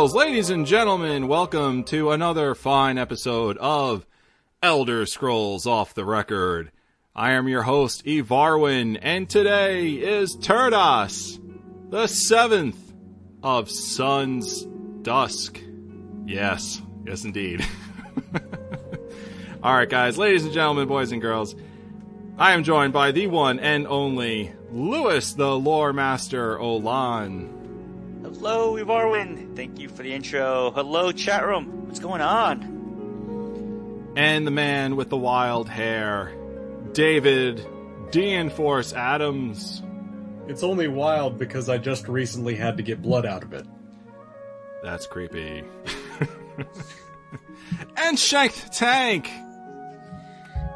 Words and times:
Girls, 0.00 0.14
ladies 0.14 0.48
and 0.48 0.64
gentlemen. 0.64 1.28
Welcome 1.28 1.84
to 1.84 2.10
another 2.10 2.54
fine 2.54 2.96
episode 2.96 3.58
of 3.58 4.06
Elder 4.62 5.04
Scrolls 5.04 5.66
Off 5.66 5.92
the 5.92 6.06
Record. 6.06 6.72
I 7.14 7.32
am 7.32 7.48
your 7.48 7.60
host, 7.60 8.06
Evarwin, 8.06 8.98
and 9.02 9.28
today 9.28 9.90
is 9.90 10.38
Turdas, 10.38 11.38
the 11.90 12.06
seventh 12.06 12.78
of 13.42 13.70
Sun's 13.70 14.64
Dusk. 15.02 15.60
Yes, 16.24 16.80
yes, 17.04 17.26
indeed. 17.26 17.62
All 19.62 19.74
right, 19.74 19.90
guys, 19.90 20.16
ladies 20.16 20.44
and 20.44 20.54
gentlemen, 20.54 20.88
boys 20.88 21.12
and 21.12 21.20
girls, 21.20 21.54
I 22.38 22.52
am 22.52 22.64
joined 22.64 22.94
by 22.94 23.12
the 23.12 23.26
one 23.26 23.58
and 23.58 23.86
only 23.86 24.50
Lewis, 24.70 25.34
the 25.34 25.58
Lore 25.58 25.92
Master 25.92 26.56
Olan. 26.56 27.59
Hello, 28.32 28.76
Ivarwin. 28.76 29.56
Thank 29.56 29.78
you 29.78 29.88
for 29.88 30.02
the 30.02 30.12
intro. 30.12 30.70
Hello, 30.70 31.12
chat 31.12 31.44
room. 31.46 31.86
What's 31.86 32.00
going 32.00 32.20
on? 32.20 32.80
and 34.16 34.46
the 34.46 34.50
man 34.50 34.96
with 34.96 35.08
the 35.08 35.16
wild 35.16 35.68
hair, 35.68 36.32
David 36.92 37.64
D-Enforce 38.10 38.92
Adams. 38.92 39.82
It's 40.48 40.62
only 40.62 40.88
wild 40.88 41.38
because 41.38 41.68
I 41.68 41.78
just 41.78 42.08
recently 42.08 42.56
had 42.56 42.76
to 42.78 42.82
get 42.82 43.00
blood 43.02 43.24
out 43.24 43.44
of 43.44 43.52
it. 43.52 43.66
That's 44.82 45.06
creepy. 45.06 45.62
and 47.96 48.18
Shanked 48.18 48.72
Tank. 48.72 49.30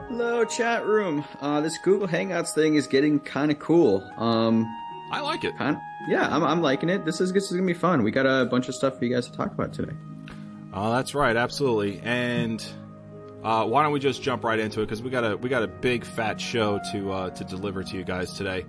Hello, 0.09 0.45
chat 0.45 0.87
room. 0.87 1.25
Uh, 1.41 1.61
this 1.61 1.77
Google 1.79 2.07
Hangouts 2.07 2.55
thing 2.55 2.77
is 2.77 2.87
getting 2.87 3.19
kind 3.19 3.51
of 3.51 3.59
cool. 3.59 4.09
Um, 4.17 4.65
I 5.11 5.21
like 5.21 5.43
it. 5.43 5.57
kind 5.57 5.77
yeah, 6.09 6.29
I'm, 6.35 6.43
I'm 6.45 6.61
liking 6.63 6.89
it. 6.89 7.05
This 7.05 7.21
is 7.21 7.33
this 7.33 7.45
is 7.45 7.53
gonna 7.53 7.67
be 7.67 7.75
fun. 7.75 8.03
We 8.03 8.11
got 8.11 8.27
a 8.27 8.45
bunch 8.47 8.69
of 8.69 8.75
stuff 8.75 8.99
for 8.99 9.05
you 9.05 9.15
guys 9.15 9.27
to 9.29 9.37
talk 9.37 9.53
about 9.53 9.73
today. 9.73 9.93
Oh, 10.73 10.93
that's 10.93 11.15
right, 11.15 11.37
absolutely. 11.37 12.01
And 12.03 12.65
uh, 13.43 13.65
why 13.67 13.83
don't 13.83 13.93
we 13.93 14.01
just 14.01 14.23
jump 14.23 14.43
right 14.45 14.59
into 14.59 14.81
it 14.81 14.87
because 14.87 15.03
we 15.03 15.11
got 15.11 15.25
a 15.25 15.37
we 15.37 15.49
got 15.49 15.63
a 15.63 15.69
big 15.69 16.05
fat 16.05 16.41
show 16.41 16.81
to 16.93 17.13
uh, 17.13 17.31
to 17.31 17.45
deliver 17.45 17.83
to 17.83 17.97
you 17.97 18.05
guys 18.05 18.33
today. 18.35 18.67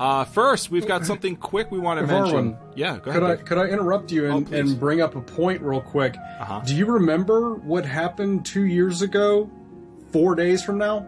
Uh, 0.00 0.24
first, 0.24 0.70
we've 0.70 0.86
got 0.88 1.04
something 1.04 1.36
quick 1.36 1.70
we 1.70 1.78
want 1.78 2.00
to 2.00 2.06
mention. 2.06 2.54
Varwin, 2.54 2.58
Yeah, 2.74 2.98
go 2.98 3.12
Could 3.12 3.22
I 3.22 3.36
could 3.36 3.58
I 3.58 3.66
interrupt 3.66 4.10
you 4.10 4.26
Oh, 4.26 4.38
and, 4.38 4.46
please. 4.46 4.70
and 4.72 4.80
bring 4.80 5.00
up 5.00 5.14
a 5.14 5.20
point 5.20 5.60
real 5.60 5.82
quick? 5.82 6.16
Uh-huh. 6.40 6.60
Do 6.64 6.74
you 6.74 6.86
remember 6.86 7.54
what 7.54 7.84
happened 7.84 8.46
two 8.46 8.64
years 8.64 9.02
ago, 9.02 9.50
four 10.10 10.34
days 10.34 10.64
from 10.64 10.78
now? 10.78 11.06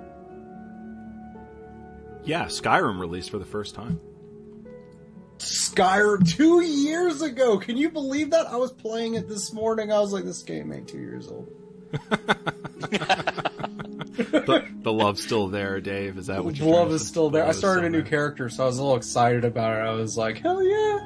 Yeah, 2.24 2.44
Skyrim 2.44 3.00
released 3.00 3.30
for 3.30 3.38
the 3.38 3.44
first 3.44 3.74
time. 3.74 4.00
Skyrim 5.38 6.28
two 6.28 6.60
years 6.62 7.22
ago. 7.22 7.58
Can 7.58 7.76
you 7.76 7.90
believe 7.90 8.30
that? 8.30 8.46
I 8.46 8.56
was 8.56 8.72
playing 8.72 9.14
it 9.14 9.28
this 9.28 9.52
morning. 9.52 9.92
I 9.92 9.98
was 10.00 10.12
like, 10.12 10.24
this 10.24 10.42
game 10.42 10.72
ain't 10.72 10.88
two 10.88 10.98
years 10.98 11.28
old. 11.28 11.48
The, 14.16 14.64
the 14.82 14.92
love's 14.92 15.22
still 15.24 15.48
there, 15.48 15.80
Dave. 15.80 16.18
Is 16.18 16.26
that 16.28 16.44
what 16.44 16.56
you're 16.56 16.68
Love 16.68 16.76
trying 16.76 16.88
to 16.90 16.94
is 16.94 17.06
still 17.06 17.30
there. 17.30 17.42
I 17.42 17.46
love 17.46 17.54
is 17.54 17.58
started 17.58 17.84
a 17.84 17.90
new 17.90 18.02
there. 18.02 18.10
character, 18.10 18.48
so 18.48 18.62
I 18.62 18.66
was 18.66 18.78
a 18.78 18.82
little 18.82 18.96
excited 18.96 19.44
about 19.44 19.72
it. 19.78 19.80
I 19.88 19.90
was 19.92 20.16
like, 20.16 20.38
hell 20.38 20.62
yeah! 20.62 21.00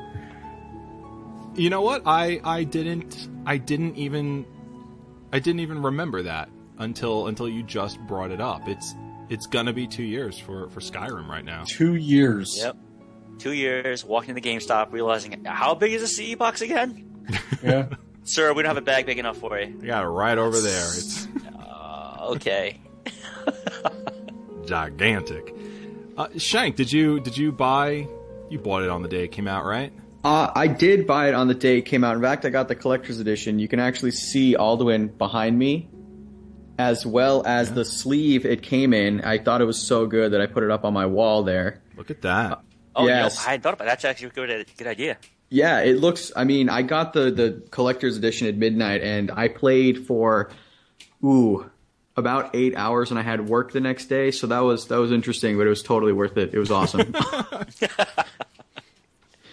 You 1.54 1.70
know 1.70 1.80
what? 1.80 2.02
I 2.04 2.40
I 2.44 2.64
didn't 2.64 3.28
I 3.46 3.56
didn't 3.56 3.96
even 3.96 4.44
I 5.32 5.38
didn't 5.38 5.60
even 5.60 5.82
remember 5.82 6.22
that 6.24 6.50
until 6.78 7.28
until 7.28 7.48
you 7.48 7.62
just 7.62 7.98
brought 8.00 8.30
it 8.30 8.40
up. 8.42 8.68
It's 8.68 8.94
it's 9.30 9.46
gonna 9.46 9.72
be 9.72 9.86
two 9.86 10.04
years 10.04 10.38
for 10.38 10.68
for 10.68 10.80
Skyrim 10.80 11.28
right 11.28 11.44
now. 11.44 11.64
Two 11.66 11.94
years. 11.94 12.58
Yep. 12.58 12.76
Two 13.38 13.52
years, 13.52 14.04
walking 14.04 14.34
to 14.34 14.40
the 14.40 14.48
GameStop, 14.48 14.92
realizing 14.92 15.44
how 15.44 15.74
big 15.74 15.92
is 15.92 16.02
a 16.02 16.08
CE 16.08 16.34
box 16.36 16.60
again? 16.60 17.04
Yeah. 17.62 17.88
Sir, 18.24 18.52
we 18.52 18.62
don't 18.62 18.70
have 18.70 18.76
a 18.76 18.82
bag 18.82 19.04
big 19.06 19.18
enough 19.18 19.36
for 19.38 19.58
you. 19.58 19.78
I 19.82 19.86
got 19.86 20.04
it 20.04 20.08
right 20.08 20.38
over 20.38 20.60
there. 20.60 20.84
It's 20.94 21.26
Uh, 21.58 22.16
okay. 22.30 22.80
gigantic. 24.66 25.54
Uh, 26.16 26.28
Shank, 26.36 26.76
did 26.76 26.92
you 26.92 27.20
did 27.20 27.36
you 27.36 27.52
buy? 27.52 28.06
You 28.50 28.58
bought 28.58 28.82
it 28.82 28.90
on 28.90 29.02
the 29.02 29.08
day 29.08 29.24
it 29.24 29.28
came 29.32 29.48
out, 29.48 29.64
right? 29.64 29.92
Uh, 30.24 30.50
I 30.54 30.66
did 30.66 31.06
buy 31.06 31.28
it 31.28 31.34
on 31.34 31.48
the 31.48 31.54
day 31.54 31.78
it 31.78 31.82
came 31.82 32.02
out. 32.04 32.16
In 32.16 32.22
fact, 32.22 32.44
I 32.44 32.50
got 32.50 32.68
the 32.68 32.74
collector's 32.74 33.20
edition. 33.20 33.58
You 33.58 33.68
can 33.68 33.78
actually 33.80 34.10
see 34.12 34.56
Alduin 34.58 35.16
behind 35.16 35.58
me, 35.58 35.88
as 36.78 37.06
well 37.06 37.42
as 37.46 37.72
the 37.72 37.84
sleeve 37.84 38.44
it 38.44 38.62
came 38.62 38.92
in. 38.92 39.20
I 39.22 39.38
thought 39.38 39.60
it 39.60 39.64
was 39.66 39.80
so 39.80 40.06
good 40.06 40.32
that 40.32 40.40
I 40.40 40.46
put 40.46 40.62
it 40.64 40.70
up 40.70 40.84
on 40.84 40.92
my 40.92 41.06
wall 41.06 41.44
there. 41.44 41.82
Look 41.96 42.10
at 42.10 42.22
that. 42.22 42.60
Oh, 42.98 43.06
Yes. 43.06 43.34
you 43.34 43.38
know, 43.40 43.46
I 43.46 43.50
hadn't 43.50 43.62
thought 43.62 43.74
about 43.74 43.84
that. 43.84 43.90
That's 43.92 44.04
actually 44.04 44.28
a 44.28 44.30
good, 44.30 44.66
good 44.76 44.86
idea. 44.86 45.16
Yeah, 45.50 45.80
it 45.80 45.98
looks. 45.98 46.30
I 46.36 46.44
mean, 46.44 46.68
I 46.68 46.82
got 46.82 47.14
the 47.14 47.30
the 47.30 47.62
collector's 47.70 48.16
edition 48.18 48.46
at 48.48 48.56
midnight, 48.56 49.02
and 49.02 49.30
I 49.30 49.48
played 49.48 50.06
for 50.06 50.50
ooh 51.24 51.70
about 52.16 52.54
eight 52.54 52.76
hours, 52.76 53.10
and 53.10 53.18
I 53.18 53.22
had 53.22 53.48
work 53.48 53.72
the 53.72 53.80
next 53.80 54.06
day, 54.06 54.30
so 54.30 54.46
that 54.48 54.60
was 54.60 54.88
that 54.88 54.98
was 54.98 55.10
interesting, 55.12 55.56
but 55.56 55.66
it 55.66 55.70
was 55.70 55.82
totally 55.82 56.12
worth 56.12 56.36
it. 56.36 56.52
It 56.52 56.58
was 56.58 56.70
awesome. 56.70 57.14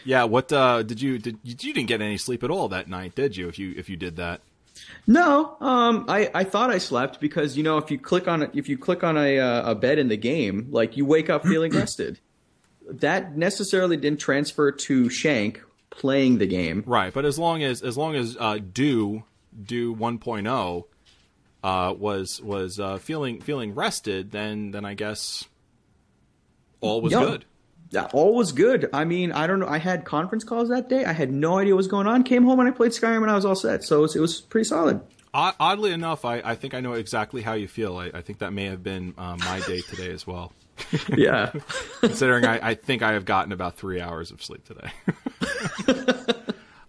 Yeah. 0.04 0.26
What 0.26 0.52
uh, 0.54 0.84
did 0.84 1.02
you 1.02 1.18
did 1.18 1.40
you, 1.44 1.56
you 1.60 1.74
didn't 1.74 1.88
get 1.88 2.02
any 2.02 2.18
sleep 2.18 2.44
at 2.44 2.52
all 2.52 2.68
that 2.70 2.88
night, 2.88 3.16
did 3.16 3.36
you? 3.38 3.48
If 3.48 3.58
you 3.58 3.74
if 3.76 3.90
you 3.90 3.96
did 3.98 4.18
that. 4.18 4.42
no, 5.08 5.58
um, 5.62 6.06
I 6.08 6.30
I 6.34 6.44
thought 6.44 6.70
I 6.70 6.78
slept 6.78 7.20
because 7.20 7.58
you 7.58 7.64
know 7.64 7.78
if 7.80 7.90
you 7.90 7.98
click 7.98 8.28
on 8.28 8.44
if 8.54 8.70
you 8.70 8.78
click 8.78 9.04
on 9.04 9.18
a 9.18 9.40
uh, 9.40 9.72
a 9.72 9.76
bed 9.76 9.98
in 9.98 10.08
the 10.08 10.18
game, 10.18 10.68
like 10.70 10.96
you 10.96 11.06
wake 11.06 11.30
up 11.30 11.44
feeling 11.44 11.72
rested. 11.76 12.20
That 12.90 13.36
necessarily 13.38 13.98
didn't 13.98 14.20
transfer 14.20 14.72
to 14.72 15.10
Shank 15.10 15.62
playing 15.90 16.38
the 16.38 16.48
game. 16.48 16.84
Right, 16.86 17.14
but 17.14 17.26
as 17.26 17.40
long 17.40 17.64
as 17.64 17.82
as 17.82 17.98
long 17.98 18.16
as 18.16 18.38
uh, 18.40 18.60
do 18.74 19.24
do 19.64 19.96
1.0 19.96 20.84
uh, 21.64 21.94
was 21.98 22.42
was 22.42 22.80
uh, 22.80 22.98
feeling 22.98 23.42
feeling 23.42 23.74
rested, 23.74 24.32
then 24.32 24.72
then 24.72 24.86
I 24.86 24.94
guess 24.94 25.46
all 26.82 27.02
was 27.02 27.12
Yeah. 27.14 27.20
good. 27.22 27.46
Yeah, 27.92 28.08
all 28.14 28.36
was 28.36 28.52
good. 28.52 28.90
I 28.94 29.06
mean, 29.06 29.32
I 29.32 29.48
don't 29.48 29.60
know. 29.60 29.68
I 29.68 29.78
had 29.78 30.04
conference 30.06 30.44
calls 30.44 30.70
that 30.70 30.90
day. 30.90 31.06
I 31.06 31.14
had 31.14 31.32
no 31.32 31.60
idea 31.60 31.74
what 31.74 31.78
was 31.78 31.88
going 31.88 32.08
on. 32.08 32.24
Came 32.24 32.44
home 32.44 32.60
and 32.60 32.68
I 32.68 32.72
played 32.72 32.92
Skyrim 32.92 33.22
and 33.22 33.32
I 33.32 33.36
was 33.36 33.46
all 33.46 33.56
set. 33.56 33.84
So 33.84 34.00
it 34.00 34.02
was, 34.02 34.16
it 34.16 34.20
was 34.20 34.42
pretty 34.42 34.66
solid. 34.66 35.00
Oddly 35.34 35.92
enough, 35.92 36.26
I, 36.26 36.42
I 36.44 36.56
think 36.56 36.74
I 36.74 36.80
know 36.82 36.94
exactly 36.94 37.42
how 37.42 37.54
you 37.54 37.68
feel. 37.68 37.96
I, 37.98 38.06
I 38.14 38.22
think 38.22 38.40
that 38.40 38.54
may 38.54 38.66
have 38.66 38.84
been 38.84 39.14
uh, 39.18 39.38
my 39.38 39.62
day 39.68 39.82
today 39.82 40.12
as 40.12 40.26
well. 40.26 40.52
Yeah. 41.16 41.52
Considering 42.02 42.46
I, 42.46 42.70
I 42.70 42.74
think 42.76 43.02
I 43.02 43.14
have 43.14 43.26
gotten 43.26 43.52
about 43.52 43.78
three 43.78 44.02
hours 44.02 44.32
of 44.32 44.44
sleep 44.44 44.66
today. 44.66 44.92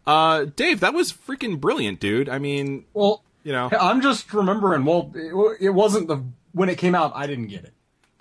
uh, 0.07 0.47
Dave, 0.57 0.81
that 0.81 0.95
was 0.95 1.13
freaking 1.13 1.61
brilliant, 1.61 2.01
dude. 2.01 2.29
I 2.29 2.39
mean, 2.39 2.85
Well, 2.95 3.23
you 3.45 3.53
know, 3.53 3.69
I'm 3.71 4.01
just 4.01 4.33
remembering. 4.33 4.85
Well, 4.85 5.13
it, 5.15 5.67
it 5.67 5.71
wasn't 5.71 6.09
the 6.09 6.23
when 6.53 6.69
it 6.69 6.79
came 6.79 6.95
out. 6.95 7.13
I 7.15 7.27
didn't 7.27 7.47
get 7.47 7.65
it. 7.65 7.73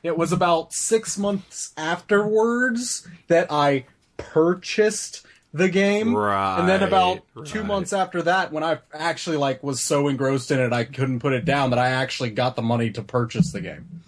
It 0.04 0.18
was 0.18 0.32
about 0.32 0.72
six 0.72 1.18
months 1.18 1.74
afterwards 1.78 3.08
that 3.28 3.52
I 3.52 3.86
purchased 4.18 5.26
the 5.52 5.68
game, 5.70 6.16
and 6.16 6.70
then 6.70 6.84
about 6.84 7.22
Right, 7.34 7.48
two 7.48 7.64
months 7.64 7.92
after 7.92 8.22
that, 8.24 8.52
when 8.52 8.64
I 8.64 8.80
actually 8.94 9.38
like 9.38 9.64
was 9.64 9.82
so 9.82 10.08
engrossed 10.10 10.52
in 10.52 10.60
it, 10.60 10.74
I 10.74 10.84
couldn't 10.84 11.22
put 11.22 11.34
it 11.34 11.46
down. 11.46 11.72
That 11.72 11.80
I 11.80 11.88
actually 11.90 12.30
got 12.30 12.56
the 12.56 12.62
money 12.62 12.92
to 12.92 13.02
purchase 13.02 13.52
the 13.52 13.62
game. 13.62 14.02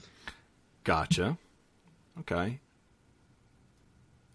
Gotcha. 0.84 1.38
Okay. 2.22 2.60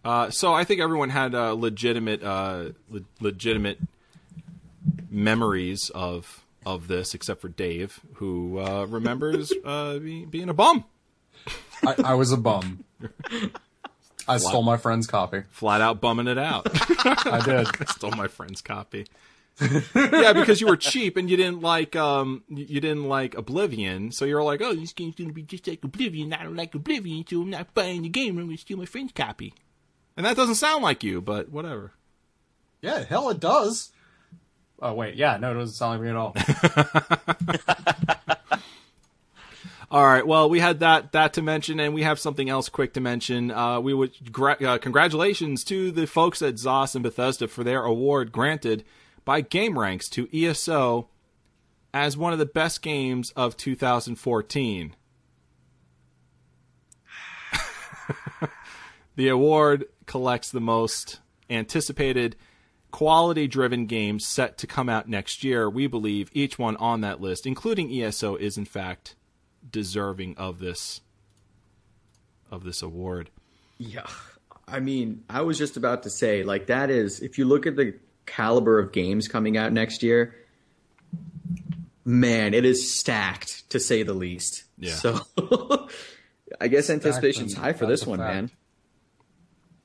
Uh, 0.04 0.30
so 0.30 0.52
I 0.52 0.64
think 0.64 0.80
everyone 0.80 1.10
had 1.10 1.34
uh, 1.34 1.52
legitimate, 1.52 2.22
uh, 2.22 2.70
le- 2.88 3.02
legitimate 3.20 3.78
memories 5.10 5.90
of 5.94 6.44
of 6.64 6.88
this, 6.88 7.14
except 7.14 7.40
for 7.40 7.48
Dave, 7.48 8.00
who 8.14 8.58
uh, 8.58 8.86
remembers 8.88 9.52
uh, 9.64 9.98
be, 9.98 10.24
being 10.24 10.48
a 10.48 10.54
bum. 10.54 10.84
I, 11.84 11.94
I 12.04 12.14
was 12.14 12.32
a 12.32 12.36
bum. 12.36 12.84
I 14.28 14.38
stole 14.38 14.62
my 14.62 14.76
friend's 14.76 15.08
copy. 15.08 15.42
Flat 15.50 15.80
out 15.80 16.00
bumming 16.00 16.28
it 16.28 16.38
out. 16.38 16.68
I 17.26 17.40
did. 17.44 17.66
I 17.80 17.84
stole 17.86 18.12
my 18.12 18.28
friend's 18.28 18.60
copy. 18.60 19.06
yeah, 19.94 20.32
because 20.32 20.60
you 20.60 20.66
were 20.66 20.76
cheap 20.76 21.16
and 21.16 21.30
you 21.30 21.36
didn't 21.36 21.60
like 21.60 21.94
um 21.94 22.42
you 22.48 22.80
didn't 22.80 23.04
like 23.04 23.34
Oblivion, 23.34 24.10
so 24.10 24.24
you're 24.24 24.42
like, 24.42 24.60
oh, 24.62 24.74
this 24.74 24.92
game's 24.92 25.14
gonna 25.14 25.32
be 25.32 25.42
just 25.42 25.66
like 25.66 25.84
Oblivion. 25.84 26.32
I 26.32 26.44
don't 26.44 26.56
like 26.56 26.74
Oblivion, 26.74 27.24
so 27.26 27.42
I'm 27.42 27.50
not 27.50 27.74
buying 27.74 28.02
the 28.02 28.08
game. 28.08 28.38
I'm 28.38 28.46
gonna 28.46 28.56
steal 28.56 28.78
my 28.78 28.86
friend's 28.86 29.12
copy. 29.12 29.54
And 30.16 30.26
that 30.26 30.36
doesn't 30.36 30.56
sound 30.56 30.82
like 30.82 31.04
you, 31.04 31.20
but 31.20 31.50
whatever. 31.50 31.92
Yeah, 32.80 33.04
hell, 33.04 33.30
it 33.30 33.40
does. 33.40 33.92
Oh 34.80 34.94
wait, 34.94 35.14
yeah, 35.14 35.36
no, 35.36 35.52
it 35.52 35.54
doesn't 35.54 35.74
sound 35.74 36.00
like 36.00 36.02
me 36.02 36.10
at 36.10 36.16
all. 36.16 36.34
All 39.92 40.06
right. 40.06 40.26
Well, 40.26 40.48
we 40.48 40.60
had 40.60 40.80
that 40.80 41.12
that 41.12 41.34
to 41.34 41.42
mention, 41.42 41.78
and 41.78 41.92
we 41.92 42.02
have 42.02 42.18
something 42.18 42.48
else 42.48 42.70
quick 42.70 42.94
to 42.94 43.00
mention. 43.00 43.50
Uh, 43.50 43.78
we 43.78 43.92
would 43.92 44.32
gra- 44.32 44.56
uh, 44.60 44.78
congratulations 44.78 45.64
to 45.64 45.90
the 45.92 46.06
folks 46.06 46.40
at 46.40 46.54
ZOS 46.54 46.94
and 46.94 47.02
Bethesda 47.02 47.46
for 47.46 47.62
their 47.62 47.84
award 47.84 48.32
granted 48.32 48.84
by 49.24 49.42
GameRanks 49.42 50.08
to 50.10 50.28
ESO 50.32 51.08
as 51.94 52.16
one 52.16 52.32
of 52.32 52.38
the 52.38 52.46
best 52.46 52.82
games 52.82 53.30
of 53.32 53.56
2014. 53.56 54.96
the 59.16 59.28
award 59.28 59.84
collects 60.06 60.50
the 60.50 60.60
most 60.60 61.20
anticipated 61.50 62.36
quality 62.90 63.46
driven 63.46 63.86
games 63.86 64.26
set 64.26 64.58
to 64.58 64.66
come 64.66 64.88
out 64.88 65.08
next 65.08 65.44
year. 65.44 65.68
We 65.68 65.86
believe 65.86 66.30
each 66.32 66.58
one 66.58 66.76
on 66.76 67.00
that 67.02 67.20
list, 67.20 67.46
including 67.46 67.92
ESO, 67.92 68.36
is 68.36 68.56
in 68.56 68.64
fact 68.64 69.16
deserving 69.68 70.36
of 70.36 70.58
this 70.58 71.00
of 72.50 72.64
this 72.64 72.82
award. 72.82 73.30
Yeah. 73.78 74.06
I 74.68 74.78
mean, 74.80 75.24
I 75.28 75.40
was 75.40 75.58
just 75.58 75.76
about 75.76 76.02
to 76.04 76.10
say, 76.10 76.44
like, 76.44 76.66
that 76.66 76.90
is, 76.90 77.20
if 77.20 77.38
you 77.38 77.46
look 77.46 77.66
at 77.66 77.76
the 77.76 77.94
caliber 78.32 78.78
of 78.78 78.92
games 78.92 79.28
coming 79.28 79.56
out 79.56 79.72
next 79.72 80.02
year, 80.02 80.34
man, 82.04 82.54
it 82.54 82.64
is 82.64 82.98
stacked 82.98 83.68
to 83.70 83.80
say 83.80 84.02
the 84.02 84.14
least. 84.14 84.64
Yeah. 84.78 84.94
So 84.94 85.20
I 86.60 86.68
guess 86.68 86.90
anticipation's 86.90 87.54
high 87.54 87.72
for 87.72 87.86
this 87.86 88.06
one, 88.06 88.18
fact. 88.18 88.34
man. 88.34 88.50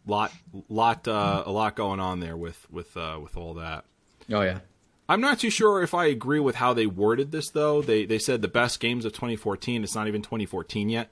Lot 0.06 0.32
lot 0.70 1.08
uh, 1.08 1.44
a 1.46 1.52
lot 1.52 1.76
going 1.76 2.00
on 2.00 2.22
there 2.22 2.38
with 2.38 2.66
with 2.72 2.96
uh, 2.96 3.20
with 3.22 3.36
all 3.36 3.56
that. 3.56 3.84
Oh, 4.32 4.42
yeah. 4.42 4.60
I'm 5.10 5.22
not 5.22 5.40
too 5.40 5.50
sure 5.50 5.82
if 5.84 5.94
I 5.94 6.06
agree 6.06 6.40
with 6.40 6.56
how 6.56 6.74
they 6.74 6.86
worded 6.86 7.32
this 7.32 7.50
though. 7.50 7.82
They 7.82 8.06
they 8.06 8.20
said 8.20 8.42
the 8.42 8.48
best 8.48 8.80
games 8.80 9.04
of 9.04 9.12
2014. 9.12 9.84
It's 9.84 9.96
not 9.96 10.08
even 10.08 10.22
2014 10.22 10.90
yet. 10.90 11.10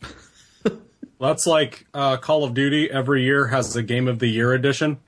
That's 1.20 1.46
like 1.46 1.86
uh, 1.92 2.16
Call 2.16 2.44
of 2.44 2.54
Duty 2.54 2.90
every 2.90 3.24
year 3.24 3.48
has 3.48 3.76
a 3.76 3.82
Game 3.82 4.08
of 4.08 4.18
the 4.18 4.26
Year 4.26 4.52
edition. 4.52 4.98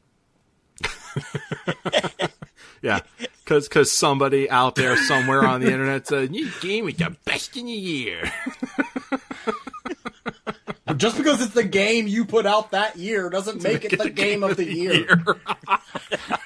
Yeah, 2.82 3.00
because 3.44 3.68
cause 3.68 3.90
somebody 3.90 4.50
out 4.50 4.74
there 4.74 4.96
somewhere 4.96 5.44
on 5.44 5.60
the 5.60 5.72
internet 5.72 6.06
said 6.06 6.30
new 6.30 6.48
game 6.60 6.88
is 6.88 6.96
the 6.96 7.16
best 7.24 7.56
in 7.56 7.66
the 7.66 7.72
year. 7.72 8.30
Just 10.96 11.16
because 11.16 11.42
it's 11.42 11.54
the 11.54 11.64
game 11.64 12.06
you 12.06 12.24
put 12.24 12.46
out 12.46 12.70
that 12.70 12.96
year 12.96 13.28
doesn't 13.28 13.62
make 13.62 13.84
it 13.84 13.98
the 13.98 14.08
game 14.08 14.44
of 14.44 14.56
the 14.56 14.64
year. 14.72 15.20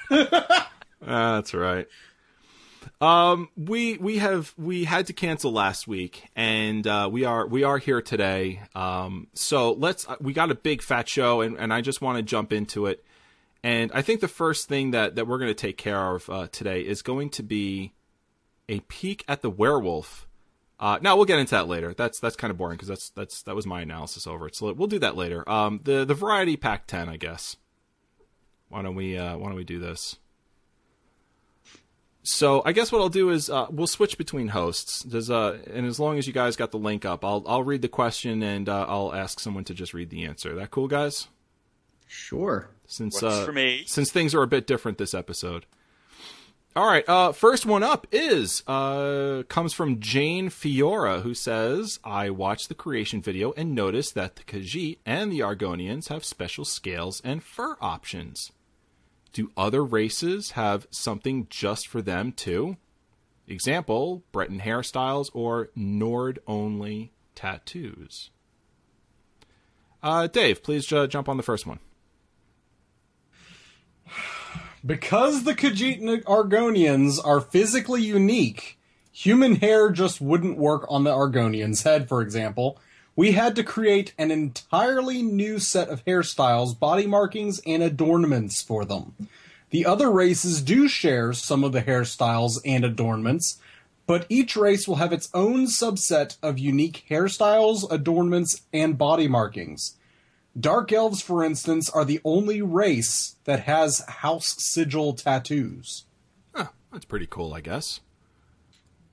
Ah, 0.09 1.35
that's 1.35 1.53
right. 1.53 1.87
Um, 2.99 3.49
we 3.55 3.97
we 3.97 4.17
have 4.17 4.53
we 4.57 4.85
had 4.85 5.07
to 5.07 5.13
cancel 5.13 5.51
last 5.51 5.87
week, 5.87 6.23
and 6.35 6.85
uh, 6.87 7.07
we 7.11 7.23
are 7.23 7.45
we 7.45 7.63
are 7.63 7.77
here 7.77 8.01
today. 8.01 8.61
Um, 8.73 9.27
so 9.33 9.73
let's 9.73 10.07
we 10.19 10.33
got 10.33 10.49
a 10.51 10.55
big 10.55 10.81
fat 10.81 11.07
show, 11.07 11.41
and, 11.41 11.57
and 11.57 11.73
I 11.73 11.81
just 11.81 12.01
want 12.01 12.17
to 12.17 12.23
jump 12.23 12.51
into 12.51 12.87
it. 12.87 13.03
And 13.63 13.91
I 13.93 14.01
think 14.01 14.21
the 14.21 14.27
first 14.27 14.67
thing 14.67 14.91
that 14.91 15.15
that 15.15 15.27
we're 15.27 15.37
going 15.37 15.51
to 15.51 15.53
take 15.53 15.77
care 15.77 16.15
of 16.15 16.29
uh, 16.29 16.47
today 16.51 16.81
is 16.81 17.01
going 17.01 17.29
to 17.31 17.43
be 17.43 17.93
a 18.67 18.79
peek 18.81 19.23
at 19.27 19.41
the 19.41 19.49
werewolf. 19.49 20.27
Uh, 20.79 20.97
now 21.01 21.15
we'll 21.15 21.25
get 21.25 21.37
into 21.37 21.51
that 21.51 21.67
later. 21.67 21.93
That's 21.93 22.19
that's 22.19 22.35
kind 22.35 22.49
of 22.49 22.57
boring 22.57 22.77
because 22.77 22.87
that's 22.87 23.09
that's 23.11 23.43
that 23.43 23.55
was 23.55 23.67
my 23.67 23.81
analysis 23.81 24.25
over 24.25 24.47
it. 24.47 24.55
So 24.55 24.73
we'll 24.73 24.87
do 24.87 24.99
that 24.99 25.15
later. 25.15 25.47
Um, 25.47 25.79
the 25.83 26.05
the 26.05 26.15
variety 26.15 26.57
pack 26.57 26.87
ten, 26.87 27.07
I 27.07 27.17
guess. 27.17 27.57
Why 28.69 28.81
don't 28.81 28.95
we 28.95 29.17
uh, 29.17 29.37
why 29.37 29.47
don't 29.47 29.57
we 29.57 29.63
do 29.63 29.79
this? 29.79 30.17
So 32.23 32.61
I 32.65 32.71
guess 32.71 32.91
what 32.91 32.99
I'll 33.01 33.09
do 33.09 33.31
is 33.31 33.49
uh, 33.49 33.67
we'll 33.69 33.87
switch 33.87 34.17
between 34.17 34.49
hosts. 34.49 35.03
Does 35.03 35.29
uh, 35.29 35.59
and 35.71 35.85
as 35.85 35.99
long 35.99 36.17
as 36.17 36.25
you 36.25 36.33
guys 36.33 36.55
got 36.55 36.71
the 36.71 36.77
link 36.77 37.03
up, 37.05 37.25
I'll 37.25 37.43
I'll 37.45 37.63
read 37.63 37.81
the 37.81 37.87
question 37.87 38.41
and 38.41 38.69
uh, 38.69 38.85
I'll 38.87 39.13
ask 39.13 39.39
someone 39.39 39.65
to 39.65 39.73
just 39.73 39.93
read 39.93 40.09
the 40.09 40.25
answer. 40.25 40.55
That 40.55 40.71
cool, 40.71 40.87
guys? 40.87 41.27
Sure. 42.07 42.69
Since 42.91 43.23
uh, 43.23 43.45
for 43.45 43.53
me. 43.53 43.85
since 43.87 44.11
things 44.11 44.35
are 44.35 44.43
a 44.43 44.47
bit 44.47 44.67
different 44.67 44.97
this 44.97 45.13
episode. 45.13 45.65
All 46.75 46.85
right, 46.85 47.07
uh, 47.07 47.31
first 47.31 47.65
one 47.65 47.83
up 47.83 48.05
is 48.11 48.63
uh, 48.67 49.43
comes 49.47 49.71
from 49.73 50.01
Jane 50.01 50.49
Fiora, 50.49 51.21
who 51.21 51.33
says, 51.33 51.99
"I 52.03 52.29
watched 52.29 52.67
the 52.67 52.75
creation 52.75 53.21
video 53.21 53.53
and 53.53 53.73
noticed 53.73 54.13
that 54.15 54.35
the 54.35 54.43
Khajiit 54.43 54.97
and 55.05 55.31
the 55.31 55.39
Argonians 55.39 56.09
have 56.09 56.25
special 56.25 56.65
scales 56.65 57.21
and 57.23 57.41
fur 57.41 57.77
options. 57.79 58.51
Do 59.31 59.51
other 59.55 59.85
races 59.85 60.51
have 60.51 60.85
something 60.91 61.47
just 61.49 61.87
for 61.87 62.01
them 62.01 62.33
too? 62.33 62.75
Example: 63.47 64.23
Breton 64.33 64.59
hairstyles 64.59 65.29
or 65.33 65.69
Nord-only 65.77 67.13
tattoos." 67.35 68.31
Uh, 70.03 70.27
Dave, 70.27 70.61
please 70.61 70.91
uh, 70.91 71.07
jump 71.07 71.29
on 71.29 71.37
the 71.37 71.43
first 71.43 71.65
one. 71.65 71.79
Because 74.83 75.43
the 75.43 75.53
Khajiit 75.53 76.23
Argonians 76.23 77.19
are 77.23 77.39
physically 77.39 78.01
unique, 78.01 78.79
human 79.11 79.57
hair 79.57 79.91
just 79.91 80.19
wouldn't 80.19 80.57
work 80.57 80.85
on 80.89 81.03
the 81.03 81.11
Argonian's 81.11 81.83
head, 81.83 82.09
for 82.09 82.21
example. 82.21 82.79
We 83.15 83.33
had 83.33 83.55
to 83.57 83.63
create 83.63 84.15
an 84.17 84.31
entirely 84.31 85.21
new 85.21 85.59
set 85.59 85.89
of 85.89 86.03
hairstyles, 86.05 86.79
body 86.79 87.05
markings, 87.05 87.61
and 87.67 87.83
adornments 87.83 88.63
for 88.63 88.83
them. 88.83 89.13
The 89.69 89.85
other 89.85 90.09
races 90.09 90.63
do 90.63 90.87
share 90.87 91.31
some 91.31 91.63
of 91.63 91.73
the 91.73 91.83
hairstyles 91.83 92.59
and 92.65 92.83
adornments, 92.83 93.59
but 94.07 94.25
each 94.29 94.55
race 94.55 94.87
will 94.87 94.95
have 94.95 95.13
its 95.13 95.29
own 95.33 95.67
subset 95.67 96.37
of 96.41 96.57
unique 96.57 97.05
hairstyles, 97.07 97.89
adornments, 97.91 98.63
and 98.73 98.97
body 98.97 99.27
markings. 99.27 99.95
Dark 100.59 100.91
elves, 100.91 101.21
for 101.21 101.43
instance, 101.43 101.89
are 101.89 102.03
the 102.03 102.19
only 102.25 102.61
race 102.61 103.37
that 103.45 103.61
has 103.61 103.99
house 104.07 104.61
sigil 104.61 105.13
tattoos. 105.13 106.05
Huh, 106.53 106.67
that's 106.91 107.05
pretty 107.05 107.27
cool, 107.27 107.53
I 107.53 107.61
guess. 107.61 108.01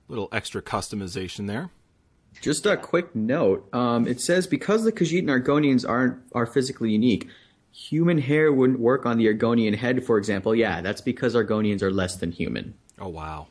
Little 0.09 0.29
extra 0.33 0.61
customization 0.63 1.47
there. 1.47 1.71
Just 2.41 2.67
a 2.67 2.77
quick 2.77 3.15
note. 3.15 3.73
Um, 3.73 4.07
it 4.07 4.21
says 4.21 4.47
because 4.47 4.85
the 4.85 4.93
Khajiit 4.93 5.21
and 5.21 5.29
Argonians 5.29 5.89
aren't 5.89 6.19
are 6.33 6.47
physically 6.47 6.91
unique, 6.91 7.29
human 7.73 8.19
hair 8.19 8.53
wouldn't 8.53 8.81
work 8.81 9.07
on 9.07 9.19
the 9.19 9.27
Argonian 9.27 9.75
head, 9.77 10.05
for 10.05 10.19
example. 10.19 10.55
Yeah, 10.55 10.81
that's 10.81 11.01
because 11.01 11.35
Argonians 11.35 11.83
are 11.83 11.91
less 11.91 12.17
than 12.17 12.33
human. 12.33 12.75
Oh 12.99 13.09
wow, 13.09 13.49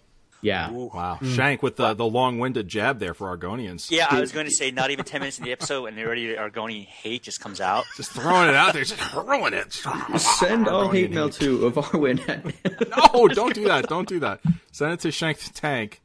Yeah. 0.48 0.72
wow! 0.72 1.20
Shank 1.24 1.62
with 1.62 1.76
the 1.76 1.94
the 1.94 2.06
long-winded 2.06 2.68
jab 2.68 3.00
there 3.00 3.14
for 3.14 3.36
Argonians. 3.36 3.92
Yeah, 3.92 4.08
I 4.10 4.20
was 4.20 4.32
going 4.32 4.46
to 4.46 4.52
say 4.52 4.72
not 4.72 4.92
even 4.92 5.06
ten 5.06 5.22
minutes 5.22 5.40
in 5.40 5.46
the 5.46 5.52
episode, 5.52 5.86
and 5.86 6.00
already 6.00 6.36
Argonian 6.36 6.86
hate 6.86 7.24
just 7.24 7.40
comes 7.40 7.60
out. 7.62 7.86
just 7.98 8.12
throwing 8.12 8.50
it 8.50 8.56
out 8.56 8.74
there, 8.74 8.84
just 8.84 9.02
throwing 9.02 9.54
it. 9.54 9.74
Send 9.74 10.68
all 10.68 10.88
Argonian 10.88 10.92
hate 10.94 11.12
mail 11.12 11.30
to 11.30 11.72
Avarwin 11.72 12.28
at 12.30 12.46
No, 13.16 13.28
don't 13.28 13.54
do 13.54 13.66
that. 13.66 13.88
Don't 13.88 14.08
do 14.08 14.20
that. 14.22 14.42
Send 14.72 14.94
it 14.94 15.00
to 15.02 15.12
Shank 15.12 15.40
the 15.40 15.54
Tank. 15.54 16.02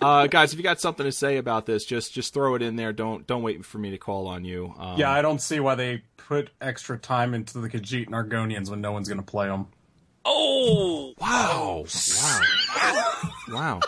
Uh, 0.00 0.26
guys, 0.26 0.52
if 0.52 0.58
you 0.58 0.64
got 0.64 0.80
something 0.80 1.04
to 1.04 1.12
say 1.12 1.36
about 1.36 1.64
this, 1.64 1.84
just 1.84 2.12
just 2.12 2.34
throw 2.34 2.56
it 2.56 2.62
in 2.62 2.74
there. 2.74 2.92
Don't 2.92 3.24
don't 3.26 3.42
wait 3.42 3.64
for 3.64 3.78
me 3.78 3.90
to 3.90 3.98
call 3.98 4.26
on 4.26 4.44
you. 4.44 4.74
Um, 4.76 4.98
Yeah, 4.98 5.10
I 5.10 5.22
don't 5.22 5.40
see 5.40 5.60
why 5.60 5.76
they 5.76 6.02
put 6.16 6.50
extra 6.60 6.98
time 6.98 7.34
into 7.34 7.58
the 7.60 7.68
Khajiit 7.68 8.06
and 8.06 8.14
Argonians 8.14 8.68
when 8.68 8.80
no 8.80 8.90
one's 8.90 9.08
going 9.08 9.20
to 9.20 9.24
play 9.24 9.46
them. 9.46 9.68
Oh, 10.24 11.14
Wow! 11.18 11.84
Wow! 12.22 12.40
Wow! 13.48 13.80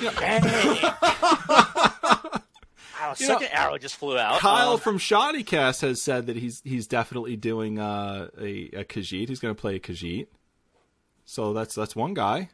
wow! 0.00 2.20
You 3.18 3.26
know, 3.28 3.34
Second 3.34 3.48
arrow 3.52 3.78
just 3.78 3.96
flew 3.96 4.16
out. 4.16 4.38
Kyle 4.40 4.74
Um, 4.74 4.78
from 4.78 4.98
Shoddycast 4.98 5.82
has 5.82 6.00
said 6.00 6.26
that 6.26 6.36
he's 6.36 6.60
he's 6.64 6.86
definitely 6.86 7.36
doing 7.36 7.78
uh, 7.78 8.28
a 8.38 8.70
a 8.72 8.84
Khajiit. 8.84 9.28
He's 9.28 9.40
going 9.40 9.54
to 9.54 9.60
play 9.60 9.76
a 9.76 9.80
Khajiit. 9.80 10.28
So 11.24 11.52
that's 11.52 11.74
that's 11.74 11.96
one 11.96 12.14
guy. 12.14 12.50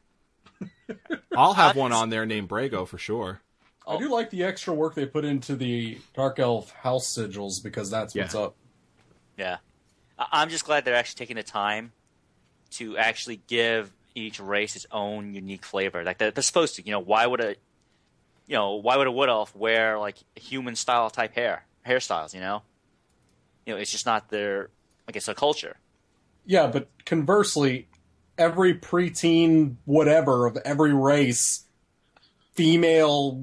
I'll 1.37 1.55
have 1.55 1.76
one 1.76 1.93
on 1.93 2.11
there 2.11 2.25
named 2.26 2.49
Brago 2.49 2.87
for 2.88 2.99
sure. 2.99 3.40
I 3.87 3.99
do 3.99 4.11
like 4.11 4.31
the 4.31 4.43
extra 4.45 4.73
work 4.75 4.95
they 4.95 5.07
put 5.07 5.25
into 5.25 5.55
the 5.57 5.99
Dark 6.14 6.38
Elf 6.38 6.71
house 6.73 7.07
sigils 7.07 7.62
because 7.62 7.90
that's 7.90 8.14
what's 8.14 8.35
up. 8.35 8.57
Yeah, 9.38 9.59
I'm 10.19 10.49
just 10.49 10.64
glad 10.64 10.85
they're 10.85 10.95
actually 10.97 11.19
taking 11.19 11.37
the 11.37 11.43
time 11.43 11.93
to 12.78 12.97
actually 12.97 13.40
give 13.47 13.92
each 14.14 14.40
race 14.40 14.76
its 14.76 14.87
own 14.90 15.35
unique 15.35 15.64
flavor. 15.64 16.02
Like 16.02 16.18
they're, 16.18 16.30
they're 16.30 16.42
supposed 16.42 16.76
to. 16.76 16.87
You 16.87 16.92
know, 16.92 17.00
why 17.00 17.26
would 17.26 17.40
a 17.40 17.56
you 18.47 18.56
know 18.56 18.75
why 18.75 18.97
would 18.97 19.06
a 19.06 19.12
wood 19.12 19.28
elf 19.28 19.54
wear 19.54 19.99
like 19.99 20.16
human 20.35 20.76
style 20.76 21.11
type 21.11 21.35
hair 21.35 21.64
hairstyles? 21.87 22.35
You 22.35 22.40
know, 22.40 22.62
you 23.64 23.75
know 23.75 23.80
it's 23.80 23.90
just 23.90 24.06
not 24.06 24.30
their 24.30 24.71
I 25.09 25.12
guess 25.12 25.28
a 25.28 25.35
culture. 25.35 25.76
Yeah, 26.45 26.68
but 26.68 26.88
conversely, 27.04 27.88
every 28.38 28.75
preteen 28.75 29.76
whatever 29.85 30.47
of 30.47 30.56
every 30.64 30.95
race, 30.95 31.64
female 32.54 33.42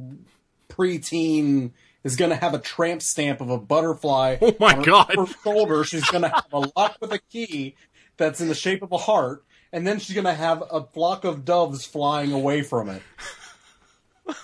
preteen 0.69 1.71
is 2.03 2.15
going 2.15 2.31
to 2.31 2.35
have 2.35 2.53
a 2.53 2.59
tramp 2.59 3.01
stamp 3.01 3.41
of 3.41 3.49
a 3.49 3.57
butterfly. 3.57 4.37
Oh 4.41 4.55
my 4.59 4.73
on 4.73 4.77
her 4.79 4.83
God. 4.83 5.17
upper 5.17 5.33
shoulder. 5.43 5.83
She's 5.83 6.09
going 6.09 6.23
to 6.23 6.29
have 6.29 6.45
a 6.51 6.69
lock 6.75 6.97
with 6.99 7.11
a 7.11 7.19
key 7.19 7.75
that's 8.23 8.41
in 8.41 8.47
the 8.47 8.55
shape 8.55 8.81
of 8.81 8.91
a 8.91 8.97
heart, 8.97 9.43
and 9.71 9.85
then 9.85 9.99
she's 9.99 10.15
going 10.15 10.25
to 10.25 10.33
have 10.33 10.63
a 10.71 10.83
flock 10.83 11.25
of 11.25 11.43
doves 11.43 11.85
flying 11.85 12.31
away 12.31 12.61
from 12.61 12.89
it. 12.89 13.01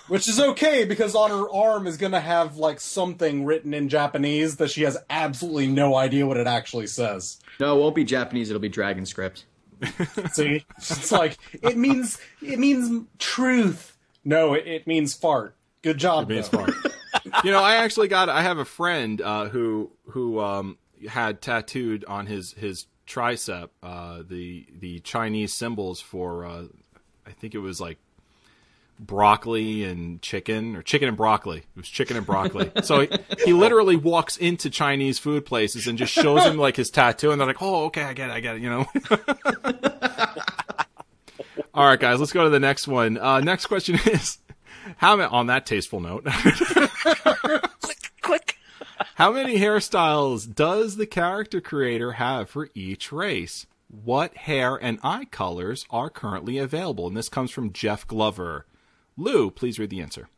Which 0.08 0.28
is 0.28 0.38
okay 0.38 0.84
because 0.84 1.14
on 1.14 1.30
her 1.30 1.50
arm 1.50 1.86
is 1.86 1.96
going 1.96 2.12
to 2.12 2.20
have 2.20 2.58
like 2.58 2.80
something 2.80 3.46
written 3.46 3.72
in 3.72 3.88
Japanese 3.88 4.56
that 4.56 4.70
she 4.70 4.82
has 4.82 4.98
absolutely 5.08 5.68
no 5.68 5.96
idea 5.96 6.26
what 6.26 6.36
it 6.36 6.46
actually 6.46 6.86
says. 6.86 7.38
No, 7.58 7.76
it 7.76 7.80
won't 7.80 7.94
be 7.94 8.04
Japanese. 8.04 8.50
It'll 8.50 8.60
be 8.60 8.68
Dragon 8.68 9.06
script. 9.06 9.46
See, 10.32 10.66
it's 10.76 11.10
like 11.10 11.38
it 11.62 11.78
means 11.78 12.18
it 12.42 12.58
means 12.58 13.06
truth. 13.18 13.96
No, 14.22 14.52
it, 14.52 14.66
it 14.66 14.86
means 14.86 15.14
fart. 15.14 15.56
Good 15.80 15.96
job. 15.96 16.30
It 16.30 16.34
means 16.34 16.50
though. 16.50 16.66
fart. 16.66 16.74
you 17.44 17.50
know, 17.50 17.62
I 17.62 17.76
actually 17.76 18.08
got. 18.08 18.28
I 18.28 18.42
have 18.42 18.58
a 18.58 18.66
friend 18.66 19.20
uh, 19.22 19.48
who 19.48 19.90
who 20.10 20.40
um, 20.40 20.76
had 21.08 21.40
tattooed 21.40 22.04
on 22.04 22.26
his 22.26 22.52
his 22.52 22.86
tricep 23.10 23.68
uh, 23.82 24.22
the 24.26 24.66
the 24.78 25.00
Chinese 25.00 25.52
symbols 25.52 26.00
for. 26.00 26.44
Uh, 26.44 26.64
I 27.26 27.32
think 27.32 27.54
it 27.54 27.58
was 27.58 27.80
like 27.80 27.98
broccoli 28.98 29.84
and 29.84 30.20
chicken 30.20 30.76
or 30.76 30.82
chicken 30.82 31.08
and 31.08 31.16
broccoli. 31.16 31.58
It 31.58 31.76
was 31.76 31.88
chicken 31.88 32.16
and 32.16 32.26
broccoli. 32.26 32.70
so 32.82 33.00
he, 33.00 33.08
he 33.44 33.52
literally 33.52 33.96
walks 33.96 34.36
into 34.36 34.70
Chinese 34.70 35.18
food 35.18 35.46
places 35.46 35.86
and 35.86 35.98
just 35.98 36.12
shows 36.12 36.44
them 36.44 36.58
like 36.58 36.76
his 36.76 36.90
tattoo, 36.90 37.32
and 37.32 37.40
they're 37.40 37.48
like, 37.48 37.62
"Oh, 37.62 37.86
okay, 37.86 38.02
I 38.02 38.12
get 38.12 38.30
it, 38.30 38.32
I 38.32 38.40
get 38.40 38.56
it," 38.56 38.62
you 38.62 38.70
know. 38.70 38.86
All 41.74 41.86
right, 41.86 42.00
guys, 42.00 42.20
let's 42.20 42.32
go 42.32 42.44
to 42.44 42.50
the 42.50 42.60
next 42.60 42.88
one. 42.88 43.16
Uh, 43.16 43.40
next 43.40 43.66
question 43.66 43.98
is 44.06 44.38
how 44.96 45.20
on 45.20 45.46
that 45.46 45.66
tasteful 45.66 46.00
note. 46.00 46.26
How 49.20 49.32
many 49.32 49.58
hairstyles 49.58 50.54
does 50.54 50.96
the 50.96 51.04
character 51.04 51.60
creator 51.60 52.12
have 52.12 52.48
for 52.48 52.70
each 52.74 53.12
race? 53.12 53.66
What 53.88 54.34
hair 54.34 54.76
and 54.76 54.98
eye 55.02 55.26
colors 55.26 55.84
are 55.90 56.08
currently 56.08 56.56
available? 56.56 57.06
And 57.06 57.14
this 57.14 57.28
comes 57.28 57.50
from 57.50 57.70
Jeff 57.74 58.06
Glover. 58.06 58.64
Lou, 59.18 59.50
please 59.50 59.78
read 59.78 59.90
the 59.90 60.00
answer. 60.00 60.30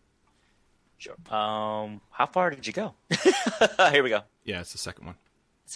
Sure. 0.99 1.15
Um, 1.33 2.01
how 2.11 2.27
far 2.27 2.51
did 2.51 2.67
you 2.67 2.73
go? 2.73 2.95
Here 3.93 4.03
we 4.03 4.09
go. 4.09 4.23
Yeah, 4.45 4.63
it's 4.63 4.73
the 4.73 4.79
second 4.79 5.07
one. 5.07 5.15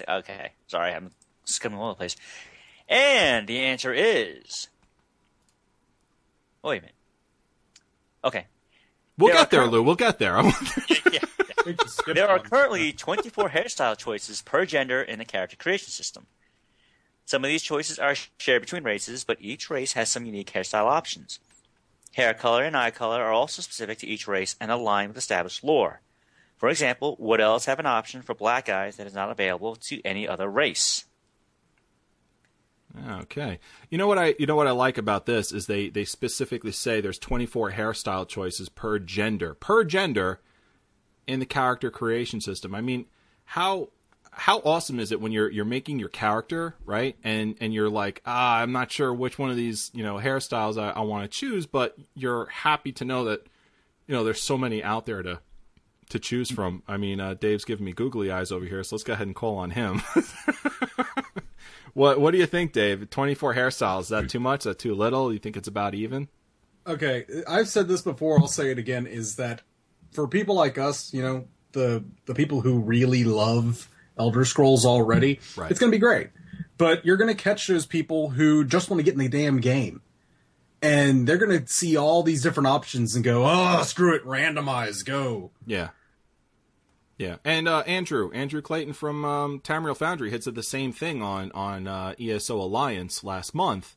Okay, 0.08 0.54
sorry, 0.66 0.92
I'm 0.92 1.12
skimming 1.44 1.78
all 1.78 1.84
over 1.84 1.92
the 1.92 1.98
place. 1.98 2.16
And 2.88 3.46
the 3.46 3.60
answer 3.60 3.94
is. 3.94 4.66
Wait 6.64 6.78
a 6.78 6.80
minute. 6.80 6.94
Okay. 8.24 8.46
We'll 9.16 9.32
There 9.32 9.42
get 9.42 9.50
there, 9.52 9.66
Lou. 9.66 9.84
We'll 9.84 9.94
get 9.94 10.18
there. 10.18 10.42
yeah. 11.12 11.20
I 11.66 11.70
think 11.70 11.82
you 11.82 11.88
skipped 11.88 12.14
There 12.14 12.28
are 12.28 12.38
currently 12.38 12.92
24 12.92 13.50
hairstyle 13.50 13.98
choices 13.98 14.40
per 14.40 14.64
gender 14.64 15.02
in 15.02 15.18
the 15.18 15.24
character 15.24 15.56
creation 15.56 15.88
system. 15.88 16.26
Some 17.24 17.44
of 17.44 17.48
these 17.48 17.62
choices 17.62 17.98
are 17.98 18.14
shared 18.38 18.62
between 18.62 18.84
races, 18.84 19.24
but 19.24 19.38
each 19.40 19.68
race 19.68 19.94
has 19.94 20.08
some 20.08 20.24
unique 20.24 20.52
hairstyle 20.52 20.84
options. 20.84 21.40
Hair 22.14 22.34
color 22.34 22.62
and 22.62 22.76
eye 22.76 22.92
color 22.92 23.20
are 23.20 23.32
also 23.32 23.62
specific 23.62 23.98
to 23.98 24.06
each 24.06 24.28
race 24.28 24.54
and 24.60 24.70
align 24.70 25.08
with 25.08 25.16
established 25.16 25.64
lore. 25.64 26.02
For 26.56 26.68
example, 26.68 27.16
Wood 27.18 27.40
Elves 27.40 27.64
have 27.64 27.80
an 27.80 27.86
option 27.86 28.22
for 28.22 28.32
black 28.32 28.68
eyes 28.68 28.96
that 28.96 29.08
is 29.08 29.14
not 29.14 29.32
available 29.32 29.74
to 29.74 30.00
any 30.04 30.26
other 30.26 30.48
race. 30.48 31.04
Okay. 33.08 33.58
You 33.90 33.98
know 33.98 34.06
what 34.06 34.18
I 34.18 34.36
you 34.38 34.46
know 34.46 34.56
what 34.56 34.68
I 34.68 34.70
like 34.70 34.96
about 34.96 35.26
this 35.26 35.52
is 35.52 35.66
they 35.66 35.90
they 35.90 36.04
specifically 36.04 36.72
say 36.72 37.00
there's 37.00 37.18
24 37.18 37.72
hairstyle 37.72 38.26
choices 38.26 38.68
per 38.68 38.98
gender. 39.00 39.52
Per 39.54 39.84
gender 39.84 40.40
in 41.26 41.40
the 41.40 41.46
character 41.46 41.90
creation 41.90 42.40
system. 42.40 42.74
I 42.74 42.80
mean, 42.80 43.06
how 43.44 43.90
how 44.30 44.58
awesome 44.60 45.00
is 45.00 45.12
it 45.12 45.20
when 45.20 45.32
you're 45.32 45.50
you're 45.50 45.64
making 45.64 45.98
your 45.98 46.08
character, 46.08 46.76
right? 46.84 47.16
And 47.24 47.56
and 47.60 47.72
you're 47.72 47.90
like, 47.90 48.22
"Ah, 48.26 48.58
I'm 48.58 48.72
not 48.72 48.92
sure 48.92 49.12
which 49.12 49.38
one 49.38 49.50
of 49.50 49.56
these, 49.56 49.90
you 49.94 50.02
know, 50.02 50.16
hairstyles 50.16 50.80
I, 50.80 50.90
I 50.90 51.00
want 51.00 51.30
to 51.30 51.38
choose, 51.38 51.66
but 51.66 51.96
you're 52.14 52.46
happy 52.46 52.92
to 52.92 53.04
know 53.04 53.24
that 53.24 53.46
you 54.06 54.14
know, 54.14 54.24
there's 54.24 54.40
so 54.40 54.56
many 54.56 54.82
out 54.82 55.06
there 55.06 55.22
to 55.22 55.40
to 56.10 56.18
choose 56.18 56.50
from. 56.50 56.82
I 56.86 56.96
mean, 56.96 57.18
uh, 57.18 57.34
Dave's 57.34 57.64
giving 57.64 57.84
me 57.84 57.92
googly 57.92 58.30
eyes 58.30 58.52
over 58.52 58.64
here, 58.64 58.84
so 58.84 58.94
let's 58.94 59.04
go 59.04 59.14
ahead 59.14 59.26
and 59.26 59.34
call 59.34 59.56
on 59.56 59.70
him. 59.70 60.02
what 61.94 62.20
What 62.20 62.30
do 62.30 62.38
you 62.38 62.46
think, 62.46 62.72
Dave? 62.72 63.10
Twenty 63.10 63.34
four 63.34 63.54
hairstyles 63.54 64.02
is 64.02 64.08
that 64.08 64.28
too 64.28 64.40
much? 64.40 64.60
Is 64.60 64.64
that 64.64 64.78
too 64.78 64.94
little? 64.94 65.32
You 65.32 65.38
think 65.38 65.56
it's 65.56 65.68
about 65.68 65.94
even? 65.94 66.28
Okay, 66.86 67.24
I've 67.48 67.68
said 67.68 67.88
this 67.88 68.02
before. 68.02 68.38
I'll 68.38 68.46
say 68.46 68.70
it 68.70 68.78
again. 68.78 69.06
Is 69.06 69.36
that 69.36 69.62
for 70.12 70.26
people 70.28 70.54
like 70.54 70.78
us, 70.78 71.12
you 71.12 71.22
know, 71.22 71.46
the 71.72 72.04
the 72.26 72.34
people 72.34 72.60
who 72.60 72.78
really 72.80 73.24
love 73.24 73.88
Elder 74.18 74.44
Scrolls 74.44 74.84
already, 74.86 75.40
Right. 75.56 75.70
it's 75.70 75.78
going 75.80 75.90
to 75.92 75.96
be 75.96 76.00
great. 76.00 76.30
But 76.78 77.04
you're 77.04 77.16
going 77.16 77.34
to 77.34 77.42
catch 77.42 77.66
those 77.66 77.86
people 77.86 78.30
who 78.30 78.64
just 78.64 78.88
want 78.90 78.98
to 79.00 79.04
get 79.04 79.14
in 79.14 79.20
the 79.20 79.28
damn 79.28 79.60
game, 79.60 80.02
and 80.82 81.26
they're 81.26 81.38
going 81.38 81.58
to 81.62 81.66
see 81.66 81.96
all 81.96 82.22
these 82.22 82.42
different 82.42 82.66
options 82.66 83.14
and 83.14 83.24
go, 83.24 83.44
"Oh, 83.46 83.82
screw 83.82 84.14
it, 84.14 84.24
randomize, 84.24 85.04
go." 85.04 85.50
Yeah. 85.66 85.90
Yeah, 87.18 87.36
and 87.46 87.66
uh, 87.66 87.78
Andrew 87.86 88.30
Andrew 88.32 88.60
Clayton 88.60 88.92
from 88.92 89.24
um, 89.24 89.60
Tamriel 89.60 89.96
Foundry 89.96 90.30
had 90.30 90.44
said 90.44 90.54
the 90.54 90.62
same 90.62 90.92
thing 90.92 91.22
on 91.22 91.50
on 91.52 91.86
uh, 91.86 92.14
ESO 92.20 92.60
Alliance 92.60 93.24
last 93.24 93.54
month. 93.54 93.95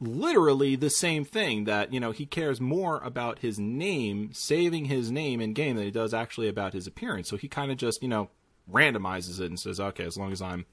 Literally 0.00 0.76
the 0.76 0.90
same 0.90 1.24
thing 1.24 1.64
that 1.64 1.92
you 1.92 1.98
know 1.98 2.12
he 2.12 2.24
cares 2.24 2.60
more 2.60 2.98
about 2.98 3.40
his 3.40 3.58
name, 3.58 4.30
saving 4.32 4.84
his 4.84 5.10
name 5.10 5.40
in 5.40 5.52
game 5.52 5.76
than 5.76 5.84
he 5.84 5.90
does 5.90 6.14
actually 6.14 6.48
about 6.48 6.72
his 6.72 6.86
appearance. 6.86 7.28
So 7.28 7.36
he 7.36 7.48
kind 7.48 7.72
of 7.72 7.78
just 7.78 8.02
you 8.02 8.08
know 8.08 8.30
randomizes 8.70 9.40
it 9.40 9.46
and 9.46 9.58
says, 9.58 9.80
okay, 9.80 10.04
as 10.04 10.16
long 10.16 10.30
as 10.32 10.40
I'm 10.40 10.66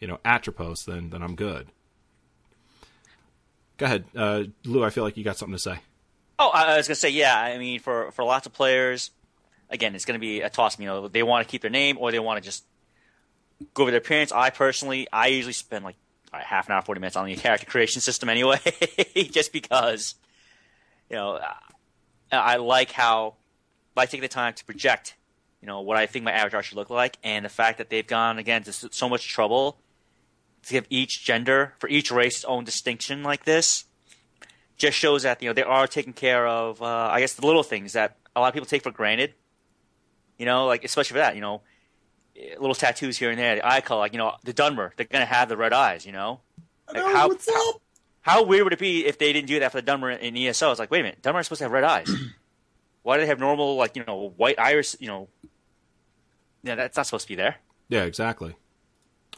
you 0.00 0.08
know 0.08 0.18
Atropos, 0.24 0.84
then 0.84 1.10
then 1.10 1.22
I'm 1.22 1.34
good. 1.34 1.68
Go 3.78 3.86
ahead, 3.86 4.04
uh, 4.14 4.44
Lou. 4.64 4.84
I 4.84 4.90
feel 4.90 5.04
like 5.04 5.16
you 5.16 5.24
got 5.24 5.36
something 5.36 5.56
to 5.56 5.62
say. 5.62 5.78
Oh, 6.38 6.50
I 6.50 6.76
was 6.76 6.88
gonna 6.88 6.96
say, 6.96 7.10
yeah. 7.10 7.38
I 7.38 7.58
mean, 7.58 7.80
for 7.80 8.10
for 8.12 8.24
lots 8.24 8.46
of 8.46 8.52
players, 8.52 9.10
again, 9.70 9.94
it's 9.94 10.04
gonna 10.04 10.18
be 10.18 10.40
a 10.40 10.50
toss. 10.50 10.78
You 10.78 10.86
know, 10.86 11.08
they 11.08 11.22
want 11.22 11.46
to 11.46 11.50
keep 11.50 11.62
their 11.62 11.70
name 11.70 11.96
or 11.98 12.12
they 12.12 12.18
want 12.18 12.42
to 12.42 12.46
just 12.46 12.64
go 13.74 13.82
over 13.82 13.90
their 13.90 14.00
appearance. 14.00 14.32
I 14.32 14.50
personally, 14.50 15.08
I 15.12 15.28
usually 15.28 15.52
spend 15.52 15.84
like 15.84 15.96
right, 16.32 16.44
half 16.44 16.68
an 16.68 16.74
hour, 16.74 16.82
forty 16.82 17.00
minutes 17.00 17.16
on 17.16 17.26
the 17.26 17.36
character 17.36 17.66
creation 17.66 18.00
system 18.00 18.28
anyway, 18.28 18.58
just 19.30 19.52
because, 19.52 20.14
you 21.10 21.16
know, 21.16 21.38
I, 22.32 22.36
I 22.36 22.56
like 22.56 22.92
how 22.92 23.34
I 23.96 24.06
take 24.06 24.20
the 24.20 24.28
time 24.28 24.54
to 24.54 24.64
project, 24.64 25.16
you 25.60 25.66
know, 25.66 25.80
what 25.80 25.96
I 25.96 26.06
think 26.06 26.24
my 26.24 26.32
avatar 26.32 26.62
should 26.62 26.76
look 26.76 26.90
like, 26.90 27.18
and 27.24 27.44
the 27.44 27.50
fact 27.50 27.78
that 27.78 27.90
they've 27.90 28.06
gone 28.06 28.38
again 28.38 28.62
to 28.64 28.72
so 28.72 29.08
much 29.08 29.28
trouble 29.28 29.78
to 30.64 30.72
give 30.72 30.86
each 30.90 31.24
gender 31.24 31.74
for 31.78 31.88
each 31.88 32.10
race 32.10 32.36
its 32.36 32.44
own 32.44 32.64
distinction 32.64 33.22
like 33.22 33.44
this 33.44 33.84
just 34.76 34.96
shows 34.96 35.22
that 35.22 35.40
you 35.40 35.48
know 35.48 35.52
they 35.52 35.62
are 35.62 35.86
taking 35.86 36.12
care 36.12 36.46
of 36.46 36.82
uh, 36.82 37.08
I 37.10 37.20
guess 37.20 37.34
the 37.34 37.46
little 37.46 37.62
things 37.62 37.94
that 37.94 38.16
a 38.34 38.40
lot 38.40 38.48
of 38.48 38.54
people 38.54 38.66
take 38.66 38.82
for 38.82 38.90
granted. 38.90 39.34
You 40.38 40.44
know, 40.44 40.66
like 40.66 40.84
especially 40.84 41.14
for 41.14 41.18
that, 41.18 41.34
you 41.34 41.40
know, 41.40 41.62
Eh, 42.38 42.54
little 42.58 42.74
tattoos 42.74 43.16
here 43.16 43.30
and 43.30 43.38
there, 43.38 43.56
the 43.56 43.66
eye 43.66 43.80
color, 43.80 44.00
like 44.00 44.12
you 44.12 44.18
know, 44.18 44.34
the 44.44 44.52
Dunmer, 44.52 44.90
they're 44.96 45.06
gonna 45.06 45.24
have 45.24 45.48
the 45.48 45.56
red 45.56 45.72
eyes. 45.72 46.04
You 46.04 46.12
know, 46.12 46.40
like 46.88 46.96
Hello, 46.98 47.14
how, 47.14 47.28
what's 47.28 47.48
how 47.52 47.70
up? 47.70 47.82
how 48.20 48.42
weird 48.44 48.64
would 48.64 48.72
it 48.72 48.78
be 48.78 49.06
if 49.06 49.18
they 49.18 49.32
didn't 49.32 49.48
do 49.48 49.60
that 49.60 49.72
for 49.72 49.80
the 49.80 49.90
Dunmer 49.90 50.18
in 50.18 50.36
ESO? 50.36 50.70
It's 50.70 50.78
like, 50.78 50.90
wait 50.90 51.00
a 51.00 51.02
minute, 51.04 51.22
Dunmer 51.22 51.40
is 51.40 51.46
supposed 51.46 51.60
to 51.60 51.64
have 51.64 51.72
red 51.72 51.84
eyes. 51.84 52.10
Why 53.02 53.16
do 53.16 53.22
they 53.22 53.28
have 53.28 53.38
normal 53.38 53.76
like 53.76 53.96
you 53.96 54.04
know 54.06 54.32
white 54.36 54.58
iris? 54.58 54.96
You 54.98 55.08
know, 55.08 55.28
yeah, 56.62 56.74
that's 56.74 56.96
not 56.96 57.06
supposed 57.06 57.26
to 57.26 57.28
be 57.28 57.36
there. 57.36 57.56
Yeah, 57.88 58.02
exactly. 58.02 58.56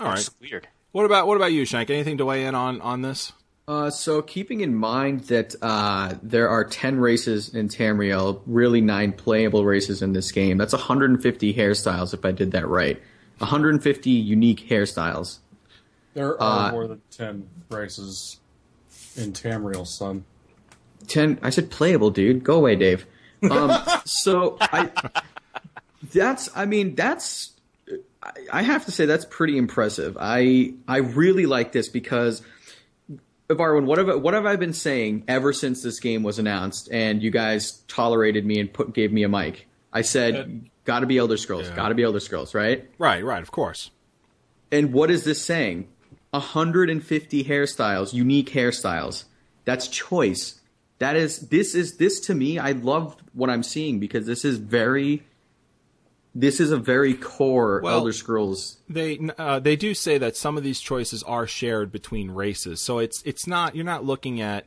All 0.01 0.07
right. 0.07 0.19
It's 0.19 0.31
weird. 0.41 0.69
What 0.93 1.05
about 1.05 1.27
what 1.27 1.37
about 1.37 1.53
you, 1.53 1.65
Shank? 1.65 1.91
Anything 1.91 2.19
to 2.19 2.25
weigh 2.25 2.47
in 2.47 2.55
on 2.55 2.81
on 2.81 3.03
this? 3.03 3.33
Uh, 3.69 3.91
so 3.91 4.23
keeping 4.23 4.63
in 4.63 4.75
mind 4.75 5.21
that 5.25 5.55
uh, 5.61 6.15
there 6.23 6.49
are 6.49 6.65
10 6.65 6.99
races 6.99 7.55
in 7.55 7.69
Tamriel, 7.69 8.41
really 8.47 8.81
nine 8.81 9.13
playable 9.13 9.65
races 9.67 10.01
in 10.01 10.15
this 10.15 10.33
game, 10.33 10.57
that's 10.57 10.73
150 10.73 11.53
hairstyles 11.53 12.15
if 12.15 12.25
I 12.25 12.33
did 12.33 12.53
that 12.53 12.67
right. 12.67 12.99
150 13.39 14.09
unique 14.11 14.67
hairstyles. 14.71 15.39
There 16.15 16.41
are 16.43 16.69
Uh, 16.69 16.73
more 16.73 16.89
than 16.89 17.03
ten 17.11 17.47
races 17.71 18.41
in 19.17 19.33
Tamriel, 19.35 19.87
son. 19.87 20.25
10 21.07 21.39
I 21.43 21.51
said 21.51 21.71
playable, 21.71 22.11
dude. 22.11 22.43
Go 22.43 22.57
away, 22.57 22.75
Dave. 22.75 23.07
Um, 23.49 23.71
so 24.07 24.57
I 24.61 24.91
that's 26.13 26.49
I 26.57 26.65
mean 26.65 26.95
that's 26.97 27.53
I- 28.23 28.33
I 28.53 28.63
have 28.63 28.87
to 28.87 28.91
say 28.93 29.05
that's 29.07 29.27
pretty 29.27 29.57
impressive. 29.59 30.17
I 30.19 30.73
I 30.89 30.97
really 30.99 31.47
like 31.47 31.71
this 31.73 31.89
because 31.89 32.43
Varwin, 33.55 33.85
what 33.87 33.99
have 33.99 34.21
what 34.21 34.35
have 34.35 34.45
I 34.45 34.57
been 34.57 34.75
saying 34.75 35.25
ever 35.27 35.53
since 35.53 35.83
this 35.83 36.01
game 36.01 36.23
was 36.23 36.39
announced 36.39 36.89
and 36.93 37.23
you 37.23 37.31
guys 37.31 37.83
tolerated 37.89 38.45
me 38.45 38.61
and 38.61 38.73
put 38.73 38.93
gave 38.93 39.13
me 39.13 39.23
a 39.23 39.29
mic? 39.29 39.67
I 39.93 40.03
said, 40.03 40.35
uh, 40.35 40.47
"Got 40.85 41.01
to 41.01 41.07
be 41.07 41.17
Elder 41.17 41.39
Scrolls. 41.39 41.69
Yeah. 41.69 41.77
Got 41.77 41.89
to 41.89 41.95
be 41.95 42.03
Elder 42.03 42.21
Scrolls." 42.21 42.55
Right? 42.55 42.89
Right, 42.99 43.25
right, 43.25 43.43
of 43.43 43.51
course. 43.51 43.91
And 44.71 44.93
what 44.93 45.11
is 45.11 45.25
this 45.25 45.43
saying? 45.43 45.89
150 46.31 47.45
hairstyles, 47.45 48.13
unique 48.13 48.51
hairstyles. 48.51 49.25
That's 49.65 49.89
choice. 49.89 50.61
That 50.99 51.17
is 51.17 51.49
this 51.49 51.75
is 51.75 51.97
this 51.97 52.21
to 52.21 52.35
me. 52.35 52.59
I 52.59 52.73
love 52.73 53.17
what 53.33 53.49
I'm 53.49 53.63
seeing 53.63 53.99
because 53.99 54.27
this 54.27 54.45
is 54.45 54.59
very. 54.59 55.23
This 56.41 56.61
is 56.61 56.71
a 56.71 56.77
very 56.77 57.15
core 57.15 57.81
Well, 57.83 57.99
Elder 57.99 58.13
Scrolls. 58.13 58.79
They 58.89 59.19
uh, 59.39 59.59
they 59.59 59.75
do 59.75 59.93
say 59.93 60.19
that 60.19 60.37
some 60.37 60.57
of 60.57 60.63
these 60.63 60.79
choices 60.79 61.25
are 61.25 61.49
shared 61.49 61.91
between 61.91 62.31
races, 62.31 62.81
so 62.81 63.01
it's 63.01 63.21
it's 63.25 63.49
not 63.49 63.75
you're 63.75 63.85
not 63.85 64.05
looking 64.05 64.41
at. 64.41 64.65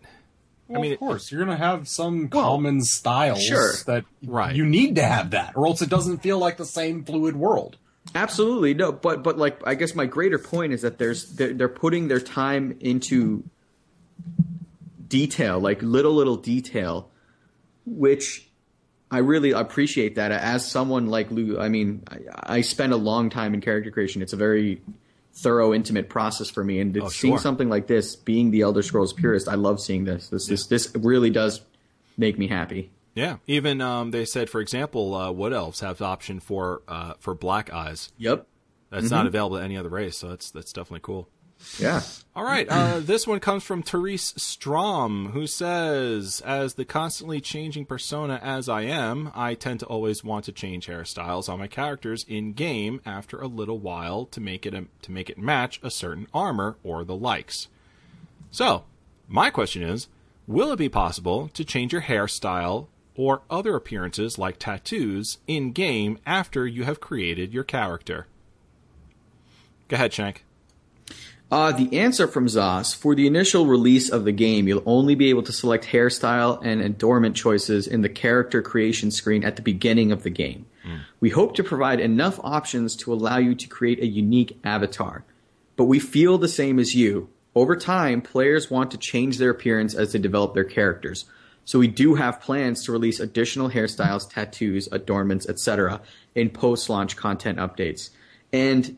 Well, 0.67 0.79
I 0.79 0.81
mean, 0.81 0.91
of 0.91 0.99
course, 0.99 1.31
you're 1.31 1.45
going 1.45 1.57
to 1.57 1.63
have 1.63 1.87
some 1.87 2.27
common 2.27 2.81
styles 2.81 3.41
sure. 3.41 3.71
that 3.85 4.03
Right. 4.25 4.53
you 4.53 4.65
need 4.65 4.95
to 4.95 5.03
have 5.03 5.31
that, 5.31 5.53
or 5.55 5.65
else 5.65 5.81
it 5.81 5.89
doesn't 5.89 6.17
feel 6.17 6.39
like 6.39 6.57
the 6.57 6.65
same 6.65 7.05
fluid 7.05 7.37
world. 7.37 7.77
Absolutely 8.15 8.73
no, 8.73 8.91
but 8.91 9.23
but 9.23 9.37
like 9.37 9.65
I 9.65 9.75
guess 9.75 9.95
my 9.95 10.05
greater 10.07 10.39
point 10.39 10.73
is 10.73 10.81
that 10.81 10.97
there's 10.97 11.35
they're, 11.35 11.53
they're 11.53 11.69
putting 11.69 12.09
their 12.09 12.19
time 12.19 12.75
into 12.81 13.45
detail, 15.07 15.57
like 15.57 15.81
little 15.81 16.13
little 16.13 16.35
detail, 16.35 17.09
which 17.85 18.49
I 19.11 19.17
really 19.17 19.51
appreciate 19.51 20.15
that. 20.15 20.31
As 20.31 20.65
someone 20.65 21.07
like 21.07 21.29
Lou, 21.31 21.59
I 21.59 21.67
mean, 21.69 22.03
I, 22.09 22.57
I 22.57 22.61
spend 22.61 22.93
a 22.93 22.97
long 22.97 23.29
time 23.29 23.53
in 23.53 23.59
character 23.61 23.91
creation. 23.91 24.21
It's 24.21 24.33
a 24.33 24.37
very 24.37 24.81
thorough, 25.33 25.73
intimate 25.73 26.07
process 26.09 26.49
for 26.49 26.63
me, 26.63 26.79
and 26.79 26.97
Oh, 26.97 27.09
seeing 27.09 27.33
sure. 27.33 27.39
something 27.39 27.69
like 27.69 27.87
this, 27.87 28.15
being 28.15 28.51
the 28.51 28.61
Elder 28.61 28.81
Scrolls 28.81 29.13
purist, 29.13 29.47
I 29.47 29.55
love 29.55 29.79
seeing 29.81 30.05
this. 30.05 30.29
This 30.29 30.47
this 30.47 30.65
this 30.67 30.95
really 30.95 31.29
does 31.29 31.61
make 32.17 32.37
me 32.39 32.47
happy. 32.47 32.89
Yeah, 33.13 33.37
even 33.45 33.81
um, 33.81 34.11
they 34.11 34.23
said, 34.23 34.49
for 34.49 34.61
example, 34.61 35.13
uh, 35.13 35.31
wood 35.31 35.51
elves 35.51 35.81
have 35.81 35.97
the 35.97 36.05
option 36.05 36.39
for 36.39 36.81
uh, 36.87 37.13
for 37.19 37.35
black 37.35 37.71
eyes. 37.73 38.11
Yep. 38.17 38.47
That's 38.89 39.09
not 39.09 39.25
available 39.25 39.57
to 39.57 39.63
any 39.63 39.77
other 39.77 39.89
race, 39.89 40.17
so 40.17 40.29
that's 40.29 40.51
that's 40.51 40.71
definitely 40.73 41.01
cool. 41.03 41.27
Yeah. 41.79 42.01
All 42.33 42.45
right, 42.45 42.67
uh, 42.69 42.99
this 43.01 43.27
one 43.27 43.41
comes 43.41 43.63
from 43.63 43.83
Therese 43.83 44.33
Strom, 44.37 45.31
who 45.33 45.47
says, 45.47 46.41
"As 46.45 46.75
the 46.75 46.85
constantly 46.85 47.41
changing 47.41 47.85
persona 47.85 48.39
as 48.41 48.69
I 48.69 48.83
am, 48.83 49.31
I 49.35 49.53
tend 49.53 49.81
to 49.81 49.85
always 49.85 50.23
want 50.23 50.45
to 50.45 50.53
change 50.53 50.87
hairstyles 50.87 51.49
on 51.49 51.59
my 51.59 51.67
characters 51.67 52.25
in 52.27 52.53
game 52.53 53.01
after 53.05 53.41
a 53.41 53.47
little 53.47 53.79
while 53.79 54.25
to 54.27 54.39
make 54.39 54.65
it 54.65 54.73
a, 54.73 54.85
to 55.01 55.11
make 55.11 55.29
it 55.29 55.37
match 55.37 55.79
a 55.83 55.91
certain 55.91 56.27
armor 56.33 56.77
or 56.83 57.03
the 57.03 57.15
likes." 57.15 57.67
So, 58.49 58.83
my 59.27 59.49
question 59.49 59.83
is, 59.83 60.07
will 60.47 60.71
it 60.71 60.77
be 60.77 60.89
possible 60.89 61.49
to 61.53 61.65
change 61.65 61.91
your 61.91 62.03
hairstyle 62.03 62.87
or 63.15 63.41
other 63.49 63.75
appearances 63.75 64.37
like 64.37 64.57
tattoos 64.57 65.37
in 65.47 65.73
game 65.73 66.17
after 66.25 66.65
you 66.65 66.85
have 66.85 67.01
created 67.01 67.53
your 67.53 67.63
character? 67.65 68.27
Go 69.89 69.95
ahead, 69.95 70.13
Shank. 70.13 70.45
Uh, 71.51 71.73
the 71.73 71.99
answer 71.99 72.27
from 72.27 72.47
Zos 72.47 72.95
for 72.95 73.13
the 73.13 73.27
initial 73.27 73.65
release 73.65 74.09
of 74.09 74.23
the 74.23 74.31
game, 74.31 74.69
you'll 74.69 74.83
only 74.85 75.15
be 75.15 75.29
able 75.29 75.43
to 75.43 75.51
select 75.51 75.85
hairstyle 75.85 76.63
and 76.63 76.81
adornment 76.81 77.35
choices 77.35 77.87
in 77.87 78.01
the 78.01 78.09
character 78.09 78.61
creation 78.61 79.11
screen 79.11 79.43
at 79.43 79.57
the 79.57 79.61
beginning 79.61 80.13
of 80.13 80.23
the 80.23 80.29
game. 80.29 80.65
We 81.19 81.29
hope 81.29 81.55
to 81.55 81.63
provide 81.63 81.99
enough 81.99 82.39
options 82.41 82.95
to 82.97 83.13
allow 83.13 83.37
you 83.37 83.53
to 83.53 83.67
create 83.67 83.99
a 84.01 84.07
unique 84.07 84.57
avatar. 84.63 85.25
But 85.75 85.85
we 85.85 85.99
feel 85.99 86.37
the 86.37 86.47
same 86.47 86.79
as 86.79 86.95
you. 86.95 87.29
Over 87.53 87.75
time, 87.75 88.21
players 88.21 88.71
want 88.71 88.91
to 88.91 88.97
change 88.97 89.37
their 89.37 89.49
appearance 89.49 89.93
as 89.93 90.13
they 90.13 90.19
develop 90.19 90.53
their 90.53 90.63
characters. 90.63 91.25
So 91.65 91.79
we 91.79 91.87
do 91.87 92.15
have 92.15 92.41
plans 92.41 92.85
to 92.85 92.93
release 92.93 93.19
additional 93.19 93.69
hairstyles, 93.69 94.31
tattoos, 94.31 94.87
adornments, 94.91 95.47
etc. 95.47 96.01
in 96.33 96.49
post-launch 96.49 97.17
content 97.17 97.59
updates. 97.59 98.09
And 98.53 98.97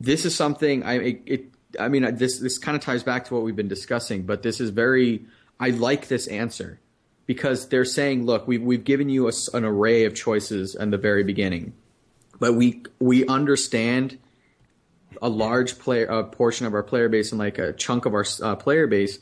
this 0.00 0.24
is 0.24 0.34
something 0.34 0.82
I 0.82 0.94
it, 0.94 1.22
it 1.26 1.44
I 1.78 1.88
mean 1.88 2.16
this 2.16 2.38
this 2.38 2.58
kind 2.58 2.76
of 2.76 2.82
ties 2.82 3.02
back 3.02 3.26
to 3.26 3.34
what 3.34 3.42
we've 3.42 3.54
been 3.54 3.68
discussing, 3.68 4.22
but 4.22 4.42
this 4.42 4.60
is 4.60 4.70
very 4.70 5.26
I 5.60 5.70
like 5.70 6.08
this 6.08 6.26
answer 6.26 6.80
because 7.26 7.68
they're 7.68 7.84
saying, 7.84 8.24
look, 8.24 8.48
we've 8.48 8.62
we've 8.62 8.84
given 8.84 9.08
you 9.08 9.28
a 9.28 9.32
an 9.52 9.64
array 9.64 10.04
of 10.04 10.14
choices 10.14 10.74
in 10.74 10.90
the 10.90 10.98
very 10.98 11.22
beginning, 11.22 11.74
but 12.38 12.54
we 12.54 12.82
we 12.98 13.26
understand 13.26 14.18
a 15.20 15.28
large 15.28 15.78
player 15.78 16.06
a 16.06 16.24
portion 16.24 16.66
of 16.66 16.74
our 16.74 16.82
player 16.82 17.08
base 17.08 17.30
and 17.30 17.38
like 17.38 17.58
a 17.58 17.72
chunk 17.74 18.06
of 18.06 18.14
our 18.14 18.24
uh, 18.42 18.56
player 18.56 18.86
base 18.86 19.18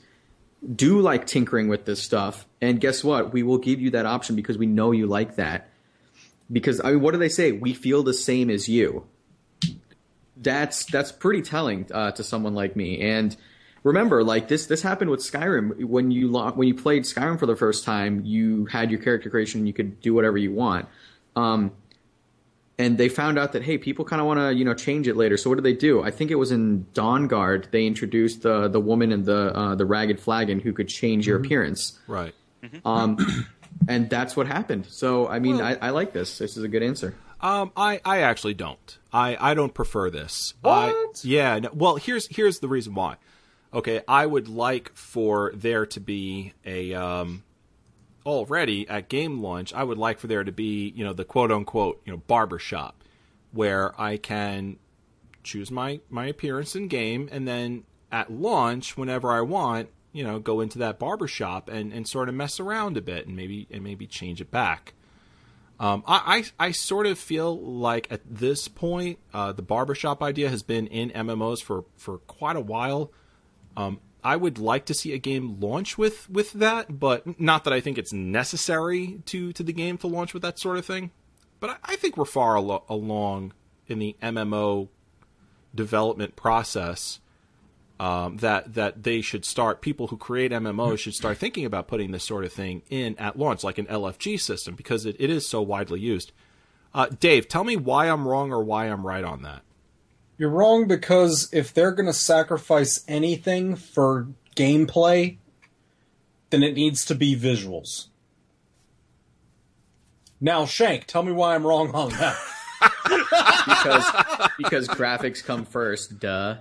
do 0.74 1.00
like 1.00 1.26
tinkering 1.26 1.68
with 1.68 1.84
this 1.84 2.02
stuff, 2.02 2.46
and 2.60 2.80
guess 2.80 3.04
what? 3.04 3.32
We 3.32 3.42
will 3.42 3.58
give 3.58 3.80
you 3.80 3.90
that 3.90 4.06
option 4.06 4.36
because 4.36 4.58
we 4.58 4.66
know 4.66 4.92
you 4.92 5.06
like 5.06 5.36
that. 5.36 5.68
Because 6.50 6.80
I 6.80 6.92
mean, 6.92 7.00
what 7.00 7.12
do 7.12 7.18
they 7.18 7.28
say? 7.28 7.52
We 7.52 7.74
feel 7.74 8.02
the 8.02 8.14
same 8.14 8.48
as 8.48 8.68
you 8.68 9.06
that's 10.40 10.85
that's 10.87 11.12
pretty 11.12 11.42
telling 11.42 11.87
uh, 11.92 12.12
to 12.12 12.22
someone 12.24 12.55
like 12.55 12.77
me. 12.77 13.01
And 13.01 13.37
remember, 13.83 14.22
like 14.22 14.48
this 14.48 14.66
this 14.66 14.83
happened 14.83 15.11
with 15.11 15.20
Skyrim 15.20 15.85
when 15.85 16.11
you 16.11 16.29
lo- 16.29 16.51
when 16.53 16.68
you 16.68 16.74
played 16.74 17.05
Skyrim 17.05 17.38
for 17.38 17.46
the 17.46 17.57
first 17.57 17.85
time, 17.85 18.24
you 18.24 18.66
had 18.66 18.90
your 18.90 19.01
character 19.01 19.31
creation, 19.31 19.66
you 19.66 19.72
could 19.72 20.01
do 20.01 20.14
whatever 20.14 20.38
you 20.38 20.53
want. 20.53 20.87
Um, 21.37 21.72
and 22.81 22.96
they 22.96 23.09
found 23.09 23.38
out 23.40 23.53
that 23.55 23.62
hey, 23.62 23.77
people 23.79 24.05
kind 24.05 24.20
of 24.20 24.27
want 24.27 24.38
to 24.38 24.55
you 24.55 24.64
know 24.64 24.74
change 24.74 25.09
it 25.09 25.16
later. 25.16 25.37
So 25.37 25.51
what 25.51 25.57
did 25.57 25.64
they 25.64 25.72
do? 25.74 26.03
I 26.03 26.11
think 26.12 26.31
it 26.31 26.37
was 26.37 26.53
in 26.53 26.87
Dawnguard 26.94 27.70
they 27.72 27.87
introduced 27.87 28.42
the 28.42 28.68
the 28.68 28.81
woman 28.81 29.11
and 29.12 29.24
the 29.24 29.53
uh, 29.57 29.74
the 29.74 29.85
ragged 29.87 30.20
flagon 30.20 30.61
who 30.61 30.72
could 30.72 30.88
change 30.88 31.27
your 31.27 31.38
appearance. 31.38 31.98
Right. 32.07 32.35
Um, 32.85 33.46
and 33.88 34.09
that's 34.11 34.37
what 34.37 34.46
happened. 34.46 34.87
So 34.87 35.27
I 35.29 35.38
mean, 35.40 35.57
Well- 35.59 35.77
I, 35.81 35.88
I 35.88 35.90
like 35.90 36.12
this. 36.12 36.38
This 36.38 36.57
is 36.57 36.62
a 36.62 36.68
good 36.68 36.83
answer. 36.83 37.14
Um, 37.40 37.72
I, 37.77 38.01
I 38.05 38.20
actually 38.20 38.55
don't. 38.55 38.98
I, 39.12 39.37
I 39.38 39.55
don't 39.55 39.72
prefer 39.72 40.11
this. 40.11 40.55
What? 40.61 40.94
I, 40.94 41.07
yeah. 41.22 41.59
No, 41.59 41.70
well, 41.72 41.96
here's 41.96 42.27
here's 42.29 42.59
the 42.59 42.68
reason 42.68 42.94
why. 42.94 43.16
Okay, 43.72 44.03
I 44.09 44.27
would 44.27 44.48
like 44.48 44.94
for 44.94 45.53
there 45.55 45.87
to 45.87 46.01
be 46.01 46.55
a 46.64 46.94
um, 46.94 47.44
already 48.24 48.88
at 48.88 49.09
game 49.09 49.42
launch. 49.42 49.72
I 49.72 49.85
would 49.85 49.98
like 49.98 50.18
for 50.18 50.27
there 50.27 50.44
to 50.44 50.53
be 50.53 50.92
you 50.94 51.05
know 51.05 51.12
the 51.12 51.24
quote 51.24 51.53
unquote 51.53 52.01
you 52.05 52.12
know 52.12 52.18
barber 52.18 52.59
shop 52.59 53.05
where 53.53 53.98
I 54.01 54.16
can 54.16 54.79
choose 55.42 55.70
my 55.70 56.01
my 56.11 56.27
appearance 56.27 56.74
in 56.74 56.88
game 56.88 57.29
and 57.33 57.46
then 57.46 57.85
at 58.11 58.31
launch 58.31 58.96
whenever 58.96 59.31
I 59.31 59.40
want 59.42 59.88
you 60.12 60.24
know 60.24 60.38
go 60.38 60.61
into 60.61 60.79
that 60.79 60.98
barber 60.98 61.29
shop 61.29 61.68
and 61.68 61.92
and 61.92 62.07
sort 62.09 62.29
of 62.29 62.35
mess 62.35 62.59
around 62.59 62.96
a 62.96 63.03
bit 63.03 63.27
and 63.27 63.37
maybe 63.37 63.66
and 63.70 63.85
maybe 63.85 64.07
change 64.07 64.40
it 64.40 64.51
back. 64.51 64.94
Um, 65.80 66.02
I, 66.06 66.44
I 66.58 66.66
I 66.66 66.70
sort 66.72 67.06
of 67.06 67.18
feel 67.18 67.56
like 67.56 68.10
at 68.10 68.22
this 68.28 68.66
point, 68.66 69.18
uh, 69.32 69.52
the 69.52 69.62
barbershop 69.62 70.22
idea 70.22 70.48
has 70.48 70.62
been 70.62 70.88
in 70.88 71.10
MMOs 71.10 71.62
for, 71.62 71.84
for 71.96 72.18
quite 72.18 72.56
a 72.56 72.60
while. 72.60 73.12
Um, 73.76 74.00
I 74.24 74.34
would 74.36 74.58
like 74.58 74.86
to 74.86 74.94
see 74.94 75.12
a 75.12 75.18
game 75.18 75.60
launch 75.60 75.96
with, 75.96 76.28
with 76.28 76.52
that, 76.54 76.98
but 76.98 77.40
not 77.40 77.62
that 77.64 77.72
I 77.72 77.80
think 77.80 77.96
it's 77.96 78.12
necessary 78.12 79.20
to, 79.26 79.52
to 79.52 79.62
the 79.62 79.72
game 79.72 79.96
to 79.98 80.08
launch 80.08 80.34
with 80.34 80.42
that 80.42 80.58
sort 80.58 80.78
of 80.78 80.84
thing. 80.84 81.12
But 81.60 81.70
I, 81.70 81.76
I 81.84 81.96
think 81.96 82.16
we're 82.16 82.24
far 82.24 82.56
alo- 82.56 82.84
along 82.88 83.52
in 83.86 84.00
the 84.00 84.16
MMO 84.20 84.88
development 85.74 86.34
process 86.34 87.20
um, 88.00 88.37
that 88.38 88.74
that 88.74 89.02
they 89.02 89.20
should 89.20 89.44
start. 89.44 89.80
People 89.80 90.08
who 90.08 90.16
create 90.16 90.52
MMOs 90.52 90.98
should 90.98 91.14
start 91.14 91.38
thinking 91.38 91.64
about 91.64 91.88
putting 91.88 92.12
this 92.12 92.24
sort 92.24 92.44
of 92.44 92.52
thing 92.52 92.82
in 92.88 93.16
at 93.18 93.38
launch, 93.38 93.64
like 93.64 93.78
an 93.78 93.87
LFG 93.87 94.40
system, 94.40 94.74
because 94.74 95.06
it, 95.06 95.16
it 95.18 95.30
is 95.30 95.48
so 95.48 95.61
widely 95.61 96.00
used. 96.00 96.32
Uh, 96.94 97.06
Dave, 97.20 97.48
tell 97.48 97.64
me 97.64 97.76
why 97.76 98.08
I'm 98.08 98.26
wrong 98.26 98.52
or 98.52 98.62
why 98.62 98.87
I'm 98.87 99.06
right 99.06 99.24
on 99.24 99.42
that. 99.42 99.62
You're 100.38 100.50
wrong 100.50 100.87
because 100.87 101.48
if 101.52 101.74
they're 101.74 101.92
going 101.92 102.06
to 102.06 102.12
sacrifice 102.12 103.04
anything 103.08 103.74
for 103.74 104.28
gameplay, 104.56 105.38
then 106.50 106.62
it 106.62 106.74
needs 106.74 107.04
to 107.06 107.14
be 107.14 107.37
visuals. 107.37 108.06
Now, 110.40 110.64
Shank, 110.64 111.06
tell 111.06 111.24
me 111.24 111.32
why 111.32 111.56
I'm 111.56 111.66
wrong 111.66 111.90
on 111.92 112.11
that. 112.11 112.38
because 113.66 114.12
because 114.56 114.88
graphics 114.88 115.44
come 115.44 115.64
first. 115.64 116.20
Duh. 116.20 116.58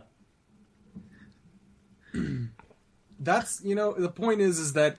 That's 3.20 3.62
you 3.64 3.74
know 3.74 3.94
the 3.94 4.10
point 4.10 4.42
is 4.42 4.60
is 4.60 4.74
that 4.74 4.98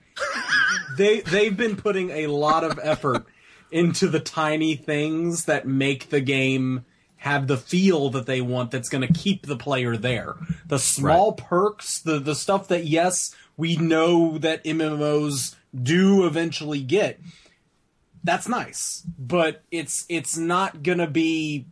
they 0.97 1.21
they've 1.21 1.55
been 1.55 1.77
putting 1.77 2.09
a 2.11 2.27
lot 2.27 2.63
of 2.65 2.79
effort 2.83 3.25
into 3.71 4.07
the 4.07 4.19
tiny 4.19 4.75
things 4.75 5.45
that 5.45 5.67
make 5.67 6.09
the 6.09 6.19
game 6.19 6.85
have 7.17 7.47
the 7.47 7.57
feel 7.57 8.09
that 8.09 8.25
they 8.25 8.41
want 8.41 8.71
that's 8.71 8.89
going 8.89 9.05
to 9.05 9.13
keep 9.13 9.45
the 9.45 9.57
player 9.57 9.97
there. 9.97 10.35
The 10.65 10.79
small 10.79 11.33
perks, 11.33 11.99
the 11.99 12.19
the 12.19 12.35
stuff 12.35 12.67
that 12.69 12.85
yes, 12.85 13.35
we 13.57 13.75
know 13.75 14.37
that 14.37 14.63
MMOs 14.63 15.55
do 15.75 16.25
eventually 16.25 16.81
get. 16.81 17.19
That's 18.23 18.47
nice, 18.47 19.03
but 19.17 19.63
it's 19.69 20.05
it's 20.09 20.37
not 20.37 20.81
going 20.81 20.97
to 20.97 21.07
be 21.07 21.67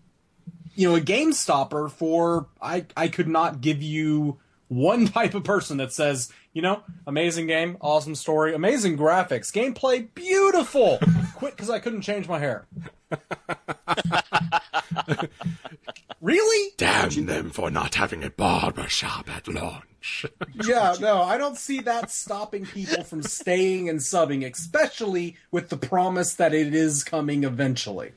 you 0.76 0.90
know 0.90 0.96
a 0.96 1.02
game 1.02 1.34
stopper 1.34 1.90
for 1.90 2.48
I 2.62 2.86
I 2.96 3.08
could 3.08 3.28
not 3.28 3.62
give 3.62 3.82
you 3.82 4.40
one 4.68 5.06
type 5.08 5.34
of 5.34 5.44
person 5.44 5.78
that 5.78 5.94
says, 5.94 6.32
you 6.54 6.62
know, 6.62 6.82
amazing 7.06 7.48
game, 7.48 7.78
awesome 7.82 8.16
story, 8.16 8.54
amazing 8.54 8.98
graphics, 8.98 9.52
gameplay, 9.52 10.08
beautiful. 10.14 11.00
Quit 11.36 11.56
because 11.56 11.70
I 11.70 11.80
couldn't 11.80 12.02
change 12.02 12.28
my 12.28 12.40
hair. 12.40 12.66
really? 16.22 16.72
Damn 16.78 17.26
them 17.26 17.50
for 17.52 17.70
not 17.70 17.96
having 17.96 18.24
a 18.24 18.30
barber 18.30 18.88
shop 18.88 19.30
at 19.30 19.48
launch. 19.48 20.26
yeah, 20.66 20.96
no, 21.00 21.22
I 21.22 21.38
don't 21.38 21.58
see 21.58 21.82
that 21.82 22.12
stopping 22.12 22.66
people 22.66 23.04
from 23.04 23.24
staying 23.24 23.90
and 23.90 24.00
subbing, 24.00 24.50
especially 24.50 25.36
with 25.52 25.70
the 25.70 25.78
promise 25.78 26.36
that 26.36 26.54
it 26.54 26.74
is 26.74 27.04
coming 27.04 27.44
eventually. 27.44 28.12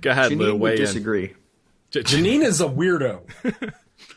Go 0.00 0.10
ahead, 0.10 0.32
Janine 0.32 0.38
Lou. 0.38 0.52
would 0.52 0.60
Weigh 0.60 0.72
in. 0.72 0.78
disagree. 0.78 1.34
J- 1.90 2.02
Janine 2.02 2.42
is 2.44 2.60
a 2.60 2.66
weirdo. 2.66 3.22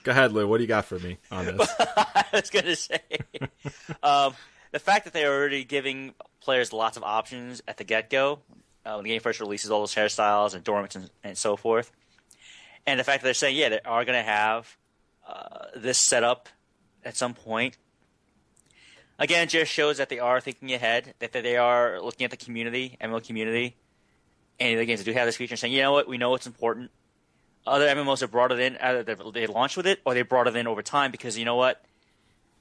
Go 0.07 0.11
ahead, 0.11 0.31
Lou. 0.31 0.47
What 0.47 0.59
do 0.59 0.63
you 0.63 0.69
got 0.69 0.85
for 0.85 0.97
me 0.99 1.17
on 1.29 1.45
this? 1.47 1.69
I 1.79 2.23
was 2.31 2.49
gonna 2.49 2.77
say, 2.77 3.01
um, 4.03 4.33
the 4.71 4.79
fact 4.79 5.03
that 5.03 5.11
they're 5.11 5.37
already 5.37 5.65
giving 5.65 6.13
players 6.39 6.71
lots 6.71 6.95
of 6.95 7.03
options 7.03 7.61
at 7.67 7.75
the 7.75 7.83
get 7.83 8.09
go, 8.09 8.39
uh, 8.85 8.93
when 8.93 9.03
the 9.03 9.09
game 9.09 9.19
first 9.19 9.41
releases 9.41 9.69
all 9.69 9.81
those 9.81 9.93
hairstyles 9.93 10.53
and 10.53 10.63
dormants 10.63 10.95
and, 10.95 11.09
and 11.25 11.37
so 11.37 11.57
forth, 11.57 11.91
and 12.85 12.97
the 12.97 13.03
fact 13.03 13.21
that 13.21 13.25
they're 13.25 13.33
saying, 13.33 13.57
yeah, 13.57 13.67
they 13.67 13.81
are 13.83 14.05
gonna 14.05 14.23
have 14.23 14.77
uh, 15.27 15.65
this 15.75 15.99
set 15.99 16.23
up 16.23 16.47
at 17.03 17.17
some 17.17 17.33
point. 17.33 17.75
Again, 19.19 19.43
it 19.43 19.49
just 19.49 19.73
shows 19.73 19.97
that 19.97 20.07
they 20.07 20.19
are 20.19 20.39
thinking 20.39 20.71
ahead, 20.71 21.15
that 21.19 21.33
they 21.33 21.57
are 21.57 21.99
looking 21.99 22.23
at 22.23 22.31
the 22.31 22.37
community, 22.37 22.95
MMO 23.01 23.21
community, 23.27 23.75
and 24.57 24.79
the 24.79 24.85
games 24.85 25.01
that 25.01 25.05
do 25.05 25.11
have 25.11 25.25
this 25.25 25.35
feature, 25.35 25.51
and 25.51 25.59
saying, 25.59 25.73
you 25.73 25.81
know 25.81 25.91
what, 25.91 26.07
we 26.07 26.17
know 26.17 26.33
it's 26.33 26.47
important 26.47 26.91
other 27.67 27.87
MMOs 27.87 28.21
have 28.21 28.31
brought 28.31 28.51
it 28.51 28.59
in, 28.59 28.75
uh, 28.77 28.79
either 28.81 29.03
they- 29.03 29.31
they 29.41 29.47
launched 29.47 29.77
with 29.77 29.87
it 29.87 29.99
or 30.05 30.13
they 30.13 30.21
brought 30.21 30.47
it 30.47 30.55
in 30.55 30.67
over 30.67 30.81
time 30.81 31.11
because 31.11 31.37
you 31.37 31.45
know 31.45 31.55
what? 31.55 31.83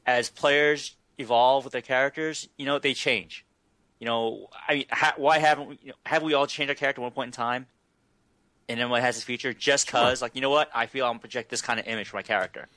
As 0.04 0.30
players 0.30 0.96
evolve 1.18 1.64
with 1.64 1.72
their 1.72 1.82
characters, 1.82 2.48
you 2.56 2.66
know 2.66 2.78
they 2.78 2.94
change. 2.94 3.44
You 3.98 4.06
know, 4.06 4.48
I 4.68 4.74
mean, 4.74 4.84
ha- 4.90 5.14
why 5.16 5.38
haven't 5.38 5.68
we, 5.68 5.78
you 5.82 5.88
know, 5.88 5.94
have 6.04 6.22
we 6.22 6.34
all 6.34 6.46
changed 6.46 6.68
our 6.70 6.74
character 6.74 7.00
at 7.00 7.04
one 7.04 7.12
point 7.12 7.28
in 7.28 7.32
time? 7.32 7.66
And 8.68 8.78
then 8.80 8.90
what 8.90 9.00
has 9.00 9.14
this 9.14 9.24
feature 9.24 9.52
just 9.54 9.86
cause, 9.86 10.20
like, 10.20 10.34
you 10.34 10.40
know 10.40 10.50
what? 10.50 10.68
I 10.74 10.86
feel 10.86 11.06
I'm 11.06 11.18
project 11.18 11.50
this 11.50 11.62
kind 11.62 11.78
of 11.80 11.86
image 11.86 12.08
for 12.08 12.16
my 12.16 12.22
character. 12.22 12.68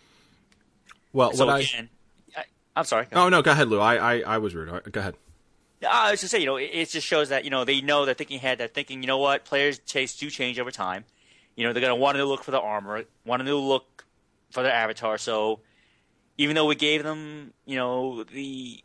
Well, 1.14 1.34
So 1.34 1.46
what 1.48 1.56
I. 1.56 1.60
again, 1.60 1.90
I, 2.38 2.44
I'm 2.76 2.86
sorry. 2.86 3.08
Oh 3.12 3.30
no, 3.30 3.42
go 3.42 3.52
ahead, 3.52 3.68
Lou. 3.68 3.80
I 3.80 3.96
I, 4.18 4.20
I 4.22 4.38
was 4.38 4.54
rude. 4.56 4.70
Right, 4.70 4.92
Go 4.92 5.00
ahead. 5.00 5.16
I 5.90 6.12
was 6.12 6.20
just 6.22 6.32
say, 6.32 6.40
you 6.40 6.46
know, 6.46 6.58
it, 6.58 6.70
it 6.74 6.90
just 6.90 7.08
shows 7.08 7.30
that 7.30 7.44
you 7.44 7.50
know 7.50 7.66
they 7.66 7.82
know 7.82 8.06
they're 8.06 8.14
thinking 8.14 8.38
ahead. 8.38 8.58
They're 8.60 8.68
thinking, 8.68 9.02
you 9.02 9.08
know 9.08 9.18
what, 9.18 9.46
players' 9.46 9.80
tastes 9.80 10.20
do 10.20 10.30
change 10.30 10.60
over 10.60 10.72
time. 10.72 11.06
You 11.60 11.66
know, 11.66 11.74
they're 11.74 11.82
going 11.82 11.92
to 11.92 12.02
want 12.02 12.16
to 12.16 12.24
look 12.24 12.46
for 12.46 12.52
the 12.52 12.62
armor, 12.62 13.04
want 13.26 13.46
to 13.46 13.56
look 13.56 14.06
for 14.50 14.64
their 14.64 14.72
avatar. 14.72 15.18
So, 15.18 15.60
even 16.38 16.56
though 16.56 16.66
we 16.66 16.76
gave 16.76 17.04
them, 17.04 17.52
you 17.66 17.76
know, 17.76 18.24
the 18.24 18.82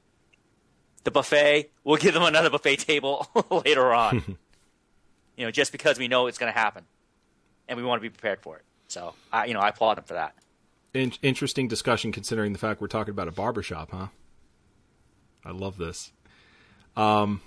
the 1.04 1.12
buffet, 1.12 1.70
we'll 1.84 1.98
give 1.98 2.14
them 2.14 2.24
another 2.24 2.50
buffet 2.50 2.78
table 2.78 3.28
later 3.64 3.94
on. 3.94 4.24
you 5.36 5.44
know, 5.44 5.52
just 5.52 5.70
because 5.70 6.00
we 6.00 6.08
know 6.08 6.26
it's 6.26 6.36
going 6.36 6.52
to 6.52 6.58
happen, 6.58 6.84
and 7.68 7.78
we 7.78 7.84
want 7.84 8.00
to 8.00 8.02
be 8.02 8.10
prepared 8.10 8.40
for 8.40 8.56
it. 8.56 8.64
So, 8.88 9.14
I, 9.32 9.44
you 9.44 9.54
know, 9.54 9.60
I 9.60 9.68
applaud 9.68 9.98
them 9.98 10.04
for 10.04 10.14
that. 10.14 10.34
In- 10.94 11.12
interesting 11.22 11.68
discussion 11.68 12.10
considering 12.10 12.52
the 12.52 12.58
fact 12.58 12.80
we're 12.80 12.88
talking 12.88 13.12
about 13.12 13.28
a 13.28 13.32
barbershop, 13.32 13.92
huh? 13.92 14.08
I 15.44 15.52
love 15.52 15.78
this. 15.78 16.10
Um, 16.96 17.40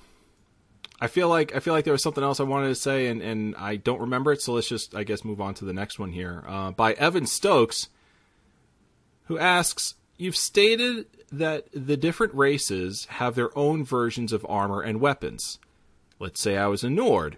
I 0.99 1.07
feel 1.07 1.29
like 1.29 1.55
I 1.55 1.59
feel 1.59 1.73
like 1.73 1.85
there 1.85 1.93
was 1.93 2.01
something 2.01 2.23
else 2.23 2.39
I 2.39 2.43
wanted 2.43 2.69
to 2.69 2.75
say, 2.75 3.07
and, 3.07 3.21
and 3.21 3.55
I 3.55 3.75
don't 3.75 4.01
remember 4.01 4.31
it. 4.31 4.41
So 4.41 4.53
let's 4.53 4.67
just, 4.67 4.95
I 4.95 5.03
guess, 5.03 5.23
move 5.23 5.39
on 5.39 5.53
to 5.55 5.65
the 5.65 5.73
next 5.73 5.99
one 5.99 6.11
here. 6.11 6.43
Uh, 6.47 6.71
by 6.71 6.93
Evan 6.93 7.27
Stokes, 7.27 7.89
who 9.25 9.37
asks, 9.37 9.95
"You've 10.17 10.35
stated 10.35 11.05
that 11.31 11.67
the 11.73 11.97
different 11.97 12.33
races 12.33 13.05
have 13.11 13.35
their 13.35 13.55
own 13.57 13.83
versions 13.83 14.33
of 14.33 14.45
armor 14.49 14.81
and 14.81 14.99
weapons. 14.99 15.59
Let's 16.19 16.41
say 16.41 16.57
I 16.57 16.67
was 16.67 16.83
a 16.83 16.89
Nord. 16.89 17.37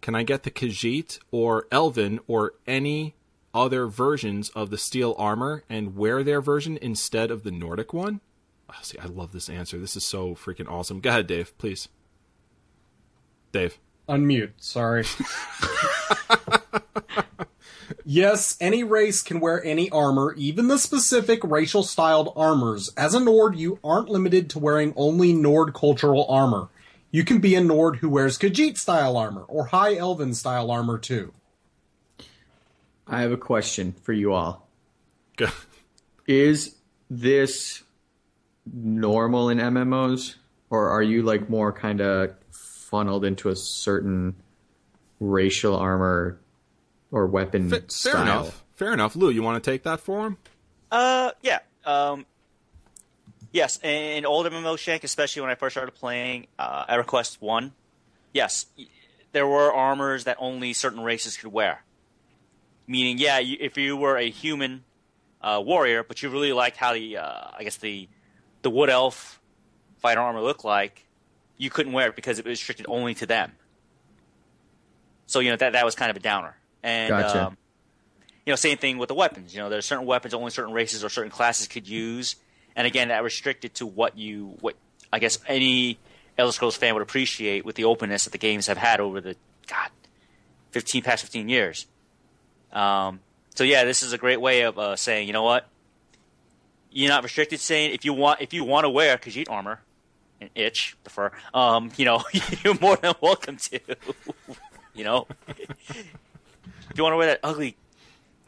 Can 0.00 0.14
I 0.14 0.22
get 0.22 0.44
the 0.44 0.50
Khajiit 0.50 1.18
or 1.32 1.66
Elven 1.72 2.20
or 2.28 2.54
any 2.66 3.16
other 3.52 3.86
versions 3.86 4.50
of 4.50 4.70
the 4.70 4.78
steel 4.78 5.14
armor 5.18 5.64
and 5.68 5.96
wear 5.96 6.22
their 6.22 6.40
version 6.40 6.78
instead 6.80 7.30
of 7.30 7.42
the 7.42 7.50
Nordic 7.50 7.92
one? 7.92 8.20
Oh, 8.70 8.74
see, 8.82 8.98
I 8.98 9.06
love 9.06 9.32
this 9.32 9.48
answer. 9.48 9.78
This 9.78 9.96
is 9.96 10.04
so 10.04 10.34
freaking 10.34 10.70
awesome. 10.70 11.00
Go 11.00 11.10
ahead, 11.10 11.26
Dave, 11.26 11.56
please. 11.58 11.88
Dave. 13.52 13.78
Unmute. 14.08 14.52
Sorry. 14.58 15.04
yes, 18.04 18.56
any 18.60 18.84
race 18.84 19.22
can 19.22 19.40
wear 19.40 19.62
any 19.64 19.90
armor, 19.90 20.34
even 20.34 20.68
the 20.68 20.78
specific 20.78 21.40
racial 21.42 21.82
styled 21.82 22.32
armors. 22.36 22.92
As 22.96 23.14
a 23.14 23.20
Nord, 23.20 23.56
you 23.56 23.78
aren't 23.82 24.08
limited 24.08 24.48
to 24.50 24.58
wearing 24.58 24.92
only 24.96 25.32
Nord 25.32 25.74
cultural 25.74 26.26
armor. 26.28 26.68
You 27.10 27.24
can 27.24 27.38
be 27.38 27.54
a 27.54 27.60
Nord 27.60 27.96
who 27.96 28.08
wears 28.08 28.38
Khajiit 28.38 28.76
style 28.76 29.16
armor 29.16 29.42
or 29.42 29.66
High 29.66 29.96
Elven 29.96 30.34
style 30.34 30.70
armor 30.70 30.98
too. 30.98 31.32
I 33.06 33.20
have 33.20 33.32
a 33.32 33.36
question 33.36 33.94
for 34.02 34.12
you 34.12 34.32
all. 34.32 34.68
Go. 35.36 35.46
Is 36.26 36.76
this 37.08 37.82
normal 38.72 39.48
in 39.48 39.58
MMOs, 39.58 40.34
or 40.70 40.88
are 40.88 41.02
you 41.02 41.22
like 41.22 41.48
more 41.48 41.72
kind 41.72 42.00
of 42.00 42.34
funneled 42.96 43.26
into 43.26 43.50
a 43.50 43.56
certain 43.56 44.34
racial 45.20 45.76
armor 45.76 46.38
or 47.10 47.26
weapon 47.26 47.68
Fa- 47.68 47.80
fair 47.80 47.88
style? 47.88 48.22
enough. 48.22 48.64
Fair 48.74 48.92
enough. 48.94 49.14
Lou, 49.16 49.28
you 49.28 49.42
want 49.42 49.62
to 49.62 49.70
take 49.70 49.82
that 49.82 50.00
for 50.00 50.26
him? 50.26 50.38
Uh, 50.90 51.32
yeah. 51.42 51.58
Um, 51.84 52.24
yes, 53.52 53.78
in 53.82 54.24
older 54.24 54.48
MMO 54.48 54.78
Shank, 54.78 55.04
especially 55.04 55.42
when 55.42 55.50
I 55.50 55.56
first 55.56 55.74
started 55.74 55.92
playing 55.92 56.46
uh, 56.58 56.86
request 56.96 57.42
One, 57.42 57.74
yes, 58.32 58.64
there 59.32 59.46
were 59.46 59.70
armors 59.72 60.24
that 60.24 60.38
only 60.40 60.72
certain 60.72 61.00
races 61.00 61.36
could 61.36 61.52
wear. 61.52 61.84
Meaning, 62.86 63.18
yeah, 63.18 63.38
you, 63.40 63.58
if 63.60 63.76
you 63.76 63.94
were 63.96 64.16
a 64.16 64.30
human 64.30 64.84
uh, 65.42 65.62
warrior, 65.62 66.02
but 66.02 66.22
you 66.22 66.30
really 66.30 66.54
liked 66.54 66.78
how 66.78 66.94
the, 66.94 67.18
uh, 67.18 67.50
I 67.58 67.62
guess 67.62 67.76
the, 67.76 68.08
the 68.62 68.70
wood 68.70 68.88
elf 68.88 69.38
fighter 69.98 70.20
armor 70.20 70.40
looked 70.40 70.64
like, 70.64 71.05
you 71.58 71.70
couldn't 71.70 71.92
wear 71.92 72.08
it 72.08 72.16
because 72.16 72.38
it 72.38 72.44
was 72.44 72.52
restricted 72.60 72.86
only 72.88 73.14
to 73.14 73.26
them. 73.26 73.52
So 75.26 75.40
you 75.40 75.50
know 75.50 75.56
that 75.56 75.72
that 75.72 75.84
was 75.84 75.94
kind 75.94 76.10
of 76.10 76.16
a 76.16 76.20
downer. 76.20 76.56
And 76.82 77.08
Gotcha. 77.08 77.46
um, 77.46 77.56
you 78.44 78.52
know, 78.52 78.56
same 78.56 78.78
thing 78.78 78.98
with 78.98 79.08
the 79.08 79.14
weapons. 79.14 79.54
You 79.54 79.60
know, 79.60 79.68
there's 79.68 79.86
certain 79.86 80.06
weapons 80.06 80.34
only 80.34 80.50
certain 80.50 80.72
races 80.72 81.02
or 81.02 81.08
certain 81.08 81.32
classes 81.32 81.66
could 81.66 81.88
use, 81.88 82.36
and 82.76 82.86
again, 82.86 83.08
that 83.08 83.24
restricted 83.24 83.74
to 83.74 83.86
what 83.86 84.16
you, 84.16 84.56
what 84.60 84.76
I 85.12 85.18
guess 85.18 85.38
any 85.48 85.98
Elder 86.38 86.52
Scrolls 86.52 86.76
fan 86.76 86.94
would 86.94 87.02
appreciate 87.02 87.64
with 87.64 87.74
the 87.76 87.84
openness 87.84 88.24
that 88.24 88.30
the 88.30 88.38
games 88.38 88.66
have 88.68 88.76
had 88.78 89.00
over 89.00 89.20
the 89.20 89.34
God, 89.66 89.90
fifteen 90.70 91.02
past 91.02 91.22
fifteen 91.22 91.48
years. 91.48 91.86
Um, 92.72 93.20
so 93.54 93.64
yeah, 93.64 93.84
this 93.84 94.02
is 94.02 94.12
a 94.12 94.18
great 94.18 94.40
way 94.40 94.62
of 94.62 94.78
uh, 94.78 94.96
saying, 94.96 95.26
you 95.26 95.32
know 95.32 95.42
what, 95.42 95.66
you're 96.90 97.08
not 97.08 97.24
restricted. 97.24 97.58
Saying 97.58 97.94
if 97.94 98.04
you 98.04 98.12
want, 98.12 98.42
if 98.42 98.52
you 98.52 98.62
want 98.62 98.84
to 98.84 98.90
wear 98.90 99.16
Khajiit 99.16 99.50
armor, 99.50 99.80
and 100.40 100.50
itch 100.54 100.96
the 101.04 101.10
fur, 101.10 101.32
um, 101.54 101.90
you 101.96 102.04
know, 102.04 102.22
you're 102.64 102.78
more 102.80 102.96
than 102.96 103.14
welcome 103.20 103.56
to. 103.56 103.80
you 104.94 105.04
know, 105.04 105.26
if 105.48 106.96
you 106.96 107.02
want 107.02 107.12
to 107.12 107.16
wear 107.16 107.26
that 107.28 107.40
ugly 107.42 107.76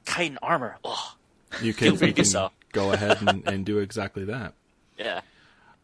Titan 0.05 0.38
armor, 0.42 0.77
oh 0.85 1.16
You 1.62 1.74
can, 1.74 1.94
you 1.98 2.12
can 2.12 2.24
so. 2.24 2.51
go 2.72 2.92
ahead 2.92 3.18
and, 3.27 3.46
and 3.46 3.66
do 3.66 3.79
exactly 3.79 4.24
that. 4.27 4.55
yeah. 4.98 5.20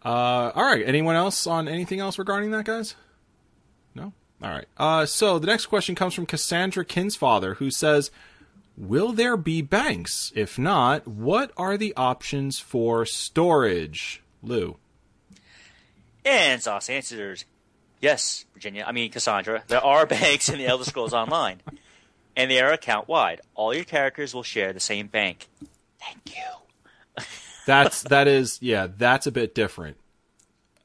Uh, 0.04 0.52
all 0.54 0.64
right. 0.64 0.86
Anyone 0.86 1.16
else 1.16 1.46
on 1.46 1.68
anything 1.68 2.00
else 2.00 2.18
regarding 2.18 2.50
that, 2.50 2.64
guys? 2.66 2.94
No. 3.94 4.12
All 4.42 4.50
right. 4.50 4.66
Uh, 4.76 5.06
so 5.06 5.38
the 5.38 5.46
next 5.46 5.66
question 5.66 5.94
comes 5.94 6.12
from 6.14 6.26
Cassandra 6.26 6.84
Kinsfather, 6.84 7.54
who 7.56 7.70
says, 7.70 8.10
"Will 8.76 9.12
there 9.12 9.36
be 9.38 9.62
banks? 9.62 10.30
If 10.34 10.58
not, 10.58 11.06
what 11.08 11.52
are 11.56 11.78
the 11.78 11.94
options 11.96 12.58
for 12.58 13.06
storage?" 13.06 14.22
Lou. 14.42 14.76
And 16.24 16.60
ZOS 16.60 16.88
answers, 16.90 17.44
yes, 18.00 18.44
Virginia. 18.54 18.84
I 18.86 18.92
mean 18.92 19.10
Cassandra. 19.10 19.64
There 19.66 19.84
are 19.84 20.06
banks 20.20 20.48
in 20.48 20.58
the 20.58 20.66
Elder 20.66 20.84
Scrolls 20.84 21.14
Online, 21.14 21.60
and 22.36 22.50
they 22.50 22.60
are 22.60 22.72
account 22.72 23.08
wide. 23.08 23.40
All 23.54 23.74
your 23.74 23.84
characters 23.84 24.34
will 24.34 24.42
share 24.42 24.72
the 24.72 24.80
same 24.80 25.06
bank. 25.08 25.48
Thank 26.00 26.36
you. 26.36 27.24
That's 27.66 28.02
that 28.02 28.28
is 28.28 28.58
yeah, 28.60 28.88
that's 28.98 29.26
a 29.26 29.32
bit 29.32 29.54
different. 29.54 29.96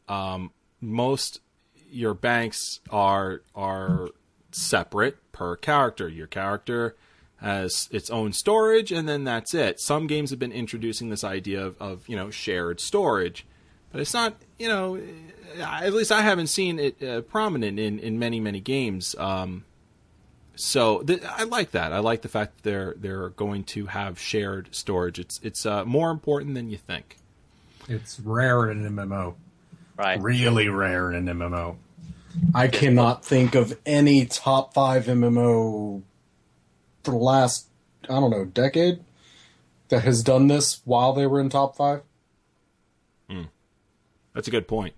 Um, 0.08 0.52
most 0.80 1.41
your 1.91 2.13
banks 2.13 2.80
are 2.89 3.41
are 3.54 4.10
separate 4.52 5.17
per 5.34 5.58
character. 5.58 6.08
Your 6.08 6.28
character 6.28 6.95
has 7.41 7.89
its 7.91 8.10
own 8.10 8.34
storage, 8.34 8.91
and 8.91 9.08
then 9.08 9.23
that's 9.23 9.54
it. 9.54 9.80
Some 9.80 10.08
games 10.08 10.30
have 10.30 10.39
been 10.39 10.52
introducing 10.52 11.10
this 11.10 11.23
idea 11.23 11.65
of, 11.65 11.82
of 11.82 12.08
you 12.08 12.15
know 12.15 12.30
shared 12.30 12.80
storage, 12.80 13.45
but 13.91 14.02
it's 14.02 14.13
not 14.13 14.36
you 14.58 14.67
know 14.67 15.02
at 15.60 15.93
least 15.93 16.12
I 16.12 16.21
haven't 16.21 16.47
seen 16.47 16.80
it 16.80 17.02
uh, 17.04 17.21
prominent 17.21 17.80
in 17.80 17.99
in 17.99 18.19
many 18.19 18.39
many 18.39 18.60
games. 18.60 19.15
Um, 19.17 19.65
So 20.56 21.02
th- 21.04 21.23
I 21.23 21.43
like 21.43 21.71
that. 21.71 21.93
I 21.93 21.99
like 21.99 22.21
the 22.21 22.28
fact 22.28 22.58
that 22.58 22.63
they're 22.69 22.93
they're 22.97 23.30
going 23.30 23.63
to 23.75 23.86
have 23.88 24.19
shared 24.19 24.75
storage. 24.75 25.17
It's 25.17 25.39
it's 25.41 25.65
uh, 25.65 25.86
more 25.86 26.12
important 26.12 26.54
than 26.56 26.69
you 26.69 26.78
think. 26.78 27.17
It's 27.88 28.19
rare 28.19 28.69
in 28.69 28.86
an 28.86 28.95
MMO. 28.95 29.36
Right. 29.97 30.21
Really 30.21 30.67
rare 30.69 31.12
in 31.12 31.28
an 31.28 31.39
MMO. 31.39 31.78
I 32.54 32.67
cannot 32.67 33.25
think 33.25 33.56
of 33.56 33.78
any 33.86 34.25
top 34.25 34.73
five 34.73 35.06
MMO 35.06 36.04
for 37.04 37.12
the 37.12 37.17
last 37.17 37.67
I 38.04 38.19
don't 38.19 38.30
know 38.30 38.45
decade 38.45 38.99
that 39.88 40.04
has 40.04 40.21
done 40.23 40.47
this 40.47 40.82
while 40.86 41.13
they 41.13 41.25
were 41.25 41.39
in 41.39 41.49
top 41.49 41.75
five. 41.75 42.02
That's 44.33 44.47
a 44.47 44.51
good 44.51 44.67
point. 44.67 44.93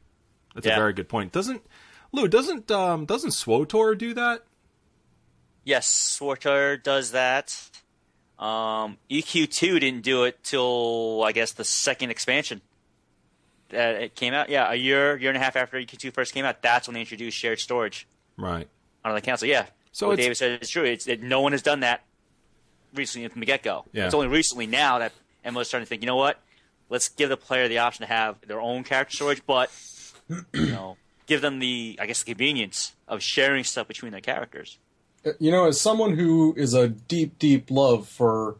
That's 0.53 0.65
Yeah. 0.67 0.73
a 0.73 0.77
very 0.77 0.93
good 0.93 1.09
point. 1.09 1.31
Doesn't 1.31 1.61
Lou 2.11 2.27
doesn't 2.27 2.69
um 2.71 3.05
doesn't 3.05 3.31
SWTOR 3.31 3.97
do 3.97 4.13
that? 4.13 4.43
Yes, 5.63 5.87
SWTOR 6.19 6.81
does 6.81 7.11
that. 7.11 7.69
Um, 8.39 8.97
EQ2 9.11 9.79
didn't 9.79 10.01
do 10.01 10.23
it 10.23 10.43
till 10.43 11.23
I 11.23 11.31
guess 11.31 11.51
the 11.51 11.63
second 11.63 12.09
expansion 12.09 12.61
that 13.69 14.01
it 14.01 14.15
came 14.15 14.33
out. 14.33 14.49
Yeah, 14.49 14.69
a 14.71 14.75
year, 14.75 15.15
year 15.17 15.29
and 15.29 15.37
a 15.37 15.39
half 15.39 15.55
after 15.55 15.77
EQ2 15.77 16.11
first 16.13 16.33
came 16.33 16.43
out, 16.43 16.61
that's 16.63 16.87
when 16.87 16.95
they 16.95 17.01
introduced 17.01 17.37
shared 17.37 17.59
storage 17.59 18.07
Right. 18.37 18.67
on 19.05 19.13
the 19.13 19.21
council, 19.21 19.47
Yeah. 19.47 19.67
So 19.93 20.07
what 20.07 20.17
David 20.17 20.35
said 20.37 20.61
is 20.61 20.69
true. 20.69 20.83
It's 20.85 21.05
that 21.05 21.21
no 21.21 21.41
one 21.41 21.51
has 21.51 21.61
done 21.61 21.81
that 21.81 22.03
recently 22.95 23.27
from 23.27 23.41
the 23.41 23.45
get 23.45 23.61
go. 23.61 23.85
Yeah. 23.93 24.05
It's 24.05 24.13
only 24.15 24.27
recently 24.27 24.65
now 24.65 24.97
that 24.99 25.11
MMO's 25.45 25.67
starting 25.67 25.85
to 25.85 25.89
think, 25.89 26.01
you 26.01 26.07
know 26.07 26.15
what? 26.15 26.39
Let's 26.91 27.07
give 27.07 27.29
the 27.29 27.37
player 27.37 27.69
the 27.69 27.77
option 27.77 28.05
to 28.05 28.13
have 28.13 28.35
their 28.45 28.59
own 28.59 28.83
character 28.83 29.15
storage, 29.15 29.41
but 29.47 29.71
you 30.53 30.67
know, 30.67 30.97
give 31.25 31.39
them 31.41 31.59
the 31.59 31.97
I 32.01 32.05
guess 32.05 32.19
the 32.19 32.25
convenience 32.25 32.91
of 33.07 33.23
sharing 33.23 33.63
stuff 33.63 33.87
between 33.87 34.11
their 34.11 34.19
characters. 34.19 34.77
You 35.39 35.51
know, 35.51 35.67
as 35.67 35.79
someone 35.79 36.17
who 36.17 36.53
is 36.57 36.73
a 36.73 36.89
deep, 36.89 37.39
deep 37.39 37.71
love 37.71 38.09
for 38.09 38.57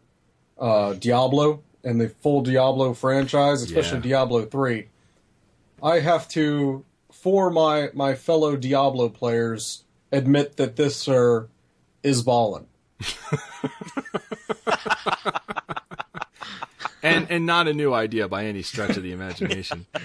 uh, 0.57 0.93
Diablo 0.93 1.61
and 1.83 1.99
the 1.99 2.07
full 2.07 2.41
Diablo 2.41 2.93
franchise, 2.93 3.63
especially 3.63 3.97
Yeah. 3.97 4.03
Diablo 4.03 4.45
three, 4.45 4.87
I 5.83 5.99
have 5.99 6.29
to, 6.29 6.85
for 7.11 7.49
my 7.49 7.89
my 7.93 8.15
fellow 8.15 8.55
Diablo 8.55 9.09
players, 9.09 9.83
admit 10.09 10.55
that 10.55 10.77
this 10.77 10.95
sir 10.95 11.49
is 12.01 12.23
ballin'. 12.23 12.67
and 17.03 17.27
and 17.29 17.45
not 17.45 17.67
a 17.67 17.73
new 17.73 17.93
idea 17.93 18.27
by 18.27 18.45
any 18.45 18.61
stretch 18.61 18.97
of 18.97 19.03
the 19.03 19.11
imagination. 19.11 19.85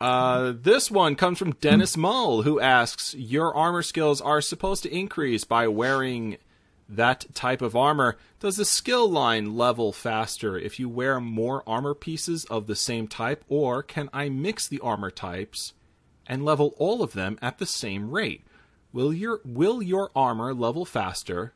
Uh, 0.00 0.52
this 0.54 0.92
one 0.92 1.16
comes 1.16 1.40
from 1.40 1.54
Dennis 1.54 1.96
Mull, 1.96 2.42
who 2.42 2.60
asks: 2.60 3.14
Your 3.14 3.52
armor 3.52 3.82
skills 3.82 4.20
are 4.20 4.40
supposed 4.40 4.84
to 4.84 4.96
increase 4.96 5.42
by 5.42 5.66
wearing 5.66 6.36
that 6.88 7.26
type 7.34 7.60
of 7.60 7.76
armor. 7.76 8.16
Does 8.40 8.56
the 8.56 8.64
skill 8.64 9.10
line 9.10 9.56
level 9.56 9.92
faster 9.92 10.56
if 10.56 10.78
you 10.78 10.88
wear 10.88 11.20
more 11.20 11.62
armor 11.66 11.94
pieces 11.94 12.44
of 12.44 12.66
the 12.66 12.76
same 12.76 13.08
type, 13.08 13.44
or 13.48 13.82
can 13.82 14.08
I 14.12 14.28
mix 14.28 14.66
the 14.66 14.80
armor 14.80 15.10
types 15.10 15.74
and 16.26 16.44
level 16.44 16.74
all 16.78 17.02
of 17.02 17.12
them 17.12 17.38
at 17.42 17.58
the 17.58 17.66
same 17.66 18.10
rate? 18.10 18.44
Will 18.92 19.12
your 19.12 19.40
will 19.44 19.82
your 19.82 20.10
armor 20.14 20.54
level 20.54 20.84
faster 20.84 21.52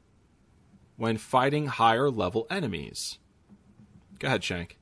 when 0.96 1.16
fighting 1.16 1.66
higher 1.66 2.10
level 2.10 2.46
enemies? 2.50 3.18
Go 4.22 4.28
ahead, 4.28 4.44
Shank. 4.44 4.78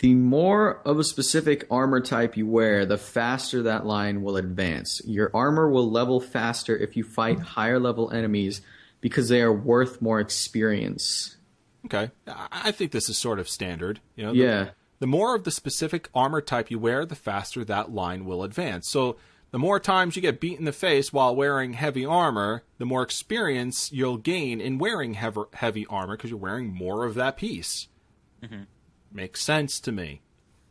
The 0.00 0.14
more 0.14 0.80
of 0.86 0.98
a 0.98 1.04
specific 1.04 1.66
armor 1.70 2.00
type 2.00 2.38
you 2.38 2.46
wear, 2.46 2.86
the 2.86 2.96
faster 2.96 3.62
that 3.64 3.84
line 3.84 4.22
will 4.22 4.38
advance. 4.38 5.02
Your 5.04 5.30
armor 5.34 5.68
will 5.68 5.90
level 5.90 6.18
faster 6.18 6.74
if 6.74 6.96
you 6.96 7.04
fight 7.04 7.38
higher 7.38 7.78
level 7.78 8.10
enemies 8.10 8.62
because 9.02 9.28
they 9.28 9.42
are 9.42 9.52
worth 9.52 10.00
more 10.00 10.20
experience. 10.20 11.36
Okay, 11.84 12.10
I 12.26 12.70
think 12.70 12.92
this 12.92 13.10
is 13.10 13.18
sort 13.18 13.38
of 13.38 13.46
standard. 13.48 14.00
You 14.16 14.24
know, 14.24 14.32
the, 14.32 14.38
Yeah. 14.38 14.68
The 15.00 15.06
more 15.06 15.34
of 15.34 15.44
the 15.44 15.50
specific 15.50 16.08
armor 16.14 16.40
type 16.40 16.70
you 16.70 16.78
wear, 16.78 17.04
the 17.04 17.16
faster 17.16 17.62
that 17.64 17.92
line 17.92 18.24
will 18.24 18.42
advance. 18.42 18.88
So, 18.88 19.16
the 19.52 19.58
more 19.58 19.78
times 19.78 20.16
you 20.16 20.22
get 20.22 20.40
beat 20.40 20.58
in 20.58 20.64
the 20.64 20.72
face 20.72 21.12
while 21.12 21.36
wearing 21.36 21.74
heavy 21.74 22.04
armor, 22.04 22.64
the 22.78 22.86
more 22.86 23.02
experience 23.02 23.92
you'll 23.92 24.16
gain 24.16 24.60
in 24.60 24.78
wearing 24.78 25.14
heavy, 25.14 25.42
heavy 25.52 25.86
armor 25.86 26.16
because 26.16 26.30
you're 26.30 26.38
wearing 26.38 26.74
more 26.74 27.04
of 27.04 27.14
that 27.14 27.36
piece. 27.36 27.88
Makes 29.12 29.42
sense 29.42 29.78
to 29.80 29.92
me. 29.92 30.22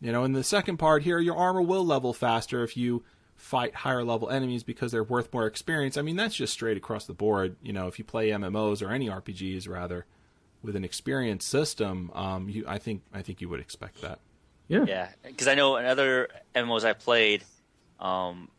You 0.01 0.11
know, 0.11 0.23
in 0.23 0.33
the 0.33 0.43
second 0.43 0.77
part 0.77 1.03
here, 1.03 1.19
your 1.19 1.35
armor 1.37 1.61
will 1.61 1.85
level 1.85 2.11
faster 2.11 2.63
if 2.63 2.75
you 2.75 3.03
fight 3.35 3.75
higher 3.75 4.03
level 4.03 4.29
enemies 4.29 4.63
because 4.63 4.91
they're 4.91 5.03
worth 5.03 5.31
more 5.31 5.45
experience. 5.45 5.95
I 5.95 6.01
mean, 6.01 6.15
that's 6.15 6.35
just 6.35 6.53
straight 6.53 6.77
across 6.77 7.05
the 7.05 7.13
board. 7.13 7.55
You 7.61 7.73
know, 7.73 7.87
if 7.87 7.99
you 7.99 8.05
play 8.05 8.29
MMOs 8.29 8.81
or 8.81 8.91
any 8.91 9.09
RPGs 9.09 9.69
rather 9.69 10.05
with 10.63 10.75
an 10.75 10.83
experience 10.83 11.45
system, 11.45 12.11
um, 12.15 12.49
you 12.49 12.65
I 12.67 12.79
think 12.79 13.03
I 13.13 13.21
think 13.21 13.41
you 13.41 13.49
would 13.49 13.59
expect 13.59 14.01
that. 14.01 14.19
Yeah. 14.67 14.85
Yeah, 14.87 15.09
because 15.23 15.47
I 15.47 15.55
know 15.55 15.75
in 15.77 15.85
other 15.85 16.29
MMOs 16.55 16.83
I 16.83 16.93
played, 16.93 17.43
um, 17.99 18.49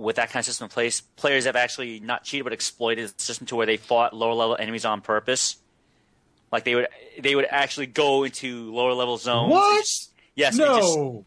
with 0.00 0.16
that 0.16 0.30
kind 0.30 0.40
of 0.40 0.46
system 0.46 0.64
in 0.64 0.70
place, 0.70 1.00
players 1.00 1.44
have 1.44 1.56
actually 1.56 2.00
not 2.00 2.24
cheated 2.24 2.44
but 2.44 2.52
exploited 2.52 3.08
the 3.10 3.22
system 3.22 3.46
to 3.48 3.56
where 3.56 3.66
they 3.66 3.76
fought 3.76 4.14
lower 4.14 4.32
level 4.34 4.56
enemies 4.58 4.84
on 4.84 5.00
purpose. 5.02 5.56
Like 6.50 6.64
they 6.64 6.74
would, 6.74 6.88
they 7.20 7.34
would 7.34 7.46
actually 7.48 7.86
go 7.86 8.24
into 8.24 8.72
lower 8.72 8.94
level 8.94 9.18
zones. 9.18 9.50
What? 9.52 9.86
Yes. 10.34 10.56
just- 10.56 10.58
No, 10.58 11.24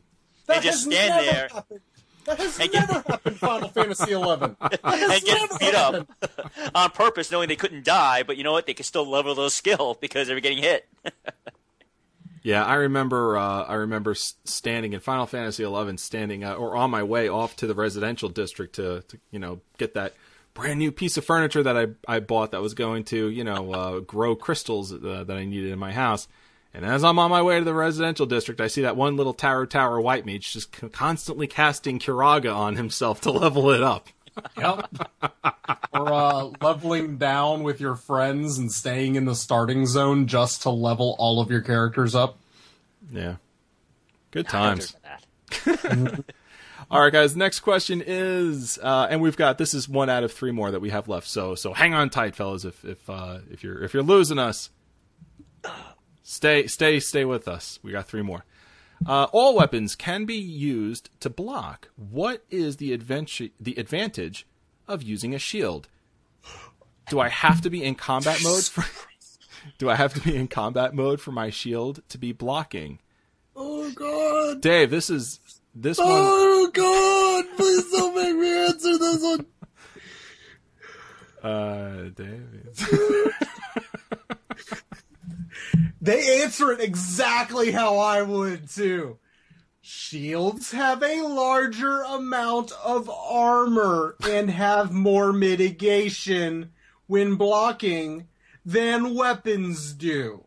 they 0.48 0.56
that 0.56 0.64
just 0.64 0.86
has 0.86 0.94
stand 0.94 1.10
never 1.10 1.26
there. 1.26 1.48
happened. 1.54 1.80
That 2.26 2.38
has 2.40 2.60
And 2.60 2.72
get- 2.72 2.90
never 2.90 3.04
happened. 3.08 3.38
Final 3.38 3.70
Fantasy 3.70 4.12
Eleven. 4.12 4.56
That 4.62 4.80
has 4.84 5.12
and 5.12 5.24
get 5.24 5.40
never 5.42 5.58
beat 5.60 5.74
happened. 5.76 6.08
up 6.22 6.72
on 6.76 6.90
purpose, 6.92 7.32
knowing 7.32 7.50
they 7.50 7.56
couldn't 7.56 7.84
die, 7.86 8.24
but 8.24 8.38
you 8.38 8.44
know 8.44 8.52
what? 8.54 8.66
They 8.66 8.74
could 8.74 8.86
still 8.86 9.06
level 9.08 9.36
those 9.36 9.54
skill 9.64 9.98
because 10.02 10.28
they 10.28 10.34
were 10.34 10.40
getting 10.40 10.64
hit. 10.64 10.88
Yeah, 12.44 12.66
I 12.66 12.76
remember. 12.76 13.38
Uh, 13.38 13.64
I 13.64 13.76
remember 13.76 14.14
standing 14.16 14.92
in 14.92 15.00
Final 15.00 15.26
Fantasy 15.26 15.64
XI, 15.64 15.98
standing 15.98 16.44
uh, 16.44 16.54
or 16.56 16.76
on 16.76 16.92
my 16.92 17.02
way 17.02 17.30
off 17.30 17.56
to 17.58 17.68
the 17.68 17.74
residential 17.74 18.28
district 18.28 18.76
to, 18.76 19.02
to 19.08 19.18
you 19.32 19.40
know 19.40 19.62
get 19.78 19.94
that 19.94 20.14
brand 20.54 20.78
new 20.78 20.92
piece 20.92 21.16
of 21.16 21.24
furniture 21.24 21.64
that 21.64 21.78
I 21.78 21.88
I 22.06 22.20
bought 22.20 22.52
that 22.52 22.62
was 22.62 22.74
going 22.74 23.06
to 23.06 23.30
you 23.30 23.46
know 23.46 23.72
uh, 23.72 24.00
grow 24.02 24.36
crystals 24.36 24.94
uh, 24.94 25.24
that 25.26 25.38
I 25.38 25.46
needed 25.46 25.72
in 25.72 25.80
my 25.80 25.94
house. 25.94 26.28
And 26.76 26.86
as 26.86 27.04
I'm 27.04 27.20
on 27.20 27.30
my 27.30 27.42
way 27.42 27.60
to 27.60 27.64
the 27.64 27.74
residential 27.74 28.26
district, 28.26 28.60
I 28.60 28.68
see 28.68 28.82
that 28.82 28.98
one 28.98 29.16
little 29.16 29.34
Tarutaru 29.34 30.02
White 30.02 30.26
Mage 30.26 30.52
just 30.52 30.72
constantly 30.92 31.46
casting 31.46 32.00
Curaga 32.00 32.54
on 32.54 32.76
himself 32.76 33.22
to 33.22 33.32
level 33.32 33.70
it 33.70 33.84
up. 33.84 34.10
Yep. 34.58 34.90
or 35.94 36.14
uh, 36.14 36.44
leveling 36.62 37.18
down 37.18 37.64
with 37.64 37.80
your 37.80 37.96
friends 37.96 38.58
and 38.58 38.72
staying 38.72 39.16
in 39.16 39.26
the 39.26 39.36
starting 39.36 39.86
zone 39.86 40.28
just 40.28 40.64
to 40.64 40.70
level 40.70 41.16
all 41.20 41.40
of 41.42 41.52
your 41.52 41.62
characters 41.62 42.16
up. 42.16 42.38
Yeah, 43.12 43.36
good 44.32 44.48
times. 44.48 44.96
All 46.92 47.02
right, 47.02 47.12
guys. 47.12 47.36
Next 47.36 47.62
question 47.62 48.04
is, 48.06 48.78
uh, 48.82 49.08
and 49.10 49.22
we've 49.22 49.38
got 49.38 49.58
this 49.58 49.74
is 49.74 49.90
one 49.90 50.10
out 50.10 50.24
of 50.24 50.32
three 50.32 50.52
more 50.52 50.72
that 50.72 50.80
we 50.80 50.90
have 50.90 51.08
left. 51.08 51.28
So, 51.28 51.56
so 51.56 51.74
hang 51.74 51.94
on 51.94 52.10
tight, 52.10 52.36
fellas. 52.36 52.66
If 52.66 52.84
if 52.86 53.10
uh, 53.10 53.40
if 53.50 53.64
you're 53.64 53.84
if 53.84 53.94
you're 53.94 54.04
losing 54.04 54.38
us, 54.38 54.70
stay 56.24 56.68
stay 56.68 57.00
stay 57.00 57.26
with 57.26 57.48
us. 57.48 57.80
We 57.82 57.92
got 57.92 58.08
three 58.08 58.22
more. 58.22 58.46
Uh, 59.06 59.28
all 59.32 59.56
weapons 59.56 59.96
can 59.96 60.26
be 60.26 60.36
used 60.36 61.10
to 61.20 61.30
block. 61.30 61.90
What 61.96 62.44
is 62.50 62.78
the 62.78 62.94
advantage 62.94 63.52
the 63.60 63.76
advantage 63.76 64.46
of 64.88 65.04
using 65.04 65.34
a 65.34 65.40
shield? 65.40 65.88
Do 67.10 67.20
I 67.20 67.30
have 67.30 67.62
to 67.62 67.70
be 67.70 67.84
in 67.84 67.96
combat 67.96 68.40
mode? 68.44 68.64
For, 68.64 68.86
do 69.78 69.90
I 69.90 69.96
have 69.96 70.14
to 70.14 70.22
be 70.22 70.36
in 70.36 70.48
combat 70.48 70.94
mode 70.94 71.20
for 71.20 71.32
my 71.32 71.50
shield 71.50 72.02
to 72.10 72.18
be 72.18 72.32
blocking? 72.32 73.00
Oh 73.56 73.92
god! 73.92 74.62
Dave, 74.62 74.90
this 74.90 75.10
is 75.10 75.40
this 75.76 75.98
one. 75.98 76.08
Oh 76.10 76.70
god! 76.74 77.46
Please 77.58 77.92
don't 77.92 78.16
make 78.16 78.36
me 78.36 78.66
answer 78.66 78.98
this 78.98 79.22
one. 79.22 79.46
Uh, 81.44 82.04
Dave. 82.16 82.90
They 86.02 86.42
answer 86.42 86.72
it 86.72 86.82
exactly 86.82 87.72
how 87.72 87.98
I 87.98 88.22
would 88.22 88.70
too. 88.70 89.20
Shields 89.82 90.72
have 90.72 91.04
a 91.04 91.22
larger 91.22 92.02
amount 92.02 92.72
of 92.84 93.10
armor 93.10 94.16
and 94.24 94.50
have 94.50 94.92
more 94.94 95.34
mitigation 95.34 96.72
when 97.08 97.36
blocking 97.36 98.28
than 98.66 99.14
weapons 99.14 99.94
do. 99.94 100.46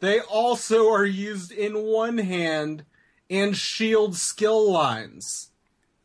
They 0.00 0.20
also 0.20 0.88
are 0.90 1.04
used 1.04 1.52
in 1.52 1.84
one 1.84 2.18
hand 2.18 2.84
and 3.28 3.56
shield 3.56 4.16
skill 4.16 4.70
lines 4.70 5.50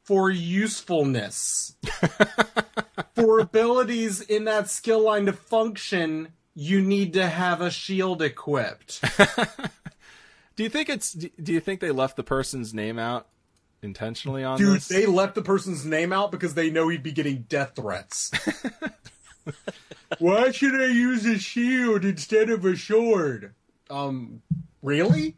for 0.03 0.29
usefulness. 0.29 1.75
for 3.15 3.39
abilities 3.39 4.21
in 4.21 4.45
that 4.45 4.69
skill 4.69 5.03
line 5.03 5.25
to 5.27 5.33
function, 5.33 6.29
you 6.59 6.81
need 6.81 7.13
to 7.13 7.25
have 7.25 7.61
a 7.61 7.71
shield 7.71 8.21
equipped. 8.21 9.01
Do 10.57 10.63
you 10.63 10.69
think 10.69 10.89
it's? 10.89 11.13
Do 11.13 11.53
you 11.53 11.61
think 11.61 11.79
they 11.79 11.91
left 11.91 12.17
the 12.17 12.23
person's 12.23 12.73
name 12.73 12.99
out 12.99 13.27
intentionally 13.81 14.43
on 14.43 14.57
Dude, 14.57 14.75
this. 14.75 14.89
they 14.89 15.05
left 15.05 15.35
the 15.35 15.41
person's 15.41 15.85
name 15.85 16.11
out 16.11 16.31
because 16.31 16.55
they 16.55 16.69
know 16.69 16.89
he'd 16.89 17.01
be 17.01 17.13
getting 17.13 17.43
death 17.43 17.77
threats. 17.77 18.31
Why 20.19 20.51
should 20.51 20.75
I 20.75 20.87
use 20.87 21.25
a 21.25 21.39
shield 21.39 22.03
instead 22.03 22.49
of 22.49 22.65
a 22.65 22.75
sword? 22.75 23.53
Um, 23.89 24.41
really? 24.81 25.37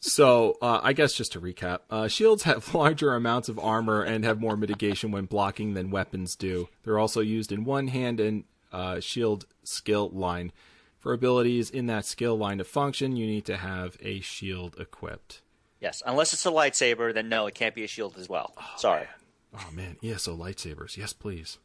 So, 0.00 0.56
uh, 0.60 0.80
I 0.82 0.92
guess 0.92 1.12
just 1.12 1.32
to 1.32 1.40
recap, 1.40 1.80
uh, 1.88 2.08
shields 2.08 2.42
have 2.44 2.74
larger 2.74 3.14
amounts 3.14 3.48
of 3.48 3.60
armor 3.60 4.02
and 4.02 4.24
have 4.24 4.40
more 4.40 4.56
mitigation 4.56 5.12
when 5.12 5.26
blocking 5.26 5.74
than 5.74 5.90
weapons 5.90 6.34
do. 6.34 6.68
They're 6.82 6.98
also 6.98 7.20
used 7.20 7.52
in 7.52 7.64
one 7.64 7.88
hand 7.88 8.18
and 8.18 8.44
uh, 8.72 9.00
shield 9.00 9.46
skill 9.62 10.08
line. 10.12 10.52
For 10.98 11.12
abilities 11.14 11.70
in 11.70 11.86
that 11.86 12.04
skill 12.04 12.36
line 12.36 12.58
to 12.58 12.64
function, 12.64 13.16
you 13.16 13.26
need 13.26 13.46
to 13.46 13.56
have 13.56 13.96
a 14.00 14.20
shield 14.20 14.76
equipped. 14.78 15.40
Yes, 15.80 16.02
unless 16.04 16.34
it's 16.34 16.44
a 16.44 16.50
lightsaber, 16.50 17.14
then 17.14 17.30
no, 17.30 17.46
it 17.46 17.54
can't 17.54 17.74
be 17.74 17.84
a 17.84 17.86
shield 17.88 18.16
as 18.18 18.28
well. 18.28 18.54
Sorry. 18.76 19.06
Oh 19.54 19.68
man, 19.72 19.96
ESO 20.04 20.36
lightsabers, 20.36 20.96
yes 20.98 21.12
please. 21.12 21.58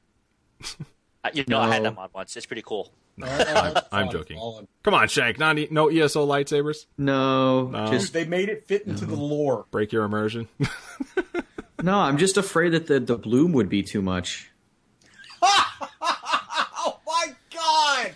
Uh, 1.25 1.29
you 1.33 1.43
know, 1.47 1.59
I 1.59 1.73
had 1.73 1.81
No. 1.81 1.89
them 1.89 1.97
on 1.97 2.09
once. 2.13 2.37
It's 2.37 2.45
pretty 2.45 2.61
cool. 2.61 2.93
I'm, 3.23 3.73
I'm 3.91 4.11
joking. 4.11 4.37
Come 4.83 4.93
on, 4.93 5.07
Shank, 5.07 5.39
not 5.39 5.57
e- 5.57 5.67
no 5.71 5.87
ESO 5.89 6.27
lightsabers. 6.27 6.85
No, 6.99 7.67
No. 7.69 7.87
Just 7.87 8.13
they 8.13 8.25
made 8.25 8.47
it 8.47 8.67
fit 8.67 8.83
into 8.83 9.07
the 9.07 9.15
lore. 9.15 9.65
Break 9.71 9.91
your 9.91 10.03
immersion. 10.03 10.47
no. 11.81 11.97
I'm 11.97 12.17
just 12.19 12.37
afraid 12.37 12.73
that 12.73 12.85
the 12.85 12.99
the 12.99 13.17
bloom 13.17 13.53
would 13.53 13.69
be 13.69 13.81
too 13.81 14.03
much. 14.03 14.51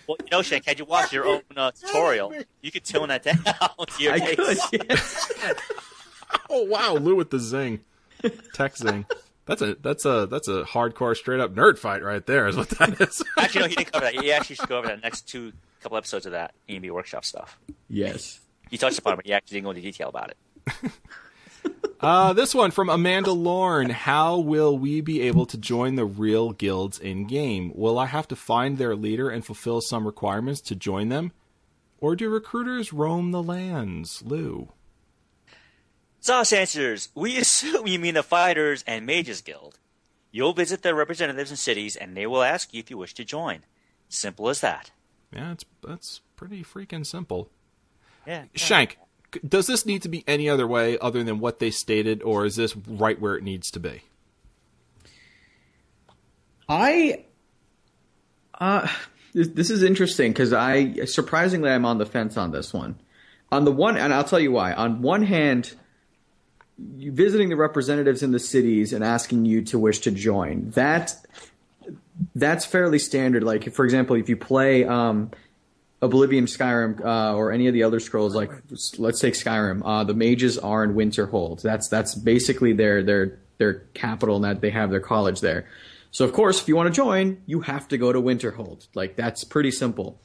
Well, 0.10 0.18
you 0.24 0.32
know, 0.32 0.42
Shank, 0.42 0.66
had 0.66 0.80
you 0.80 0.86
watched 0.86 1.14
your 1.14 1.28
own 1.28 1.42
uh, 1.56 1.70
tutorial, 1.70 2.34
you 2.64 2.72
could 2.72 2.84
tone 2.84 3.10
that 3.10 3.22
down 3.24 3.38
to 3.44 4.04
your 4.04 4.14
I 4.14 4.20
could. 4.20 4.58
yes. 4.90 5.32
oh 6.50 6.64
wow, 6.64 6.96
Lou 6.96 7.16
with 7.16 7.30
the 7.30 7.38
zing, 7.38 7.82
tech 8.56 8.76
zing. 8.76 9.06
That's 9.46 9.62
a 9.62 9.76
that's 9.76 10.06
a 10.06 10.26
that's 10.26 10.48
a 10.48 10.64
hardcore 10.64 11.16
straight 11.16 11.40
up 11.40 11.54
nerd 11.54 11.78
fight 11.78 12.02
right 12.02 12.26
there. 12.26 12.48
Is 12.48 12.58
what 12.58 12.70
that 12.70 13.00
is. 13.00 13.24
Actually, 13.38 13.62
no, 13.62 13.68
he 13.68 13.76
didn't 13.76 13.92
cover 13.92 14.06
that. 14.06 14.16
He 14.16 14.32
actually 14.32 14.56
should 14.56 14.68
go 14.68 14.80
over 14.80 14.88
that 14.88 15.04
next 15.04 15.28
two 15.28 15.54
couple 15.82 16.00
episodes 16.00 16.26
of 16.26 16.32
that 16.32 16.56
ENB 16.68 16.90
workshop 16.90 17.24
stuff. 17.24 17.60
yes. 17.88 18.40
He 18.72 18.80
touched 18.80 18.98
upon 18.98 19.14
it, 19.14 19.16
but 19.18 19.26
he 19.28 19.34
actually 19.34 19.58
didn't 19.58 19.66
go 19.66 19.70
into 19.70 19.82
detail 19.84 20.10
about 20.10 20.32
it. 20.32 20.92
Uh, 22.00 22.32
this 22.32 22.56
one 22.56 22.72
from 22.72 22.90
Amanda 22.90 23.34
Lorne. 23.34 23.90
How 23.90 24.38
will 24.38 24.78
we 24.78 25.02
be 25.02 25.22
able 25.22 25.46
to 25.48 25.58
join 25.58 25.96
the 25.96 26.06
real 26.06 26.52
guilds 26.52 26.98
in 26.98 27.28
game? 27.28 27.74
Will 27.76 28.00
I 28.00 28.06
have 28.06 28.28
to 28.30 28.38
find 28.38 28.78
their 28.78 28.96
leader 28.96 29.30
and 29.30 29.46
fulfill 29.46 29.82
some 29.82 30.06
requirements 30.06 30.62
to 30.62 30.76
join 30.76 31.10
them? 31.10 31.34
Or 32.00 32.16
do 32.16 32.30
recruiters 32.30 32.94
roam 32.94 33.32
the 33.32 33.44
lands? 33.44 34.22
Lou. 34.26 34.70
ZOS 36.22 36.54
answers, 36.54 37.10
we 37.16 37.38
assume 37.38 37.88
you 37.88 38.00
mean 38.00 38.14
the 38.14 38.24
Fighters 38.24 38.84
and 38.88 39.06
Mages 39.06 39.42
Guild. 39.42 39.80
You'll 40.32 40.54
visit 40.54 40.84
their 40.84 40.96
representatives 40.96 41.52
in 41.52 41.58
cities, 41.58 41.96
and 41.96 42.16
they 42.16 42.28
will 42.28 42.44
ask 42.44 42.74
you 42.74 42.80
if 42.80 42.90
you 42.90 42.98
wish 42.98 43.14
to 43.16 43.26
join. 43.26 43.64
Simple 44.08 44.48
as 44.50 44.62
that. 44.62 44.92
Yeah, 45.34 45.52
it's 45.54 45.66
that's 45.86 46.22
pretty 46.36 46.64
freaking 46.64 47.06
simple. 47.06 47.50
Yeah. 48.26 48.44
yeah. 48.44 48.48
Shank, 48.54 48.92
c- 48.92 48.98
does 49.48 49.68
this 49.68 49.86
need 49.86 50.02
to 50.04 50.10
be 50.10 50.24
any 50.28 50.50
other 50.50 50.68
way 50.68 50.98
other 51.00 51.24
than 51.24 51.40
what 51.40 51.60
they 51.60 51.72
stated, 51.72 52.24
or 52.24 52.46
is 52.46 52.56
this 52.56 52.76
right 52.76 53.20
where 53.20 53.36
it 53.36 53.44
needs 53.44 53.72
to 53.72 53.80
be? 53.80 54.02
I 56.68 57.26
uh 58.60 58.88
this, 59.34 59.48
this 59.50 59.70
is 59.70 59.84
interesting 59.84 60.32
because 60.32 60.54
I 60.54 61.06
surprisingly 61.06 61.70
I'm 61.70 61.86
on 61.86 61.98
the 61.98 62.06
fence 62.06 62.38
on 62.38 62.52
this 62.52 62.74
one. 62.74 63.00
On 63.52 63.66
the 63.66 63.72
one, 63.72 63.98
and 63.98 64.14
I'll 64.14 64.24
tell 64.24 64.40
you 64.40 64.52
why. 64.52 64.74
On 64.74 65.02
one 65.02 65.24
hand, 65.24 65.74
visiting 66.78 67.50
the 67.50 67.56
representatives 67.56 68.22
in 68.22 68.32
the 68.32 68.40
cities 68.40 68.94
and 68.94 69.04
asking 69.04 69.46
you 69.46 69.64
to 69.64 69.80
wish 69.80 70.00
to 70.00 70.12
join 70.12 70.70
that 70.72 71.16
that's 72.36 72.66
fairly 72.66 73.00
standard. 73.00 73.44
Like 73.44 73.74
for 73.74 73.86
example, 73.86 74.16
if 74.16 74.30
you 74.30 74.38
play 74.38 74.86
um, 74.86 75.32
Oblivion, 76.02 76.46
Skyrim, 76.46 77.04
uh, 77.04 77.36
or 77.36 77.52
any 77.52 77.68
of 77.68 77.74
the 77.74 77.84
other 77.84 78.00
scrolls, 78.00 78.34
like 78.34 78.52
let's 78.98 79.20
take 79.20 79.34
Skyrim, 79.34 79.82
uh, 79.84 80.04
the 80.06 80.14
mages 80.14 80.58
are 80.58 80.84
in 80.84 80.94
Winterhold. 80.94 81.62
That's 81.62 81.90
that's 81.90 82.16
basically 82.16 82.74
their 82.74 83.04
their 83.04 83.40
their 83.58 83.74
capital, 83.94 84.38
and 84.38 84.46
that 84.46 84.62
they 84.62 84.70
have 84.70 84.92
their 84.92 85.02
college 85.02 85.42
there. 85.42 85.68
So 86.12 86.24
of 86.24 86.34
course, 86.34 86.62
if 86.62 86.68
you 86.68 86.76
want 86.76 86.88
to 86.88 86.94
join, 86.94 87.42
you 87.46 87.62
have 87.62 87.88
to 87.90 87.98
go 87.98 88.14
to 88.14 88.22
Winterhold. 88.22 88.88
Like 88.96 89.18
that's 89.18 89.44
pretty 89.44 89.72
simple. 89.72 90.22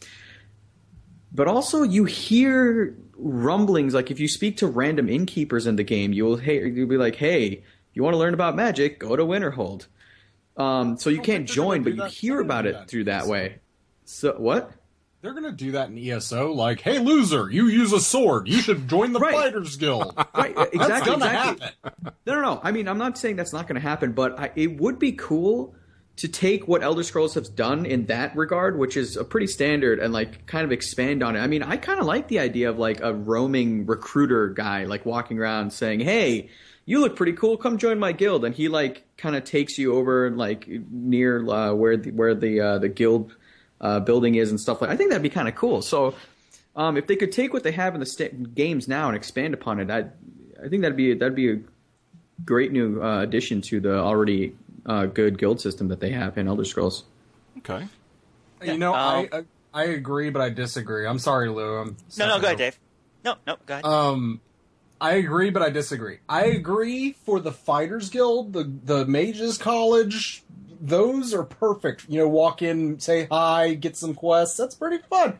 But 1.32 1.48
also, 1.48 1.82
you 1.82 2.04
hear 2.04 2.96
rumblings. 3.16 3.94
Like 3.94 4.12
if 4.12 4.20
you 4.20 4.28
speak 4.28 4.58
to 4.58 4.68
random 4.68 5.08
innkeepers 5.08 5.66
in 5.66 5.74
the 5.74 5.82
game, 5.82 6.12
you'll 6.12 6.36
hear 6.36 6.66
you'll 6.66 6.88
be 6.88 6.96
like, 6.96 7.16
"Hey, 7.16 7.64
you 7.92 8.04
want 8.04 8.14
to 8.14 8.18
learn 8.18 8.34
about 8.34 8.54
magic? 8.54 9.00
Go 9.00 9.16
to 9.16 9.24
Winterhold." 9.24 9.88
Um, 10.56 10.96
so 10.98 11.10
you 11.10 11.16
don't 11.16 11.24
can't 11.24 11.48
think 11.48 11.56
they're 11.56 11.64
gonna 11.64 11.78
join, 11.78 11.82
but 11.82 11.94
you 11.94 12.04
hear 12.04 12.40
about 12.40 12.66
it 12.66 12.86
through 12.86 13.04
that 13.04 13.26
way. 13.26 13.58
So 14.04 14.34
what? 14.38 14.70
They're 15.24 15.32
gonna 15.32 15.52
do 15.52 15.72
that 15.72 15.88
in 15.88 15.96
ESO. 15.96 16.52
Like, 16.52 16.82
hey, 16.82 16.98
loser, 16.98 17.50
you 17.50 17.68
use 17.68 17.94
a 17.94 17.98
sword. 18.00 18.46
You 18.46 18.60
should 18.60 18.86
join 18.88 19.14
the 19.14 19.20
Right. 19.20 19.32
Fighters 19.34 19.76
Guild. 19.76 20.14
Right, 20.34 20.54
That's 20.56 20.74
exactly. 20.74 21.12
gonna 21.12 21.24
exactly. 21.24 21.66
happen. 21.82 22.12
No, 22.26 22.34
no, 22.34 22.40
no. 22.42 22.60
I 22.62 22.72
mean, 22.72 22.86
I'm 22.88 22.98
not 22.98 23.16
saying 23.16 23.36
that's 23.36 23.54
not 23.54 23.66
going 23.66 23.76
to 23.76 23.80
happen, 23.80 24.12
but 24.12 24.38
I, 24.38 24.50
it 24.54 24.78
would 24.78 24.98
be 24.98 25.12
cool 25.12 25.74
to 26.16 26.28
take 26.28 26.68
what 26.68 26.82
Elder 26.82 27.02
Scrolls 27.02 27.32
has 27.34 27.48
done 27.48 27.86
in 27.86 28.04
that 28.06 28.36
regard, 28.36 28.78
which 28.78 28.98
is 28.98 29.16
a 29.16 29.24
pretty 29.24 29.46
standard, 29.46 29.98
and 29.98 30.12
like 30.12 30.44
kind 30.44 30.66
of 30.66 30.72
expand 30.72 31.22
on 31.22 31.36
it. 31.36 31.40
I 31.40 31.46
mean, 31.46 31.62
I 31.62 31.78
kind 31.78 32.00
of 32.00 32.04
like 32.04 32.28
the 32.28 32.40
idea 32.40 32.68
of 32.68 32.78
like 32.78 33.00
a 33.00 33.14
roaming 33.14 33.86
recruiter 33.86 34.50
guy, 34.50 34.84
like 34.84 35.06
walking 35.06 35.38
around 35.38 35.72
saying, 35.72 36.00
"Hey, 36.00 36.50
you 36.84 37.00
look 37.00 37.16
pretty 37.16 37.32
cool. 37.32 37.56
Come 37.56 37.78
join 37.78 37.98
my 37.98 38.12
guild," 38.12 38.44
and 38.44 38.54
he 38.54 38.68
like 38.68 39.04
kind 39.16 39.36
of 39.36 39.44
takes 39.44 39.78
you 39.78 39.94
over 39.94 40.30
like 40.30 40.68
near 40.68 41.48
uh, 41.48 41.72
where 41.72 41.96
the, 41.96 42.10
where 42.10 42.34
the 42.34 42.60
uh, 42.60 42.78
the 42.78 42.90
guild 42.90 43.34
uh, 43.84 44.00
building 44.00 44.34
is 44.34 44.50
and 44.50 44.58
stuff 44.58 44.80
like. 44.80 44.90
I 44.90 44.96
think 44.96 45.10
that'd 45.10 45.22
be 45.22 45.30
kind 45.30 45.48
of 45.48 45.54
cool. 45.54 45.82
So. 45.82 46.14
Um, 46.76 46.96
if 46.96 47.06
they 47.06 47.14
could 47.14 47.30
take 47.30 47.52
what 47.52 47.62
they 47.62 47.70
have 47.70 47.94
in 47.94 48.00
the 48.00 48.06
sta- 48.06 48.32
games 48.52 48.88
now 48.88 49.06
and 49.06 49.16
expand 49.16 49.54
upon 49.54 49.78
it, 49.78 49.92
I, 49.92 50.06
I 50.60 50.68
think 50.68 50.82
that'd 50.82 50.96
be 50.96 51.14
that'd 51.14 51.36
be 51.36 51.52
a 51.52 51.60
great 52.44 52.72
new 52.72 53.00
uh, 53.00 53.22
addition 53.22 53.60
to 53.70 53.78
the 53.78 53.96
already 53.96 54.56
uh, 54.84 55.06
good 55.06 55.38
guild 55.38 55.60
system 55.60 55.86
that 55.86 56.00
they 56.00 56.10
have 56.10 56.36
in 56.36 56.48
Elder 56.48 56.64
Scrolls. 56.64 57.04
Okay. 57.58 57.86
You 58.60 58.76
know, 58.76 58.92
Um, 58.92 59.28
I, 59.32 59.38
I 59.38 59.44
I 59.72 59.84
agree, 59.84 60.30
but 60.30 60.42
I 60.42 60.50
disagree. 60.50 61.06
I'm 61.06 61.20
sorry, 61.20 61.48
Lou. 61.48 61.76
I'm 61.76 61.96
No, 62.18 62.26
no, 62.26 62.40
go 62.40 62.46
ahead, 62.46 62.58
Dave. 62.58 62.78
No, 63.24 63.36
no, 63.46 63.56
go 63.66 63.74
ahead. 63.74 63.84
Um, 63.84 64.40
I 65.00 65.12
agree, 65.14 65.50
but 65.50 65.62
I 65.62 65.70
disagree. 65.70 66.18
I 66.28 66.46
agree 66.46 67.12
for 67.24 67.38
the 67.38 67.52
Fighters 67.52 68.10
Guild, 68.10 68.52
the 68.52 68.64
the 68.64 69.06
Mages 69.06 69.58
College. 69.58 70.42
Those 70.84 71.32
are 71.32 71.44
perfect. 71.44 72.04
You 72.10 72.18
know, 72.20 72.28
walk 72.28 72.60
in, 72.60 73.00
say 73.00 73.26
hi, 73.30 73.72
get 73.72 73.96
some 73.96 74.14
quests. 74.14 74.58
That's 74.58 74.74
pretty 74.74 75.02
fun. 75.08 75.38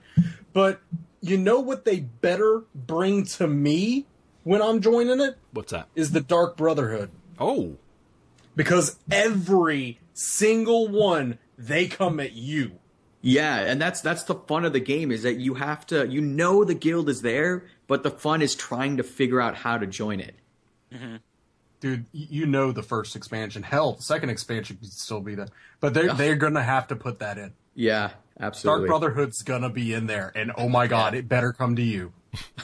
But 0.55 0.81
you 1.21 1.37
know 1.37 1.61
what 1.61 1.85
they 1.85 2.01
better 2.01 2.63
bring 2.75 3.25
to 3.27 3.47
me 3.47 4.07
when 4.43 4.63
I'm 4.63 4.81
joining 4.81 5.21
it 5.21 5.37
What's 5.53 5.73
that? 5.73 5.89
is 5.95 6.13
the 6.13 6.21
Dark 6.21 6.57
Brotherhood 6.57 7.11
Oh, 7.39 7.77
because 8.57 8.99
every 9.11 9.99
single 10.15 10.89
one 10.89 11.39
they 11.59 11.89
come 11.89 12.21
at 12.21 12.33
you. 12.33 12.79
Yeah, 13.21 13.59
and 13.59 13.81
that's 13.81 14.01
that's 14.01 14.23
the 14.23 14.35
fun 14.35 14.65
of 14.65 14.73
the 14.73 14.81
game 14.81 15.11
is 15.11 15.25
that 15.25 15.35
you 15.35 15.55
have 15.55 15.87
to 15.89 16.07
you 16.07 16.21
know 16.23 16.65
the 16.65 16.75
guild 16.75 17.09
is 17.11 17.23
there, 17.23 17.65
but 17.87 18.03
the 18.03 18.11
fun 18.11 18.41
is 18.41 18.55
trying 18.55 18.97
to 18.97 19.03
figure 19.03 19.41
out 19.41 19.57
how 19.57 19.77
to 19.77 19.87
join 19.87 20.21
it. 20.21 20.37
Mm-hmm. 20.93 21.17
Dude, 21.85 22.07
you 22.13 22.47
know 22.47 22.73
the 22.73 22.83
first 22.83 23.15
expansion. 23.15 23.63
Hell, 23.63 23.93
the 23.93 24.03
second 24.03 24.31
expansion 24.31 24.79
could 24.79 24.91
still 24.91 25.21
be 25.21 25.35
there, 25.35 25.49
but 25.81 25.93
they're 25.93 26.15
they're 26.15 26.35
gonna 26.35 26.63
have 26.63 26.87
to 26.87 26.97
put 26.97 27.19
that 27.19 27.37
in. 27.37 27.53
Yeah, 27.75 28.13
absolutely. 28.41 28.89
Dark. 28.89 29.01
Brotherhood's 29.03 29.43
gonna 29.43 29.69
be 29.69 29.93
in 29.93 30.07
there, 30.07 30.33
and 30.35 30.51
oh 30.57 30.71
my 30.71 30.87
god, 30.87 31.15
it 31.15 31.29
better 31.29 31.53
come 31.53 31.77
to 31.77 31.83
you. 31.83 32.15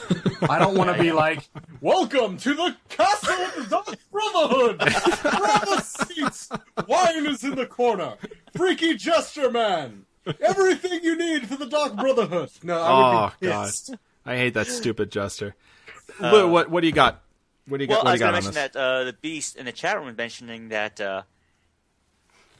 I 0.48 0.58
don't 0.58 0.74
want 0.74 0.96
to 0.96 1.02
be 1.02 1.12
like, 1.12 1.50
"Welcome 1.82 2.38
to 2.38 2.54
the 2.54 2.74
castle 2.88 3.34
of 3.34 3.56
the 3.56 3.68
Dark 3.68 3.98
Brotherhood. 4.10 4.78
Grab 4.78 5.68
a 5.68 5.82
seat. 5.82 6.58
Wine 6.88 7.26
is 7.26 7.44
in 7.44 7.56
the 7.56 7.66
corner. 7.66 8.14
Freaky 8.56 8.96
gesture 8.96 9.50
man. 9.50 10.06
Everything 10.40 11.00
you 11.02 11.14
need 11.14 11.46
for 11.46 11.56
the 11.56 11.66
Dark 11.66 11.94
Brotherhood." 11.94 12.52
No, 12.62 12.80
I 12.80 12.88
oh 12.88 13.22
would 13.24 13.32
be 13.38 13.48
oh, 13.48 13.50
god. 13.50 13.98
I 14.24 14.38
hate 14.38 14.54
that 14.54 14.66
stupid 14.66 15.12
jester. 15.12 15.56
Uh, 16.18 16.32
Lou, 16.32 16.50
what 16.50 16.70
what 16.70 16.80
do 16.80 16.86
you 16.86 16.94
got? 16.94 17.22
What 17.70 17.78
do 17.78 17.84
you 17.84 17.88
got? 17.88 18.04
well, 18.04 18.08
I 18.08 18.12
was 18.12 18.20
going 18.20 18.30
to 18.30 18.32
mention 18.32 18.54
this? 18.54 18.72
that 18.72 18.76
uh, 18.76 19.04
the 19.04 19.12
Beast 19.12 19.56
in 19.56 19.64
the 19.64 19.72
chat 19.72 19.96
room 19.96 20.06
was 20.06 20.16
mentioning 20.16 20.70
that 20.70 21.00
uh, 21.00 21.22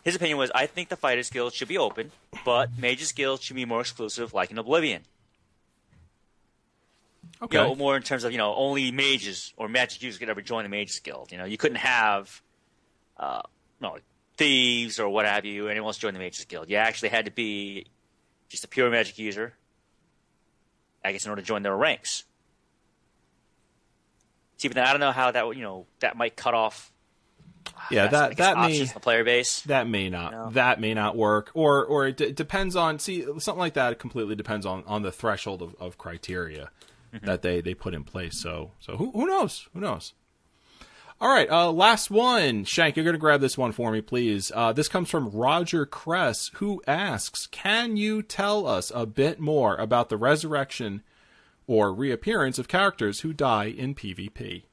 his 0.04 0.14
opinion 0.14 0.38
was, 0.38 0.50
I 0.54 0.66
think 0.66 0.88
the 0.88 0.96
Fighters 0.96 1.30
Guild 1.30 1.52
should 1.52 1.68
be 1.68 1.78
open, 1.78 2.12
but 2.44 2.70
Mages 2.78 3.12
Guild 3.12 3.42
should 3.42 3.56
be 3.56 3.64
more 3.64 3.80
exclusive, 3.80 4.32
like 4.32 4.50
in 4.50 4.58
Oblivion. 4.58 5.02
Okay. 7.42 7.58
You 7.58 7.64
know, 7.64 7.74
more 7.74 7.96
in 7.96 8.02
terms 8.02 8.24
of 8.24 8.32
you 8.32 8.38
know 8.38 8.54
only 8.54 8.90
mages 8.90 9.52
or 9.56 9.68
magic 9.68 10.02
users 10.02 10.18
could 10.18 10.28
ever 10.28 10.42
join 10.42 10.62
the 10.62 10.68
Mages 10.68 11.00
Guild. 11.00 11.32
You 11.32 11.38
know, 11.38 11.44
you 11.44 11.56
couldn't 11.56 11.78
have, 11.78 12.40
uh, 13.16 13.42
no 13.80 13.98
thieves 14.36 15.00
or 15.00 15.08
what 15.08 15.26
have 15.26 15.44
you. 15.44 15.68
Anyone 15.68 15.88
else 15.88 15.98
join 15.98 16.12
the 16.14 16.20
Mages 16.20 16.44
Guild? 16.44 16.70
You 16.70 16.76
actually 16.76 17.08
had 17.08 17.24
to 17.24 17.30
be 17.30 17.86
just 18.48 18.64
a 18.64 18.68
pure 18.68 18.90
magic 18.90 19.18
user. 19.18 19.54
I 21.04 21.12
guess 21.12 21.24
in 21.24 21.30
order 21.30 21.40
to 21.40 21.46
join 21.46 21.62
their 21.62 21.76
ranks. 21.76 22.24
See, 24.60 24.68
but 24.68 24.74
then 24.74 24.84
I 24.84 24.90
don't 24.90 25.00
know 25.00 25.10
how 25.12 25.30
that 25.30 25.56
you 25.56 25.62
know 25.62 25.86
that 26.00 26.18
might 26.18 26.36
cut 26.36 26.52
off. 26.52 26.92
Yeah, 27.90 28.08
that 28.08 28.36
that 28.36 28.58
may 28.58 28.84
the 28.84 29.00
player 29.00 29.24
base. 29.24 29.62
that 29.62 29.88
may 29.88 30.10
not 30.10 30.32
No. 30.32 30.50
that 30.50 30.78
may 30.78 30.92
not 30.92 31.16
work, 31.16 31.50
or 31.54 31.82
or 31.82 32.08
it 32.08 32.18
d- 32.18 32.32
depends 32.32 32.76
on 32.76 32.98
see 32.98 33.22
something 33.38 33.58
like 33.58 33.72
that. 33.72 33.98
completely 33.98 34.34
depends 34.34 34.66
on 34.66 34.84
on 34.86 35.00
the 35.02 35.10
threshold 35.10 35.62
of, 35.62 35.74
of 35.80 35.96
criteria 35.96 36.70
that 37.22 37.40
they 37.40 37.62
they 37.62 37.72
put 37.72 37.94
in 37.94 38.04
place. 38.04 38.38
So 38.38 38.72
so 38.80 38.98
who 38.98 39.10
who 39.12 39.26
knows 39.26 39.66
who 39.72 39.80
knows. 39.80 40.12
All 41.22 41.28
right, 41.32 41.50
uh, 41.50 41.72
last 41.72 42.10
one. 42.10 42.64
Shank, 42.64 42.96
you're 42.96 43.04
going 43.04 43.14
to 43.14 43.18
grab 43.18 43.40
this 43.40 43.56
one 43.56 43.72
for 43.72 43.90
me, 43.92 44.02
please. 44.02 44.52
Uh, 44.54 44.72
this 44.74 44.88
comes 44.88 45.08
from 45.08 45.30
Roger 45.30 45.86
Kress, 45.86 46.50
who 46.56 46.82
asks 46.86 47.46
Can 47.46 47.96
you 47.96 48.22
tell 48.22 48.66
us 48.66 48.92
a 48.94 49.06
bit 49.06 49.40
more 49.40 49.76
about 49.76 50.10
the 50.10 50.18
resurrection 50.18 51.02
or 51.66 51.92
reappearance 51.92 52.58
of 52.58 52.68
characters 52.68 53.20
who 53.20 53.32
die 53.32 53.66
in 53.66 53.94
PvP? 53.94 54.64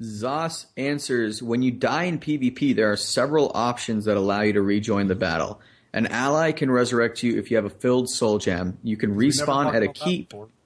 ZOS 0.00 0.66
answers 0.76 1.42
When 1.42 1.62
you 1.62 1.70
die 1.70 2.04
in 2.04 2.18
PvP, 2.18 2.74
there 2.74 2.92
are 2.92 2.96
several 2.96 3.50
options 3.54 4.04
that 4.04 4.16
allow 4.16 4.42
you 4.42 4.52
to 4.52 4.62
rejoin 4.62 5.08
the 5.08 5.14
battle. 5.14 5.60
An 5.92 6.06
ally 6.06 6.52
can 6.52 6.70
resurrect 6.70 7.22
you 7.22 7.38
if 7.38 7.50
you 7.50 7.56
have 7.56 7.64
a 7.64 7.70
filled 7.70 8.08
soul 8.10 8.38
gem. 8.38 8.78
You 8.82 8.96
can 8.96 9.16
respawn 9.16 9.74
at 9.74 9.82
a 9.82 9.88
keep. 9.88 10.30
before. 10.30 10.48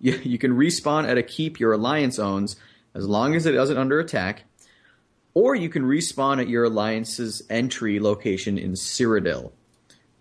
You, 0.00 0.12
you 0.22 0.38
can 0.38 0.52
respawn 0.52 1.08
at 1.08 1.18
a 1.18 1.24
keep 1.24 1.58
your 1.58 1.72
alliance 1.72 2.20
owns 2.20 2.54
as 2.94 3.08
long 3.08 3.34
as 3.34 3.46
it 3.46 3.56
isn't 3.56 3.76
under 3.76 3.98
attack. 3.98 4.44
Or 5.34 5.56
you 5.56 5.68
can 5.68 5.82
respawn 5.82 6.40
at 6.40 6.48
your 6.48 6.66
alliance's 6.66 7.42
entry 7.50 7.98
location 7.98 8.58
in 8.58 8.74
Cyrodiil. 8.74 9.50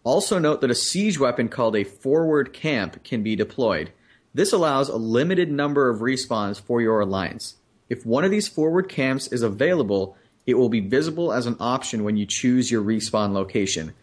Also 0.04 0.40
note 0.40 0.62
that 0.62 0.72
a 0.72 0.76
siege 0.76 1.20
weapon 1.20 1.48
called 1.48 1.76
a 1.76 1.84
forward 1.84 2.54
camp 2.54 3.04
can 3.04 3.22
be 3.22 3.36
deployed. 3.36 3.92
This 4.38 4.54
allows 4.54 4.88
a 4.88 4.98
limited 4.98 5.52
number 5.52 5.90
of 5.90 6.02
respawns 6.02 6.62
for 6.62 6.80
your 6.80 7.00
alliance. 7.00 7.56
If 7.90 8.06
one 8.06 8.24
of 8.24 8.30
these 8.30 8.48
forward 8.48 8.88
camps 8.88 9.26
is 9.30 9.42
available, 9.42 10.16
it 10.46 10.54
will 10.54 10.70
be 10.70 10.80
visible 10.80 11.34
as 11.34 11.48
an 11.48 11.56
option 11.60 12.04
when 12.04 12.18
you 12.18 12.28
choose 12.28 12.70
your 12.70 12.84
respawn 12.84 13.34
location. 13.34 13.96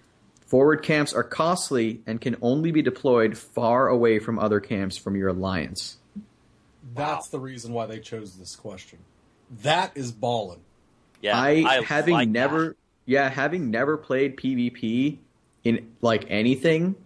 Forward 0.44 0.82
camps 0.82 1.12
are 1.12 1.22
costly 1.22 2.00
and 2.04 2.20
can 2.20 2.34
only 2.42 2.72
be 2.72 2.82
deployed 2.82 3.38
far 3.38 3.86
away 3.86 4.18
from 4.18 4.40
other 4.40 4.58
camps 4.58 4.96
from 4.96 5.14
your 5.14 5.28
alliance. 5.28 5.98
That's 6.96 7.28
the 7.28 7.38
reason 7.38 7.72
why 7.72 7.86
they 7.86 8.00
chose 8.00 8.36
this 8.36 8.56
question. 8.56 8.98
That 9.62 9.92
is 9.94 10.10
ballin'. 10.10 10.58
Yeah, 11.20 11.38
I, 11.38 11.84
having 11.84 12.14
like 12.14 12.28
never 12.28 12.70
that. 12.70 12.76
yeah, 13.06 13.28
having 13.28 13.70
never 13.70 13.96
played 13.96 14.36
PvP 14.36 15.18
in 15.62 15.92
like 16.00 16.26
anything, 16.28 16.96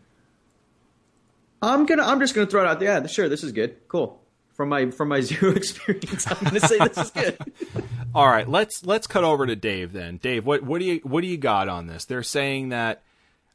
I'm 1.63 1.87
gonna 1.87 2.05
I'm 2.05 2.21
just 2.21 2.35
gonna 2.35 2.47
throw 2.47 2.63
it 2.63 2.67
out 2.67 2.81
there. 2.81 3.01
Yeah, 3.01 3.07
sure, 3.07 3.29
this 3.29 3.43
is 3.43 3.53
good. 3.53 3.77
Cool. 3.89 4.21
From 4.55 4.69
my 4.71 4.91
from 4.91 5.09
my 5.09 5.21
zero 5.23 5.53
experience, 5.53 6.27
I'm 6.31 6.43
gonna 6.45 6.61
say 6.61 6.79
this 6.79 6.99
is 6.99 7.11
good. 7.11 7.39
All 8.15 8.27
right, 8.29 8.49
let's 8.49 8.85
let's 8.85 9.07
cut 9.07 9.25
over 9.25 9.47
to 9.47 9.55
Dave 9.57 9.93
then. 9.93 10.17
Dave, 10.19 10.45
what 10.47 10.63
what 10.63 10.79
do 10.81 10.85
you 10.85 11.01
what 11.05 11.21
do 11.21 11.27
you 11.27 11.37
got 11.37 11.69
on 11.69 11.87
this? 11.87 12.05
They're 12.05 12.23
saying 12.23 12.71
that 12.71 13.03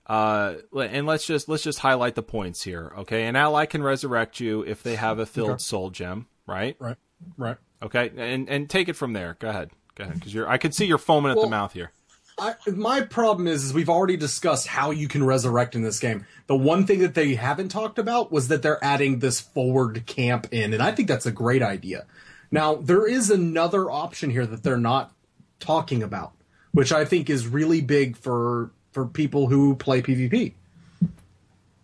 uh 0.08 0.56
and 0.78 1.06
let's 1.06 1.26
just 1.26 1.48
let's 1.50 1.64
just 1.64 1.80
highlight 1.80 2.16
the 2.16 2.24
points 2.24 2.64
here, 2.64 2.92
okay? 3.00 3.26
An 3.26 3.36
ally 3.36 3.66
can 3.66 3.82
resurrect 3.84 4.40
you 4.40 4.62
if 4.62 4.84
they 4.84 4.96
have 4.96 5.20
a 5.20 5.26
filled 5.26 5.50
Okay. 5.52 5.58
soul 5.60 5.90
gem, 5.90 6.28
right? 6.48 6.76
Right. 6.80 6.98
Right. 7.38 7.58
Okay? 7.82 8.12
And 8.18 8.50
and 8.50 8.70
take 8.70 8.90
it 8.90 8.94
from 8.98 9.14
there. 9.14 9.38
Go 9.40 9.50
ahead. 9.50 9.72
Go 9.96 10.04
ahead 10.06 10.22
cuz 10.22 10.34
you're 10.34 10.48
I 10.48 10.58
can 10.58 10.72
see 10.72 10.86
you're 10.86 10.98
foaming 10.98 11.32
at 11.32 11.40
the 11.40 11.48
mouth 11.50 11.74
here. 11.74 11.92
I, 12.40 12.56
my 12.68 13.02
problem 13.02 13.48
is, 13.48 13.64
is 13.64 13.74
we've 13.74 13.90
already 13.90 14.18
discussed 14.18 14.68
how 14.68 14.92
you 14.92 15.08
can 15.08 15.24
resurrect 15.24 15.76
in 15.76 15.84
this 15.84 16.00
game. 16.00 16.26
The 16.48 16.56
one 16.56 16.86
thing 16.88 17.00
that 17.00 17.14
they 17.14 17.36
haven't 17.36 17.70
talked 17.70 18.00
about 18.00 18.32
was 18.32 18.48
that 18.48 18.62
they're 18.62 18.84
adding 18.84 19.20
this 19.20 19.40
forward 19.40 20.06
camp 20.06 20.48
in, 20.52 20.74
and 20.74 20.82
I 20.82 20.92
think 20.92 21.08
that's 21.08 21.26
a 21.26 21.32
great 21.32 21.62
idea. 21.62 22.06
Now, 22.52 22.76
there 22.76 23.08
is 23.08 23.30
another 23.30 23.90
option 23.90 24.30
here 24.30 24.46
that 24.46 24.64
they're 24.64 24.78
not 24.78 25.12
talking 25.60 26.02
about, 26.04 26.34
which 26.72 26.92
I 26.92 27.06
think 27.06 27.30
is 27.30 27.48
really 27.48 27.82
big 27.82 28.18
for 28.18 28.72
for 28.92 29.06
people 29.06 29.48
who 29.48 29.76
play 29.76 30.02
PvP. 30.02 30.54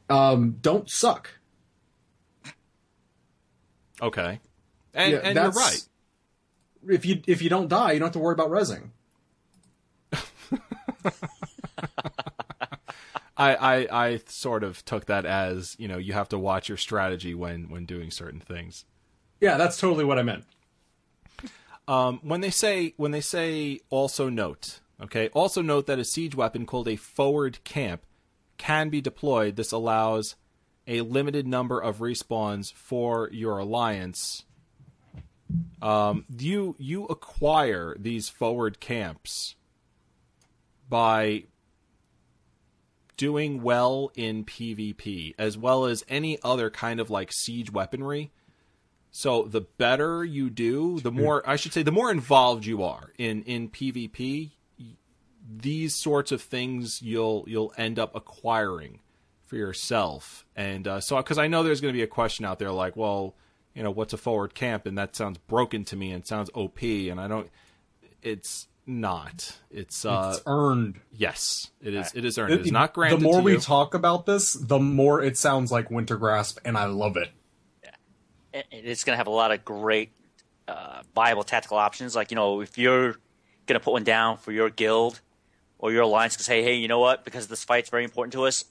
Um, 0.09 0.57
don't 0.61 0.89
suck. 0.89 1.29
Okay. 4.01 4.39
And 4.93 5.11
Yeah, 5.11 5.17
and 5.19 5.35
you're 5.35 5.51
that's- 5.51 5.55
right. 5.55 5.85
If 6.93 7.05
you 7.05 7.21
if 7.27 7.41
you 7.41 7.49
don't 7.49 7.67
die, 7.67 7.91
you 7.93 7.99
don't 7.99 8.07
have 8.07 8.13
to 8.13 8.19
worry 8.19 8.33
about 8.33 8.49
resing. 8.49 8.89
I, 13.37 13.55
I 13.55 14.05
I 14.05 14.21
sort 14.27 14.63
of 14.63 14.83
took 14.83 15.05
that 15.05 15.25
as, 15.25 15.75
you 15.79 15.87
know, 15.87 15.97
you 15.97 16.13
have 16.13 16.29
to 16.29 16.37
watch 16.37 16.67
your 16.67 16.77
strategy 16.77 17.33
when 17.33 17.69
when 17.69 17.85
doing 17.85 18.11
certain 18.11 18.41
things. 18.41 18.85
Yeah, 19.39 19.57
that's 19.57 19.79
totally 19.79 20.03
what 20.03 20.19
I 20.19 20.23
meant. 20.23 20.43
Um, 21.87 22.19
when 22.21 22.41
they 22.41 22.51
say 22.51 22.93
when 22.97 23.11
they 23.11 23.21
say 23.21 23.79
also 23.89 24.29
note, 24.29 24.79
okay, 25.01 25.29
also 25.29 25.61
note 25.61 25.87
that 25.87 25.99
a 25.99 26.05
siege 26.05 26.35
weapon 26.35 26.65
called 26.65 26.87
a 26.87 26.97
forward 26.97 27.63
camp 27.63 28.03
can 28.57 28.89
be 28.89 29.01
deployed. 29.01 29.55
This 29.55 29.71
allows 29.71 30.35
a 30.85 31.01
limited 31.01 31.47
number 31.47 31.79
of 31.79 31.97
respawns 31.97 32.73
for 32.73 33.29
your 33.31 33.57
alliance. 33.57 34.43
Um, 35.81 36.25
you 36.37 36.75
you 36.77 37.05
acquire 37.05 37.95
these 37.97 38.27
forward 38.27 38.79
camps 38.79 39.55
by 40.89 41.43
doing 43.19 43.61
well 43.61 44.11
in 44.15 44.45
PvP, 44.45 45.35
as 45.37 45.57
well 45.57 45.85
as 45.85 46.05
any 46.07 46.39
other 46.41 46.69
kind 46.69 46.99
of 46.99 47.09
like 47.09 47.31
siege 47.33 47.71
weaponry. 47.71 48.31
So 49.11 49.43
the 49.43 49.61
better 49.61 50.23
you 50.23 50.49
do, 50.49 50.99
the 50.99 51.11
more 51.11 51.47
I 51.47 51.55
should 51.55 51.73
say, 51.73 51.83
the 51.83 51.91
more 51.91 52.11
involved 52.11 52.65
you 52.65 52.83
are 52.83 53.11
in 53.17 53.43
in 53.43 53.69
PvP. 53.69 54.51
These 55.51 55.95
sorts 55.95 56.31
of 56.31 56.41
things 56.41 57.01
you'll 57.01 57.43
you'll 57.47 57.73
end 57.75 57.99
up 57.99 58.15
acquiring 58.15 59.01
for 59.45 59.55
yourself, 59.57 60.45
and 60.55 60.87
uh, 60.87 61.01
so 61.01 61.17
because 61.17 61.39
I 61.39 61.47
know 61.47 61.63
there's 61.63 61.81
going 61.81 61.91
to 61.91 61.97
be 61.97 62.03
a 62.03 62.07
question 62.07 62.45
out 62.45 62.59
there 62.59 62.71
like, 62.71 62.95
well, 62.95 63.35
you 63.73 63.83
know, 63.83 63.91
what's 63.91 64.13
a 64.13 64.17
forward 64.17 64.53
camp, 64.53 64.85
and 64.85 64.97
that 64.97 65.15
sounds 65.15 65.39
broken 65.39 65.83
to 65.85 65.95
me 65.95 66.11
and 66.11 66.25
sounds 66.25 66.49
OP, 66.53 66.81
and 66.83 67.19
I 67.19 67.27
don't. 67.27 67.49
It's 68.21 68.67
not. 68.89 69.57
It's 69.71 70.03
uh 70.03 70.31
It's 70.33 70.43
earned. 70.45 70.99
yes, 71.13 71.69
it 71.81 71.93
is. 71.93 72.11
It 72.15 72.25
is 72.25 72.37
earned. 72.37 72.53
It 72.53 72.61
is 72.61 72.71
not 72.71 72.93
granted. 72.93 73.19
The 73.19 73.23
more 73.23 73.37
to 73.37 73.43
we 73.43 73.51
you. 73.53 73.59
talk 73.59 73.93
about 73.93 74.25
this, 74.25 74.53
the 74.53 74.79
more 74.79 75.21
it 75.21 75.37
sounds 75.37 75.71
like 75.71 75.89
Wintergrasp, 75.89 76.57
and 76.65 76.77
I 76.77 76.85
love 76.85 77.15
it. 77.15 77.29
it- 78.53 78.65
it's 78.71 79.03
going 79.03 79.13
to 79.13 79.17
have 79.17 79.27
a 79.27 79.31
lot 79.31 79.51
of 79.51 79.63
great 79.63 80.11
uh, 80.67 81.01
viable 81.15 81.43
tactical 81.43 81.77
options. 81.77 82.15
Like 82.15 82.31
you 82.31 82.35
know, 82.35 82.61
if 82.61 82.77
you're 82.77 83.13
going 83.67 83.79
to 83.79 83.79
put 83.79 83.91
one 83.93 84.03
down 84.03 84.37
for 84.37 84.51
your 84.51 84.69
guild 84.69 85.21
or 85.77 85.91
your 85.91 86.01
alliance, 86.01 86.35
to 86.37 86.43
say, 86.43 86.63
hey, 86.63 86.75
you 86.75 86.87
know 86.87 86.99
what? 86.99 87.23
Because 87.23 87.47
this 87.47 87.63
fight's 87.63 87.89
very 87.89 88.03
important 88.03 88.33
to 88.33 88.43
us. 88.45 88.65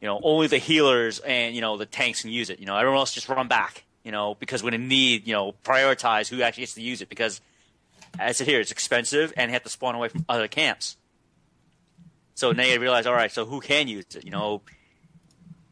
You 0.00 0.08
know, 0.08 0.20
only 0.22 0.46
the 0.46 0.58
healers 0.58 1.18
and 1.20 1.54
you 1.54 1.60
know 1.60 1.76
the 1.76 1.86
tanks 1.86 2.22
can 2.22 2.30
use 2.30 2.48
it. 2.50 2.58
You 2.58 2.66
know, 2.66 2.76
everyone 2.76 2.98
else 2.98 3.12
just 3.12 3.28
run 3.28 3.48
back. 3.48 3.84
You 4.04 4.12
know, 4.12 4.34
because 4.34 4.62
we're 4.62 4.70
going 4.70 4.82
to 4.82 4.86
need 4.88 5.26
you 5.26 5.32
know 5.34 5.52
prioritize 5.64 6.28
who 6.28 6.40
actually 6.42 6.62
gets 6.62 6.74
to 6.74 6.82
use 6.82 7.02
it 7.02 7.08
because. 7.10 7.40
As 8.18 8.28
I 8.28 8.32
said 8.32 8.46
here, 8.48 8.60
it's 8.60 8.72
expensive 8.72 9.32
and 9.36 9.50
have 9.50 9.62
to 9.64 9.68
spawn 9.68 9.94
away 9.94 10.08
from 10.08 10.24
other 10.28 10.48
camps. 10.48 10.96
So 12.34 12.52
now 12.52 12.64
you 12.64 12.78
realize, 12.78 13.06
all 13.06 13.14
right, 13.14 13.32
so 13.32 13.44
who 13.46 13.60
can 13.60 13.88
use 13.88 14.04
it? 14.14 14.24
You 14.24 14.30
know, 14.30 14.62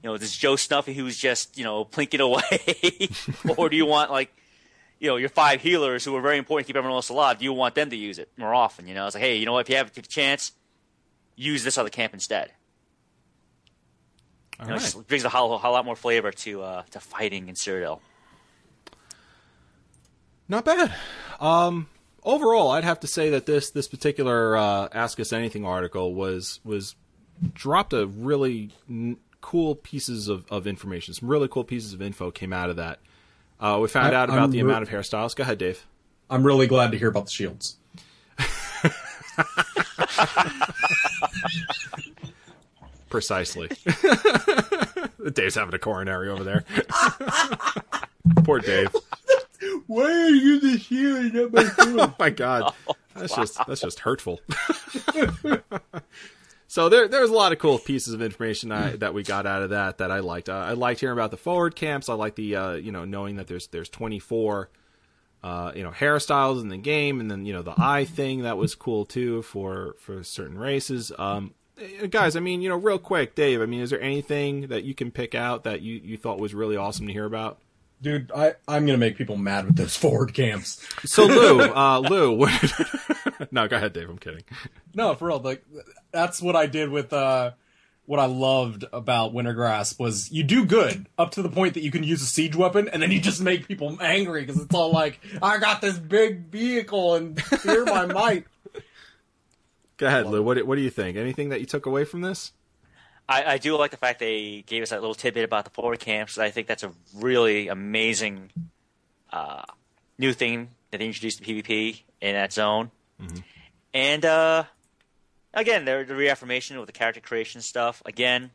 you 0.02 0.10
know, 0.10 0.16
this 0.16 0.36
Joe 0.36 0.56
Snuffy 0.56 0.94
who's 0.94 1.16
just, 1.16 1.58
you 1.58 1.64
know, 1.64 1.84
plinking 1.84 2.20
away? 2.20 3.08
or 3.56 3.68
do 3.68 3.76
you 3.76 3.86
want, 3.86 4.10
like, 4.10 4.34
you 4.98 5.08
know, 5.08 5.16
your 5.16 5.28
five 5.28 5.60
healers 5.60 6.04
who 6.04 6.16
are 6.16 6.22
very 6.22 6.38
important 6.38 6.66
to 6.66 6.72
keep 6.72 6.76
everyone 6.76 6.96
else 6.96 7.10
alive, 7.10 7.38
do 7.38 7.44
you 7.44 7.52
want 7.52 7.74
them 7.74 7.90
to 7.90 7.96
use 7.96 8.18
it 8.18 8.30
more 8.36 8.54
often? 8.54 8.86
You 8.86 8.94
know, 8.94 9.06
it's 9.06 9.14
like, 9.14 9.22
hey, 9.22 9.36
you 9.36 9.46
know 9.46 9.52
what, 9.52 9.60
if 9.60 9.68
you 9.68 9.76
have 9.76 9.90
a 9.96 10.02
chance, 10.02 10.52
use 11.36 11.64
this 11.64 11.76
other 11.76 11.90
camp 11.90 12.14
instead. 12.14 12.52
You 14.60 14.68
know, 14.68 14.74
it 14.76 14.80
just 14.80 15.06
brings 15.08 15.24
a 15.24 15.28
whole, 15.28 15.58
whole 15.58 15.72
lot 15.72 15.84
more 15.84 15.96
flavor 15.96 16.30
to 16.30 16.62
uh, 16.62 16.82
to 16.92 17.00
fighting 17.00 17.48
in 17.48 17.54
Cyrodiil. 17.56 17.98
Not 20.48 20.64
bad. 20.64 20.94
Um, 21.40 21.88
overall, 22.24 22.70
I'd 22.70 22.84
have 22.84 23.00
to 23.00 23.06
say 23.06 23.30
that 23.30 23.46
this 23.46 23.70
this 23.70 23.88
particular 23.88 24.56
uh, 24.56 24.88
Ask 24.92 25.18
Us 25.20 25.32
Anything 25.32 25.64
article 25.64 26.14
was 26.14 26.60
was 26.64 26.94
dropped 27.52 27.92
a 27.92 28.06
really 28.06 28.70
n- 28.88 29.16
cool 29.40 29.74
pieces 29.74 30.28
of, 30.28 30.44
of 30.50 30.66
information. 30.66 31.14
Some 31.14 31.28
really 31.28 31.48
cool 31.48 31.64
pieces 31.64 31.92
of 31.92 32.00
info 32.02 32.30
came 32.30 32.52
out 32.52 32.70
of 32.70 32.76
that. 32.76 32.98
Uh, 33.60 33.78
we 33.80 33.88
found 33.88 34.14
I- 34.14 34.22
out 34.22 34.28
about 34.30 34.42
I'm 34.44 34.50
the 34.50 34.62
re- 34.62 34.70
amount 34.70 34.82
of 34.82 34.88
hairstyles. 34.90 35.34
Go 35.36 35.42
ahead, 35.42 35.58
Dave. 35.58 35.84
I'm 36.30 36.44
really 36.44 36.66
glad 36.66 36.92
to 36.92 36.98
hear 36.98 37.08
about 37.08 37.26
the 37.26 37.30
shields. 37.30 37.76
Precisely. 43.10 43.68
Dave's 45.32 45.54
having 45.54 45.74
a 45.74 45.78
coronary 45.78 46.28
over 46.28 46.44
there. 46.44 46.64
Poor 48.44 48.58
Dave. 48.58 48.88
Why 49.86 50.04
are 50.04 50.28
you 50.28 50.60
the 50.60 50.78
shield? 50.78 51.34
Not 51.34 51.52
my 51.52 51.62
shield? 51.84 52.00
Oh 52.00 52.14
my 52.18 52.30
god, 52.30 52.74
that's 53.14 53.34
just 53.34 53.58
that's 53.66 53.80
just 53.80 54.00
hurtful. 54.00 54.40
so 56.66 56.88
there 56.88 57.08
there's 57.08 57.30
a 57.30 57.34
lot 57.34 57.52
of 57.52 57.58
cool 57.58 57.78
pieces 57.78 58.14
of 58.14 58.22
information 58.22 58.72
I, 58.72 58.96
that 58.96 59.14
we 59.14 59.22
got 59.22 59.46
out 59.46 59.62
of 59.62 59.70
that 59.70 59.98
that 59.98 60.10
I 60.10 60.20
liked. 60.20 60.48
Uh, 60.48 60.54
I 60.54 60.72
liked 60.72 61.00
hearing 61.00 61.16
about 61.16 61.30
the 61.30 61.36
forward 61.36 61.76
camps. 61.76 62.08
I 62.08 62.14
like 62.14 62.34
the 62.34 62.56
uh, 62.56 62.72
you 62.72 62.92
know 62.92 63.04
knowing 63.04 63.36
that 63.36 63.46
there's 63.46 63.68
there's 63.68 63.88
24 63.88 64.68
uh, 65.44 65.72
you 65.76 65.82
know 65.82 65.90
hairstyles 65.90 66.62
in 66.62 66.68
the 66.68 66.78
game, 66.78 67.20
and 67.20 67.30
then 67.30 67.44
you 67.44 67.52
know 67.52 67.62
the 67.62 67.74
eye 67.76 68.06
thing 68.06 68.42
that 68.42 68.56
was 68.56 68.74
cool 68.74 69.04
too 69.04 69.42
for 69.42 69.94
for 69.98 70.24
certain 70.24 70.58
races. 70.58 71.12
Um, 71.18 71.52
eh, 71.78 72.06
guys, 72.06 72.34
I 72.34 72.40
mean, 72.40 72.62
you 72.62 72.70
know, 72.70 72.76
real 72.76 72.98
quick, 72.98 73.34
Dave. 73.34 73.60
I 73.60 73.66
mean, 73.66 73.80
is 73.80 73.90
there 73.90 74.00
anything 74.00 74.68
that 74.68 74.84
you 74.84 74.94
can 74.94 75.10
pick 75.10 75.34
out 75.34 75.64
that 75.64 75.82
you 75.82 76.00
you 76.02 76.16
thought 76.16 76.38
was 76.38 76.54
really 76.54 76.76
awesome 76.76 77.06
to 77.06 77.12
hear 77.12 77.26
about? 77.26 77.58
Dude, 78.04 78.30
I, 78.32 78.52
I'm 78.68 78.84
gonna 78.84 78.98
make 78.98 79.16
people 79.16 79.38
mad 79.38 79.64
with 79.64 79.76
those 79.76 79.96
forward 80.04 80.34
camps. 80.34 80.86
So 81.06 81.24
Lou, 81.24 81.60
uh, 81.74 82.00
Lou, 82.00 82.46
no, 83.50 83.66
go 83.66 83.76
ahead, 83.76 83.94
Dave. 83.94 84.10
I'm 84.10 84.18
kidding. 84.18 84.44
No, 84.94 85.14
for 85.14 85.28
real. 85.28 85.40
Like 85.40 85.64
that's 86.12 86.42
what 86.42 86.54
I 86.54 86.66
did 86.66 86.90
with 86.90 87.14
uh, 87.14 87.52
what 88.04 88.20
I 88.20 88.26
loved 88.26 88.84
about 88.92 89.32
Wintergrasp 89.32 89.98
was 89.98 90.30
you 90.30 90.42
do 90.42 90.66
good 90.66 91.06
up 91.16 91.30
to 91.32 91.42
the 91.42 91.48
point 91.48 91.72
that 91.74 91.82
you 91.82 91.90
can 91.90 92.04
use 92.04 92.20
a 92.20 92.26
siege 92.26 92.54
weapon, 92.54 92.88
and 92.88 93.02
then 93.02 93.10
you 93.10 93.20
just 93.20 93.40
make 93.40 93.66
people 93.66 93.96
angry 94.02 94.44
because 94.44 94.60
it's 94.60 94.74
all 94.74 94.92
like, 94.92 95.18
I 95.42 95.56
got 95.56 95.80
this 95.80 95.98
big 95.98 96.50
vehicle 96.50 97.14
and 97.14 97.42
fear 97.42 97.86
my 97.86 98.04
might. 98.04 98.44
Go 99.96 100.08
ahead, 100.08 100.26
Lou. 100.26 100.42
What 100.42 100.66
what 100.66 100.76
do 100.76 100.82
you 100.82 100.90
think? 100.90 101.16
Anything 101.16 101.48
that 101.48 101.60
you 101.60 101.66
took 101.66 101.86
away 101.86 102.04
from 102.04 102.20
this? 102.20 102.52
I, 103.28 103.54
I 103.54 103.58
do 103.58 103.76
like 103.76 103.90
the 103.90 103.96
fact 103.96 104.18
they 104.18 104.64
gave 104.66 104.82
us 104.82 104.90
that 104.90 105.00
little 105.00 105.14
tidbit 105.14 105.44
about 105.44 105.64
the 105.64 105.70
forward 105.70 106.00
camps. 106.00 106.38
I 106.38 106.50
think 106.50 106.66
that's 106.66 106.82
a 106.82 106.92
really 107.14 107.68
amazing 107.68 108.50
uh, 109.32 109.62
new 110.18 110.32
thing 110.32 110.70
that 110.90 110.98
they 110.98 111.06
introduced 111.06 111.42
to 111.42 111.44
PvP 111.44 112.02
in 112.20 112.34
that 112.34 112.52
zone. 112.52 112.90
Mm-hmm. 113.20 113.38
And 113.94 114.24
uh, 114.24 114.64
again, 115.54 115.84
the, 115.84 116.04
the 116.06 116.14
reaffirmation 116.14 116.78
with 116.78 116.86
the 116.86 116.92
character 116.92 117.20
creation 117.20 117.62
stuff. 117.62 118.02
Again, 118.04 118.50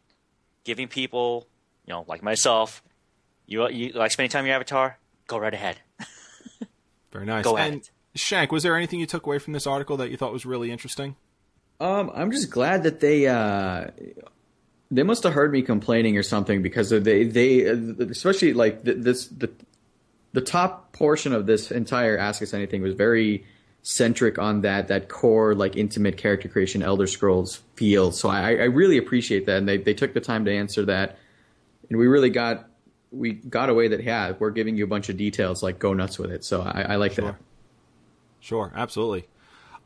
giving 0.63 0.87
people, 0.87 1.47
you 1.85 1.93
know, 1.93 2.05
like 2.07 2.21
myself, 2.21 2.83
you 3.47 3.67
you 3.69 3.93
like 3.93 4.11
spending 4.11 4.29
time 4.29 4.45
in 4.45 4.47
your 4.47 4.55
avatar. 4.55 4.97
Go 5.27 5.39
right 5.39 5.53
ahead. 5.53 5.77
Very 7.11 7.25
nice. 7.25 7.43
Go 7.43 7.57
and 7.57 7.75
ahead. 7.75 7.89
Shank, 8.15 8.51
was 8.51 8.63
there 8.63 8.75
anything 8.75 8.99
you 8.99 9.05
took 9.05 9.25
away 9.25 9.39
from 9.39 9.53
this 9.53 9.65
article 9.65 9.97
that 9.97 10.09
you 10.11 10.17
thought 10.17 10.33
was 10.33 10.45
really 10.45 10.71
interesting? 10.71 11.15
Um, 11.79 12.11
I'm 12.13 12.31
just 12.31 12.49
glad 12.49 12.83
that 12.83 12.99
they 12.99 13.27
uh, 13.27 13.87
they 14.91 15.03
must 15.03 15.23
have 15.23 15.33
heard 15.33 15.51
me 15.51 15.61
complaining 15.61 16.17
or 16.17 16.23
something 16.23 16.61
because 16.61 16.89
they 16.89 17.23
they 17.23 17.61
especially 17.61 18.53
like 18.53 18.83
this 18.83 19.27
the 19.27 19.51
the 20.33 20.41
top 20.41 20.91
portion 20.93 21.33
of 21.33 21.45
this 21.45 21.71
entire 21.71 22.17
Ask 22.17 22.41
Us 22.41 22.53
Anything 22.53 22.81
was 22.81 22.93
very 22.93 23.45
centric 23.81 24.37
on 24.37 24.61
that 24.61 24.87
that 24.87 25.09
core 25.09 25.55
like 25.55 25.75
intimate 25.75 26.17
character 26.17 26.47
creation 26.47 26.83
Elder 26.83 27.07
Scrolls 27.07 27.61
feel. 27.75 28.11
So 28.11 28.29
I, 28.29 28.51
I 28.51 28.65
really 28.65 28.97
appreciate 28.97 29.45
that, 29.45 29.57
and 29.57 29.67
they 29.67 29.77
they 29.77 29.93
took 29.93 30.13
the 30.13 30.21
time 30.21 30.45
to 30.45 30.51
answer 30.51 30.85
that, 30.85 31.17
and 31.89 31.97
we 31.97 32.07
really 32.07 32.29
got 32.29 32.67
we 33.11 33.33
got 33.33 33.69
away 33.69 33.87
that 33.87 34.03
yeah 34.03 34.33
we're 34.37 34.51
giving 34.51 34.75
you 34.75 34.83
a 34.83 34.87
bunch 34.87 35.09
of 35.09 35.17
details 35.17 35.63
like 35.63 35.79
go 35.79 35.93
nuts 35.93 36.19
with 36.19 36.31
it. 36.31 36.43
So 36.43 36.61
I, 36.61 36.81
I 36.81 36.95
like 36.97 37.13
sure. 37.13 37.25
that. 37.25 37.35
Sure, 38.41 38.71
absolutely. 38.75 39.27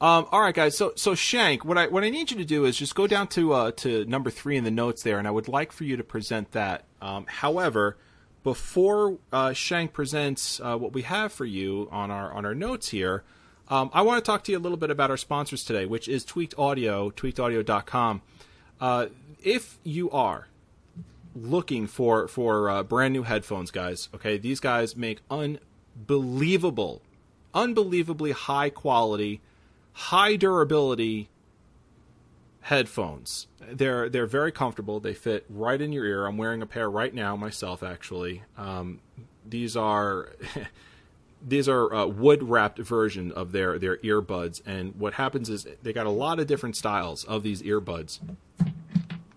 Um, 0.04 0.28
all 0.34 0.42
right, 0.42 0.54
guys. 0.54 0.76
So, 0.76 0.92
so 0.98 1.16
Shank, 1.16 1.64
what 1.64 1.78
I 1.78 1.88
what 1.88 2.04
I 2.04 2.10
need 2.10 2.30
you 2.30 2.36
to 2.36 2.44
do 2.44 2.66
is 2.66 2.76
just 2.76 2.94
go 2.94 3.08
down 3.08 3.30
to 3.30 3.54
uh, 3.54 3.72
to 3.78 4.04
number 4.04 4.30
three 4.30 4.58
in 4.58 4.66
the 4.66 4.70
notes 4.70 5.02
there, 5.02 5.18
and 5.18 5.26
I 5.26 5.32
would 5.32 5.48
like 5.48 5.72
for 5.72 5.86
you 5.86 5.96
to 5.96 6.04
present 6.04 6.52
that. 6.52 6.84
Um, 7.02 7.26
however, 7.26 7.96
before 8.44 9.18
uh, 9.32 9.54
Shank 9.54 9.94
presents 9.94 10.60
uh, 10.60 10.76
what 10.76 10.92
we 10.92 11.04
have 11.04 11.32
for 11.32 11.46
you 11.46 11.88
on 11.90 12.12
our 12.12 12.34
on 12.34 12.44
our 12.44 12.54
notes 12.54 12.90
here, 12.90 13.24
um, 13.70 13.90
I 13.94 14.02
want 14.02 14.22
to 14.22 14.30
talk 14.30 14.44
to 14.44 14.52
you 14.52 14.58
a 14.58 14.60
little 14.60 14.78
bit 14.78 14.92
about 14.92 15.10
our 15.10 15.16
sponsors 15.16 15.64
today, 15.64 15.86
which 15.86 16.10
is 16.10 16.26
Tweaked 16.26 16.54
Audio, 16.58 17.10
tweakedaudio.com. 17.10 18.22
Uh, 18.82 19.06
if 19.42 19.80
you 19.86 20.12
are 20.12 20.50
looking 21.34 21.88
for 21.88 22.28
for 22.28 22.70
uh, 22.70 22.84
brand 22.84 23.14
new 23.14 23.24
headphones, 23.24 23.72
guys, 23.72 24.10
okay, 24.14 24.38
these 24.38 24.60
guys 24.60 24.98
make 24.98 25.20
unbelievable, 25.32 27.02
unbelievably 27.54 28.32
high 28.32 28.70
quality 28.70 29.40
high 29.94 30.36
durability 30.36 31.30
headphones. 32.62 33.48
They're 33.60 34.10
they're 34.10 34.26
very 34.26 34.52
comfortable. 34.52 35.00
They 35.00 35.14
fit 35.14 35.46
right 35.50 35.80
in 35.80 35.92
your 35.92 36.06
ear. 36.06 36.26
I'm 36.26 36.38
wearing 36.38 36.62
a 36.62 36.66
pair 36.66 36.90
right 36.90 37.14
now 37.14 37.36
myself. 37.36 37.84
Actually, 37.84 38.44
um, 38.58 39.00
these 39.46 39.78
are. 39.78 40.30
these 41.46 41.68
are 41.68 41.94
a 41.94 42.08
wood 42.08 42.42
wrapped 42.42 42.80
version 42.80 43.30
of 43.34 43.52
their 43.52 43.78
their 43.78 43.98
earbuds 43.98 44.62
and 44.66 44.96
what 44.96 45.16
happens 45.16 45.50
is 45.50 45.68
they 45.82 45.92
got 45.92 46.06
a 46.06 46.10
lot 46.10 46.40
of 46.40 46.48
different 46.48 46.74
styles 46.74 47.26
of 47.26 47.44
these 47.44 47.62
earbuds 47.64 48.20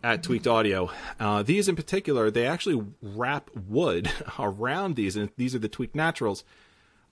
at 0.04 0.22
tweaked 0.22 0.46
audio 0.46 0.88
uh, 1.18 1.42
these 1.42 1.68
in 1.68 1.74
particular 1.74 2.30
they 2.30 2.46
actually 2.46 2.80
wrap 3.02 3.50
wood 3.68 4.09
around 4.38 4.94
these 4.94 5.16
and 5.16 5.30
these 5.36 5.52
are 5.52 5.59
the 5.59 5.68
tweaked 5.68 5.96
naturals 5.96 6.44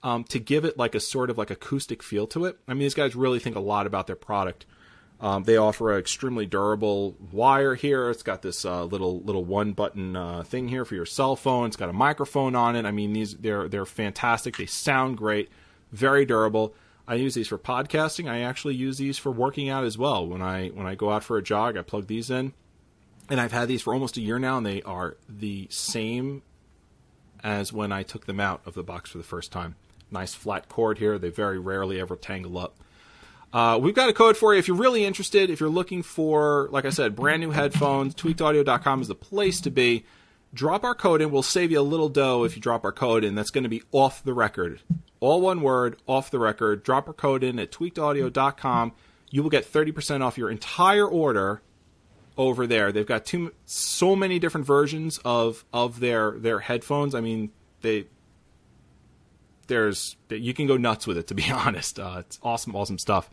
um, 0.05 0.23
to 0.25 0.39
give 0.39 0.65
it 0.65 0.77
like 0.77 0.93
a 0.93 0.99
sort 0.99 1.31
of 1.31 1.37
like 1.39 1.49
acoustic 1.49 2.03
feel 2.03 2.27
to 2.27 2.45
it. 2.45 2.59
I 2.67 2.73
mean, 2.73 2.81
these 2.81 2.93
guys 2.93 3.15
really 3.15 3.39
think 3.39 3.55
a 3.55 3.59
lot 3.59 3.87
about 3.87 4.05
their 4.05 4.15
product. 4.15 4.67
Um, 5.19 5.45
they 5.45 5.57
offer 5.57 5.93
an 5.93 5.99
extremely 5.99 6.45
durable 6.45 7.17
wire 7.31 7.73
here. 7.73 8.11
It's 8.11 8.21
got 8.21 8.43
this 8.43 8.65
uh, 8.65 8.83
little 8.83 9.21
little 9.21 9.43
one 9.43 9.73
button 9.73 10.15
uh, 10.15 10.43
thing 10.43 10.67
here 10.67 10.85
for 10.85 10.93
your 10.93 11.07
cell 11.07 11.35
phone. 11.35 11.65
It's 11.65 11.75
got 11.75 11.89
a 11.89 11.93
microphone 11.93 12.55
on 12.55 12.75
it. 12.75 12.85
I 12.85 12.91
mean, 12.91 13.13
these 13.13 13.35
they're 13.35 13.67
they're 13.67 13.85
fantastic. 13.85 14.57
They 14.57 14.67
sound 14.67 15.17
great, 15.17 15.49
very 15.91 16.23
durable. 16.23 16.75
I 17.07 17.15
use 17.15 17.33
these 17.33 17.47
for 17.47 17.57
podcasting. 17.57 18.29
I 18.29 18.41
actually 18.41 18.75
use 18.75 18.99
these 18.99 19.17
for 19.17 19.31
working 19.31 19.69
out 19.69 19.85
as 19.85 19.97
well. 19.97 20.27
When 20.27 20.41
I 20.43 20.67
when 20.67 20.85
I 20.85 20.93
go 20.93 21.09
out 21.09 21.23
for 21.23 21.37
a 21.37 21.43
jog, 21.43 21.77
I 21.77 21.81
plug 21.81 22.05
these 22.05 22.29
in, 22.29 22.53
and 23.27 23.41
I've 23.41 23.53
had 23.53 23.69
these 23.69 23.81
for 23.81 23.93
almost 23.93 24.17
a 24.17 24.21
year 24.21 24.37
now, 24.37 24.57
and 24.57 24.65
they 24.65 24.83
are 24.83 25.17
the 25.27 25.67
same 25.71 26.43
as 27.43 27.73
when 27.73 27.91
I 27.91 28.03
took 28.03 28.27
them 28.27 28.39
out 28.39 28.61
of 28.67 28.75
the 28.75 28.83
box 28.83 29.09
for 29.09 29.17
the 29.17 29.23
first 29.23 29.51
time. 29.51 29.75
Nice 30.11 30.33
flat 30.33 30.69
cord 30.69 30.97
here. 30.97 31.17
They 31.17 31.29
very 31.29 31.59
rarely 31.59 31.99
ever 31.99 32.15
tangle 32.15 32.57
up. 32.57 32.77
Uh, 33.55 33.77
we've 33.77 33.95
got 33.95 34.09
a 34.09 34.13
code 34.13 34.35
for 34.35 34.53
you 34.53 34.59
if 34.59 34.67
you're 34.67 34.75
really 34.75 35.05
interested. 35.05 35.49
If 35.49 35.61
you're 35.61 35.69
looking 35.69 36.03
for, 36.03 36.67
like 36.71 36.83
I 36.83 36.89
said, 36.89 37.15
brand 37.15 37.39
new 37.41 37.51
headphones, 37.51 38.13
tweakedaudio.com 38.13 39.01
is 39.01 39.07
the 39.07 39.15
place 39.15 39.61
to 39.61 39.71
be. 39.71 40.05
Drop 40.53 40.83
our 40.83 40.95
code 40.95 41.21
in. 41.21 41.31
We'll 41.31 41.41
save 41.41 41.71
you 41.71 41.79
a 41.79 41.81
little 41.81 42.09
dough 42.09 42.43
if 42.43 42.55
you 42.55 42.61
drop 42.61 42.83
our 42.83 42.91
code 42.91 43.23
in. 43.23 43.35
That's 43.35 43.51
going 43.51 43.63
to 43.63 43.69
be 43.69 43.83
off 43.91 44.23
the 44.23 44.33
record. 44.33 44.81
All 45.21 45.41
one 45.41 45.61
word, 45.61 45.97
off 46.05 46.31
the 46.31 46.39
record. 46.39 46.83
Drop 46.83 47.07
our 47.07 47.13
code 47.13 47.43
in 47.43 47.57
at 47.57 47.71
tweakedaudio.com. 47.71 48.93
You 49.31 49.43
will 49.43 49.49
get 49.49 49.71
30% 49.71 50.21
off 50.21 50.37
your 50.37 50.49
entire 50.49 51.07
order 51.07 51.61
over 52.37 52.67
there. 52.67 52.91
They've 52.91 53.05
got 53.05 53.25
too, 53.25 53.53
so 53.65 54.15
many 54.15 54.39
different 54.39 54.67
versions 54.67 55.17
of, 55.25 55.63
of 55.73 55.99
their, 55.99 56.31
their 56.31 56.59
headphones. 56.59 57.15
I 57.15 57.21
mean, 57.21 57.51
they 57.81 58.07
there's 59.67 60.15
you 60.29 60.53
can 60.53 60.67
go 60.67 60.77
nuts 60.77 61.07
with 61.07 61.17
it. 61.17 61.27
To 61.27 61.35
be 61.35 61.49
honest, 61.51 61.99
uh, 61.99 62.17
it's 62.19 62.39
awesome, 62.43 62.75
awesome 62.75 62.97
stuff. 62.97 63.29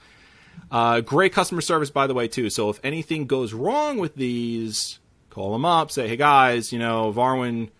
Uh, 0.70 1.00
great 1.00 1.32
customer 1.32 1.60
service, 1.60 1.90
by 1.90 2.06
the 2.06 2.14
way, 2.14 2.28
too. 2.28 2.50
So 2.50 2.68
if 2.68 2.78
anything 2.84 3.26
goes 3.26 3.52
wrong 3.52 3.98
with 3.98 4.14
these, 4.14 4.98
call 5.30 5.52
them 5.52 5.64
up. 5.64 5.90
Say, 5.90 6.08
hey 6.08 6.16
guys, 6.16 6.72
you 6.72 6.78
know 6.78 7.12
Varwin 7.12 7.70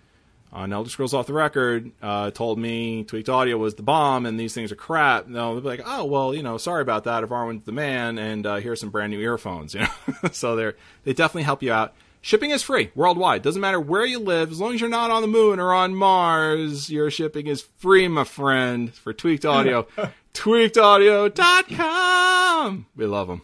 on 0.53 0.73
Elder 0.73 0.91
Scrolls 0.91 1.15
Off 1.15 1.27
the 1.27 1.33
Record 1.33 1.91
uh, 2.03 2.31
told 2.31 2.59
me 2.59 3.05
Tweaked 3.05 3.31
Audio 3.31 3.57
was 3.57 3.75
the 3.75 3.83
bomb 3.83 4.27
and 4.27 4.39
these 4.39 4.53
things 4.53 4.71
are 4.71 4.77
crap. 4.77 5.27
No, 5.27 5.55
they'll 5.55 5.63
be 5.63 5.69
like, 5.69 5.83
oh 5.87 6.05
well, 6.05 6.35
you 6.35 6.43
know, 6.43 6.59
sorry 6.59 6.83
about 6.83 7.05
that. 7.05 7.25
If 7.25 7.31
Varwin's 7.31 7.65
the 7.65 7.73
man, 7.73 8.19
and 8.19 8.47
uh, 8.47 8.57
here's 8.57 8.81
some 8.81 8.91
brand 8.91 9.13
new 9.13 9.21
earphones. 9.21 9.75
You 9.83 9.87
know, 10.23 10.31
so 10.33 10.57
they 10.57 10.73
they 11.05 11.13
definitely 11.15 11.45
help 11.45 11.63
you 11.63 11.73
out. 11.73 11.95
Shipping 12.25 12.51
is 12.51 12.63
free 12.63 12.93
worldwide. 12.95 13.43
Doesn't 13.43 13.61
matter 13.61 13.81
where 13.81 14.07
you 14.07 14.21
live, 14.21 14.53
as 14.53 14.61
long 14.61 14.75
as 14.75 14.81
you're 14.81 14.89
not 14.89 15.11
on 15.11 15.23
the 15.23 15.29
moon 15.29 15.59
or 15.59 15.75
on 15.75 15.93
Mars, 15.93 16.89
your 16.89 17.11
shipping 17.11 17.49
is 17.49 17.63
free, 17.79 18.07
my 18.07 18.23
friend. 18.23 18.95
For 18.95 19.13
Tweaked 19.13 19.45
Audio, 19.45 19.89
tweakedaudio.com. 20.35 22.87
We 22.95 23.07
love 23.07 23.27
them. 23.27 23.43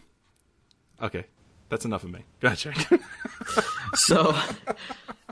Okay, 1.01 1.25
that's 1.67 1.83
enough 1.83 2.05
of 2.05 2.11
me. 2.11 2.23
Gotcha. 2.39 2.73
so, 3.95 4.33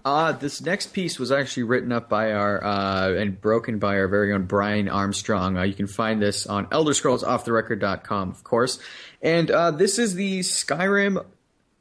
uh, 0.03 0.33
this 0.33 0.61
next 0.61 0.87
piece 0.87 1.17
was 1.17 1.31
actually 1.31 1.63
written 1.63 1.93
up 1.93 2.09
by 2.09 2.33
our 2.33 2.61
uh, 2.61 3.13
and 3.13 3.39
broken 3.39 3.79
by 3.79 3.97
our 3.97 4.09
very 4.09 4.33
own 4.33 4.43
Brian 4.43 4.89
Armstrong. 4.89 5.57
Uh, 5.57 5.63
you 5.63 5.73
can 5.73 5.87
find 5.87 6.21
this 6.21 6.47
on 6.47 6.65
ElderScrollsOffTheRecord.com, 6.67 8.29
of 8.29 8.43
course. 8.43 8.77
And 9.21 9.49
uh, 9.49 9.71
this 9.71 9.99
is 9.99 10.15
the 10.15 10.41
Skyrim 10.41 11.23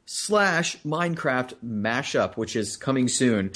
slash 0.07 0.77
Minecraft 0.83 1.53
mashup, 1.63 2.37
which 2.37 2.55
is 2.55 2.77
coming 2.77 3.07
soon. 3.07 3.51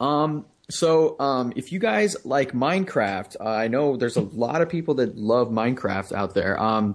Um, 0.00 0.46
so 0.70 1.18
um, 1.18 1.52
if 1.56 1.72
you 1.72 1.78
guys 1.78 2.16
like 2.24 2.52
Minecraft, 2.52 3.36
uh, 3.40 3.44
I 3.44 3.68
know 3.68 3.96
there's 3.96 4.16
a 4.16 4.22
lot 4.22 4.62
of 4.62 4.68
people 4.68 4.94
that 4.94 5.18
love 5.18 5.48
Minecraft 5.48 6.12
out 6.12 6.34
there. 6.34 6.58
Um, 6.58 6.94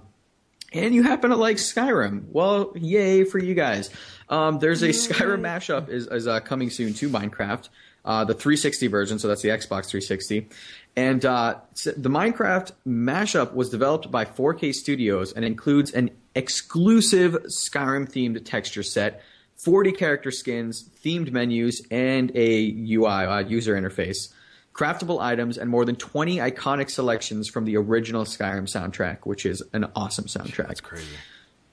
and 0.72 0.94
you 0.94 1.02
happen 1.02 1.30
to 1.30 1.36
like 1.36 1.58
Skyrim. 1.58 2.24
Well, 2.30 2.72
yay 2.76 3.24
for 3.24 3.38
you 3.38 3.54
guys. 3.54 3.90
Um, 4.28 4.58
there's 4.58 4.82
a 4.82 4.88
Skyrim 4.88 5.40
mashup 5.40 5.88
is, 5.88 6.06
is 6.06 6.26
uh, 6.26 6.40
coming 6.40 6.70
soon 6.70 6.94
to 6.94 7.08
Minecraft, 7.10 7.68
uh, 8.04 8.24
the 8.24 8.34
360 8.34 8.86
version. 8.86 9.18
So 9.18 9.28
that's 9.28 9.42
the 9.42 9.50
Xbox 9.50 9.90
360. 9.90 10.48
And 10.96 11.24
uh, 11.24 11.56
the 11.84 12.08
Minecraft 12.08 12.72
mashup 12.86 13.52
was 13.52 13.68
developed 13.68 14.10
by 14.10 14.24
4J 14.24 14.74
Studios 14.74 15.32
and 15.32 15.44
includes 15.44 15.92
an 15.92 16.10
exclusive 16.34 17.32
Skyrim 17.44 18.08
themed 18.10 18.44
texture 18.44 18.82
set, 18.82 19.22
40 19.56 19.92
character 19.92 20.30
skins, 20.30 20.88
themed 21.04 21.30
menus, 21.32 21.82
and 21.90 22.30
a 22.34 22.70
UI 22.92 23.06
uh, 23.06 23.38
user 23.40 23.74
interface. 23.74 24.32
craftable 24.72 25.20
items, 25.20 25.56
and 25.56 25.70
more 25.70 25.84
than 25.84 25.94
20 25.96 26.38
iconic 26.38 26.90
selections 26.90 27.48
from 27.48 27.64
the 27.64 27.76
original 27.76 28.24
Skyrim 28.24 28.64
soundtrack, 28.64 29.18
which 29.24 29.46
is 29.46 29.62
an 29.72 29.86
awesome 29.94 30.24
soundtrack. 30.24 30.66
That's 30.66 30.80
crazy. 30.80 31.06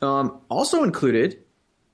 Um, 0.04 0.40
also 0.50 0.84
included 0.84 1.40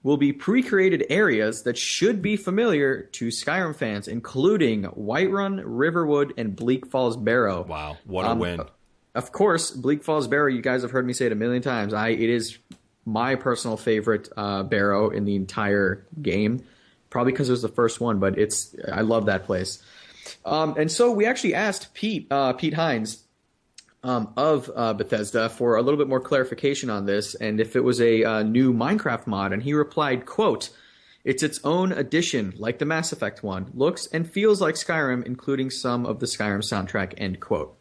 will 0.03 0.18
be 0.18 0.32
pre-created 0.34 1.05
areas 1.09 1.63
that 1.63 1.78
should 1.78 2.22
be 2.22 2.36
familiar 2.38 3.03
to 3.13 3.28
Skyrim 3.28 3.76
fans, 3.76 4.07
including 4.07 4.84
Whiterun, 4.84 5.61
Riverwood, 5.65 6.34
and 6.38 6.55
Bleak 6.55 6.86
Falls 6.86 7.18
Barrow. 7.18 7.63
Wow, 7.68 7.97
what 8.05 8.26
a 8.26 8.30
Um, 8.30 8.39
win! 8.39 8.61
Of 9.18 9.32
course, 9.32 9.72
Bleak 9.72 10.03
Falls 10.03 10.28
Barrow. 10.28 10.45
You 10.45 10.61
guys 10.61 10.84
have 10.84 10.91
heard 10.91 11.07
me 11.07 11.11
say 11.11 11.26
it 11.26 11.32
a 11.32 11.36
million 11.36 11.63
times. 11.63 11.91
I 11.91 12.09
it 12.09 12.30
is 12.30 12.59
my 13.03 13.34
personal 13.34 13.76
favorite 13.76 14.30
uh, 14.38 14.61
barrow 14.61 15.09
in 15.09 15.26
the 15.26 15.36
entire 15.36 16.05
game. 16.22 16.63
Probably 17.09 17.32
because 17.32 17.49
it 17.49 17.53
was 17.53 17.63
the 17.63 17.68
first 17.68 17.99
one, 17.99 18.20
but 18.20 18.38
it's 18.38 18.76
I 18.93 19.01
love 19.01 19.26
that 19.26 19.45
place. 19.45 19.82
Um, 20.45 20.76
and 20.78 20.91
so 20.91 21.11
we 21.11 21.26
actually 21.26 21.55
asked 21.55 21.95
Pete 21.95 22.28
uh, 22.30 22.53
Pete 22.53 22.76
Hines 22.76 23.24
um, 24.03 24.34
of 24.38 24.70
uh, 24.76 24.93
Bethesda 24.93 25.49
for 25.49 25.78
a 25.78 25.82
little 25.82 25.97
bit 25.97 26.07
more 26.07 26.20
clarification 26.20 26.91
on 26.91 27.07
this, 27.07 27.34
and 27.34 27.59
if 27.59 27.76
it 27.76 27.84
was 27.84 27.99
a 27.99 28.24
uh, 28.24 28.43
new 28.43 28.72
Minecraft 28.72 29.26
mod, 29.26 29.51
and 29.51 29.63
he 29.63 29.74
replied, 29.74 30.28
"quote 30.28 30.70
It's 31.24 31.41
its 31.41 31.59
own 31.63 31.91
addition, 31.91 32.53
like 32.59 32.78
the 32.78 32.86
Mass 32.86 33.11
Effect 33.11 33.41
one. 33.41 33.72
Looks 33.74 34.05
and 34.05 34.30
feels 34.30 34.61
like 34.61 34.76
Skyrim, 34.76 35.26
including 35.26 35.72
some 35.72 36.05
of 36.05 36.20
the 36.20 36.28
Skyrim 36.28 36.59
soundtrack." 36.59 37.15
End 37.18 37.39
quote. 37.39 37.77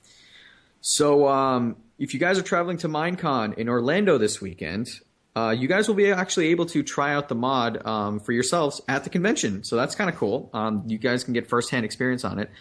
So, 0.88 1.26
um, 1.26 1.78
if 1.98 2.14
you 2.14 2.20
guys 2.20 2.38
are 2.38 2.42
traveling 2.42 2.76
to 2.78 2.88
Minecon 2.88 3.58
in 3.58 3.68
Orlando 3.68 4.18
this 4.18 4.40
weekend, 4.40 4.88
uh, 5.34 5.50
you 5.50 5.66
guys 5.66 5.88
will 5.88 5.96
be 5.96 6.12
actually 6.12 6.46
able 6.52 6.66
to 6.66 6.84
try 6.84 7.12
out 7.12 7.28
the 7.28 7.34
mod 7.34 7.84
um, 7.84 8.20
for 8.20 8.30
yourselves 8.30 8.80
at 8.86 9.02
the 9.02 9.10
convention. 9.10 9.64
So 9.64 9.74
that's 9.74 9.96
kind 9.96 10.08
of 10.08 10.14
cool. 10.14 10.48
Um, 10.52 10.84
you 10.86 10.98
guys 10.98 11.24
can 11.24 11.34
get 11.34 11.48
firsthand 11.48 11.84
experience 11.84 12.24
on 12.24 12.38
it. 12.38 12.52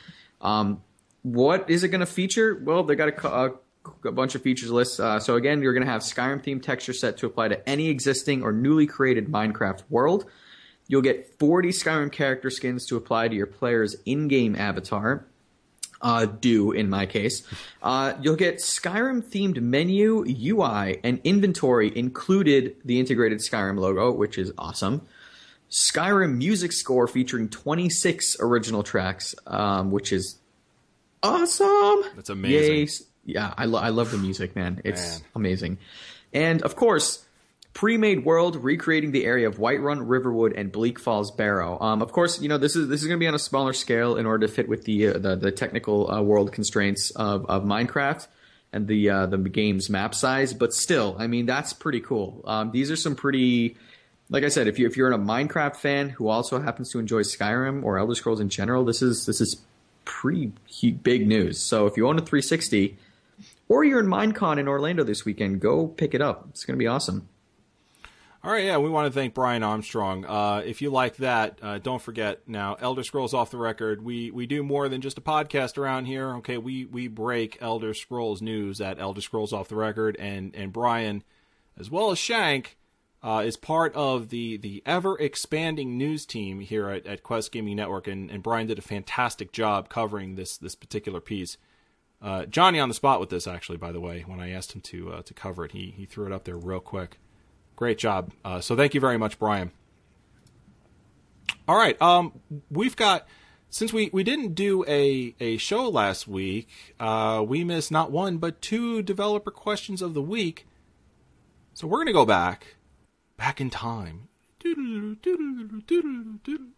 Um, 0.41 0.81
what 1.21 1.69
is 1.69 1.83
it 1.83 1.89
going 1.89 1.99
to 1.99 2.07
feature? 2.07 2.59
Well, 2.63 2.81
they 2.81 2.95
got 2.95 3.09
a, 3.09 3.27
a, 3.27 3.51
a 4.05 4.11
bunch 4.11 4.33
of 4.33 4.41
features 4.41 4.71
lists. 4.71 4.99
Uh, 4.99 5.19
so 5.19 5.35
again, 5.35 5.61
you're 5.61 5.73
going 5.73 5.85
to 5.85 5.91
have 5.91 6.01
Skyrim 6.01 6.43
themed 6.43 6.63
texture 6.63 6.93
set 6.93 7.17
to 7.17 7.27
apply 7.27 7.49
to 7.49 7.69
any 7.69 7.89
existing 7.89 8.41
or 8.41 8.51
newly 8.51 8.87
created 8.87 9.27
Minecraft 9.27 9.83
world. 9.87 10.25
You'll 10.87 11.03
get 11.03 11.37
40 11.37 11.69
Skyrim 11.69 12.11
character 12.11 12.49
skins 12.49 12.87
to 12.87 12.95
apply 12.95 13.27
to 13.27 13.35
your 13.35 13.45
player's 13.45 13.95
in-game 14.03 14.55
avatar 14.55 15.27
uh, 16.01 16.25
do 16.25 16.71
in 16.71 16.89
my 16.89 17.05
case. 17.05 17.43
Uh, 17.81 18.13
you'll 18.21 18.35
get 18.35 18.57
Skyrim 18.57 19.23
themed 19.23 19.61
menu, 19.61 20.23
UI, 20.27 20.99
and 21.03 21.19
inventory 21.23 21.95
included 21.95 22.75
the 22.85 22.99
integrated 22.99 23.39
Skyrim 23.39 23.79
logo, 23.79 24.11
which 24.11 24.37
is 24.37 24.51
awesome. 24.57 25.01
Skyrim 25.69 26.37
music 26.37 26.71
score 26.71 27.07
featuring 27.07 27.49
26 27.49 28.37
original 28.39 28.83
tracks, 28.83 29.35
um, 29.47 29.91
which 29.91 30.13
is 30.13 30.37
awesome. 31.23 32.03
That's 32.15 32.29
amazing. 32.29 32.75
Yay. 32.75 32.87
Yeah, 33.25 33.53
I, 33.57 33.65
lo- 33.65 33.79
I 33.79 33.89
love 33.89 34.11
the 34.11 34.17
music, 34.19 34.55
man. 34.55 34.81
It's 34.85 35.19
Man. 35.19 35.29
amazing. 35.35 35.77
And 36.31 36.61
of 36.61 36.75
course, 36.75 37.24
pre-made 37.75 38.23
world 38.23 38.55
recreating 38.55 39.11
the 39.11 39.25
area 39.25 39.45
of 39.45 39.57
Whiterun, 39.57 40.03
Riverwood, 40.05 40.53
and 40.53 40.71
Bleak 40.71 40.97
Falls 40.97 41.29
Barrow. 41.29 41.77
Um, 41.79 42.01
of 42.01 42.11
course, 42.11 42.41
you 42.41 42.49
know 42.49 42.57
this 42.57 42.75
is 42.75 42.87
this 42.87 43.01
is 43.01 43.07
going 43.07 43.19
to 43.19 43.23
be 43.23 43.27
on 43.27 43.35
a 43.35 43.39
smaller 43.39 43.73
scale 43.73 44.15
in 44.15 44.25
order 44.25 44.47
to 44.47 44.51
fit 44.51 44.67
with 44.67 44.85
the 44.85 45.09
uh, 45.09 45.13
the, 45.19 45.35
the 45.35 45.51
technical 45.51 46.09
uh, 46.09 46.21
world 46.21 46.51
constraints 46.51 47.11
of, 47.11 47.45
of 47.45 47.63
Minecraft 47.63 48.25
and 48.73 48.87
the 48.87 49.09
uh, 49.09 49.25
the 49.27 49.37
game's 49.37 49.89
map 49.89 50.15
size. 50.15 50.53
But 50.53 50.73
still, 50.73 51.15
I 51.19 51.27
mean 51.27 51.45
that's 51.45 51.73
pretty 51.73 51.99
cool. 51.99 52.41
Um, 52.45 52.71
these 52.71 52.89
are 52.89 52.95
some 52.95 53.15
pretty, 53.15 53.75
like 54.29 54.45
I 54.45 54.49
said, 54.49 54.67
if 54.67 54.79
you 54.79 54.87
if 54.87 54.95
you're 54.95 55.11
a 55.11 55.17
Minecraft 55.17 55.75
fan 55.75 56.09
who 56.09 56.29
also 56.29 56.61
happens 56.61 56.89
to 56.91 56.99
enjoy 56.99 57.21
Skyrim 57.21 57.83
or 57.83 57.99
Elder 57.99 58.15
Scrolls 58.15 58.39
in 58.39 58.47
general, 58.47 58.85
this 58.85 59.01
is 59.01 59.25
this 59.25 59.41
is 59.41 59.61
pretty 60.05 60.53
big 61.03 61.27
news. 61.27 61.59
So 61.59 61.87
if 61.87 61.97
you 61.97 62.07
own 62.07 62.17
a 62.17 62.21
360. 62.21 62.97
Or 63.67 63.83
you're 63.83 63.99
in 63.99 64.05
Minecon 64.05 64.59
in 64.59 64.67
Orlando 64.67 65.03
this 65.03 65.25
weekend, 65.25 65.59
go 65.59 65.87
pick 65.87 66.13
it 66.13 66.21
up. 66.21 66.45
It's 66.51 66.65
going 66.65 66.77
to 66.77 66.79
be 66.79 66.85
awesome. 66.85 67.27
All 68.45 68.51
right, 68.51 68.65
yeah, 68.65 68.77
we 68.77 68.91
want 68.91 69.11
to 69.11 69.19
thank 69.19 69.33
Brian 69.33 69.63
Armstrong. 69.63 70.23
Uh, 70.23 70.61
if 70.63 70.79
you 70.79 70.91
like 70.91 71.15
that, 71.15 71.57
uh, 71.63 71.79
don't 71.79 71.99
forget 71.99 72.47
now, 72.47 72.77
Elder 72.79 73.03
Scrolls 73.03 73.33
Off 73.33 73.49
the 73.49 73.57
Record. 73.57 74.05
We 74.05 74.29
we 74.29 74.45
do 74.45 74.61
more 74.61 74.87
than 74.87 75.01
just 75.01 75.17
a 75.17 75.21
podcast 75.21 75.79
around 75.79 76.05
here. 76.05 76.35
Okay, 76.35 76.59
we 76.59 76.85
we 76.85 77.07
break 77.07 77.57
Elder 77.59 77.95
Scrolls 77.95 78.43
news 78.43 78.79
at 78.79 78.99
Elder 78.99 79.21
Scrolls 79.21 79.51
Off 79.51 79.67
the 79.67 79.75
Record, 79.75 80.15
and 80.19 80.55
and 80.55 80.71
Brian, 80.71 81.23
as 81.75 81.89
well 81.89 82.11
as 82.11 82.19
Shank, 82.19 82.77
uh, 83.23 83.41
is 83.43 83.57
part 83.57 83.95
of 83.95 84.29
the 84.29 84.57
the 84.57 84.83
ever 84.85 85.17
expanding 85.17 85.97
news 85.97 86.23
team 86.27 86.59
here 86.59 86.87
at, 86.91 87.07
at 87.07 87.23
Quest 87.23 87.51
Gaming 87.51 87.77
Network, 87.77 88.05
and, 88.05 88.29
and 88.29 88.43
Brian 88.43 88.67
did 88.67 88.77
a 88.77 88.83
fantastic 88.83 89.53
job 89.53 89.89
covering 89.89 90.35
this 90.35 90.55
this 90.55 90.75
particular 90.75 91.19
piece. 91.19 91.57
Uh, 92.21 92.45
Johnny 92.45 92.79
on 92.79 92.89
the 92.89 92.95
spot 92.95 93.19
with 93.19 93.31
this, 93.31 93.47
actually. 93.47 93.79
By 93.79 93.91
the 93.91 93.99
way, 93.99 94.23
when 94.27 94.39
I 94.39 94.51
asked 94.51 94.73
him 94.73 94.81
to 94.81 95.13
uh, 95.13 95.21
to 95.23 95.33
cover 95.33 95.65
it, 95.65 95.71
he 95.71 95.95
he 95.97 96.05
threw 96.05 96.27
it 96.27 96.31
up 96.31 96.43
there 96.43 96.57
real 96.57 96.79
quick. 96.79 97.17
Great 97.75 97.97
job. 97.97 98.31
Uh, 98.43 98.59
so 98.59 98.75
thank 98.75 98.93
you 98.93 99.01
very 99.01 99.17
much, 99.17 99.37
Brian. 99.37 99.71
All 101.67 101.77
right. 101.77 101.99
Um, 102.01 102.39
we've 102.69 102.95
got 102.95 103.27
since 103.75 103.91
we, 103.91 104.09
we 104.13 104.23
didn't 104.23 104.55
do 104.55 104.85
a, 104.87 105.35
a 105.41 105.57
show 105.57 105.89
last 105.89 106.29
week, 106.29 106.69
uh, 106.97 107.43
we 107.45 107.65
missed 107.65 107.91
not 107.91 108.09
one 108.09 108.37
but 108.37 108.61
two 108.61 109.01
developer 109.01 109.51
questions 109.51 110.01
of 110.01 110.13
the 110.13 110.21
week. 110.21 110.65
So 111.73 111.85
we're 111.85 111.97
gonna 111.97 112.13
go 112.13 112.25
back, 112.25 112.77
back 113.35 113.59
in 113.59 113.69
time, 113.69 114.29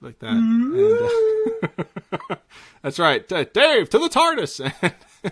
like 0.02 0.18
that. 0.18 0.32
And, 0.32 1.00
uh, 2.32 2.36
that's 2.82 2.98
right, 2.98 3.28
Dave 3.28 3.90
to 3.92 4.00
the 4.00 4.10
TARDIS, 4.10 4.74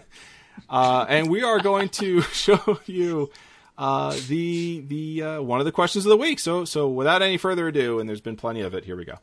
uh, 0.69 1.05
and 1.09 1.31
we 1.31 1.41
are 1.41 1.59
going 1.59 1.89
to 1.89 2.21
show 2.31 2.79
you 2.85 3.31
uh, 3.77 4.15
the 4.27 4.81
the 4.87 5.23
uh, 5.23 5.41
one 5.41 5.59
of 5.59 5.65
the 5.65 5.71
questions 5.71 6.05
of 6.05 6.09
the 6.09 6.17
week. 6.17 6.39
So 6.39 6.65
so 6.65 6.87
without 6.87 7.21
any 7.21 7.37
further 7.37 7.67
ado, 7.67 7.99
and 7.99 8.07
there's 8.07 8.21
been 8.21 8.35
plenty 8.35 8.61
of 8.61 8.73
it. 8.73 8.85
Here 8.85 8.95
we 8.95 9.05
go. 9.05 9.19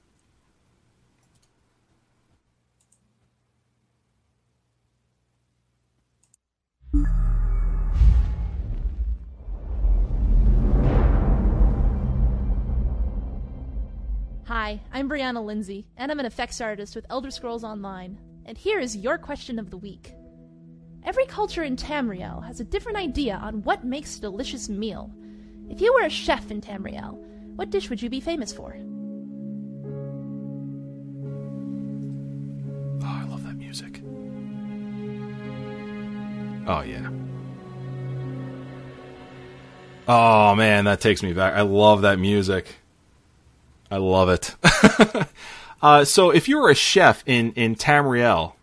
Hi, 14.45 14.83
I'm 14.93 15.09
Brianna 15.09 15.43
Lindsay, 15.43 15.87
and 15.97 16.13
I'm 16.13 16.21
an 16.21 16.27
effects 16.27 16.61
artist 16.61 16.95
with 16.95 17.07
Elder 17.09 17.31
Scrolls 17.31 17.65
Online. 17.65 18.19
And 18.45 18.59
here 18.59 18.81
is 18.81 18.97
your 18.97 19.17
question 19.17 19.59
of 19.59 19.71
the 19.71 19.79
week. 19.79 20.13
Every 21.05 21.27
culture 21.27 21.65
in 21.65 21.77
Tamriel 21.77 22.47
has 22.47 22.61
a 22.61 22.65
different 22.65 22.99
idea 22.99 23.35
on 23.35 23.63
what 23.65 23.85
makes 23.85 24.17
a 24.17 24.21
delicious 24.21 24.69
meal. 24.69 25.11
If 25.69 25.81
you 25.81 25.93
were 25.93 26.07
a 26.07 26.11
chef 26.11 26.51
in 26.51 26.61
Tamriel, 26.61 27.17
what 27.57 27.71
dish 27.71 27.91
would 27.91 28.01
you 28.01 28.09
be 28.09 28.21
famous 28.21 28.53
for? 28.53 28.77
Oh, 33.03 33.21
I 33.21 33.25
love 33.25 33.43
that 33.45 33.57
music. 33.57 34.01
Oh 36.69 36.83
yeah. 36.83 37.11
Oh 40.07 40.55
man, 40.55 40.85
that 40.85 41.01
takes 41.01 41.23
me 41.23 41.33
back. 41.33 41.55
I 41.55 41.63
love 41.63 42.03
that 42.03 42.19
music. 42.21 42.77
I 43.91 43.97
love 43.97 44.29
it. 44.29 44.55
uh, 45.83 46.05
so, 46.05 46.31
if 46.31 46.49
you 46.49 46.61
were 46.61 46.71
a 46.71 46.75
chef 46.75 47.25
in 47.27 47.53
in 47.53 47.75
Tamriel, 47.75 48.55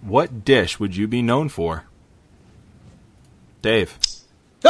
what 0.00 0.44
dish 0.44 0.78
would 0.78 0.96
you 0.96 1.08
be 1.08 1.22
known 1.22 1.48
for? 1.48 1.84
Dave. 3.62 3.98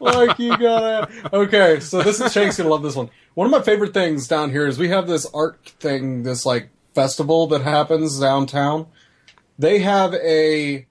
like 0.00 0.38
you 0.38 0.56
gotta. 0.56 1.08
Okay, 1.32 1.80
so 1.80 2.02
this 2.02 2.20
is 2.20 2.32
Shank's 2.32 2.56
gonna 2.56 2.68
love 2.68 2.82
this 2.82 2.94
one. 2.96 3.10
One 3.34 3.46
of 3.46 3.50
my 3.50 3.62
favorite 3.62 3.94
things 3.94 4.28
down 4.28 4.50
here 4.50 4.66
is 4.66 4.78
we 4.78 4.88
have 4.88 5.06
this 5.06 5.26
art 5.32 5.58
thing, 5.80 6.22
this 6.22 6.44
like 6.46 6.70
festival 6.94 7.46
that 7.48 7.62
happens 7.62 8.18
downtown. 8.18 8.86
They 9.58 9.80
have 9.80 10.14
a 10.14 10.86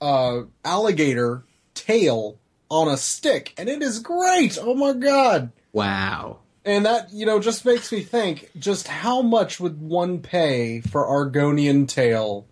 uh, 0.00 0.42
alligator 0.64 1.44
tail 1.74 2.38
on 2.70 2.88
a 2.88 2.96
stick, 2.96 3.54
and 3.58 3.68
it 3.68 3.82
is 3.82 3.98
great. 3.98 4.58
Oh 4.60 4.74
my 4.74 4.92
god! 4.92 5.52
Wow. 5.72 6.40
And 6.66 6.84
that 6.84 7.12
you 7.12 7.24
know 7.24 7.38
just 7.38 7.64
makes 7.64 7.92
me 7.92 8.02
think: 8.02 8.50
just 8.58 8.88
how 8.88 9.22
much 9.22 9.60
would 9.60 9.80
one 9.80 10.18
pay 10.18 10.80
for 10.80 11.06
Argonian 11.06 11.86
tail 11.86 12.48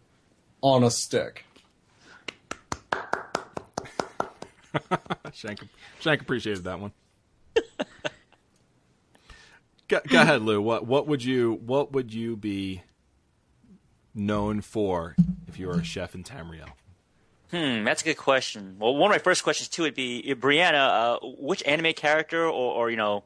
on 0.63 0.85
a 0.85 0.91
stick? 0.91 1.45
Shank, 5.33 5.61
Shank 6.01 6.21
appreciated 6.23 6.63
that 6.65 6.79
one. 6.79 6.93
go, 9.89 10.01
go 10.09 10.23
ahead, 10.23 10.43
Lou. 10.43 10.63
What 10.63 10.87
what 10.87 11.09
would 11.09 11.25
you 11.25 11.61
what 11.65 11.91
would 11.91 12.15
you 12.15 12.37
be 12.37 12.83
known 14.15 14.61
for 14.61 15.17
if 15.49 15.59
you 15.59 15.67
were 15.67 15.81
a 15.81 15.85
chef 15.85 16.15
in 16.15 16.23
Tamriel? 16.23 16.69
Hmm, 17.51 17.83
that's 17.83 18.03
a 18.03 18.05
good 18.05 18.17
question. 18.17 18.77
Well, 18.79 18.95
one 18.95 19.11
of 19.11 19.15
my 19.15 19.19
first 19.19 19.43
questions 19.43 19.69
too 19.69 19.83
would 19.83 19.97
be 19.97 20.31
uh, 20.31 20.35
Brianna. 20.35 21.17
Uh, 21.17 21.19
which 21.39 21.65
anime 21.65 21.95
character 21.95 22.45
or, 22.45 22.75
or 22.75 22.91
you 22.91 22.97
know 22.97 23.25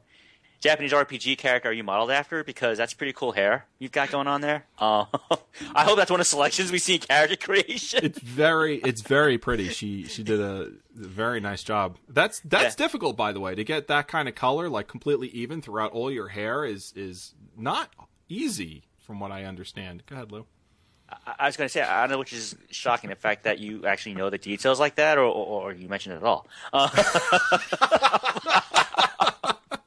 Japanese 0.59 0.91
RPG 0.91 1.37
character 1.37 1.69
are 1.69 1.73
you 1.73 1.83
modeled 1.83 2.11
after? 2.11 2.43
Because 2.43 2.77
that's 2.77 2.93
pretty 2.93 3.13
cool 3.13 3.31
hair 3.31 3.65
you've 3.79 3.91
got 3.93 4.11
going 4.11 4.27
on 4.27 4.41
there. 4.41 4.65
Uh, 4.77 5.05
I 5.75 5.83
hope 5.85 5.97
that's 5.97 6.11
one 6.11 6.19
of 6.19 6.25
the 6.25 6.29
selections 6.29 6.71
we 6.71 6.79
see 6.79 6.95
in 6.95 6.99
character 6.99 7.35
creation. 7.39 8.03
It's 8.03 8.19
very, 8.19 8.77
it's 8.77 9.01
very 9.01 9.37
pretty. 9.37 9.69
She 9.69 10.03
she 10.03 10.21
did 10.23 10.39
a 10.41 10.69
very 10.93 11.39
nice 11.39 11.63
job. 11.63 11.97
That's 12.09 12.41
that's 12.41 12.77
Yeah. 12.77 12.85
difficult, 12.85 13.15
by 13.15 13.31
the 13.31 13.39
way, 13.39 13.55
to 13.55 13.63
get 13.63 13.87
that 13.87 14.07
kind 14.07 14.27
of 14.27 14.35
color 14.35 14.67
like 14.69 14.87
completely 14.87 15.29
even 15.29 15.61
throughout 15.61 15.91
all 15.93 16.11
your 16.11 16.27
hair 16.29 16.65
is 16.65 16.91
is 16.95 17.33
not 17.57 17.89
easy, 18.27 18.83
from 18.99 19.19
what 19.19 19.31
I 19.31 19.45
understand. 19.45 20.03
Go 20.07 20.15
ahead, 20.15 20.31
Lou. 20.31 20.45
I, 21.09 21.33
I 21.39 21.45
was 21.47 21.57
going 21.57 21.67
to 21.67 21.71
say, 21.71 21.81
I 21.81 22.01
don't 22.01 22.11
know 22.11 22.19
which 22.19 22.33
is 22.33 22.55
shocking, 22.69 23.09
the 23.09 23.15
fact 23.15 23.43
that 23.45 23.57
you 23.59 23.85
actually 23.87 24.13
know 24.15 24.29
the 24.29 24.37
details 24.37 24.79
like 24.79 24.95
that, 24.95 25.17
or, 25.17 25.23
or, 25.23 25.63
or 25.71 25.73
you 25.73 25.87
mentioned 25.89 26.13
it 26.13 26.17
at 26.17 26.23
all. 26.23 26.45
Uh, 26.71 26.89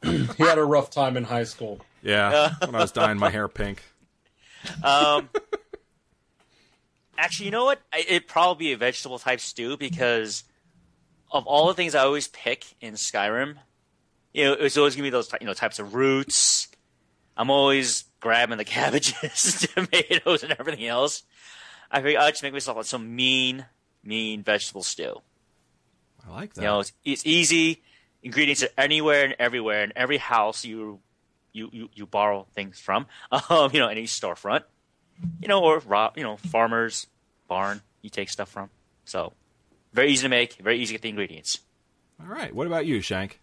He 0.36 0.42
had 0.44 0.59
a 0.59 0.64
rough 0.64 0.90
time 0.90 1.16
in 1.16 1.24
high 1.24 1.44
school. 1.44 1.80
Yeah, 2.03 2.55
when 2.64 2.74
I 2.74 2.80
was 2.80 2.92
dyeing 2.92 3.18
my 3.18 3.30
hair 3.30 3.48
pink. 3.48 3.82
Um, 4.84 5.28
actually, 7.18 7.46
you 7.46 7.53
know 7.53 7.64
what? 7.64 7.80
I- 7.92 8.05
It'd 8.09 8.28
probably 8.28 8.66
be 8.66 8.72
a 8.72 8.76
vegetable 8.76 9.18
type 9.18 9.40
stew 9.40 9.76
because 9.76 10.44
of 11.30 11.46
all 11.46 11.66
the 11.68 11.74
things 11.74 11.94
I 11.94 12.00
always 12.05 12.28
pick 12.28 12.64
in 12.80 12.94
Skyrim, 12.94 13.57
you 14.32 14.44
know, 14.44 14.53
it's 14.53 14.76
always 14.76 14.94
gonna 14.94 15.05
be 15.07 15.11
those 15.11 15.32
you 15.40 15.46
know 15.46 15.55
types 15.55 15.78
of 15.78 15.94
roots. 15.94 16.68
I'm 17.36 17.50
always 17.50 18.05
grabbing 18.20 18.59
the 18.59 18.64
cabbages, 18.76 19.66
tomatoes, 19.74 20.42
and 20.42 20.55
everything 20.59 20.86
else. 20.86 21.22
I 21.90 22.00
figure 22.03 22.20
I'll 22.20 22.30
just 22.30 22.42
make 22.42 22.53
myself 22.53 22.76
like 22.76 22.86
some 22.86 23.14
mean, 23.16 23.66
mean 24.05 24.42
vegetable 24.42 24.82
stew. 24.82 25.20
I 26.26 26.30
like 26.30 26.55
that. 26.55 26.61
You 26.62 26.66
know, 26.68 26.80
it's, 26.80 26.92
it's 27.05 27.26
easy. 27.26 27.82
Ingredients 28.22 28.62
are 28.62 28.68
anywhere 28.78 29.24
and 29.24 29.34
everywhere 29.38 29.84
in 29.84 29.92
every 29.96 30.18
house 30.18 30.64
you 30.64 31.00
you 31.52 31.68
you, 31.72 31.88
you 31.94 32.06
borrow 32.06 32.46
things 32.54 32.78
from. 32.80 33.06
Um, 33.50 33.70
you 33.72 33.80
know, 33.80 33.88
any 33.88 34.04
storefront. 34.04 34.62
You 35.40 35.48
know, 35.48 35.62
or 35.62 35.78
raw, 35.80 36.10
you 36.16 36.22
know, 36.22 36.36
farmers 36.36 37.06
barn 37.48 37.82
you 38.00 38.10
take 38.10 38.28
stuff 38.28 38.48
from. 38.48 38.70
So 39.04 39.32
very 39.92 40.10
easy 40.10 40.22
to 40.22 40.28
make, 40.28 40.54
very 40.54 40.78
easy 40.78 40.88
to 40.88 40.92
get 40.94 41.02
the 41.02 41.08
ingredients. 41.10 41.60
all 42.20 42.26
right. 42.26 42.54
What 42.54 42.66
about 42.66 42.86
you, 42.86 43.00
Shank? 43.00 43.40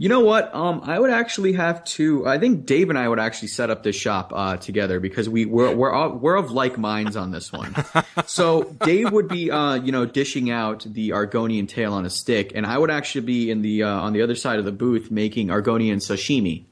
You 0.00 0.08
know 0.08 0.20
what? 0.20 0.54
Um, 0.54 0.82
I 0.84 0.96
would 0.96 1.10
actually 1.10 1.54
have 1.54 1.82
to. 1.84 2.24
I 2.24 2.38
think 2.38 2.66
Dave 2.66 2.88
and 2.88 2.96
I 2.96 3.08
would 3.08 3.18
actually 3.18 3.48
set 3.48 3.68
up 3.68 3.82
this 3.82 3.96
shop 3.96 4.32
uh, 4.32 4.56
together 4.56 5.00
because 5.00 5.28
we 5.28 5.44
we're 5.44 5.74
we're 5.74 5.92
all, 5.92 6.10
we're 6.10 6.36
of 6.36 6.52
like 6.52 6.78
minds 6.78 7.16
on 7.16 7.32
this 7.32 7.52
one. 7.52 7.74
so 8.26 8.62
Dave 8.84 9.10
would 9.10 9.26
be, 9.26 9.50
uh, 9.50 9.74
you 9.74 9.90
know, 9.90 10.06
dishing 10.06 10.50
out 10.50 10.86
the 10.88 11.10
Argonian 11.10 11.68
tail 11.68 11.94
on 11.94 12.06
a 12.06 12.10
stick, 12.10 12.52
and 12.54 12.64
I 12.64 12.78
would 12.78 12.92
actually 12.92 13.26
be 13.26 13.50
in 13.50 13.62
the 13.62 13.82
uh, 13.82 13.88
on 13.88 14.12
the 14.12 14.22
other 14.22 14.36
side 14.36 14.60
of 14.60 14.64
the 14.64 14.72
booth 14.72 15.10
making 15.10 15.48
Argonian 15.48 15.96
sashimi. 15.96 16.62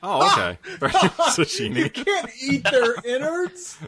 Oh, 0.00 0.30
okay. 0.30 0.58
Sashimi. 1.30 1.76
You 1.78 1.90
can't 1.90 2.30
eat 2.40 2.62
their 2.70 2.94
innards. 3.04 3.78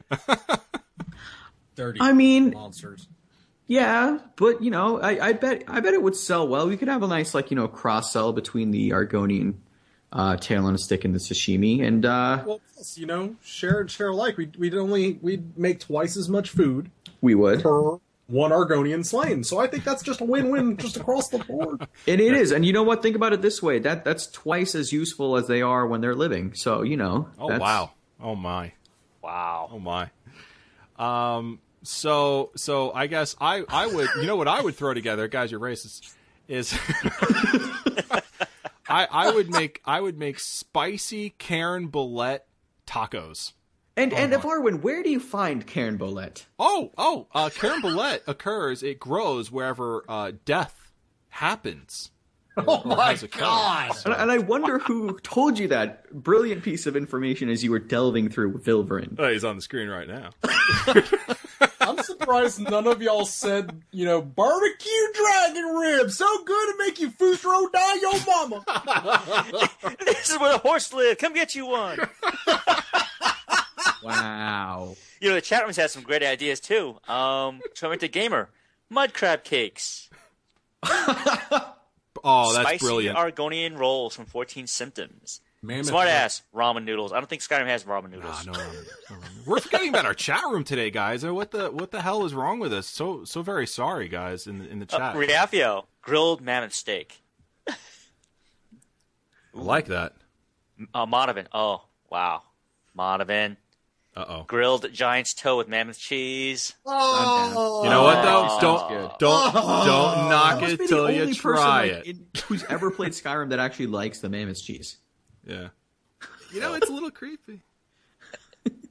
Dirty 1.76 2.00
I 2.00 2.12
mean, 2.12 2.50
monsters. 2.50 3.06
Yeah, 3.68 4.18
but 4.36 4.62
you 4.62 4.70
know, 4.70 4.98
I, 5.00 5.28
I 5.28 5.32
bet 5.34 5.64
I 5.68 5.80
bet 5.80 5.92
it 5.94 6.02
would 6.02 6.16
sell 6.16 6.48
well. 6.48 6.66
We 6.66 6.76
could 6.78 6.88
have 6.88 7.02
a 7.02 7.06
nice 7.06 7.34
like 7.34 7.50
you 7.50 7.56
know 7.56 7.68
cross 7.68 8.12
sell 8.12 8.32
between 8.32 8.70
the 8.70 8.90
Argonian 8.90 9.54
uh, 10.10 10.36
tail 10.36 10.64
on 10.64 10.74
a 10.74 10.78
stick 10.78 11.04
and 11.04 11.14
the 11.14 11.18
sashimi, 11.18 11.86
and 11.86 12.04
uh, 12.06 12.42
Well, 12.46 12.60
plus, 12.74 12.96
you 12.96 13.04
know, 13.06 13.36
share 13.42 13.80
and 13.80 13.90
share 13.90 14.08
alike. 14.08 14.38
We'd, 14.38 14.56
we'd 14.56 14.74
only 14.74 15.18
we'd 15.20 15.56
make 15.58 15.80
twice 15.80 16.16
as 16.16 16.30
much 16.30 16.48
food 16.48 16.90
we 17.20 17.34
would. 17.34 17.62
per 17.62 17.98
one 18.26 18.50
Argonian 18.50 19.04
slain. 19.04 19.42
So 19.44 19.58
I 19.58 19.66
think 19.66 19.84
that's 19.84 20.02
just 20.02 20.20
a 20.20 20.24
win-win 20.24 20.76
just 20.78 20.96
across 20.96 21.28
the 21.28 21.38
board. 21.38 21.86
And 22.06 22.20
it 22.20 22.34
is, 22.34 22.52
and 22.52 22.64
you 22.64 22.72
know 22.72 22.82
what? 22.82 23.02
Think 23.02 23.16
about 23.16 23.34
it 23.34 23.42
this 23.42 23.62
way: 23.62 23.80
that 23.80 24.02
that's 24.02 24.26
twice 24.28 24.74
as 24.74 24.92
useful 24.94 25.36
as 25.36 25.46
they 25.46 25.60
are 25.60 25.86
when 25.86 26.00
they're 26.00 26.14
living. 26.14 26.54
So 26.54 26.80
you 26.82 26.96
know. 26.96 27.28
Oh 27.38 27.48
that's- 27.48 27.60
wow. 27.60 27.92
Oh 28.18 28.34
my. 28.34 28.72
Wow. 29.22 29.68
Oh 29.72 29.78
my. 29.78 30.08
Um. 30.98 31.58
So 31.88 32.50
so 32.54 32.92
I 32.92 33.06
guess 33.06 33.34
I 33.40 33.64
I 33.66 33.86
would 33.86 34.10
you 34.20 34.26
know 34.26 34.36
what 34.36 34.46
I 34.46 34.60
would 34.60 34.76
throw 34.76 34.92
together, 34.92 35.26
guys. 35.26 35.50
You're 35.50 35.58
racist. 35.58 36.14
Is 36.46 36.78
I 38.88 39.08
I 39.10 39.30
would 39.30 39.48
make 39.48 39.80
I 39.86 39.98
would 40.02 40.18
make 40.18 40.38
spicy 40.38 41.30
Karen 41.30 41.88
Bolette 41.88 42.40
tacos. 42.86 43.54
And 43.96 44.12
and 44.12 44.34
if 44.34 44.42
Arwen, 44.42 44.82
where 44.82 45.02
do 45.02 45.08
you 45.08 45.18
find 45.18 45.66
Karen 45.66 45.96
Bolette? 45.96 46.44
Oh 46.58 46.92
oh, 46.98 47.26
uh, 47.34 47.48
Karen 47.48 47.80
Bolette 47.80 48.20
occurs. 48.26 48.82
It 48.82 49.00
grows 49.00 49.50
wherever 49.50 50.04
uh, 50.10 50.32
death 50.44 50.92
happens. 51.30 52.10
Oh 52.58 52.82
my 52.84 53.12
has 53.12 53.22
occurred. 53.22 53.40
god! 53.40 53.92
And, 54.04 54.14
and 54.14 54.30
I 54.30 54.38
wonder 54.38 54.78
who 54.78 55.18
told 55.20 55.58
you 55.58 55.68
that 55.68 56.12
brilliant 56.12 56.64
piece 56.64 56.86
of 56.86 56.96
information 56.96 57.48
as 57.48 57.64
you 57.64 57.70
were 57.70 57.78
delving 57.78 58.28
through 58.28 58.58
Vilverin. 58.58 59.14
Oh, 59.18 59.32
he's 59.32 59.44
on 59.44 59.56
the 59.56 59.62
screen 59.62 59.88
right 59.88 60.06
now. 60.06 60.30
I'm 62.30 62.50
surprised 62.50 62.70
none 62.70 62.86
of 62.86 63.00
y'all 63.00 63.24
said, 63.24 63.82
you 63.90 64.04
know, 64.04 64.20
barbecue 64.20 65.12
dragon 65.14 65.64
ribs, 65.64 66.18
so 66.18 66.44
good 66.44 66.72
to 66.72 66.74
make 66.78 67.00
you 67.00 67.10
Fusro 67.10 67.72
die 67.72 67.94
your 68.00 68.24
mama. 68.26 69.94
this 70.04 70.30
is 70.30 70.38
where 70.38 70.52
the 70.52 70.58
horse 70.58 70.92
live. 70.92 71.16
Come 71.18 71.32
get 71.32 71.54
you 71.54 71.66
one. 71.66 71.98
Wow. 74.02 74.96
You 75.20 75.30
know, 75.30 75.34
the 75.34 75.40
chat 75.40 75.62
rooms 75.64 75.76
has 75.76 75.92
some 75.92 76.02
great 76.02 76.22
ideas 76.22 76.60
too. 76.60 76.98
Um, 77.08 77.60
Tormented 77.74 78.12
Gamer, 78.12 78.50
mud 78.90 79.14
crab 79.14 79.42
cakes, 79.42 80.08
Oh, 82.24 82.52
that's 82.52 82.66
spicy 82.66 82.84
brilliant. 82.84 83.16
Argonian 83.16 83.78
rolls 83.78 84.14
from 84.14 84.26
14 84.26 84.66
Symptoms. 84.66 85.40
Mammoth 85.60 85.86
Smart 85.86 86.06
ass 86.08 86.42
ramen 86.54 86.84
noodles. 86.84 87.12
I 87.12 87.16
don't 87.16 87.28
think 87.28 87.42
Skyrim 87.42 87.66
has 87.66 87.82
ramen 87.84 88.10
noodles. 88.10 88.32
Ah, 88.32 88.42
no, 88.46 88.52
no, 88.52 88.58
no, 88.58 88.70
no. 89.10 89.16
We're 89.44 89.58
forgetting 89.60 89.88
about 89.88 90.06
our 90.06 90.14
chat 90.14 90.42
room 90.44 90.62
today, 90.62 90.90
guys. 90.90 91.24
Uh, 91.24 91.34
What 91.34 91.50
the 91.50 91.70
what 91.72 91.90
the 91.90 92.00
hell 92.02 92.24
is 92.24 92.32
wrong 92.32 92.60
with 92.60 92.72
us? 92.72 92.86
So 92.86 93.24
so 93.24 93.42
very 93.42 93.66
sorry, 93.66 94.08
guys, 94.08 94.46
in 94.46 94.58
the 94.60 94.68
in 94.68 94.78
the 94.78 94.86
Uh, 94.92 94.98
chat. 94.98 95.16
Riafio, 95.16 95.86
grilled 96.00 96.40
mammoth 96.40 96.74
steak. 96.74 97.22
I 97.68 97.74
like 99.52 99.86
that. 99.86 100.14
Uh, 100.94 101.06
Monovan. 101.06 101.46
Oh, 101.52 101.82
wow. 102.10 102.42
Monovan. 102.96 103.56
Uh 104.16 104.24
oh. 104.28 104.44
Grilled 104.46 104.92
giant's 104.92 105.34
toe 105.34 105.56
with 105.58 105.68
mammoth 105.68 105.98
cheese. 105.98 106.74
Oh, 106.86 107.82
You 107.84 107.90
know 107.90 108.02
what 108.04 108.22
though? 108.22 108.46
Oh, 108.48 108.60
don't 108.60 108.88
good. 108.88 109.10
don't 109.18 109.52
don't 109.54 110.28
knock 110.28 110.62
it 110.62 110.76
till 110.88 111.10
you 111.10 111.34
try 111.34 111.88
person, 111.88 111.96
like, 111.98 112.06
it. 112.06 112.06
in- 112.06 112.26
who's 112.46 112.64
ever 112.64 112.90
played 112.92 113.12
Skyrim 113.12 113.48
that 113.50 113.58
actually 113.58 113.86
likes 113.88 114.20
the 114.20 114.28
mammoth 114.28 114.62
cheese. 114.62 114.98
Yeah. 115.48 115.68
You 116.52 116.60
know, 116.60 116.74
it's 116.74 116.88
a 116.88 116.92
little 116.92 117.10
creepy. 117.10 117.62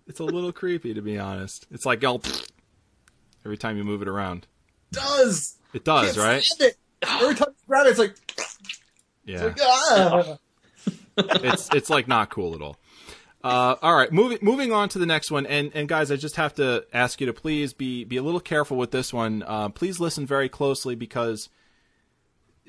It's 0.07 0.19
a 0.21 0.23
little 0.23 0.53
creepy 0.53 0.93
to 0.93 1.01
be 1.01 1.19
honest. 1.19 1.67
It's 1.69 1.85
like 1.85 2.03
all 2.03 2.21
every 3.45 3.57
time 3.57 3.77
you 3.77 3.83
move 3.83 4.01
it 4.01 4.07
around. 4.07 4.47
does. 4.91 5.57
It 5.73 5.83
does, 5.83 6.15
Can't 6.15 6.17
right? 6.25 6.41
stand 6.43 6.71
it. 6.71 6.77
Every 7.03 7.35
time 7.35 7.49
you 7.49 7.55
grab 7.67 7.85
it, 7.85 7.89
it's 7.89 7.99
like, 7.99 8.15
Yeah. 9.25 9.53
ah. 9.61 10.37
it's 11.17 11.69
it's 11.75 11.89
like 11.89 12.07
not 12.07 12.29
cool 12.29 12.55
at 12.55 12.61
all. 12.61 12.77
Uh, 13.43 13.75
all 13.81 13.93
right, 13.95 14.11
moving 14.11 14.39
moving 14.41 14.71
on 14.71 14.87
to 14.89 14.97
the 14.97 15.05
next 15.05 15.29
one, 15.29 15.45
and 15.45 15.71
and 15.75 15.87
guys, 15.89 16.09
I 16.09 16.15
just 16.15 16.37
have 16.37 16.55
to 16.55 16.85
ask 16.93 17.19
you 17.19 17.27
to 17.27 17.33
please 17.33 17.73
be 17.73 18.03
be 18.05 18.15
a 18.17 18.23
little 18.23 18.39
careful 18.39 18.77
with 18.77 18.91
this 18.91 19.13
one. 19.13 19.43
Uh, 19.45 19.67
please 19.69 19.99
listen 19.99 20.25
very 20.25 20.47
closely 20.49 20.95
because 20.95 21.49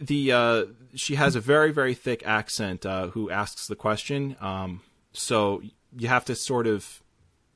the 0.01 0.32
uh, 0.32 0.64
she 0.94 1.14
has 1.16 1.36
a 1.36 1.40
very 1.40 1.72
very 1.72 1.94
thick 1.94 2.22
accent. 2.26 2.86
Uh, 2.86 3.09
who 3.09 3.30
asks 3.30 3.66
the 3.66 3.76
question? 3.76 4.36
Um, 4.40 4.82
so 5.12 5.62
you 5.96 6.09
have 6.09 6.24
to 6.26 6.34
sort 6.34 6.66
of 6.66 7.03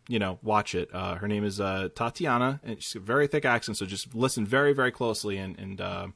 you 0.08 0.18
know 0.18 0.38
watch 0.42 0.74
it. 0.74 0.88
Uh, 0.92 1.16
her 1.16 1.28
name 1.28 1.44
is 1.44 1.60
uh, 1.60 1.88
Tatiana, 1.94 2.60
and 2.62 2.82
she's 2.82 2.96
a 2.96 3.00
very 3.00 3.26
thick 3.26 3.44
accent. 3.44 3.78
So 3.78 3.86
just 3.86 4.14
listen 4.14 4.46
very 4.46 4.72
very 4.72 4.92
closely, 4.92 5.36
and 5.38 5.58
and 5.58 5.80
uh, 5.80 6.06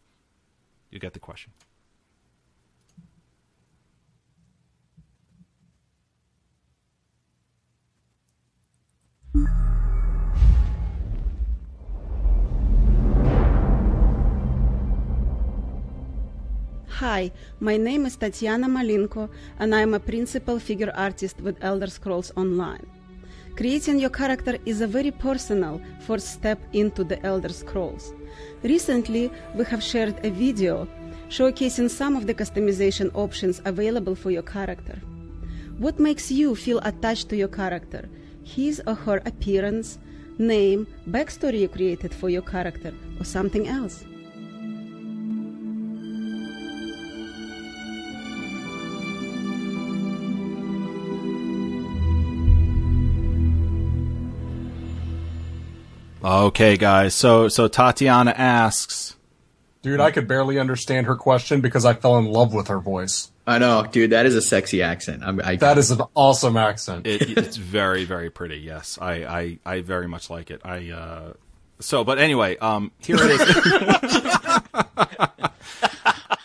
you 0.90 0.98
get 0.98 1.12
the 1.12 1.20
question. 1.20 1.52
Hi, 17.00 17.30
my 17.60 17.76
name 17.76 18.06
is 18.06 18.16
Tatiana 18.16 18.68
Malinko, 18.68 19.28
and 19.58 19.74
I 19.74 19.82
am 19.82 19.92
a 19.92 20.00
principal 20.00 20.58
figure 20.58 20.90
artist 20.96 21.42
with 21.42 21.62
Elder 21.62 21.88
Scrolls 21.88 22.32
Online. 22.38 22.86
Creating 23.54 23.98
your 23.98 24.08
character 24.08 24.56
is 24.64 24.80
a 24.80 24.86
very 24.86 25.10
personal 25.10 25.78
first 26.06 26.32
step 26.32 26.58
into 26.72 27.04
the 27.04 27.22
Elder 27.22 27.50
Scrolls. 27.50 28.14
Recently, 28.62 29.30
we 29.54 29.66
have 29.66 29.82
shared 29.82 30.24
a 30.24 30.30
video 30.30 30.88
showcasing 31.28 31.90
some 31.90 32.16
of 32.16 32.26
the 32.26 32.32
customization 32.32 33.10
options 33.12 33.60
available 33.66 34.14
for 34.14 34.30
your 34.30 34.44
character. 34.44 34.98
What 35.76 36.00
makes 36.00 36.30
you 36.30 36.54
feel 36.54 36.78
attached 36.78 37.28
to 37.28 37.36
your 37.36 37.48
character? 37.48 38.08
His 38.42 38.80
or 38.86 38.94
her 38.94 39.20
appearance, 39.26 39.98
name, 40.38 40.86
backstory 41.10 41.60
you 41.60 41.68
created 41.68 42.14
for 42.14 42.30
your 42.30 42.40
character, 42.40 42.94
or 43.20 43.24
something 43.24 43.68
else? 43.68 44.02
Okay, 56.26 56.76
guys. 56.76 57.14
So 57.14 57.46
so 57.46 57.68
Tatiana 57.68 58.32
asks, 58.36 59.14
Dude, 59.82 60.00
I 60.00 60.10
could 60.10 60.26
barely 60.26 60.58
understand 60.58 61.06
her 61.06 61.14
question 61.14 61.60
because 61.60 61.84
I 61.84 61.94
fell 61.94 62.18
in 62.18 62.24
love 62.24 62.52
with 62.52 62.66
her 62.66 62.80
voice. 62.80 63.30
I 63.46 63.58
know, 63.58 63.86
dude. 63.88 64.10
That 64.10 64.26
is 64.26 64.34
a 64.34 64.42
sexy 64.42 64.82
accent. 64.82 65.22
I'm, 65.24 65.40
I, 65.44 65.54
That 65.54 65.78
is 65.78 65.92
an 65.92 66.00
awesome 66.16 66.56
accent. 66.56 67.06
it, 67.06 67.38
it's 67.38 67.56
very 67.56 68.04
very 68.04 68.28
pretty. 68.28 68.56
Yes, 68.56 68.98
I, 69.00 69.12
I 69.24 69.58
I 69.64 69.80
very 69.82 70.08
much 70.08 70.28
like 70.28 70.50
it. 70.50 70.62
I 70.64 70.90
uh, 70.90 71.32
so 71.78 72.02
but 72.02 72.18
anyway, 72.18 72.56
um, 72.56 72.90
here 72.98 73.18
it 73.20 73.40
is. 73.40 74.32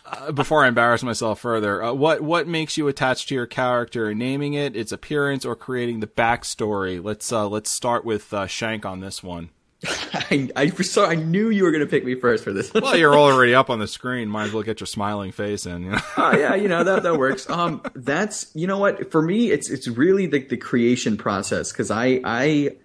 Uh, 0.05 0.32
Before 0.32 0.63
I 0.63 0.67
embarrass 0.67 1.01
myself 1.01 1.39
further, 1.39 1.82
uh, 1.84 1.93
what 1.93 2.21
what 2.21 2.47
makes 2.47 2.77
you 2.77 2.88
attached 2.88 3.29
to 3.29 3.34
your 3.36 3.47
character? 3.47 4.13
Naming 4.13 4.53
it, 4.53 4.75
its 4.75 4.91
appearance, 4.91 5.43
or 5.45 5.55
creating 5.55 5.99
the 5.99 6.05
backstory? 6.07 7.03
Let's 7.03 7.32
uh, 7.32 7.47
let's 7.49 7.71
start 7.71 8.05
with 8.05 8.32
uh, 8.32 8.45
Shank 8.45 8.86
on 8.86 8.99
this 8.99 9.23
one. 9.23 9.49
I, 10.13 10.49
I, 10.55 10.69
so, 10.69 11.05
I 11.05 11.15
knew 11.15 11.49
you 11.49 11.63
were 11.63 11.71
going 11.71 11.84
to 11.84 11.89
pick 11.89 12.05
me 12.05 12.13
first 12.15 12.43
for 12.43 12.53
this. 12.53 12.71
Well, 12.82 12.95
you're 12.95 13.17
already 13.17 13.55
up 13.55 13.69
on 13.69 13.79
the 13.79 13.88
screen. 13.88 14.29
Might 14.29 14.45
as 14.45 14.53
well 14.53 14.63
get 14.63 14.79
your 14.79 14.88
smiling 14.88 15.32
face 15.32 15.65
in. 15.65 15.84
You 15.84 15.91
know? 15.91 15.99
oh 16.17 16.38
yeah, 16.38 16.55
you 16.55 16.67
know 16.67 16.84
that 16.84 17.03
that 17.03 17.17
works. 17.17 17.47
Um, 17.51 17.82
that's 17.95 18.49
you 18.55 18.65
know 18.65 18.77
what 18.77 19.11
for 19.11 19.21
me, 19.21 19.51
it's 19.51 19.69
it's 19.69 19.88
really 19.88 20.25
the 20.25 20.39
the 20.39 20.57
creation 20.57 21.17
process 21.17 21.71
because 21.71 21.91
I 21.91 22.21
I 22.23 22.77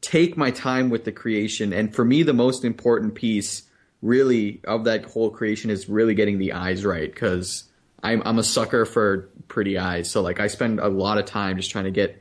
take 0.00 0.36
my 0.36 0.50
time 0.50 0.88
with 0.88 1.04
the 1.04 1.12
creation, 1.12 1.72
and 1.72 1.94
for 1.94 2.04
me, 2.04 2.22
the 2.22 2.32
most 2.32 2.64
important 2.64 3.14
piece 3.14 3.64
really 4.02 4.60
of 4.64 4.84
that 4.84 5.04
whole 5.04 5.30
creation 5.30 5.70
is 5.70 5.88
really 5.88 6.14
getting 6.14 6.38
the 6.38 6.52
eyes 6.52 6.84
right 6.84 7.12
because 7.12 7.64
I'm 8.02 8.22
I'm 8.24 8.38
a 8.38 8.44
sucker 8.44 8.84
for 8.84 9.28
pretty 9.48 9.78
eyes. 9.78 10.10
So 10.10 10.22
like 10.22 10.40
I 10.40 10.46
spend 10.46 10.80
a 10.80 10.88
lot 10.88 11.18
of 11.18 11.26
time 11.26 11.56
just 11.56 11.70
trying 11.70 11.84
to 11.84 11.90
get 11.90 12.19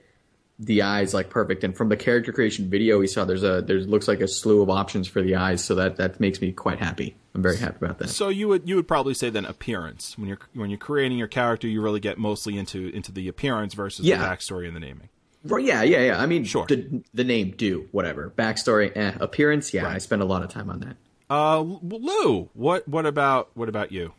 the 0.60 0.82
eyes 0.82 1.14
like 1.14 1.30
perfect. 1.30 1.64
And 1.64 1.76
from 1.76 1.90
the 1.90 1.96
character 1.98 2.32
creation 2.34 2.70
video 2.70 3.00
we 3.00 3.08
saw, 3.08 3.24
there's 3.26 3.44
a 3.44 3.62
there's 3.62 3.88
looks 3.88 4.08
like 4.08 4.20
a 4.20 4.28
slew 4.28 4.62
of 4.62 4.70
options 4.70 5.08
for 5.08 5.22
the 5.22 5.36
eyes. 5.36 5.64
So 5.64 5.76
that 5.76 5.96
that 5.98 6.20
makes 6.20 6.42
me 6.42 6.52
quite 6.52 6.80
happy. 6.80 7.16
I'm 7.34 7.42
very 7.42 7.58
happy 7.58 7.78
about 7.86 8.00
that. 8.00 8.10
So 8.10 8.28
you 8.30 8.48
would 8.50 8.68
you 8.68 8.76
would 8.76 8.88
probably 8.88 9.14
say 9.14 9.30
then 9.30 9.46
appearance 9.46 10.18
when 10.18 10.28
you're 10.28 10.40
when 10.54 10.70
you're 10.70 10.78
creating 10.80 11.18
your 11.18 11.28
character, 11.28 11.68
you 11.68 11.82
really 11.82 12.00
get 12.02 12.18
mostly 12.18 12.58
into 12.58 12.90
into 12.90 13.12
the 13.12 13.28
appearance 13.28 13.74
versus 13.74 14.06
Yeah. 14.06 14.18
the 14.18 14.26
backstory 14.26 14.68
and 14.68 14.76
the 14.76 14.80
naming. 14.82 15.10
Right, 15.46 15.64
yeah, 15.64 15.84
yeah, 15.84 16.00
yeah. 16.02 16.22
I 16.22 16.26
mean, 16.26 16.44
Sure. 16.44 16.66
The, 16.68 17.02
the 17.14 17.24
name, 17.24 17.52
do 17.52 17.88
whatever. 17.94 18.34
Backstory, 18.38 18.92
eh. 18.98 19.14
Appearance, 19.22 19.74
yeah. 19.74 19.88
I 19.88 19.98
spend 20.00 20.22
a 20.22 20.26
lot 20.26 20.44
of 20.44 20.50
time 20.50 20.70
on 20.70 20.82
that. 20.82 20.98
Uh, 21.30 21.62
Lou, 21.62 22.50
what 22.54 22.86
what 22.90 23.06
about 23.06 23.50
what 23.54 23.70
about 23.70 23.94
you? 23.94 24.12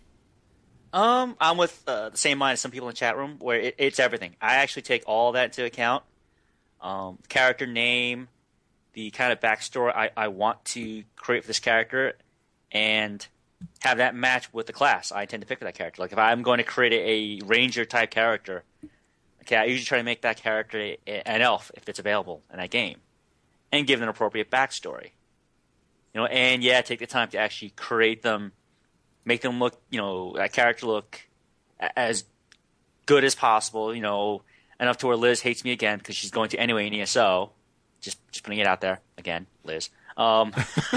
Um, 0.93 1.37
I'm 1.41 1.57
with 1.57 1.83
uh, 1.87 2.09
the 2.09 2.17
same 2.17 2.39
mind 2.39 2.55
as 2.55 2.61
some 2.61 2.71
people 2.71 2.89
in 2.89 2.93
the 2.95 2.97
chat 2.97 3.17
room, 3.17 3.37
where 3.41 3.59
it, 3.61 3.75
it's 3.79 4.01
everything. 4.01 4.35
I 4.41 4.57
actually 4.57 4.83
take 4.83 5.03
all 5.07 5.33
that 5.33 5.45
into 5.47 5.65
account. 5.65 6.03
Um, 6.81 7.19
character 7.29 7.67
name, 7.67 8.29
the 8.95 9.11
kind 9.11 9.33
of 9.33 9.41
backstory 9.41 9.95
I, 9.95 10.11
I 10.17 10.29
want 10.29 10.65
to 10.67 11.05
create 11.17 11.43
for 11.43 11.49
this 11.49 11.59
character, 11.59 12.15
and 12.73 13.27
have 13.81 13.99
that 13.99 14.15
match 14.15 14.53
with 14.55 14.67
the 14.67 14.73
class 14.73 15.13
I 15.13 15.23
intend 15.23 15.43
to 15.43 15.47
pick 15.47 15.59
for 15.59 15.65
that 15.65 15.75
character. 15.75 16.01
Like 16.01 16.13
if 16.13 16.19
I'm 16.19 16.43
going 16.43 16.59
to 16.59 16.65
create 16.65 16.93
a, 17.43 17.45
ranger 17.45 17.85
type 17.85 18.11
character, 18.11 18.65
okay, 19.43 19.57
I 19.57 19.65
usually 19.65 19.85
try 19.85 19.99
to 19.99 20.05
make 20.05 20.23
that 20.23 20.39
character 20.39 20.79
a, 20.79 20.99
an 21.07 21.43
elf 21.43 21.71
if 21.75 21.89
it's 21.89 21.99
available 21.99 22.43
in 22.51 22.59
that 22.59 22.71
game, 22.71 22.99
and 23.71 23.87
give 23.87 24.01
them 24.01 24.09
an 24.09 24.15
appropriate 24.15 24.51
backstory. 24.51 25.11
You 26.15 26.23
know, 26.23 26.27
and 26.27 26.63
yeah, 26.63 26.81
take 26.81 26.99
the 26.99 27.07
time 27.07 27.29
to 27.31 27.39
actually 27.39 27.71
create 27.71 28.23
them 28.23 28.53
make 29.25 29.43
them 29.43 29.59
look, 29.59 29.81
you 29.91 29.99
know, 30.01 30.35
that 30.37 30.53
character 30.53 30.87
look 30.87 31.21
as 31.79 32.25
good 33.07 33.25
as 33.25 33.35
possible. 33.35 33.95
You 33.95 34.03
know, 34.03 34.43
enough 34.81 34.97
to 34.99 35.07
where 35.07 35.17
Liz 35.17 35.41
hates 35.41 35.65
me 35.65 35.73
again 35.73 35.99
because 35.99 36.17
she's 36.17 36.31
going 36.31 36.49
to 36.51 36.59
anyway 36.59 36.87
in 36.87 36.95
ESO. 36.95 37.51
Just 38.01 38.19
just 38.33 38.45
putting 38.45 38.59
it 38.59 38.67
out 38.67 38.81
there 38.81 39.01
again, 39.19 39.47
Liz. 39.65 39.91
Um, 40.17 40.51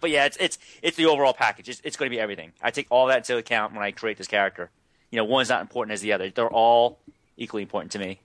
but 0.00 0.10
yeah, 0.10 0.24
it's 0.24 0.36
it's 0.38 0.58
it's 0.82 0.96
the 0.96 1.06
overall 1.06 1.34
package. 1.34 1.68
It's, 1.68 1.80
it's 1.84 1.96
going 1.96 2.10
to 2.10 2.14
be 2.14 2.20
everything. 2.20 2.52
I 2.62 2.70
take 2.70 2.86
all 2.90 3.06
that 3.08 3.18
into 3.18 3.36
account 3.36 3.74
when 3.74 3.82
I 3.82 3.90
create 3.90 4.16
this 4.16 4.26
character. 4.26 4.70
You 5.10 5.16
know, 5.16 5.24
one's 5.24 5.48
not 5.48 5.60
important 5.60 5.92
as 5.92 6.00
the 6.00 6.12
other. 6.12 6.30
They're 6.30 6.48
all 6.48 6.98
equally 7.36 7.62
important 7.62 7.92
to 7.92 7.98
me. 7.98 8.20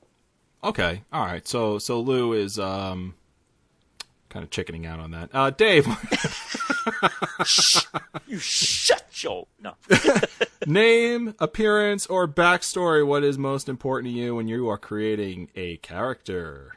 Okay, 0.64 1.04
all 1.12 1.26
right. 1.26 1.46
So 1.48 1.78
so 1.78 2.00
Lou 2.00 2.34
is 2.34 2.58
um 2.58 3.16
kind 4.34 4.44
of 4.44 4.50
chickening 4.50 4.86
out 4.86 5.00
on 5.00 5.12
that. 5.12 5.30
Uh, 5.32 5.52
Dave, 5.52 5.88
You 8.28 8.40
shut 8.40 9.24
your 9.24 9.48
no. 9.62 9.76
name, 10.68 11.36
appearance, 11.40 12.06
or 12.08 12.28
backstory. 12.28 13.06
What 13.06 13.24
is 13.24 13.38
most 13.38 13.70
important 13.70 14.14
to 14.14 14.20
you 14.20 14.36
when 14.36 14.48
you 14.48 14.68
are 14.70 14.78
creating 14.78 15.50
a 15.56 15.78
character? 15.78 16.76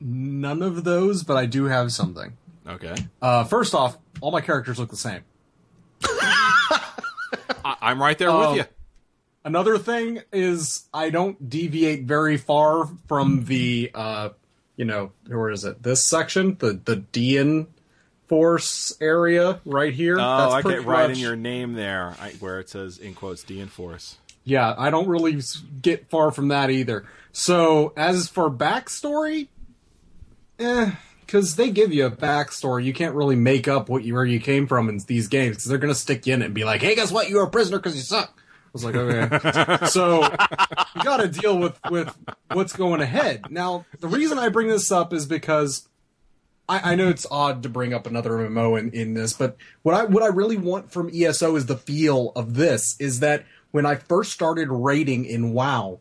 None 0.00 0.62
of 0.62 0.84
those, 0.84 1.22
but 1.24 1.36
I 1.36 1.46
do 1.46 1.64
have 1.66 1.92
something. 1.92 2.36
Okay, 2.66 2.94
Uh, 3.20 3.44
first 3.44 3.74
off, 3.74 3.98
all 4.20 4.30
my 4.30 4.40
characters 4.40 4.78
look 4.78 4.90
the 4.90 4.96
same. 4.96 5.22
I- 6.02 7.76
I'm 7.82 8.00
right 8.00 8.16
there 8.18 8.30
Oh. 8.30 8.50
with 8.52 8.58
you. 8.58 8.64
Another 9.44 9.78
thing 9.78 10.20
is 10.32 10.84
I 10.92 11.10
don't 11.10 11.48
deviate 11.48 12.04
very 12.04 12.36
far 12.36 12.88
from 13.08 13.44
the 13.46 13.90
uh 13.94 14.30
you 14.80 14.86
know, 14.86 15.12
where 15.26 15.50
is 15.50 15.62
it? 15.66 15.82
This 15.82 16.08
section, 16.08 16.56
the 16.58 16.72
the 16.82 16.96
Dian 16.96 17.66
Force 18.28 18.96
area 18.98 19.60
right 19.66 19.92
here. 19.92 20.14
Oh, 20.18 20.38
That's 20.38 20.54
I 20.54 20.62
get 20.62 20.86
right 20.86 21.10
in 21.10 21.18
your 21.18 21.36
name 21.36 21.74
there, 21.74 22.16
I, 22.18 22.30
where 22.40 22.58
it 22.58 22.70
says 22.70 22.96
in 22.96 23.12
quotes 23.12 23.42
D 23.42 23.60
and 23.60 23.70
Force. 23.70 24.16
Yeah, 24.42 24.74
I 24.78 24.88
don't 24.88 25.06
really 25.06 25.38
get 25.82 26.08
far 26.08 26.30
from 26.30 26.48
that 26.48 26.70
either. 26.70 27.04
So 27.30 27.92
as 27.94 28.30
for 28.30 28.50
backstory, 28.50 29.48
eh, 30.58 30.92
because 31.26 31.56
they 31.56 31.70
give 31.70 31.92
you 31.92 32.06
a 32.06 32.10
backstory, 32.10 32.84
you 32.84 32.94
can't 32.94 33.14
really 33.14 33.36
make 33.36 33.68
up 33.68 33.90
what 33.90 34.02
you 34.02 34.14
where 34.14 34.24
you 34.24 34.40
came 34.40 34.66
from 34.66 34.88
in 34.88 34.98
these 35.06 35.28
games 35.28 35.56
because 35.56 35.66
they're 35.66 35.76
gonna 35.76 35.94
stick 35.94 36.26
you 36.26 36.32
in 36.32 36.40
it 36.40 36.46
and 36.46 36.54
be 36.54 36.64
like, 36.64 36.80
"Hey, 36.80 36.94
guess 36.94 37.12
what? 37.12 37.28
You 37.28 37.36
were 37.36 37.42
a 37.42 37.50
prisoner 37.50 37.76
because 37.76 37.96
you 37.96 38.02
suck." 38.02 38.34
I 38.70 38.72
was 38.72 38.84
like, 38.84 38.94
okay. 38.94 39.86
so 39.86 40.22
you 40.94 41.02
got 41.02 41.16
to 41.16 41.28
deal 41.28 41.58
with 41.58 41.78
with 41.90 42.16
what's 42.52 42.72
going 42.72 43.00
ahead. 43.00 43.50
Now, 43.50 43.84
the 43.98 44.06
reason 44.06 44.38
I 44.38 44.48
bring 44.48 44.68
this 44.68 44.92
up 44.92 45.12
is 45.12 45.26
because 45.26 45.88
I, 46.68 46.92
I 46.92 46.94
know 46.94 47.08
it's 47.08 47.26
odd 47.30 47.64
to 47.64 47.68
bring 47.68 47.92
up 47.92 48.06
another 48.06 48.30
MMO 48.30 48.78
in, 48.78 48.92
in 48.92 49.14
this, 49.14 49.32
but 49.32 49.56
what 49.82 49.94
I 49.96 50.04
what 50.04 50.22
I 50.22 50.28
really 50.28 50.56
want 50.56 50.92
from 50.92 51.10
ESO 51.12 51.56
is 51.56 51.66
the 51.66 51.76
feel 51.76 52.30
of 52.36 52.54
this. 52.54 52.94
Is 53.00 53.18
that 53.20 53.44
when 53.72 53.86
I 53.86 53.96
first 53.96 54.32
started 54.32 54.68
raiding 54.68 55.24
in 55.24 55.52
WoW, 55.52 55.98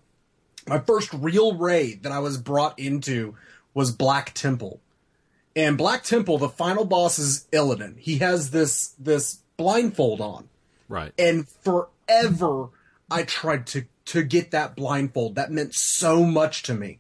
my 0.68 0.78
first 0.78 1.12
real 1.12 1.56
raid 1.56 2.04
that 2.04 2.12
I 2.12 2.20
was 2.20 2.38
brought 2.38 2.78
into 2.78 3.36
was 3.74 3.92
Black 3.92 4.34
Temple. 4.36 4.80
And 5.56 5.76
Black 5.76 6.04
Temple, 6.04 6.38
the 6.38 6.50
final 6.50 6.86
boss 6.86 7.18
is 7.18 7.48
Illidan. 7.52 7.98
He 7.98 8.20
has 8.20 8.52
this 8.52 8.94
this 9.00 9.40
blindfold 9.58 10.22
on 10.22 10.50
Right. 10.88 11.12
and 11.18 11.48
forever 12.10 12.70
I 13.12 13.24
tried 13.24 13.68
to 13.68 13.86
to 14.06 14.24
get 14.24 14.52
that 14.52 14.76
blindfold. 14.76 15.36
That 15.36 15.52
meant 15.52 15.74
so 15.74 16.24
much 16.24 16.64
to 16.64 16.74
me. 16.74 17.00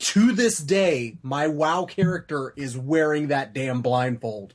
To 0.00 0.32
this 0.32 0.58
day, 0.58 1.16
my 1.22 1.46
WoW 1.46 1.86
character 1.86 2.52
is 2.56 2.76
wearing 2.76 3.28
that 3.28 3.54
damn 3.54 3.80
blindfold. 3.80 4.54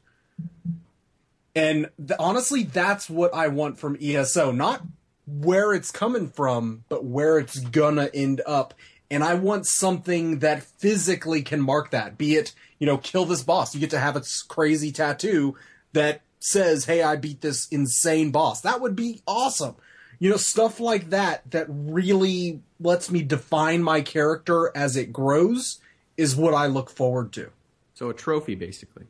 And 1.56 1.89
th- 1.97 2.20
honestly, 2.20 2.64
that's 2.64 3.10
what 3.10 3.34
I 3.34 3.47
want 3.47 3.80
from 3.80 3.97
ESO. 4.00 4.52
Not 4.52 4.84
where 5.26 5.74
it's 5.74 5.91
coming 5.91 6.30
from, 6.30 6.84
but 6.88 7.04
where 7.04 7.39
it's 7.39 7.60
gonna 7.60 8.10
end 8.14 8.41
up. 8.45 8.74
And 9.10 9.24
I 9.24 9.34
want 9.34 9.66
something 9.66 10.39
that 10.39 10.62
physically 10.62 11.41
can 11.41 11.62
mark 11.62 11.91
that. 11.91 12.18
Be 12.18 12.36
it, 12.36 12.54
you 12.78 12.86
know, 12.86 12.97
kill 12.97 13.26
this 13.26 13.43
boss. 13.43 13.74
You 13.74 13.80
get 13.80 13.89
to 13.91 14.00
have 14.00 14.16
a 14.16 14.24
crazy 14.47 14.91
tattoo 14.91 15.56
that 15.93 16.22
says, 16.39 16.85
hey, 16.85 17.03
I 17.03 17.15
beat 17.15 17.41
this 17.41 17.67
insane 17.67 18.31
boss. 18.31 18.61
That 18.61 18.81
would 18.81 18.95
be 18.95 19.21
awesome. 19.27 19.75
You 20.19 20.29
know, 20.29 20.37
stuff 20.37 20.79
like 20.79 21.11
that 21.11 21.49
that 21.51 21.67
really 21.69 22.61
lets 22.79 23.09
me 23.09 23.21
define 23.21 23.83
my 23.83 24.01
character 24.01 24.71
as 24.75 24.95
it 24.95 25.13
grows 25.13 25.79
is 26.17 26.35
what 26.35 26.53
I 26.53 26.67
look 26.67 26.89
forward 26.89 27.31
to. 27.33 27.51
So 27.93 28.09
a 28.09 28.13
trophy, 28.13 28.55
basically. 28.55 29.05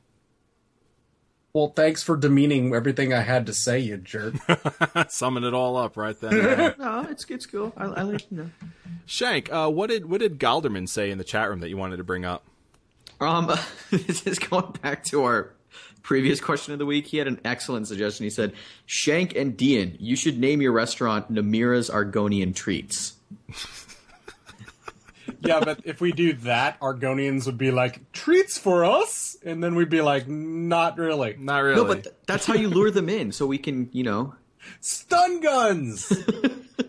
Well, 1.53 1.73
thanks 1.75 2.03
for 2.03 2.15
demeaning 2.15 2.75
everything 2.75 3.11
I 3.11 3.21
had 3.21 3.47
to 3.47 3.53
say, 3.53 3.79
you 3.79 3.97
jerk. 3.97 4.35
Summing 5.09 5.43
it 5.43 5.53
all 5.53 5.77
up 5.77 5.97
right 5.97 6.19
then. 6.19 6.75
No, 6.79 7.07
it's 7.09 7.25
it's 7.25 7.47
cool. 7.47 7.73
I, 7.75 7.85
I 7.85 8.01
like 8.03 8.29
you 8.29 8.37
know. 8.37 8.49
Shank, 9.07 9.51
uh, 9.51 9.69
what 9.69 9.89
did 9.89 10.05
what 10.05 10.19
did 10.19 10.39
Galderman 10.39 10.87
say 10.87 11.09
in 11.09 11.17
the 11.17 11.23
chat 11.23 11.49
room 11.49 11.59
that 11.61 11.69
you 11.69 11.77
wanted 11.77 11.97
to 11.97 12.03
bring 12.03 12.23
up? 12.23 12.45
Um, 13.19 13.51
this 13.89 14.27
is 14.27 14.37
going 14.37 14.71
back 14.83 15.03
to 15.05 15.23
our 15.23 15.53
previous 16.01 16.39
question 16.41 16.73
of 16.73 16.79
the 16.79 16.85
week. 16.85 17.07
He 17.07 17.17
had 17.17 17.27
an 17.27 17.39
excellent 17.45 17.87
suggestion. 17.87 18.23
He 18.25 18.29
said, 18.29 18.53
"Shank 18.85 19.35
and 19.35 19.55
Dian, 19.55 19.97
you 19.99 20.15
should 20.15 20.39
name 20.39 20.61
your 20.61 20.71
restaurant 20.71 21.31
Namira's 21.31 21.89
Argonian 21.89 22.55
Treats." 22.55 23.13
yeah, 25.41 25.59
but 25.59 25.79
if 25.85 26.01
we 26.01 26.11
do 26.11 26.33
that, 26.33 26.79
Argonians 26.79 27.45
would 27.45 27.57
be 27.57 27.71
like, 27.71 28.11
treats 28.11 28.57
for 28.57 28.85
us? 28.85 29.37
And 29.43 29.63
then 29.63 29.75
we'd 29.75 29.89
be 29.89 30.01
like, 30.01 30.27
not 30.27 30.97
really. 30.97 31.35
Not 31.37 31.59
really. 31.59 31.75
No, 31.75 31.85
but 31.85 32.03
th- 32.03 32.15
that's 32.25 32.45
how 32.45 32.55
you 32.55 32.69
lure 32.69 32.91
them 32.91 33.09
in, 33.09 33.31
so 33.31 33.45
we 33.45 33.57
can, 33.57 33.89
you 33.91 34.03
know. 34.03 34.35
Stun 34.81 35.39
guns! 35.41 36.11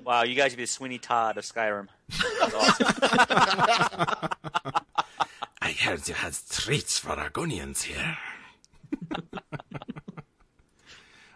Wow, 0.04 0.22
you 0.24 0.34
guys 0.34 0.52
would 0.52 0.56
be 0.56 0.64
the 0.64 0.68
Sweeney 0.68 0.98
Todd 0.98 1.36
of 1.36 1.44
Skyrim. 1.44 1.86
That's 2.40 2.54
awesome. 2.54 2.86
I 4.08 4.28
I 5.62 5.72
heard 5.72 6.08
you 6.08 6.14
had 6.14 6.34
treats 6.48 6.98
for 6.98 7.10
Argonians 7.10 7.82
here. 7.82 8.16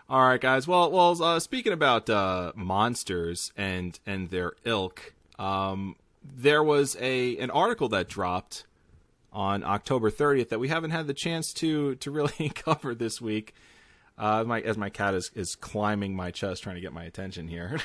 All 0.09 0.23
right, 0.23 0.41
guys. 0.41 0.69
Well, 0.69 0.91
well. 0.91 1.21
Uh, 1.23 1.41
speaking 1.41 1.73
about 1.73 2.11
uh, 2.11 2.53
monsters 2.55 3.53
and 3.57 3.99
and 4.07 4.31
their 4.31 4.53
ilk, 4.65 5.15
um, 5.39 5.97
there 6.23 6.63
was 6.63 6.97
a 7.01 7.37
an 7.39 7.51
article 7.51 7.89
that 7.89 8.09
dropped 8.09 8.65
on 9.33 9.65
October 9.65 10.11
30th 10.11 10.51
that 10.51 10.61
we 10.61 10.69
haven't 10.69 10.91
had 10.91 11.07
the 11.07 11.15
chance 11.15 11.53
to 11.55 11.97
to 11.97 12.11
really 12.11 12.49
cover 12.55 12.95
this 12.95 13.21
week. 13.21 13.55
Uh, 14.17 14.45
my 14.47 14.61
as 14.61 14.79
my 14.79 14.91
cat 14.91 15.15
is 15.15 15.31
is 15.35 15.57
climbing 15.57 16.15
my 16.15 16.31
chest 16.31 16.63
trying 16.63 16.77
to 16.77 16.81
get 16.81 16.93
my 16.93 17.05
attention 17.05 17.49
here. 17.49 17.81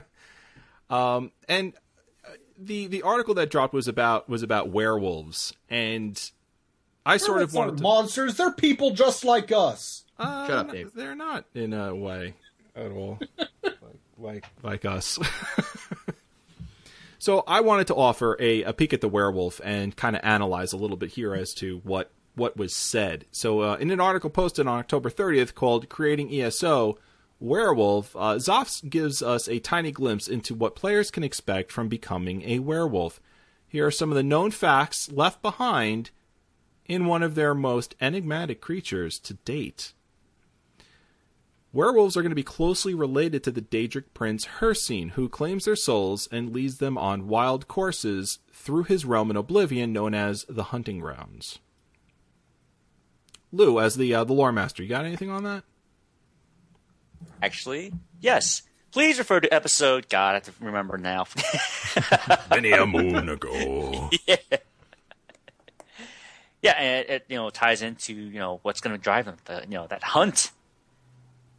um, 0.90 1.32
and 1.48 1.72
uh, 2.24 2.32
the 2.56 2.86
the 2.86 3.02
article 3.02 3.34
that 3.34 3.50
dropped 3.50 3.74
was 3.74 3.88
about 3.88 4.28
was 4.28 4.42
about 4.42 4.68
werewolves, 4.68 5.52
and 5.68 6.30
I 7.04 7.16
sort 7.16 7.42
of 7.42 7.54
wanted 7.54 7.78
to, 7.78 7.82
monsters. 7.82 8.36
They're 8.36 8.52
people 8.52 8.90
just 8.92 9.24
like 9.24 9.52
us. 9.52 10.04
uh, 10.18 10.46
Shut 10.46 10.56
up, 10.58 10.72
Dave. 10.72 10.92
They're 10.94 11.14
not 11.14 11.46
in 11.54 11.72
a 11.72 11.94
way 11.94 12.34
at 12.76 12.92
all 12.92 13.18
like 13.54 13.66
like 14.18 14.46
like 14.62 14.84
us. 14.84 15.18
so 17.18 17.42
I 17.46 17.60
wanted 17.60 17.86
to 17.88 17.94
offer 17.94 18.36
a, 18.40 18.62
a 18.62 18.72
peek 18.72 18.92
at 18.92 19.00
the 19.00 19.08
werewolf 19.08 19.60
and 19.64 19.96
kind 19.96 20.16
of 20.16 20.22
analyze 20.24 20.72
a 20.72 20.76
little 20.76 20.96
bit 20.96 21.10
here 21.10 21.34
as 21.34 21.54
to 21.54 21.80
what 21.84 22.10
what 22.34 22.56
was 22.56 22.74
said. 22.74 23.26
So 23.30 23.60
uh, 23.60 23.76
in 23.76 23.90
an 23.90 24.00
article 24.00 24.30
posted 24.30 24.66
on 24.66 24.78
October 24.78 25.10
30th 25.10 25.54
called 25.54 25.88
"Creating 25.88 26.32
ESO." 26.32 26.98
Werewolf, 27.42 28.14
uh, 28.16 28.34
ZOS 28.36 28.86
gives 28.90 29.22
us 29.22 29.48
a 29.48 29.60
tiny 29.60 29.90
glimpse 29.90 30.28
into 30.28 30.54
what 30.54 30.76
players 30.76 31.10
can 31.10 31.24
expect 31.24 31.72
from 31.72 31.88
becoming 31.88 32.42
a 32.42 32.58
werewolf. 32.58 33.18
Here 33.66 33.86
are 33.86 33.90
some 33.90 34.10
of 34.10 34.16
the 34.16 34.22
known 34.22 34.50
facts 34.50 35.10
left 35.10 35.40
behind 35.40 36.10
in 36.90 37.06
one 37.06 37.22
of 37.22 37.36
their 37.36 37.54
most 37.54 37.94
enigmatic 38.00 38.60
creatures 38.60 39.20
to 39.20 39.34
date. 39.34 39.92
Werewolves 41.72 42.16
are 42.16 42.22
going 42.22 42.32
to 42.32 42.36
be 42.36 42.42
closely 42.42 42.94
related 42.94 43.44
to 43.44 43.52
the 43.52 43.62
Daedric 43.62 44.06
prince 44.12 44.44
Hircine, 44.58 45.12
who 45.12 45.28
claims 45.28 45.66
their 45.66 45.76
souls 45.76 46.28
and 46.32 46.52
leads 46.52 46.78
them 46.78 46.98
on 46.98 47.28
wild 47.28 47.68
courses 47.68 48.40
through 48.52 48.82
his 48.82 49.04
realm 49.04 49.30
in 49.30 49.36
Oblivion 49.36 49.92
known 49.92 50.14
as 50.14 50.44
the 50.48 50.64
Hunting 50.64 50.98
Grounds. 50.98 51.60
Lou, 53.52 53.78
as 53.78 53.94
the 53.94 54.12
uh, 54.12 54.24
the 54.24 54.32
lore 54.32 54.50
master, 54.50 54.82
you 54.82 54.88
got 54.88 55.04
anything 55.04 55.30
on 55.30 55.44
that? 55.44 55.62
Actually, 57.40 57.92
yes. 58.20 58.62
Please 58.90 59.20
refer 59.20 59.38
to 59.38 59.54
episode. 59.54 60.08
God, 60.08 60.30
I 60.30 60.34
have 60.34 60.44
to 60.46 60.52
remember 60.58 60.98
now. 60.98 61.26
Many 62.50 62.72
a 62.72 62.84
moon 62.84 63.28
ago. 63.28 64.10
yeah, 64.26 64.36
and 66.64 67.00
it, 67.00 67.10
it 67.10 67.24
you 67.28 67.36
know 67.36 67.50
ties 67.50 67.82
into 67.82 68.12
you 68.12 68.38
know 68.38 68.60
what's 68.62 68.80
going 68.80 68.96
to 68.96 69.02
drive 69.02 69.24
them. 69.24 69.36
The 69.44 69.62
you 69.68 69.74
know 69.74 69.86
that 69.88 70.02
hunt. 70.02 70.50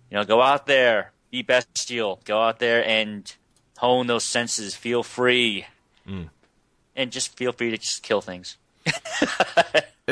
You 0.10 0.18
know, 0.18 0.26
go 0.26 0.42
out 0.42 0.66
there, 0.66 1.12
be 1.32 1.42
bestial. 1.42 2.20
Go 2.26 2.42
out 2.42 2.60
there 2.60 2.86
and 2.86 3.34
hone 3.78 4.08
those 4.08 4.26
senses. 4.26 4.76
Feel 4.76 5.04
free, 5.04 5.66
and 6.96 7.12
just 7.12 7.38
feel 7.38 7.54
free 7.54 7.72
to 7.72 7.78
just 7.78 8.04
kill 8.04 8.22
things. 8.22 8.58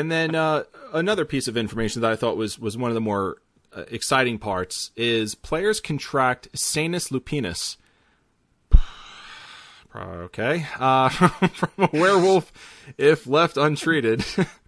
And 0.00 0.10
then 0.10 0.34
uh, 0.34 0.64
another 0.94 1.26
piece 1.26 1.46
of 1.46 1.58
information 1.58 2.00
that 2.00 2.10
I 2.10 2.16
thought 2.16 2.38
was 2.38 2.58
was 2.58 2.76
one 2.76 2.90
of 2.90 2.94
the 2.94 3.02
more 3.02 3.36
uh, 3.76 3.84
exciting 3.90 4.38
parts 4.38 4.92
is 4.96 5.34
players 5.34 5.80
contract 5.80 6.48
Sanus 6.52 7.10
lupinus. 7.10 7.76
Okay, 9.92 10.66
uh, 10.78 11.08
from 11.48 11.70
a 11.76 11.88
werewolf 11.92 12.52
if 12.96 13.26
left 13.26 13.56
untreated. 13.56 14.24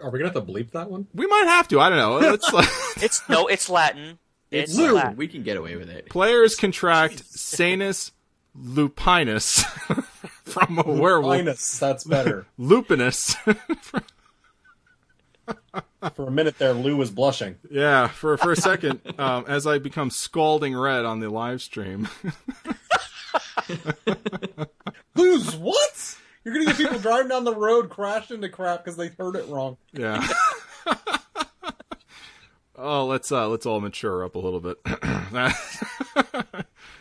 Are 0.00 0.10
we 0.10 0.18
gonna 0.18 0.30
have 0.32 0.34
to 0.34 0.52
bleep 0.52 0.72
that 0.72 0.90
one? 0.90 1.06
we 1.14 1.26
might 1.26 1.46
have 1.46 1.68
to. 1.68 1.80
I 1.80 1.88
don't 1.88 1.98
know. 1.98 2.18
It's 2.34 2.52
like, 2.52 2.68
It's 3.02 3.28
no, 3.28 3.46
it's 3.46 3.68
Latin. 3.70 4.18
It's 4.50 4.74
Lou, 4.76 4.92
Latin. 4.94 5.16
we 5.16 5.28
can 5.28 5.42
get 5.42 5.56
away 5.56 5.76
with 5.76 5.88
it. 5.90 6.08
players 6.08 6.54
contract 6.56 7.22
Sanus 7.24 8.12
lupinus 8.58 9.62
from 10.44 10.78
a 10.78 10.82
werewolf. 10.90 11.36
Linus, 11.36 11.78
that's 11.78 12.04
better. 12.04 12.46
Lupinus. 12.58 13.34
For 16.14 16.26
a 16.28 16.30
minute 16.30 16.58
there, 16.58 16.72
Lou 16.74 16.96
was 16.96 17.10
blushing. 17.10 17.56
yeah, 17.70 18.08
for 18.08 18.36
for 18.36 18.52
a 18.52 18.56
second, 18.56 19.00
um, 19.18 19.44
as 19.48 19.66
I 19.66 19.78
become 19.78 20.10
scalding 20.10 20.76
red 20.76 21.04
on 21.04 21.20
the 21.20 21.28
live 21.30 21.60
stream. 21.62 22.08
Lou's 25.14 25.56
what? 25.56 26.16
You're 26.48 26.64
gonna 26.64 26.66
get 26.66 26.76
people 26.78 26.98
driving 26.98 27.28
down 27.28 27.44
the 27.44 27.54
road 27.54 27.90
crash 27.90 28.30
into 28.30 28.48
crap 28.48 28.82
because 28.82 28.96
they 28.96 29.08
heard 29.08 29.36
it 29.36 29.46
wrong. 29.48 29.76
Yeah. 29.92 30.26
oh, 32.74 33.04
let's 33.04 33.30
uh 33.30 33.48
let's 33.48 33.66
all 33.66 33.82
mature 33.82 34.24
up 34.24 34.34
a 34.34 34.38
little 34.38 34.60
bit. 34.60 34.78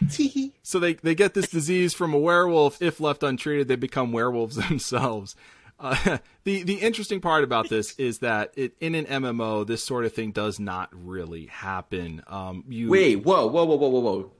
so 0.63 0.79
they 0.79 0.95
they 0.95 1.15
get 1.15 1.33
this 1.33 1.47
disease 1.47 1.93
from 1.93 2.13
a 2.13 2.17
werewolf. 2.17 2.81
If 2.81 2.99
left 2.99 3.23
untreated, 3.23 3.69
they 3.69 3.77
become 3.77 4.11
werewolves 4.11 4.55
themselves. 4.67 5.37
Uh, 5.79 6.17
the 6.43 6.63
the 6.63 6.81
interesting 6.81 7.21
part 7.21 7.45
about 7.45 7.69
this 7.69 7.95
is 7.97 8.19
that 8.19 8.51
it, 8.57 8.73
in 8.81 8.95
an 8.95 9.05
MMO, 9.05 9.65
this 9.65 9.81
sort 9.81 10.03
of 10.03 10.11
thing 10.11 10.31
does 10.31 10.59
not 10.59 10.89
really 10.91 11.45
happen. 11.45 12.21
Um, 12.27 12.65
you 12.67 12.89
Wait, 12.89 13.23
whoa, 13.23 13.47
whoa, 13.47 13.63
whoa, 13.63 13.77
whoa, 13.77 13.87
whoa, 13.87 13.99
whoa. 14.01 14.31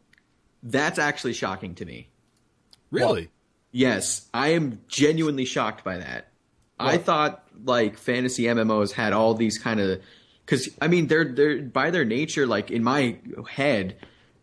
That's 0.64 0.99
actually 0.99 1.32
shocking 1.32 1.76
to 1.76 1.86
me. 1.86 2.10
really? 2.91 3.30
Yes, 3.78 4.28
I 4.34 4.53
am 4.53 4.82
genuinely 4.88 5.45
shocked 5.45 5.84
by 5.84 5.99
that. 5.99 6.30
I 6.80 6.97
thought 6.97 7.43
like 7.63 7.99
fantasy 7.99 8.45
MMOs 8.45 8.91
had 8.91 9.13
all 9.13 9.36
these 9.36 9.59
kind 9.59 9.80
of 9.80 10.01
because 10.43 10.67
I 10.82 10.88
mean 10.88 11.05
they're 11.05 11.25
they're 11.25 11.61
by 11.61 11.91
their 11.91 12.03
nature 12.03 12.47
like 12.47 12.71
in 12.71 12.84
my 12.84 13.17
head 13.47 13.97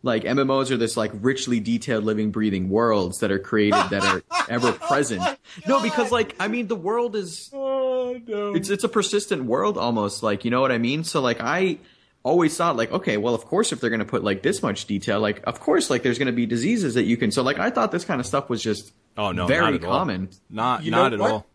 like 0.04 0.22
MMOs 0.22 0.70
are 0.70 0.76
this 0.76 0.96
like 0.96 1.10
richly 1.14 1.58
detailed 1.58 2.04
living 2.04 2.30
breathing 2.30 2.68
worlds 2.70 3.18
that 3.18 3.32
are 3.32 3.40
created 3.40 3.82
that 3.90 4.04
are 4.04 4.22
ever 4.48 4.70
present. 4.70 5.20
No, 5.66 5.82
because 5.82 6.12
like 6.12 6.36
I 6.38 6.46
mean 6.46 6.68
the 6.68 6.76
world 6.76 7.16
is 7.16 7.50
Oh 7.52 8.20
no! 8.24 8.54
it's 8.54 8.70
it's 8.70 8.84
a 8.84 8.88
persistent 8.88 9.46
world 9.46 9.76
almost 9.78 10.22
like 10.22 10.44
you 10.44 10.52
know 10.52 10.60
what 10.60 10.70
I 10.70 10.78
mean. 10.78 11.02
So 11.02 11.20
like 11.20 11.40
I 11.40 11.78
always 12.24 12.56
thought 12.56 12.74
like 12.76 12.90
okay 12.90 13.16
well 13.18 13.34
of 13.34 13.44
course 13.44 13.70
if 13.70 13.80
they're 13.80 13.90
going 13.90 14.00
to 14.00 14.04
put 14.06 14.24
like 14.24 14.42
this 14.42 14.62
much 14.62 14.86
detail 14.86 15.20
like 15.20 15.42
of 15.46 15.60
course 15.60 15.90
like 15.90 16.02
there's 16.02 16.18
going 16.18 16.26
to 16.26 16.32
be 16.32 16.46
diseases 16.46 16.94
that 16.94 17.04
you 17.04 17.16
can 17.18 17.30
so 17.30 17.42
like 17.42 17.58
I 17.58 17.70
thought 17.70 17.92
this 17.92 18.04
kind 18.04 18.18
of 18.20 18.26
stuff 18.26 18.48
was 18.48 18.62
just 18.62 18.92
Oh 19.16 19.30
no, 19.30 19.46
very 19.46 19.60
not 19.72 19.74
at 19.74 19.84
all. 19.84 19.92
common. 19.98 20.30
Not 20.50 20.82
You 20.82 20.90
not 20.90 21.12
at 21.12 21.20
what? 21.20 21.30
all. 21.30 21.46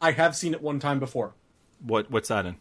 I 0.00 0.12
have 0.12 0.34
seen 0.34 0.54
it 0.54 0.62
one 0.62 0.78
time 0.80 0.98
before. 0.98 1.34
What 1.84 2.10
what's 2.10 2.28
that 2.28 2.46
in? 2.46 2.56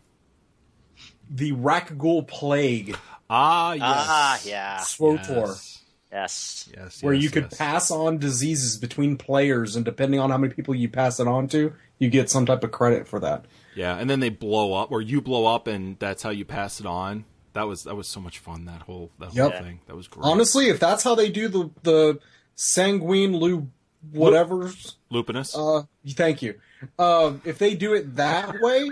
The 1.30 1.53
Rakghoul 1.53 2.28
Plague, 2.28 2.97
Ah 3.30 3.74
yes. 3.74 3.84
Ah, 3.86 4.39
yeah. 4.43 4.78
SWTOR, 4.80 5.47
Yes. 5.47 5.78
Yes. 6.12 6.70
Yes, 6.76 7.01
where 7.03 7.14
yes, 7.14 7.24
you 7.24 7.30
could 7.30 7.43
yes. 7.51 7.57
pass 7.57 7.91
on 7.91 8.18
diseases 8.18 8.76
between 8.76 9.16
players, 9.18 9.78
and 9.78 9.86
depending 9.86 10.20
on 10.20 10.30
how 10.30 10.38
many 10.38 10.53
people 10.53 10.76
you 10.76 10.89
pass 10.89 11.20
it 11.22 11.28
on 11.28 11.47
to, 11.49 11.72
you 11.99 12.09
get 12.09 12.30
some 12.30 12.45
type 12.45 12.64
of 12.66 12.72
credit 12.72 13.07
for 13.07 13.20
that. 13.22 13.45
Yeah, 13.76 13.95
and 13.95 14.09
then 14.09 14.20
they 14.20 14.28
blow 14.28 14.74
up, 14.74 14.91
or 14.91 15.01
you 15.01 15.22
blow 15.22 15.45
up, 15.45 15.68
and 15.68 15.97
that's 15.99 16.22
how 16.24 16.32
you 16.32 16.43
pass 16.43 16.82
it 16.82 16.86
on. 16.86 17.24
That 17.54 17.64
was 17.68 17.84
that 17.84 17.95
was 17.95 18.08
so 18.08 18.20
much 18.20 18.39
fun. 18.39 18.66
That 18.66 18.84
whole 18.84 19.12
that 19.20 19.28
whole 19.28 19.36
Yep. 19.49 19.62
thing. 19.64 19.80
That 19.88 19.95
was 19.95 20.08
great. 20.08 20.24
Honestly, 20.26 20.70
if 20.70 20.80
that's 20.80 21.04
how 21.04 21.16
they 21.16 21.30
do 21.30 21.47
the 21.47 21.70
the 21.84 22.20
sanguine 22.56 23.36
Lou 23.36 23.68
whatever's, 24.12 24.95
Lupinus. 25.12 25.56
uh, 25.56 25.84
thank 26.10 26.41
you. 26.41 26.56
Uh, 26.97 27.34
if 27.45 27.58
they 27.60 27.76
do 27.76 27.93
it 27.93 28.16
that 28.16 28.60
way, 28.62 28.89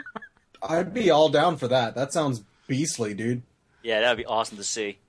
I'd 0.61 0.93
be 0.93 1.09
all 1.09 1.29
down 1.29 1.57
for 1.57 1.67
that. 1.67 1.95
That 1.95 2.13
sounds 2.13 2.43
beastly, 2.67 3.13
dude. 3.13 3.41
Yeah, 3.81 4.01
that 4.01 4.09
would 4.09 4.17
be 4.17 4.25
awesome 4.25 4.57
to 4.57 4.63
see. 4.63 4.99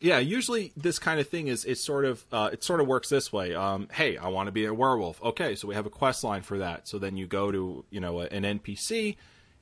yeah, 0.00 0.18
usually 0.18 0.72
this 0.76 0.98
kind 0.98 1.20
of 1.20 1.28
thing 1.28 1.46
is 1.48 1.64
it 1.64 1.78
sort 1.78 2.04
of 2.04 2.24
uh, 2.32 2.50
it 2.52 2.64
sort 2.64 2.80
of 2.80 2.86
works 2.86 3.08
this 3.08 3.32
way. 3.32 3.54
Um, 3.54 3.88
hey, 3.92 4.16
I 4.16 4.28
want 4.28 4.46
to 4.48 4.52
be 4.52 4.64
a 4.66 4.74
werewolf. 4.74 5.22
Okay, 5.22 5.54
so 5.54 5.68
we 5.68 5.74
have 5.74 5.86
a 5.86 5.90
quest 5.90 6.24
line 6.24 6.42
for 6.42 6.58
that. 6.58 6.88
So 6.88 6.98
then 6.98 7.16
you 7.16 7.26
go 7.26 7.52
to 7.52 7.84
you 7.90 8.00
know 8.00 8.20
an 8.20 8.44
NPC, 8.44 9.16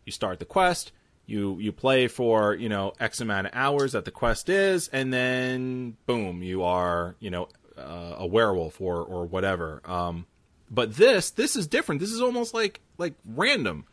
you 0.05 0.13
start 0.13 0.39
the 0.39 0.45
quest, 0.47 0.93
you 1.31 1.59
you 1.59 1.73
play 1.73 2.09
for 2.09 2.55
you 2.55 2.69
know 2.69 2.93
X 2.99 3.21
amount 3.21 3.47
of 3.47 3.53
hours 3.55 3.93
that 3.93 4.05
the 4.05 4.11
quest 4.11 4.49
is, 4.49 4.89
and 4.89 5.13
then 5.13 5.97
boom, 6.07 6.43
you 6.43 6.65
are 6.65 7.15
you 7.21 7.31
know 7.31 7.49
uh, 7.79 8.17
a 8.19 8.27
werewolf 8.27 8.81
or 8.81 8.99
or 9.03 9.27
whatever. 9.27 9.81
Um, 9.85 10.27
but 10.71 10.97
this 10.97 11.31
this 11.31 11.57
is 11.57 11.67
different. 11.67 12.01
This 12.01 12.11
is 12.11 12.21
almost 12.21 12.53
like 12.53 12.81
like 12.99 13.15
random. 13.25 13.87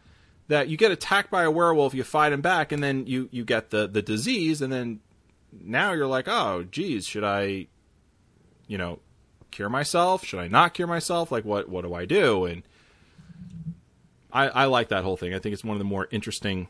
That 0.50 0.70
you 0.70 0.78
get 0.78 0.92
attacked 0.92 1.30
by 1.30 1.44
a 1.44 1.52
werewolf, 1.52 1.94
you 1.94 2.06
fight 2.06 2.32
him 2.32 2.40
back, 2.40 2.72
and 2.72 2.82
then 2.82 3.06
you 3.06 3.28
you 3.32 3.44
get 3.44 3.70
the 3.70 3.86
the 3.86 4.02
disease, 4.02 4.62
and 4.62 4.72
then 4.72 5.02
now 5.52 5.92
you're 5.92 6.08
like, 6.08 6.30
oh, 6.30 6.64
geez, 6.64 7.06
should 7.06 7.26
I, 7.26 7.68
you 8.66 8.78
know, 8.78 9.00
cure 9.52 9.68
myself? 9.68 10.24
Should 10.24 10.40
I 10.40 10.48
not 10.48 10.74
cure 10.74 10.88
myself? 10.88 11.34
Like, 11.34 11.44
what 11.44 11.68
what 11.68 11.84
do 11.84 11.94
I 11.94 12.06
do? 12.06 12.46
And 12.46 12.64
I, 14.32 14.48
I 14.48 14.66
like 14.66 14.88
that 14.90 15.04
whole 15.04 15.18
thing. 15.18 15.34
I 15.34 15.40
think 15.40 15.52
it's 15.52 15.66
one 15.66 15.76
of 15.76 15.80
the 15.80 15.86
more 15.86 16.08
interesting 16.12 16.70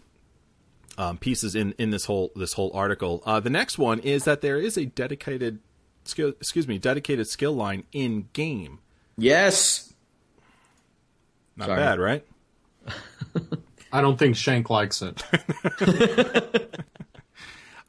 um, 0.98 1.18
pieces 1.18 1.56
in 1.56 1.74
in 1.78 1.92
this 1.92 2.06
whole 2.06 2.32
this 2.36 2.54
whole 2.54 2.72
article. 2.74 3.22
Uh, 3.26 3.40
the 3.40 3.50
next 3.50 3.78
one 3.78 4.00
is 4.00 4.24
that 4.26 4.42
there 4.42 4.58
is 4.58 4.78
a 4.78 4.86
dedicated 4.86 5.60
skill, 6.04 6.30
excuse 6.30 6.68
me, 6.68 6.78
dedicated 6.78 7.28
skill 7.28 7.54
line 7.54 7.84
in 7.92 8.30
game. 8.34 8.80
Yes. 9.18 9.94
Not 11.56 11.68
Sorry. 11.68 11.80
bad, 11.80 12.00
right? 12.00 12.26
I 13.92 14.02
don't 14.02 14.18
think 14.18 14.36
Shank 14.36 14.70
likes 14.70 15.02
it. 15.02 15.24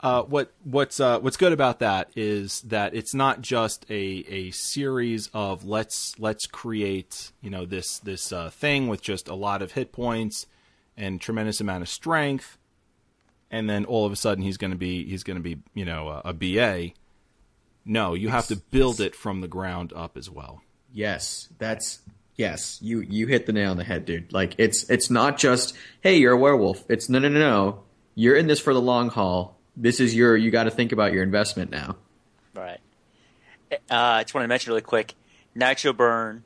Uh, 0.00 0.22
what 0.22 0.52
what's 0.62 1.00
uh, 1.00 1.18
what's 1.18 1.36
good 1.36 1.52
about 1.52 1.80
that 1.80 2.08
is 2.14 2.60
that 2.60 2.94
it's 2.94 3.14
not 3.14 3.40
just 3.40 3.84
a, 3.90 4.24
a 4.28 4.50
series 4.52 5.28
of 5.34 5.64
let's 5.64 6.16
let's 6.20 6.46
create 6.46 7.32
you 7.40 7.50
know 7.50 7.66
this 7.66 7.98
this 7.98 8.30
uh, 8.32 8.48
thing 8.48 8.86
with 8.86 9.02
just 9.02 9.26
a 9.26 9.34
lot 9.34 9.60
of 9.60 9.72
hit 9.72 9.90
points 9.90 10.46
and 10.96 11.20
tremendous 11.20 11.60
amount 11.60 11.82
of 11.82 11.88
strength, 11.88 12.57
and 13.50 13.68
then 13.68 13.84
all 13.84 14.06
of 14.06 14.12
a 14.12 14.16
sudden 14.16 14.42
he's 14.42 14.56
going 14.56 14.70
to 14.70 14.76
be 14.76 15.04
he's 15.08 15.22
going 15.22 15.36
to 15.36 15.42
be 15.42 15.58
you 15.74 15.84
know 15.84 16.08
a, 16.08 16.30
a 16.30 16.32
BA. 16.32 16.94
No, 17.84 18.14
you 18.14 18.28
have 18.28 18.46
to 18.48 18.56
build 18.56 19.00
it 19.00 19.14
from 19.14 19.40
the 19.40 19.48
ground 19.48 19.92
up 19.94 20.16
as 20.16 20.28
well. 20.28 20.62
Yes, 20.92 21.48
that's 21.58 22.00
yes. 22.36 22.78
You 22.82 23.00
you 23.00 23.26
hit 23.26 23.46
the 23.46 23.52
nail 23.52 23.70
on 23.70 23.76
the 23.76 23.84
head, 23.84 24.04
dude. 24.04 24.32
Like 24.32 24.54
it's 24.58 24.88
it's 24.90 25.10
not 25.10 25.38
just 25.38 25.74
hey, 26.00 26.16
you're 26.16 26.34
a 26.34 26.38
werewolf. 26.38 26.84
It's 26.90 27.08
no 27.08 27.18
no 27.18 27.28
no 27.28 27.38
no. 27.38 27.82
You're 28.14 28.36
in 28.36 28.46
this 28.46 28.60
for 28.60 28.74
the 28.74 28.80
long 28.80 29.08
haul. 29.08 29.56
This 29.76 30.00
is 30.00 30.14
your 30.14 30.36
you 30.36 30.50
got 30.50 30.64
to 30.64 30.70
think 30.70 30.92
about 30.92 31.12
your 31.12 31.22
investment 31.22 31.70
now. 31.70 31.96
Right. 32.54 32.80
Uh, 33.72 33.76
I 33.88 34.22
just 34.22 34.34
want 34.34 34.44
to 34.44 34.48
mention 34.48 34.70
really 34.70 34.82
quick. 34.82 35.14
Nitro 35.54 35.92
Burn 35.92 36.44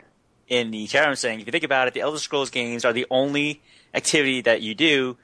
in 0.48 0.70
the 0.70 0.86
chat 0.86 1.06
room 1.06 1.16
saying, 1.16 1.40
if 1.40 1.46
you 1.46 1.52
think 1.52 1.64
about 1.64 1.88
it, 1.88 1.94
the 1.94 2.00
Elder 2.00 2.18
Scrolls 2.18 2.50
games 2.50 2.84
are 2.84 2.92
the 2.92 3.06
only 3.10 3.62
activity 3.94 4.42
that 4.42 4.60
you 4.60 4.74
do 4.74 5.16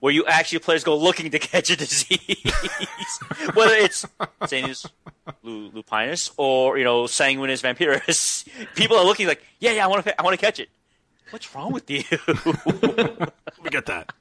where 0.00 0.12
you 0.12 0.24
actually 0.26 0.60
players 0.60 0.84
go 0.84 0.96
looking 0.96 1.30
to 1.30 1.38
catch 1.38 1.70
a 1.70 1.76
disease, 1.76 2.18
whether 3.54 3.74
it's 3.74 4.06
Sanus 4.42 4.86
lupinus 5.44 6.30
or 6.36 6.78
you 6.78 6.84
know 6.84 7.04
Sanguinus 7.04 7.62
vampirus. 7.62 8.46
People 8.74 8.96
are 8.96 9.04
looking 9.04 9.26
like, 9.26 9.42
yeah, 9.58 9.72
yeah, 9.72 9.84
I 9.84 9.88
want 9.88 10.04
to, 10.04 10.20
I 10.20 10.24
want 10.24 10.38
to 10.38 10.44
catch 10.44 10.60
it. 10.60 10.68
What's 11.30 11.54
wrong 11.54 11.72
with 11.72 11.90
you? 11.90 12.02
We 13.60 13.70
get 13.70 13.86
that. 13.86 14.12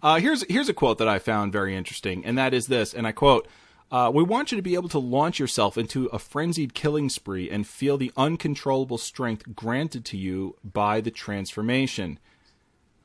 Uh, 0.00 0.20
here's 0.20 0.44
here's 0.48 0.68
a 0.68 0.74
quote 0.74 0.98
that 0.98 1.08
I 1.08 1.18
found 1.18 1.52
very 1.52 1.74
interesting, 1.74 2.24
and 2.24 2.38
that 2.38 2.54
is 2.54 2.68
this, 2.68 2.94
and 2.94 3.08
I 3.08 3.12
quote: 3.12 3.48
uh, 3.90 4.10
"We 4.14 4.22
want 4.22 4.52
you 4.52 4.56
to 4.56 4.62
be 4.62 4.74
able 4.74 4.88
to 4.90 5.00
launch 5.00 5.40
yourself 5.40 5.76
into 5.76 6.06
a 6.06 6.20
frenzied 6.20 6.74
killing 6.74 7.08
spree 7.08 7.50
and 7.50 7.66
feel 7.66 7.98
the 7.98 8.12
uncontrollable 8.16 8.98
strength 8.98 9.56
granted 9.56 10.04
to 10.06 10.16
you 10.16 10.54
by 10.62 11.00
the 11.00 11.10
transformation." 11.10 12.20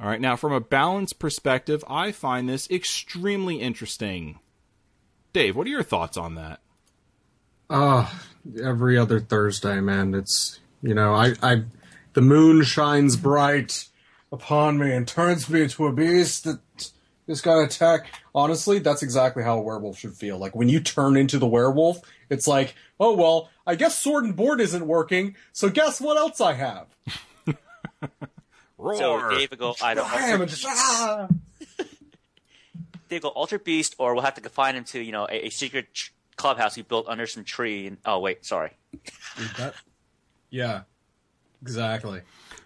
All 0.02 0.08
right, 0.08 0.20
now 0.20 0.36
from 0.36 0.52
a 0.52 0.60
balance 0.60 1.14
perspective, 1.14 1.84
I 1.88 2.12
find 2.12 2.50
this 2.50 2.68
extremely 2.72 3.62
interesting. 3.62 4.40
Dave, 5.32 5.56
what 5.56 5.68
are 5.68 5.70
your 5.70 5.84
thoughts 5.84 6.18
on 6.18 6.34
that? 6.36 6.60
Uh, 7.70 8.10
every 8.64 8.98
other 8.98 9.20
Thursday, 9.20 9.80
man. 9.80 10.16
It's 10.16 10.60
you 10.82 10.96
know, 10.96 11.14
I, 11.14 11.34
I, 11.44 11.64
the 12.14 12.22
moon 12.22 12.64
shines 12.64 13.16
bright 13.16 13.86
upon 14.32 14.80
me 14.80 14.92
and 14.92 15.08
turns 15.08 15.48
me 15.48 15.62
into 15.62 15.86
a 15.86 15.94
beast 15.94 16.46
that 16.46 16.60
is 17.28 17.42
gonna 17.42 17.66
attack. 17.66 18.08
Honestly, 18.34 18.80
that's 18.80 19.04
exactly 19.04 19.44
how 19.44 19.60
a 19.60 19.62
werewolf 19.62 20.00
should 20.00 20.16
feel. 20.16 20.40
Like 20.40 20.56
when 20.56 20.68
you 20.68 20.80
turn 20.80 21.16
into 21.16 21.38
the 21.38 21.46
werewolf, 21.46 22.00
it's 22.28 22.48
like, 22.48 22.74
oh 23.00 23.16
well, 23.16 23.52
I 23.68 23.76
guess 23.76 24.00
sword 24.00 24.24
and 24.24 24.36
board 24.36 24.62
isn't 24.62 24.88
working, 24.88 25.36
so 25.54 25.70
guess 25.70 26.02
what 26.02 26.18
else 26.18 26.42
I 26.42 26.54
have? 26.54 26.88
Roar! 28.82 28.96
so 28.98 29.30
Dave 29.30 29.52
will 29.52 29.58
go 29.58 29.76
either 29.82 30.02
Bam, 30.02 30.12
Ultra 30.12 30.40
and 30.42 30.50
just, 30.50 30.64
Beast, 30.64 30.76
ah! 30.78 31.28
Dave 33.10 33.24
will 33.24 33.32
go 33.32 33.40
Ultra 33.40 33.60
Beast, 33.60 33.96
or 33.98 34.14
we'll 34.14 34.24
have 34.24 34.36
to 34.36 34.42
confine 34.42 34.76
him 34.76 34.84
to 34.86 35.02
you 35.02 35.12
know 35.12 35.26
a, 35.30 35.48
a 35.48 35.50
secret 35.50 35.94
ch- 35.94 36.14
clubhouse 36.36 36.76
he 36.76 36.82
built 36.82 37.08
under 37.08 37.28
some 37.28 37.44
tree. 37.44 37.88
And 37.88 37.98
oh 38.06 38.20
wait, 38.20 38.46
sorry. 38.46 38.72
That- 39.58 39.76
yeah, 40.50 40.82
exactly. 41.62 42.22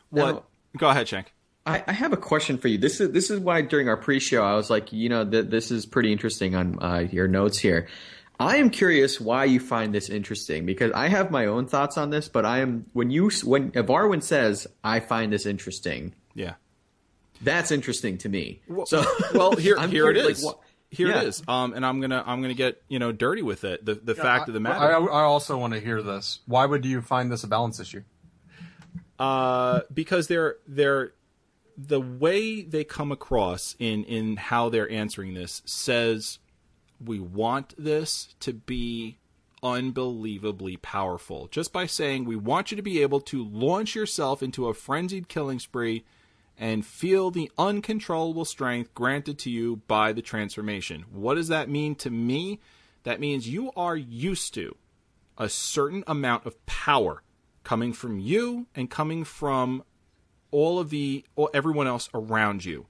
what? 0.10 0.26
Now- 0.36 0.44
Go 0.78 0.90
ahead, 0.90 1.08
Shank. 1.08 1.32
I, 1.66 1.84
I 1.88 1.94
have 1.94 2.12
a 2.14 2.18
question 2.18 2.58
for 2.60 2.68
you. 2.68 2.78
This 2.78 3.00
is 3.02 3.12
this 3.12 3.32
is 3.32 3.40
why 3.40 3.62
during 3.62 3.88
our 3.90 3.98
pre-show 3.98 4.44
I 4.44 4.56
was 4.56 4.70
like, 4.70 4.92
you 4.94 5.10
know, 5.10 5.26
th- 5.28 5.48
this 5.48 5.72
is 5.72 5.86
pretty 5.86 6.12
interesting 6.12 6.54
on 6.54 6.78
uh, 6.84 7.08
your 7.12 7.28
notes 7.28 7.58
here. 7.58 7.88
I 8.40 8.58
am 8.58 8.70
curious 8.70 9.20
why 9.22 9.46
you 9.46 9.60
find 9.60 9.94
this 9.94 10.10
interesting 10.10 10.66
because 10.66 10.92
I 10.92 11.08
have 11.08 11.32
my 11.32 11.46
own 11.46 11.68
thoughts 11.68 11.98
on 11.98 12.10
this, 12.10 12.28
but 12.28 12.46
I 12.46 12.60
am 12.60 12.86
when 12.94 13.10
you 13.10 13.30
when 13.44 13.72
if 13.74 13.86
Arwen 13.88 14.22
says 14.22 14.68
I 14.84 15.00
find 15.00 15.32
this 15.32 15.46
interesting, 15.46 16.14
Yeah. 16.34 16.56
that's 17.42 17.72
interesting 17.72 18.18
to 18.20 18.30
me. 18.30 18.62
Well, 18.68 18.86
so 18.86 19.06
well, 19.34 19.56
here 19.56 19.76
I'm 19.78 19.90
here 19.90 20.10
it 20.10 20.16
curious, 20.16 20.40
is. 20.40 20.44
like, 20.44 20.56
what- 20.56 20.64
here 20.92 21.10
Yeah. 21.10 21.22
it 21.22 21.28
is. 21.28 21.44
Um, 21.48 21.74
and 21.74 21.86
I'm 21.86 22.00
gonna 22.02 22.24
I'm 22.26 22.42
gonna 22.42 22.54
get 22.54 22.82
you 22.88 23.00
know 23.00 23.12
dirty 23.12 23.42
with 23.42 23.64
it. 23.64 23.86
The 23.86 23.96
the 23.96 24.16
fact 24.16 24.48
of 24.48 24.54
the 24.54 24.60
matter. 24.60 24.86
I, 24.86 25.00
I 25.00 25.22
also 25.24 25.58
want 25.58 25.74
to 25.74 25.80
hear 25.80 26.02
this. 26.02 26.40
Why 26.46 26.66
would 26.66 26.86
you 26.86 27.02
find 27.02 27.32
this 27.32 27.44
a 27.44 27.48
balance 27.48 27.80
issue? 27.80 28.04
uh, 29.20 29.82
because 29.94 30.28
they're 30.28 30.58
they're 30.68 31.14
the 31.78 32.00
way 32.02 32.62
they 32.62 32.84
come 32.84 33.12
across 33.12 33.76
in 33.80 34.04
in 34.06 34.36
how 34.38 34.70
they're 34.70 34.90
answering 34.90 35.34
this 35.34 35.62
says 35.66 36.40
we 37.04 37.20
want 37.20 37.74
this 37.78 38.36
to 38.42 38.54
be 38.54 39.18
unbelievably 39.64 40.78
powerful. 40.78 41.48
Just 41.48 41.74
by 41.74 41.86
saying 41.86 42.26
we 42.26 42.36
want 42.36 42.72
you 42.72 42.78
to 42.78 42.84
be 42.84 43.02
able 43.02 43.22
to 43.22 43.44
launch 43.44 43.96
yourself 43.96 44.44
into 44.44 44.68
a 44.68 44.74
frenzied 44.74 45.28
killing 45.28 45.60
spree 45.60 46.04
and 46.58 46.86
feel 46.86 47.32
the 47.32 47.52
uncontrollable 47.58 48.46
strength 48.46 48.94
granted 48.94 49.38
to 49.40 49.50
you 49.50 49.78
by 49.88 50.14
the 50.14 50.22
transformation. 50.22 51.06
What 51.12 51.36
does 51.36 51.50
that 51.50 51.70
mean 51.70 51.96
to 51.96 52.10
me? 52.10 52.60
That 53.04 53.20
means 53.20 53.50
you 53.50 53.72
are 53.76 53.96
used 53.96 54.54
to 54.54 54.76
a 55.38 55.50
certain 55.50 56.04
amount 56.08 56.46
of 56.46 56.66
power 56.66 57.22
coming 57.64 57.92
from 57.92 58.20
you 58.20 58.68
and 58.76 58.90
coming 58.90 59.24
from 59.24 59.84
all 60.52 60.80
of 60.80 60.90
the 60.90 61.26
everyone 61.54 61.88
else 61.88 62.08
around 62.14 62.64
you 62.64 62.86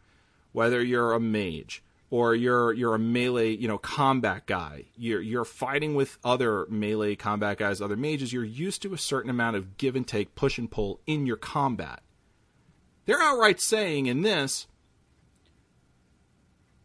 whether 0.52 0.84
you're 0.84 1.14
a 1.14 1.20
mage 1.20 1.84
or 2.16 2.34
you're 2.34 2.72
you're 2.72 2.96
a 2.96 3.00
melee 3.00 3.50
you 3.50 3.68
know 3.68 3.78
combat 3.78 4.46
guy. 4.46 4.86
You're 4.96 5.22
you're 5.22 5.44
fighting 5.44 5.96
with 5.96 6.18
other 6.24 6.66
melee 6.70 7.16
combat 7.16 7.58
guys 7.58 7.82
other 7.82 7.98
mages. 7.98 8.32
You're 8.32 8.46
used 8.46 8.82
to 8.84 8.94
a 8.94 8.98
certain 8.98 9.30
amount 9.30 9.58
of 9.58 9.76
give 9.76 9.98
and 9.98 10.08
take 10.08 10.34
push 10.34 10.58
and 10.58 10.72
pull 10.72 11.02
in 11.06 11.26
your 11.26 11.36
combat. 11.36 12.00
They're 13.06 13.22
outright 13.22 13.60
saying 13.60 14.06
in 14.06 14.22
this 14.22 14.68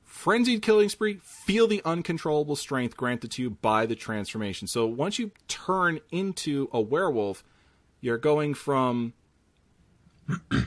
frenzied 0.02 0.62
killing 0.62 0.88
spree 0.88 1.20
feel 1.22 1.68
the 1.68 1.80
uncontrollable 1.84 2.56
strength 2.56 2.96
granted 2.96 3.30
to 3.30 3.42
you 3.42 3.50
by 3.50 3.86
the 3.86 3.94
transformation. 3.94 4.66
So 4.66 4.84
once 4.84 5.20
you 5.20 5.30
turn 5.46 6.00
into 6.10 6.68
a 6.72 6.80
werewolf 6.80 7.44
you're 8.00 8.18
going 8.18 8.54
from 8.54 9.12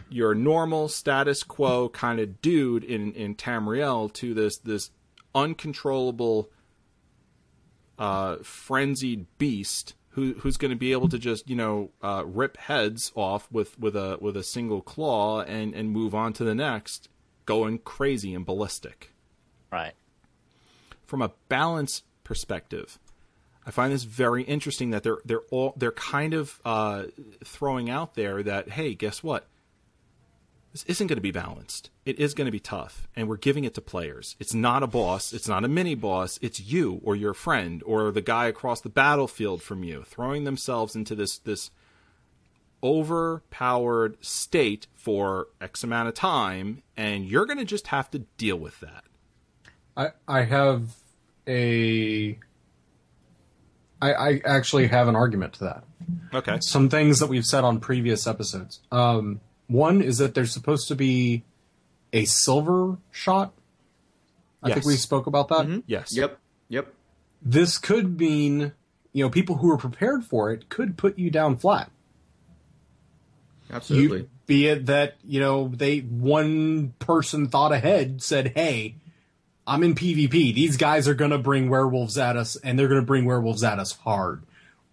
your 0.10 0.34
normal 0.35 0.88
status 0.88 1.44
quo 1.44 1.90
kind 1.90 2.19
of 2.19 2.41
dude 2.41 2.84
in 2.84 3.14
in 3.14 3.35
Tamriel 3.35 4.11
to 4.14 4.34
this 4.34 4.57
this 4.57 4.91
uncontrollable 5.35 6.49
uh 7.99 8.38
frenzied 8.44 9.26
beast 9.38 9.94
who 10.10 10.34
who's 10.40 10.57
going 10.57 10.72
to 10.72 10.77
be 10.77 10.91
able 10.91 11.10
to 11.10 11.18
just 11.19 11.49
you 11.49 11.56
know 11.56 11.90
uh, 12.02 12.23
rip 12.26 12.57
heads 12.57 13.11
off 13.15 13.48
with 13.52 13.77
with 13.80 13.95
a 13.95 14.18
with 14.22 14.35
a 14.38 14.44
single 14.44 14.81
claw 14.81 15.41
and 15.41 15.73
and 15.73 15.91
move 15.91 16.14
on 16.15 16.34
to 16.34 16.44
the 16.44 16.56
next 16.56 17.10
going 17.45 17.77
crazy 17.80 18.34
and 18.34 18.45
ballistic 18.45 19.11
Right. 19.72 19.94
from 21.06 21.22
a 21.23 21.31
balance 21.49 22.03
perspective, 22.23 22.99
I 23.65 23.72
find 23.72 23.91
this 23.91 24.03
very 24.03 24.44
interesting 24.44 24.91
that 24.91 25.02
they're 25.03 25.18
they're 25.26 25.41
all 25.52 25.73
they're 25.77 25.91
kind 25.91 26.34
of 26.35 26.60
uh, 26.64 27.06
throwing 27.44 27.90
out 27.90 28.14
there 28.15 28.44
that 28.44 28.69
hey, 28.69 28.94
guess 28.94 29.23
what? 29.23 29.48
This 30.74 30.84
isn't 30.86 31.06
going 31.06 31.18
to 31.18 31.22
be 31.22 31.32
balanced. 31.32 31.91
It 32.04 32.20
is 32.20 32.34
going 32.34 32.48
to 32.48 32.52
be 32.52 32.60
tough, 32.60 33.08
and 33.16 33.30
we're 33.30 33.38
giving 33.38 33.64
it 33.64 33.76
to 33.76 33.82
players. 33.82 34.36
It's 34.40 34.56
not 34.56 34.82
a 34.82 34.88
boss. 34.88 35.32
It's 35.32 35.48
not 35.48 35.64
a 35.64 35.68
mini 35.68 35.94
boss. 35.94 36.40
It's 36.41 36.60
you 36.60 37.00
or 37.04 37.16
your 37.16 37.36
friend 37.36 37.84
or 37.86 38.12
the 38.12 38.22
guy 38.22 38.48
across 38.48 38.82
the 38.82 38.90
battlefield 38.90 39.62
from 39.62 39.84
you 39.84 40.04
throwing 40.04 40.45
themselves 40.45 40.95
into 40.95 41.14
this 41.14 41.38
this 41.38 41.70
overpowered 42.82 44.18
state 44.26 44.88
for 44.95 45.48
X 45.62 45.84
amount 45.84 46.10
of 46.10 46.16
time, 46.16 46.82
and 46.98 47.26
you're 47.26 47.45
going 47.45 47.60
to 47.60 47.66
just 47.66 47.88
have 47.88 48.10
to 48.10 48.20
deal 48.20 48.58
with 48.58 48.80
that. 48.80 49.04
I 49.95 50.10
I 50.28 50.41
have 50.41 50.95
a 51.48 52.40
I, 54.02 54.14
I 54.14 54.41
actually 54.44 54.88
have 54.88 55.08
an 55.08 55.16
argument 55.16 55.54
to 55.54 55.66
that. 55.66 55.84
Okay. 56.34 56.58
Some 56.62 56.90
things 56.90 57.20
that 57.20 57.28
we've 57.28 57.45
said 57.45 57.64
on 57.64 57.80
previous 57.80 58.26
episodes. 58.26 58.82
Um, 58.91 59.40
one 59.68 60.02
is 60.02 60.18
that 60.18 60.34
there's 60.34 60.52
supposed 60.52 60.88
to 60.90 60.95
be 60.95 61.44
a 62.11 62.26
silver 62.26 62.98
shot. 63.11 63.53
I 64.61 64.73
think 64.73 64.85
we 64.85 64.95
spoke 64.95 65.27
about 65.27 65.49
that. 65.49 65.68
Mm-hmm. 65.68 65.80
Yes. 65.88 66.15
Yep. 66.15 66.40
Yep. 66.69 66.94
This 67.41 67.77
could 67.77 68.19
mean, 68.19 68.72
you 69.11 69.23
know, 69.23 69.30
people 69.30 69.57
who 69.57 69.69
are 69.72 69.77
prepared 69.77 70.23
for 70.23 70.52
it 70.52 70.69
could 70.69 70.98
put 70.98 71.19
you 71.19 71.30
down 71.30 71.57
flat. 71.57 71.91
Absolutely. 73.69 74.19
You, 74.19 74.30
be 74.45 74.68
it 74.68 74.85
that 74.85 75.15
you 75.26 75.40
know 75.40 75.69
they 75.69 75.99
one 75.99 76.94
person 76.99 77.48
thought 77.48 77.72
ahead, 77.72 78.22
said, 78.22 78.53
"Hey, 78.56 78.95
I'm 79.65 79.84
in 79.84 79.95
PvP. 79.95 80.53
These 80.53 80.77
guys 80.77 81.07
are 81.07 81.14
gonna 81.14 81.38
bring 81.38 81.69
werewolves 81.69 82.18
at 82.18 82.38
us, 82.38 82.56
and 82.57 82.77
they're 82.77 82.88
gonna 82.88 83.02
bring 83.02 83.26
werewolves 83.26 83.64
at 83.64 83.80
us 83.80 83.94
hard. 83.94 84.44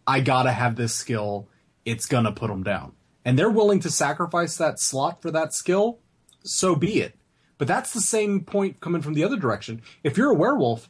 I 0.07 0.21
gotta 0.21 0.53
have 0.53 0.77
this 0.77 0.95
skill. 0.95 1.47
It's 1.85 2.07
gonna 2.07 2.33
put 2.33 2.49
them 2.49 2.63
down." 2.63 2.93
And 3.25 3.39
they're 3.39 3.51
willing 3.51 3.81
to 3.81 3.91
sacrifice 3.91 4.57
that 4.57 4.81
slot 4.81 5.23
for 5.23 5.31
that 5.31 5.53
skill, 5.53 5.99
so 6.43 6.75
be 6.75 7.01
it. 7.01 7.15
But 7.59 7.69
that's 7.69 7.93
the 7.93 8.01
same 8.01 8.41
point 8.45 8.81
coming 8.81 9.03
from 9.03 9.15
the 9.15 9.25
other 9.25 9.37
direction. 9.37 9.83
If 10.03 10.17
you're 10.17 10.31
a 10.31 10.35
werewolf, 10.35 10.89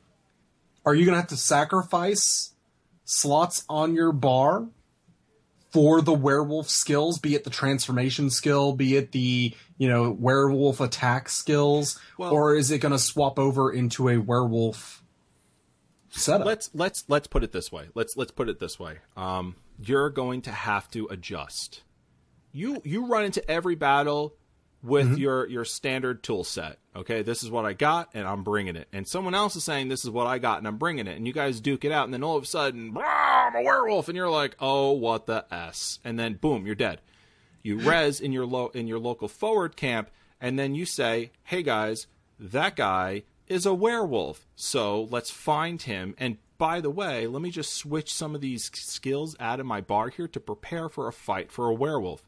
are 0.86 0.94
you 0.94 1.04
going 1.04 1.14
to 1.14 1.20
have 1.20 1.30
to 1.30 1.36
sacrifice 1.36 2.54
slots 3.04 3.64
on 3.68 3.94
your 3.94 4.12
bar 4.12 4.68
for 5.72 6.00
the 6.00 6.12
werewolf 6.12 6.68
skills, 6.68 7.18
be 7.18 7.34
it 7.34 7.44
the 7.44 7.50
transformation 7.50 8.30
skill, 8.30 8.72
be 8.72 8.96
it 8.96 9.12
the, 9.12 9.54
you 9.78 9.88
know, 9.88 10.10
werewolf 10.10 10.80
attack 10.80 11.28
skills, 11.28 11.98
well, 12.18 12.32
or 12.32 12.54
is 12.56 12.70
it 12.70 12.78
going 12.78 12.92
to 12.92 12.98
swap 12.98 13.38
over 13.38 13.72
into 13.72 14.08
a 14.08 14.18
werewolf 14.18 15.02
setup? 16.10 16.46
Let's 16.46 16.70
let's 16.74 17.04
let's 17.08 17.28
put 17.28 17.44
it 17.44 17.52
this 17.52 17.70
way. 17.70 17.88
Let's 17.94 18.16
let's 18.16 18.32
put 18.32 18.48
it 18.48 18.58
this 18.58 18.78
way. 18.80 18.98
Um, 19.16 19.56
you're 19.80 20.10
going 20.10 20.42
to 20.42 20.50
have 20.50 20.90
to 20.90 21.06
adjust. 21.08 21.82
You 22.52 22.80
you 22.84 23.06
run 23.06 23.24
into 23.24 23.48
every 23.50 23.74
battle 23.74 24.34
with 24.82 25.06
mm-hmm. 25.06 25.16
your 25.16 25.48
your 25.48 25.64
standard 25.64 26.22
tool 26.22 26.44
set. 26.44 26.78
Okay, 26.96 27.22
this 27.22 27.42
is 27.42 27.50
what 27.50 27.64
I 27.64 27.72
got, 27.72 28.10
and 28.14 28.26
I'm 28.26 28.42
bringing 28.42 28.76
it. 28.76 28.88
And 28.92 29.06
someone 29.06 29.34
else 29.34 29.54
is 29.54 29.64
saying 29.64 29.88
this 29.88 30.04
is 30.04 30.10
what 30.10 30.26
I 30.26 30.38
got, 30.38 30.58
and 30.58 30.66
I'm 30.66 30.78
bringing 30.78 31.06
it. 31.06 31.16
And 31.16 31.26
you 31.26 31.32
guys 31.32 31.60
duke 31.60 31.84
it 31.84 31.92
out, 31.92 32.04
and 32.04 32.14
then 32.14 32.24
all 32.24 32.36
of 32.36 32.42
a 32.42 32.46
sudden, 32.46 32.96
I'm 32.96 33.54
a 33.54 33.62
werewolf, 33.62 34.08
and 34.08 34.16
you're 34.16 34.30
like, 34.30 34.56
oh, 34.58 34.92
what 34.92 35.26
the 35.26 35.44
s? 35.52 35.98
And 36.04 36.18
then 36.18 36.34
boom, 36.34 36.66
you're 36.66 36.74
dead. 36.74 37.00
You 37.62 37.78
res 37.88 38.20
in 38.20 38.32
your 38.32 38.46
low 38.46 38.68
in 38.68 38.86
your 38.86 38.98
local 38.98 39.28
forward 39.28 39.76
camp, 39.76 40.10
and 40.40 40.58
then 40.58 40.74
you 40.74 40.86
say, 40.86 41.30
hey 41.44 41.62
guys, 41.62 42.06
that 42.38 42.76
guy 42.76 43.22
is 43.46 43.66
a 43.66 43.74
werewolf, 43.74 44.46
so 44.56 45.08
let's 45.10 45.30
find 45.30 45.82
him. 45.82 46.14
And 46.18 46.38
by 46.56 46.80
the 46.80 46.90
way, 46.90 47.26
let 47.26 47.42
me 47.42 47.50
just 47.50 47.74
switch 47.74 48.12
some 48.12 48.34
of 48.34 48.40
these 48.40 48.70
skills 48.74 49.34
out 49.40 49.60
of 49.60 49.66
my 49.66 49.80
bar 49.80 50.08
here 50.08 50.28
to 50.28 50.40
prepare 50.40 50.88
for 50.88 51.08
a 51.08 51.12
fight 51.12 51.50
for 51.50 51.68
a 51.68 51.74
werewolf 51.74 52.22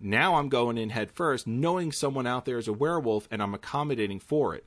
now 0.00 0.36
I'm 0.36 0.48
going 0.48 0.78
in 0.78 0.90
head 0.90 1.10
first, 1.10 1.46
knowing 1.46 1.92
someone 1.92 2.26
out 2.26 2.44
there 2.44 2.58
is 2.58 2.68
a 2.68 2.72
werewolf, 2.72 3.28
and 3.30 3.42
I'm 3.42 3.54
accommodating 3.54 4.20
for 4.20 4.54
it. 4.54 4.64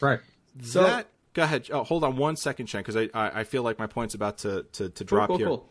Right. 0.00 0.20
So 0.62 0.82
that, 0.82 1.08
go 1.32 1.42
ahead. 1.42 1.68
Oh, 1.70 1.84
hold 1.84 2.04
on 2.04 2.16
one 2.16 2.36
second, 2.36 2.66
Shen, 2.66 2.82
because 2.82 2.96
I, 2.96 3.08
I, 3.14 3.40
I 3.40 3.44
feel 3.44 3.62
like 3.62 3.78
my 3.78 3.86
point's 3.86 4.14
about 4.14 4.38
to 4.38 4.64
to, 4.72 4.88
to 4.88 5.04
drop 5.04 5.28
cool, 5.28 5.38
cool, 5.38 5.38
here. 5.38 5.46
Cool. 5.46 5.70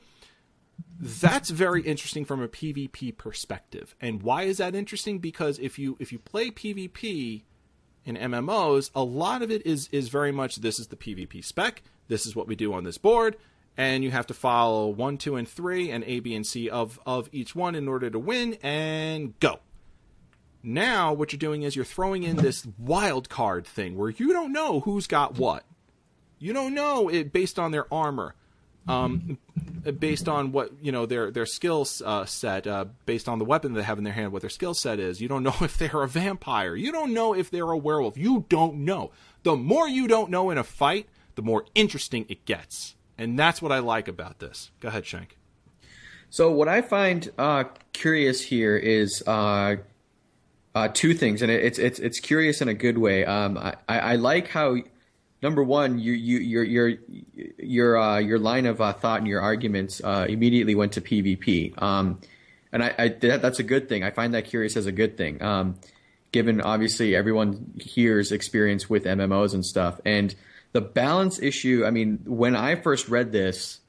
That's 0.99 1.49
very 1.49 1.81
interesting 1.81 2.25
from 2.25 2.41
a 2.41 2.47
PvP 2.47 3.17
perspective. 3.17 3.95
And 4.01 4.23
why 4.23 4.43
is 4.43 4.57
that 4.57 4.75
interesting? 4.75 5.19
Because 5.19 5.59
if 5.59 5.77
you 5.77 5.97
if 5.99 6.11
you 6.11 6.19
play 6.19 6.49
PvP 6.51 7.43
in 8.05 8.15
MMOs, 8.15 8.89
a 8.95 9.03
lot 9.03 9.41
of 9.41 9.51
it 9.51 9.65
is 9.65 9.89
is 9.91 10.09
very 10.09 10.31
much 10.31 10.57
this 10.57 10.79
is 10.79 10.87
the 10.87 10.95
PvP 10.95 11.43
spec. 11.43 11.83
This 12.07 12.25
is 12.25 12.35
what 12.35 12.47
we 12.47 12.55
do 12.55 12.73
on 12.73 12.83
this 12.83 12.97
board 12.97 13.37
and 13.77 14.03
you 14.03 14.11
have 14.11 14.27
to 14.27 14.33
follow 14.33 14.87
one, 14.87 15.17
two, 15.17 15.35
and 15.35 15.47
three, 15.47 15.89
and 15.89 16.03
A, 16.05 16.19
B, 16.19 16.35
and 16.35 16.45
C 16.45 16.69
of 16.69 16.99
of 17.05 17.29
each 17.31 17.55
one 17.55 17.75
in 17.75 17.87
order 17.87 18.09
to 18.09 18.19
win. 18.19 18.55
And 18.61 19.39
go. 19.39 19.59
Now, 20.61 21.11
what 21.11 21.33
you're 21.33 21.39
doing 21.39 21.63
is 21.63 21.75
you're 21.75 21.83
throwing 21.83 22.23
in 22.23 22.37
this 22.37 22.65
wild 22.77 23.29
card 23.29 23.67
thing 23.67 23.97
where 23.97 24.09
you 24.09 24.31
don't 24.31 24.53
know 24.53 24.79
who's 24.79 25.07
got 25.07 25.37
what. 25.37 25.65
You 26.39 26.53
don't 26.53 26.73
know 26.73 27.09
it 27.09 27.33
based 27.33 27.59
on 27.59 27.71
their 27.71 27.91
armor, 27.93 28.35
um, 28.87 29.37
based 29.99 30.29
on 30.29 30.51
what 30.51 30.71
you 30.81 30.91
know 30.91 31.05
their 31.05 31.31
their 31.31 31.45
skill 31.45 31.87
uh, 32.05 32.25
set, 32.25 32.67
uh, 32.67 32.85
based 33.05 33.27
on 33.27 33.39
the 33.39 33.45
weapon 33.45 33.73
they 33.73 33.83
have 33.83 33.97
in 33.97 34.03
their 34.03 34.13
hand, 34.13 34.31
what 34.31 34.41
their 34.41 34.49
skill 34.49 34.73
set 34.73 34.99
is. 34.99 35.19
You 35.19 35.27
don't 35.27 35.43
know 35.43 35.55
if 35.61 35.77
they're 35.77 36.03
a 36.03 36.07
vampire. 36.07 36.75
You 36.75 36.91
don't 36.91 37.13
know 37.13 37.33
if 37.33 37.49
they're 37.49 37.71
a 37.71 37.77
werewolf. 37.77 38.17
You 38.17 38.45
don't 38.49 38.85
know. 38.85 39.11
The 39.43 39.55
more 39.55 39.87
you 39.87 40.07
don't 40.07 40.29
know 40.29 40.49
in 40.49 40.57
a 40.57 40.63
fight, 40.63 41.09
the 41.35 41.41
more 41.41 41.65
interesting 41.75 42.25
it 42.29 42.45
gets. 42.45 42.95
And 43.17 43.37
that's 43.37 43.61
what 43.61 43.71
I 43.71 43.79
like 43.79 44.07
about 44.07 44.39
this. 44.39 44.71
Go 44.79 44.89
ahead, 44.89 45.05
Shank. 45.05 45.37
So 46.29 46.51
what 46.51 46.67
I 46.67 46.81
find 46.81 47.31
uh, 47.37 47.65
curious 47.93 48.41
here 48.41 48.75
is 48.75 49.21
uh, 49.27 49.75
uh, 50.73 50.87
two 50.91 51.13
things, 51.13 51.43
and 51.43 51.51
it's 51.51 51.77
it's 51.77 51.99
it's 51.99 52.19
curious 52.19 52.61
in 52.61 52.67
a 52.67 52.73
good 52.73 52.97
way. 52.97 53.23
Um, 53.23 53.57
I, 53.57 53.75
I 53.87 54.15
like 54.15 54.47
how 54.47 54.77
number 55.43 55.61
one, 55.61 55.99
you, 55.99 56.13
you, 56.13 56.39
your 56.39 56.63
your 56.63 56.93
your 57.59 57.97
uh, 57.97 58.17
your 58.17 58.39
line 58.39 58.65
of 58.65 58.81
uh, 58.81 58.93
thought 58.93 59.19
and 59.19 59.27
your 59.27 59.41
arguments 59.41 60.01
uh, 60.03 60.25
immediately 60.27 60.73
went 60.73 60.93
to 60.93 61.01
PvP, 61.01 61.79
um, 61.79 62.19
and 62.71 62.83
I, 62.83 62.95
I 62.97 63.07
that, 63.09 63.43
that's 63.43 63.59
a 63.59 63.63
good 63.63 63.87
thing. 63.87 64.03
I 64.03 64.09
find 64.09 64.33
that 64.33 64.45
curious 64.45 64.75
as 64.75 64.87
a 64.87 64.91
good 64.91 65.17
thing, 65.17 65.39
um, 65.43 65.75
given 66.31 66.61
obviously 66.61 67.15
everyone 67.15 67.79
here's 67.79 68.31
experience 68.31 68.89
with 68.89 69.03
MMOs 69.03 69.53
and 69.53 69.63
stuff, 69.63 69.99
and 70.03 70.33
the 70.73 70.81
balance 70.81 71.39
issue, 71.39 71.83
I 71.85 71.91
mean, 71.91 72.19
when 72.25 72.55
I 72.55 72.75
first 72.75 73.07
read 73.07 73.31
this, 73.31 73.79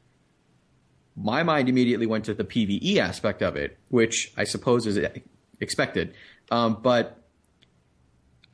my 1.16 1.43
mind 1.43 1.69
immediately 1.69 2.06
went 2.06 2.27
to 2.27 2.35
the 2.35 2.44
PVE 2.44 2.98
aspect 2.98 3.43
of 3.43 3.56
it, 3.56 3.78
which 3.89 4.32
I 4.36 4.44
suppose 4.44 4.86
is 4.86 4.98
expected. 5.61 6.15
Um, 6.51 6.78
but 6.82 7.23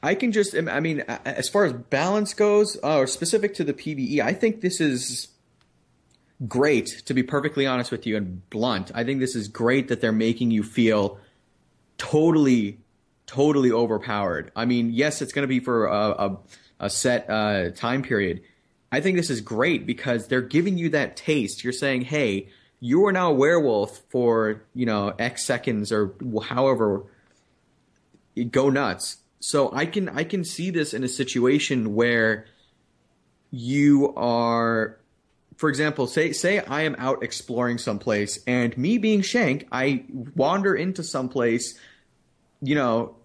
I 0.03 0.15
can 0.15 0.33
just, 0.33 0.55
I 0.55 0.81
mean, 0.81 1.01
as 1.01 1.49
far 1.49 1.65
as 1.65 1.73
balance 1.73 2.33
goes, 2.33 2.79
uh, 2.83 2.99
or 2.99 3.07
specific 3.07 3.55
to 3.55 3.65
the 3.65 3.75
PVE, 3.75 4.21
I 4.21 4.33
think 4.33 4.61
this 4.61 4.81
is 4.81 5.29
great, 6.47 7.03
to 7.07 7.15
be 7.15 7.23
perfectly 7.23 7.67
honest 7.67 7.91
with 7.91 8.07
you 8.07 8.17
and 8.17 8.49
blunt. 8.49 8.93
I 8.95 9.05
think 9.05 9.21
this 9.21 9.35
is 9.35 9.49
great 9.49 9.89
that 9.89 10.01
they're 10.01 10.13
making 10.13 10.53
you 10.53 10.63
feel 10.63 11.19
totally, 11.99 12.79
totally 13.27 13.73
overpowered. 13.73 14.53
I 14.55 14.67
mean, 14.67 14.91
yes, 14.93 15.21
it's 15.21 15.33
going 15.33 15.43
to 15.43 15.49
be 15.49 15.61
for 15.61 15.87
a, 15.87 16.11
a 16.11 16.39
a 16.81 16.91
set 16.91 17.29
uh, 17.31 17.71
time 17.71 18.03
period. 18.03 18.43
I 18.91 19.01
think 19.01 19.17
this 19.17 19.31
is 19.31 19.41
great 19.41 19.87
because 19.87 20.27
they're 20.27 20.41
giving 20.41 20.77
you 20.77 20.89
that 20.91 21.17
taste. 21.17 21.63
You're 21.63 21.73
saying, 21.73 22.03
hey, 22.03 22.49
you 22.81 23.07
are 23.07 23.13
now 23.13 23.31
a 23.31 23.35
werewolf 23.35 23.99
for, 24.09 24.63
you 24.75 24.87
know, 24.87 25.15
X 25.19 25.45
seconds 25.45 25.93
or 25.93 26.15
however. 26.43 27.05
Go 28.51 28.71
nuts. 28.71 29.19
So 29.39 29.71
I 29.73 29.87
can 29.87 30.09
I 30.09 30.25
can 30.25 30.45
see 30.45 30.71
this 30.71 30.93
in 30.95 31.05
a 31.05 31.09
situation 31.09 31.95
where 31.95 32.47
you 33.51 34.15
are 34.17 34.99
for 35.57 35.69
example, 35.69 36.07
say 36.07 36.33
say 36.33 36.59
I 36.59 36.83
am 36.83 36.97
out 36.99 37.23
exploring 37.23 37.79
someplace 37.79 38.43
and 38.47 38.77
me 38.79 38.99
being 38.99 39.21
Shank, 39.21 39.69
I 39.71 40.05
wander 40.35 40.75
into 40.75 41.03
someplace, 41.03 41.79
you 42.63 42.75
know, 42.75 43.17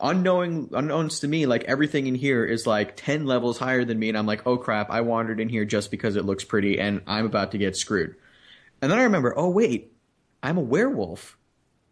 unknowing 0.00 0.70
unknowns 0.72 1.20
to 1.20 1.28
me 1.28 1.46
like 1.46 1.64
everything 1.64 2.06
in 2.06 2.14
here 2.14 2.44
is 2.44 2.66
like 2.66 2.94
10 2.96 3.26
levels 3.26 3.58
higher 3.58 3.84
than 3.84 3.98
me 3.98 4.08
and 4.08 4.16
i'm 4.16 4.26
like 4.26 4.46
oh 4.46 4.56
crap 4.56 4.90
i 4.90 5.00
wandered 5.00 5.40
in 5.40 5.48
here 5.48 5.64
just 5.64 5.90
because 5.90 6.14
it 6.14 6.24
looks 6.24 6.44
pretty 6.44 6.78
and 6.78 7.02
i'm 7.06 7.26
about 7.26 7.52
to 7.52 7.58
get 7.58 7.76
screwed. 7.76 8.14
And 8.80 8.90
then 8.90 8.98
i 8.98 9.04
remember 9.04 9.34
oh 9.36 9.50
wait 9.50 9.92
i'm 10.42 10.58
a 10.58 10.62
werewolf. 10.62 11.36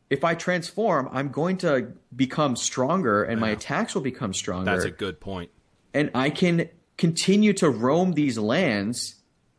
If 0.08 0.24
i 0.24 0.34
transform 0.34 1.08
i'm 1.12 1.30
going 1.30 1.58
to 1.58 1.92
become 2.14 2.56
stronger 2.56 3.24
and 3.24 3.40
my 3.40 3.50
attacks 3.50 3.94
will 3.94 4.02
become 4.02 4.34
stronger. 4.34 4.70
That's 4.70 4.84
a 4.84 4.90
good 4.90 5.20
point. 5.20 5.50
And 5.92 6.10
i 6.14 6.30
can 6.30 6.68
continue 6.96 7.54
to 7.54 7.70
roam 7.70 8.12
these 8.12 8.38
lands 8.38 9.16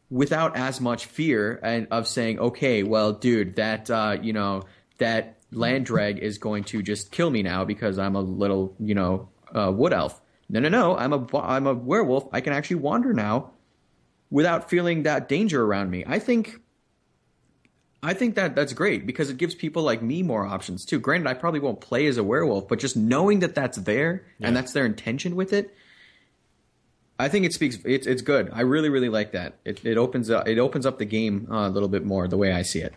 without 0.09 0.55
as 0.55 0.79
much 0.79 1.05
fear 1.05 1.59
and 1.63 1.87
of 1.89 2.07
saying 2.07 2.37
okay 2.37 2.83
well 2.83 3.13
dude 3.13 3.55
that 3.55 3.89
uh, 3.89 4.17
you 4.21 4.33
know 4.33 4.63
that 4.99 5.40
land 5.51 5.85
drag 5.85 6.19
is 6.19 6.37
going 6.37 6.63
to 6.65 6.81
just 6.81 7.11
kill 7.11 7.29
me 7.29 7.43
now 7.43 7.65
because 7.65 7.99
I'm 7.99 8.15
a 8.15 8.21
little, 8.21 8.75
you 8.79 8.95
know, 8.95 9.29
uh, 9.53 9.71
wood 9.73 9.93
elf. 9.93 10.21
No, 10.49 10.59
no, 10.59 10.69
no. 10.69 10.97
I'm 10.97 11.13
a 11.13 11.37
I'm 11.37 11.67
a 11.67 11.73
werewolf. 11.73 12.27
I 12.31 12.41
can 12.41 12.53
actually 12.53 12.77
wander 12.77 13.13
now 13.13 13.51
without 14.29 14.69
feeling 14.69 15.03
that 15.03 15.29
danger 15.29 15.63
around 15.63 15.89
me. 15.89 16.03
I 16.07 16.19
think 16.19 16.59
I 18.03 18.13
think 18.13 18.35
that 18.35 18.55
that's 18.55 18.73
great 18.73 19.05
because 19.05 19.29
it 19.29 19.37
gives 19.37 19.55
people 19.55 19.83
like 19.83 20.01
me 20.01 20.23
more 20.23 20.45
options 20.45 20.85
too. 20.85 20.99
Granted, 20.99 21.27
I 21.27 21.35
probably 21.35 21.59
won't 21.59 21.81
play 21.81 22.07
as 22.07 22.17
a 22.17 22.23
werewolf, 22.23 22.67
but 22.67 22.79
just 22.79 22.97
knowing 22.97 23.39
that 23.39 23.55
that's 23.55 23.77
there 23.77 24.25
yeah. 24.39 24.47
and 24.47 24.55
that's 24.55 24.73
their 24.73 24.85
intention 24.85 25.35
with 25.35 25.53
it, 25.53 25.73
I 27.19 27.29
think 27.29 27.45
it 27.45 27.53
speaks. 27.53 27.77
It's 27.85 28.07
it's 28.07 28.21
good. 28.21 28.49
I 28.51 28.61
really 28.61 28.89
really 28.89 29.09
like 29.09 29.33
that. 29.33 29.57
It 29.63 29.85
it 29.85 29.97
opens 29.97 30.29
up 30.29 30.47
it 30.47 30.57
opens 30.57 30.85
up 30.85 30.97
the 30.97 31.05
game 31.05 31.47
uh, 31.51 31.67
a 31.67 31.69
little 31.69 31.89
bit 31.89 32.05
more 32.05 32.27
the 32.27 32.37
way 32.37 32.51
I 32.51 32.63
see 32.63 32.79
it 32.79 32.93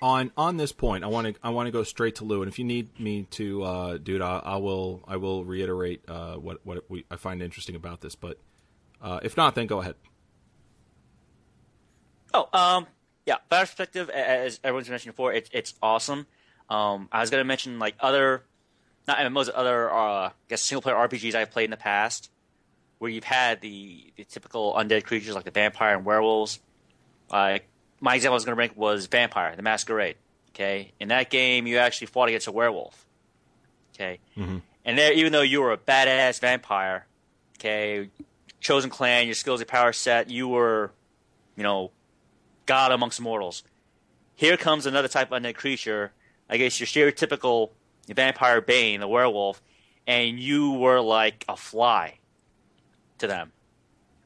on 0.00 0.30
on 0.36 0.56
this 0.56 0.72
point, 0.72 1.04
I 1.04 1.08
want 1.08 1.26
to 1.26 1.34
I 1.42 1.50
want 1.50 1.66
to 1.66 1.70
go 1.70 1.82
straight 1.82 2.16
to 2.16 2.24
Lou, 2.24 2.42
and 2.42 2.50
if 2.50 2.58
you 2.58 2.64
need 2.64 2.98
me 3.00 3.24
to 3.32 3.62
uh, 3.62 3.98
do 3.98 4.16
it, 4.16 4.22
I, 4.22 4.38
I, 4.44 4.56
will 4.56 5.02
I 5.06 5.16
will 5.16 5.44
reiterate 5.44 6.02
uh, 6.08 6.34
what 6.34 6.64
what 6.64 6.84
we, 6.88 7.04
I 7.10 7.16
find 7.16 7.42
interesting 7.42 7.74
about 7.74 8.00
this. 8.00 8.14
But 8.14 8.38
uh, 9.02 9.20
if 9.22 9.36
not, 9.36 9.54
then 9.54 9.66
go 9.66 9.80
ahead. 9.80 9.96
Oh, 12.32 12.48
um, 12.52 12.86
yeah, 13.26 13.36
perspective, 13.50 14.10
as 14.10 14.60
everyone's 14.62 14.88
mentioned 14.88 15.14
before, 15.14 15.32
it's 15.32 15.50
it's 15.52 15.74
awesome. 15.82 16.26
Um, 16.70 17.08
I 17.10 17.20
was 17.20 17.30
gonna 17.30 17.44
mention 17.44 17.78
like 17.78 17.96
other, 18.00 18.42
not 19.06 19.18
MMOs, 19.18 19.50
other 19.52 19.90
uh, 19.90 20.28
I 20.28 20.32
guess 20.48 20.62
single 20.62 20.82
player 20.82 20.96
RPGs 20.96 21.34
I've 21.34 21.50
played 21.50 21.64
in 21.64 21.70
the 21.70 21.76
past, 21.76 22.30
where 22.98 23.10
you've 23.10 23.24
had 23.24 23.60
the 23.60 24.12
the 24.16 24.24
typical 24.24 24.74
undead 24.74 25.04
creatures 25.04 25.34
like 25.34 25.44
the 25.44 25.50
vampire 25.50 25.96
and 25.96 26.04
werewolves. 26.04 26.60
Like 27.30 27.68
my 28.00 28.14
example 28.14 28.34
I 28.34 28.36
was 28.36 28.44
going 28.44 28.52
to 28.52 28.56
bring 28.56 28.70
was 28.76 29.06
Vampire, 29.06 29.54
the 29.56 29.62
Masquerade. 29.62 30.16
Okay, 30.50 30.92
in 30.98 31.08
that 31.08 31.30
game, 31.30 31.66
you 31.66 31.78
actually 31.78 32.08
fought 32.08 32.28
against 32.28 32.46
a 32.46 32.52
werewolf. 32.52 33.06
Okay, 33.94 34.18
mm-hmm. 34.36 34.58
and 34.84 34.98
there, 34.98 35.12
even 35.12 35.32
though 35.32 35.42
you 35.42 35.60
were 35.60 35.72
a 35.72 35.78
badass 35.78 36.40
vampire, 36.40 37.06
okay, 37.58 38.10
chosen 38.60 38.90
clan, 38.90 39.26
your 39.26 39.34
skills, 39.34 39.60
your 39.60 39.66
power 39.66 39.92
set, 39.92 40.30
you 40.30 40.48
were, 40.48 40.92
you 41.56 41.62
know, 41.62 41.90
god 42.66 42.92
amongst 42.92 43.20
mortals. 43.20 43.62
Here 44.34 44.56
comes 44.56 44.86
another 44.86 45.08
type 45.08 45.32
of 45.32 45.42
undead 45.42 45.56
creature 45.56 46.12
I 46.48 46.56
guess 46.56 46.80
your 46.80 46.86
stereotypical 46.86 47.70
vampire 48.06 48.60
Bane, 48.60 49.00
the 49.00 49.08
werewolf, 49.08 49.62
and 50.06 50.40
you 50.40 50.72
were 50.72 51.00
like 51.00 51.44
a 51.48 51.56
fly 51.56 52.18
to 53.18 53.26
them 53.26 53.52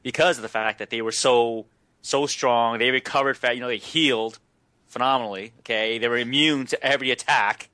because 0.01 0.37
of 0.37 0.41
the 0.41 0.49
fact 0.49 0.79
that 0.79 0.89
they 0.89 1.01
were 1.01 1.11
so 1.11 1.65
so 2.03 2.27
strong. 2.27 2.77
They 2.77 2.91
recovered 2.91 3.37
fat. 3.37 3.55
You 3.55 3.61
know, 3.61 3.67
they 3.67 3.77
healed 3.77 4.37
phenomenally. 4.85 5.53
Okay, 5.59 5.97
they 5.97 6.07
were 6.07 6.17
immune 6.17 6.67
to 6.67 6.85
every 6.85 7.09
attack, 7.09 7.69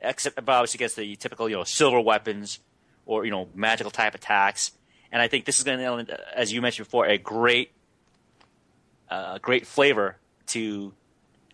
except 0.00 0.36
obviously 0.36 0.78
against 0.78 0.96
the 0.96 1.14
typical 1.14 1.48
you 1.48 1.56
know 1.56 1.64
silver 1.64 2.00
weapons 2.00 2.58
or 3.06 3.24
you 3.24 3.30
know 3.30 3.48
magical 3.54 3.92
type 3.92 4.16
attacks. 4.16 4.72
And 5.12 5.20
I 5.20 5.28
think 5.28 5.44
this 5.44 5.58
is 5.58 5.64
going 5.64 6.06
to, 6.06 6.38
as 6.38 6.52
you 6.52 6.62
mentioned 6.62 6.86
before, 6.86 7.06
a 7.06 7.18
great, 7.18 7.70
uh, 9.10 9.36
great 9.38 9.66
flavor 9.66 10.16
to 10.48 10.94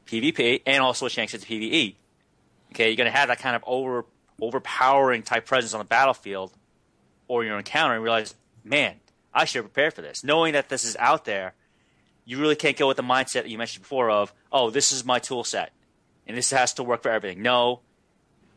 PvP 0.07 0.63
and 0.65 0.81
also 0.81 1.07
a 1.07 1.11
chance 1.11 1.33
to 1.33 1.39
PvE. 1.39 1.97
Okay, 2.71 2.89
you're 2.89 2.97
going 2.97 3.11
to 3.11 3.17
have 3.17 3.29
that 3.29 3.41
kind 3.41 3.57
of 3.57 3.65
over 3.67 4.07
overpowering 4.41 5.25
type 5.25 5.45
presence 5.45 5.75
on 5.75 5.81
the 5.81 5.85
battlefield 5.85 6.53
or 7.27 7.45
your 7.45 7.59
encounter 7.59 7.95
and 7.95 8.05
realize, 8.05 8.37
man, 8.63 8.95
I 9.35 9.45
should 9.45 9.63
prepare 9.63 9.91
for 9.91 10.03
this. 10.03 10.23
Knowing 10.23 10.53
that 10.53 10.69
this 10.69 10.85
is 10.85 10.97
out 10.97 11.25
there, 11.25 11.55
you 12.29 12.39
really 12.39 12.57
can't 12.57 12.77
go 12.77 12.87
with 12.87 12.99
the 12.99 13.03
mindset 13.03 13.45
that 13.45 13.49
you 13.49 13.57
mentioned 13.57 13.83
before 13.83 14.11
of, 14.11 14.35
oh, 14.53 14.69
this 14.69 14.93
is 14.93 15.03
my 15.03 15.19
tool 15.19 15.45
set 15.45 15.73
and 16.27 16.37
this 16.37 16.51
has 16.51 16.75
to 16.75 16.83
work 16.83 17.03
for 17.03 17.11
everything. 17.11 17.41
No, 17.41 17.81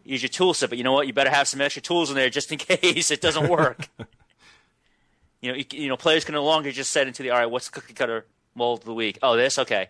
use 0.03 0.21
your 0.21 0.27
tool 0.27 0.53
set, 0.53 0.67
but 0.67 0.77
you 0.77 0.83
know 0.83 0.91
what? 0.91 1.07
You 1.07 1.13
better 1.13 1.29
have 1.29 1.47
some 1.47 1.61
extra 1.61 1.81
tools 1.81 2.09
in 2.09 2.17
there 2.17 2.29
just 2.29 2.51
in 2.51 2.57
case 2.57 3.11
it 3.11 3.21
doesn't 3.21 3.47
work. 3.47 3.87
you 5.41 5.53
know, 5.53 5.57
you, 5.57 5.63
you, 5.71 5.87
know, 5.87 5.95
players 5.95 6.25
can 6.25 6.35
no 6.35 6.43
longer 6.43 6.69
just 6.73 6.91
set 6.91 7.07
into 7.07 7.23
the 7.23 7.29
all 7.29 7.39
right. 7.39 7.45
What's 7.45 7.69
the 7.69 7.79
cookie 7.79 7.93
cutter 7.93 8.25
mold 8.55 8.79
of 8.79 8.85
the 8.85 8.93
week? 8.93 9.17
Oh, 9.23 9.37
this 9.37 9.57
okay. 9.57 9.87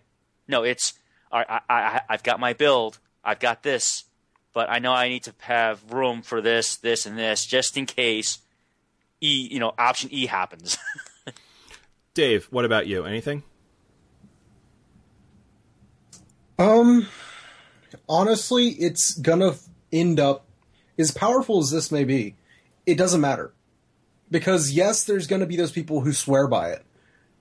No, 0.48 0.62
it's 0.62 0.94
all 1.32 1.40
right. 1.40 1.62
I, 1.68 1.74
I, 1.74 2.02
I've 2.08 2.24
got 2.24 2.40
my 2.40 2.54
build. 2.54 3.00
I've 3.24 3.40
got 3.40 3.64
this, 3.64 4.04
but 4.54 4.70
I 4.70 4.78
know 4.78 4.94
I 4.94 5.10
need 5.10 5.24
to 5.24 5.34
have 5.40 5.92
room 5.92 6.22
for 6.22 6.40
this, 6.40 6.76
this, 6.76 7.08
and 7.08 7.18
this, 7.18 7.48
just 7.48 7.78
in 7.78 7.88
case 7.88 8.38
E, 9.22 9.48
you 9.52 9.60
know, 9.60 9.74
option 9.80 10.10
E 10.14 10.28
happens. 10.28 10.78
Dave, 12.14 12.46
what 12.52 12.64
about 12.64 12.86
you? 12.86 13.06
Anything? 13.06 13.42
Um, 16.62 17.08
honestly, 18.08 18.70
it's 18.70 19.16
gonna 19.16 19.56
end 19.92 20.20
up 20.20 20.46
as 20.98 21.12
powerful 21.12 21.60
as 21.60 21.72
this 21.72 21.92
may 21.92 22.04
be. 22.04 22.36
It 22.86 22.98
doesn't 22.98 23.22
matter 23.22 23.54
because 24.30 24.72
yes, 24.72 25.04
there's 25.04 25.28
gonna 25.28 25.46
be 25.46 25.56
those 25.56 25.72
people 25.72 26.02
who 26.02 26.14
swear 26.14 26.48
by 26.48 26.70
it, 26.70 26.86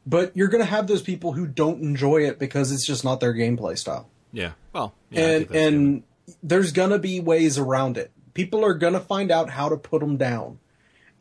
but 0.07 0.37
you're 0.37 0.49
gonna 0.49 0.65
have 0.65 0.87
those 0.87 1.03
people 1.03 1.33
who 1.33 1.47
don't 1.47 1.83
enjoy 1.83 2.19
it 2.27 2.39
because 2.39 2.73
it's 2.73 2.87
just 2.87 3.05
not 3.05 3.21
their 3.21 3.35
gameplay 3.35 3.77
style. 3.77 4.09
Yeah. 4.33 4.53
Well, 4.73 4.95
yeah, 5.11 5.21
and 5.21 5.51
and 5.51 6.03
there's 6.43 6.73
gonna 6.73 6.99
be 6.99 7.21
ways 7.21 7.59
around 7.59 7.99
it. 7.99 8.11
People 8.33 8.65
are 8.65 8.75
gonna 8.75 9.01
find 9.01 9.31
out 9.31 9.51
how 9.51 9.69
to 9.69 9.77
put 9.77 10.01
them 10.01 10.17
down. 10.17 10.59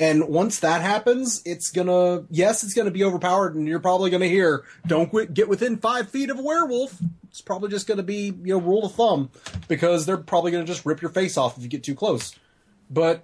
And 0.01 0.29
once 0.29 0.59
that 0.59 0.81
happens, 0.81 1.41
it's 1.43 1.71
gonna, 1.71 2.23
yes, 2.29 2.63
it's 2.63 2.73
gonna 2.73 2.91
be 2.91 3.03
overpowered 3.03 3.55
and 3.55 3.67
you're 3.67 3.81
probably 3.81 4.09
gonna 4.09 4.27
hear, 4.27 4.63
don't 4.87 5.33
get 5.33 5.49
within 5.49 5.75
five 5.75 6.09
feet 6.09 6.29
of 6.29 6.39
a 6.39 6.41
werewolf. 6.41 6.97
It's 7.29 7.41
probably 7.41 7.69
just 7.69 7.87
gonna 7.87 8.03
be, 8.03 8.33
you 8.43 8.53
know, 8.53 8.59
rule 8.59 8.85
of 8.85 8.93
thumb 8.93 9.29
because 9.67 10.05
they're 10.05 10.17
probably 10.17 10.51
gonna 10.51 10.65
just 10.65 10.85
rip 10.85 11.01
your 11.01 11.11
face 11.11 11.37
off 11.37 11.57
if 11.57 11.63
you 11.63 11.69
get 11.69 11.83
too 11.83 11.95
close. 11.95 12.35
But 12.89 13.23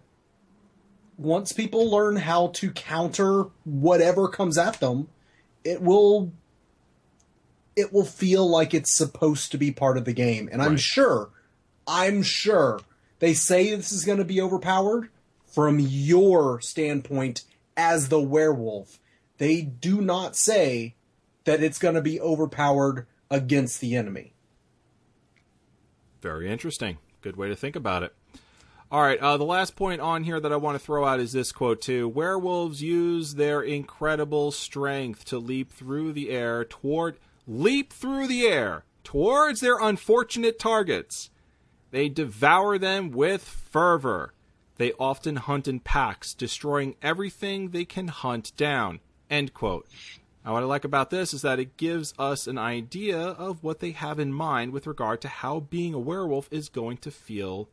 once 1.17 1.51
people 1.51 1.89
learn 1.89 2.17
how 2.17 2.47
to 2.47 2.71
counter 2.71 3.45
whatever 3.63 4.27
comes 4.27 4.57
at 4.57 4.79
them, 4.79 5.07
it 5.63 5.81
will, 5.81 6.31
it 7.75 7.91
will 7.91 8.05
feel 8.05 8.47
like 8.47 8.73
it's 8.73 8.95
supposed 8.95 9.51
to 9.51 9.57
be 9.57 9.71
part 9.71 9.97
of 9.97 10.05
the 10.05 10.13
game. 10.13 10.49
And 10.51 10.61
I'm 10.61 10.77
sure, 10.77 11.29
I'm 11.87 12.21
sure 12.21 12.79
they 13.19 13.33
say 13.33 13.75
this 13.75 13.91
is 13.91 14.05
gonna 14.05 14.25
be 14.25 14.41
overpowered 14.41 15.09
from 15.55 15.79
your 15.79 16.59
standpoint 16.59 17.43
as 17.77 18.09
the 18.09 18.21
werewolf. 18.21 18.99
They 19.37 19.61
do 19.61 20.01
not 20.01 20.35
say 20.35 20.95
that 21.45 21.63
it's 21.63 21.79
going 21.79 21.95
to 21.95 22.01
be 22.01 22.19
overpowered 22.19 23.07
against 23.29 23.81
the 23.81 23.95
enemy. 23.95 24.33
Very 26.21 26.49
interesting. 26.49 26.97
Good 27.21 27.35
way 27.35 27.49
to 27.49 27.55
think 27.55 27.75
about 27.75 28.03
it. 28.03 28.13
All 28.91 29.01
right, 29.01 29.19
uh, 29.19 29.37
the 29.37 29.45
last 29.45 29.75
point 29.75 29.99
on 29.99 30.23
here 30.23 30.39
that 30.39 30.53
I 30.53 30.57
want 30.57 30.79
to 30.79 30.83
throw 30.83 31.05
out 31.05 31.19
is 31.19 31.33
this 31.33 31.51
quote 31.51 31.81
too. 31.81 32.07
Werewolves 32.07 32.83
use 32.83 33.33
their 33.33 33.61
incredible 33.61 34.51
strength 34.51 35.25
to 35.25 35.39
leap 35.39 35.71
through 35.71 36.13
the 36.13 36.29
air 36.29 36.63
toward 36.63 37.17
leap 37.47 37.91
through 37.91 38.27
the 38.27 38.47
air 38.47 38.85
towards 39.03 39.59
their 39.59 39.79
unfortunate 39.79 40.59
targets. 40.59 41.29
They 41.91 42.09
devour 42.09 42.77
them 42.77 43.11
with 43.11 43.43
fervor. 43.43 44.33
They 44.77 44.91
often 44.93 45.37
hunt 45.37 45.67
in 45.67 45.79
packs, 45.79 46.33
destroying 46.33 46.95
everything 47.01 47.69
they 47.69 47.85
can 47.85 48.09
hunt 48.09 48.55
down. 48.57 48.99
End 49.29 49.53
quote. 49.53 49.87
Now, 50.45 50.53
what 50.53 50.61
I 50.61 50.67
like 50.67 50.85
about 50.85 51.09
this 51.09 51.33
is 51.33 51.41
that 51.41 51.59
it 51.59 51.75
gives 51.75 52.13
us 52.19 52.45
an 52.45 52.59
idea 52.59 53.17
of 53.17 53.63
what 53.63 53.79
they 53.79 53.91
have 53.91 54.19
in 54.19 54.31
mind 54.31 54.73
with 54.73 54.85
regard 54.85 55.19
to 55.21 55.27
how 55.27 55.59
being 55.59 55.95
a 55.95 55.99
werewolf 55.99 56.47
is 56.51 56.69
going 56.69 56.97
to 56.97 57.09
feel 57.09 57.67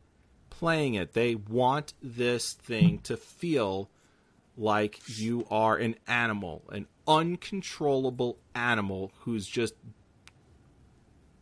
playing 0.49 0.95
it. 0.95 1.13
They 1.13 1.35
want 1.35 1.93
this 2.01 2.53
thing 2.53 2.97
to 3.03 3.15
feel 3.15 3.89
like 4.57 4.99
you 5.07 5.45
are 5.51 5.77
an 5.77 5.95
animal, 6.07 6.63
an 6.71 6.87
uncontrollable 7.07 8.39
animal 8.55 9.11
who's 9.19 9.45
just 9.45 9.75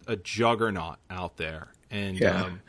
a 0.08 0.18
juggernaut 0.18 0.98
out 1.10 1.38
there. 1.38 1.72
And 1.90 2.20
yeah. 2.20 2.44
um, 2.44 2.62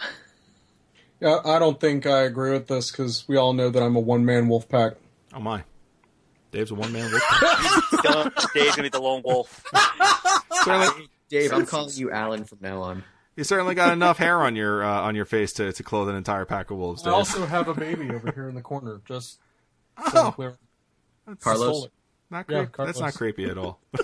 yeah, 1.21 1.41
I 1.45 1.59
don't 1.59 1.81
think 1.81 2.07
I 2.07 2.23
agree 2.23 2.53
with 2.53 2.69
this 2.69 2.93
because 2.93 3.27
we 3.27 3.37
all 3.37 3.55
know 3.55 3.71
that 3.71 3.83
I'm 3.83 3.97
a 3.97 4.01
one 4.01 4.25
man 4.25 4.49
wolf 4.49 4.69
pack. 4.69 4.95
Oh 5.35 5.41
my. 5.41 5.65
Dave's 6.53 6.71
a 6.71 6.75
one 6.75 6.93
man 6.93 7.11
wolf. 7.13 7.23
Dave's 8.55 8.77
gonna 8.77 8.83
be 8.83 8.89
the 8.91 9.01
lone 9.01 9.23
wolf. 9.25 9.65
certainly, 10.65 11.09
Dave, 11.29 11.53
I'm 11.53 11.67
calling 11.67 11.91
you 11.95 12.11
Alan 12.11 12.45
from 12.45 12.59
now 12.61 12.83
on. 12.83 13.05
You 13.37 13.45
certainly 13.45 13.75
got 13.75 13.95
enough 13.95 14.19
hair 14.19 14.43
on 14.43 14.55
your 14.55 14.85
uh, 14.85 15.01
on 15.01 15.15
your 15.15 15.25
face 15.25 15.55
to, 15.55 15.73
to 15.73 15.83
clothe 15.83 16.11
an 16.11 16.15
entire 16.15 16.45
pack 16.45 16.71
of 16.71 16.77
wolves. 16.77 17.03
Dave. 17.03 17.13
I 17.13 17.17
also 17.17 17.47
have 17.47 17.69
a 17.69 17.75
baby 17.75 18.11
over 18.11 18.31
here 18.31 18.49
in 18.49 18.55
the 18.55 18.61
corner. 18.61 19.01
Just 19.07 19.41
oh, 19.97 20.35
so 20.37 20.55
Carlos. 21.41 21.89
Not 22.31 22.47
creep- 22.47 22.59
yeah, 22.59 22.65
Carlos. 22.67 22.95
That's 22.95 23.01
not 23.01 23.15
creepy 23.15 23.47
at 23.47 23.59
all. 23.59 23.81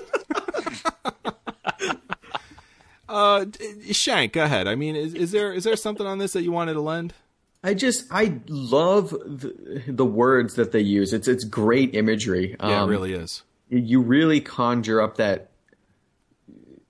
Uh, 3.09 3.47
Shank, 3.91 4.35
go 4.35 4.45
ahead. 4.45 4.69
I 4.69 4.75
mean, 4.75 4.95
is, 4.95 5.15
is 5.15 5.31
there 5.31 5.51
is 5.53 5.65
there 5.65 5.77
something 5.77 6.07
on 6.07 6.19
this 6.19 6.35
that 6.35 6.43
you 6.43 6.53
wanted 6.53 6.75
to 6.75 6.83
lend? 6.83 7.15
I 7.63 7.75
just 7.75 8.07
I 8.11 8.41
love 8.49 9.11
the, 9.11 9.83
the 9.87 10.05
words 10.05 10.55
that 10.55 10.73
they 10.73 10.81
use. 10.81 11.13
It's 11.13 11.27
it's 11.27 11.45
great 11.45 11.95
imagery. 11.95 12.57
Yeah, 12.61 12.83
um, 12.83 12.89
it 12.89 12.93
really 12.93 13.13
is. 13.13 13.43
You 13.69 14.01
really 14.01 14.41
conjure 14.41 15.01
up 15.01 15.17
that 15.17 15.51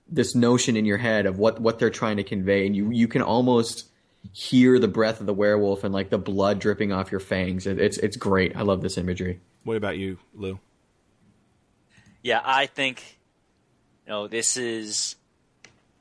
this 0.07 0.35
notion 0.35 0.75
in 0.75 0.85
your 0.85 0.97
head 0.97 1.25
of 1.25 1.37
what 1.39 1.59
what 1.59 1.79
they're 1.79 1.89
trying 1.89 2.17
to 2.17 2.23
convey, 2.23 2.67
and 2.67 2.75
you 2.75 2.91
you 2.91 3.07
can 3.07 3.21
almost 3.21 3.87
hear 4.31 4.79
the 4.79 4.87
breath 4.87 5.19
of 5.19 5.25
the 5.25 5.33
werewolf 5.33 5.83
and 5.83 5.93
like 5.93 6.09
the 6.09 6.17
blood 6.17 6.59
dripping 6.59 6.91
off 6.91 7.11
your 7.11 7.19
fangs. 7.19 7.65
It, 7.65 7.79
it's 7.79 7.97
it's 7.97 8.17
great. 8.17 8.55
I 8.55 8.61
love 8.61 8.81
this 8.81 8.97
imagery. 8.97 9.39
What 9.63 9.77
about 9.77 9.97
you, 9.97 10.19
Lou? 10.35 10.59
Yeah, 12.21 12.41
I 12.43 12.67
think 12.67 13.17
you 14.05 14.11
know 14.11 14.27
this 14.27 14.55
is 14.55 15.15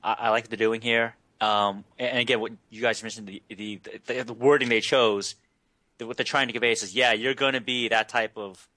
I, 0.02 0.16
I 0.18 0.30
like 0.30 0.48
the 0.48 0.56
doing 0.56 0.82
here. 0.82 1.14
Um, 1.40 1.84
and 1.98 2.18
again, 2.18 2.40
what 2.40 2.52
you 2.70 2.82
guys 2.82 3.02
mentioned 3.02 3.28
the 3.28 3.42
the, 3.48 3.80
the, 4.06 4.22
the 4.24 4.32
wording 4.32 4.68
they 4.68 4.80
chose, 4.80 5.36
the, 5.98 6.06
what 6.06 6.16
they're 6.16 6.24
trying 6.24 6.48
to 6.48 6.52
convey 6.52 6.72
is, 6.72 6.94
yeah, 6.94 7.12
you're 7.12 7.34
going 7.34 7.52
to 7.52 7.60
be 7.60 7.88
that 7.88 8.08
type 8.08 8.32
of, 8.36 8.68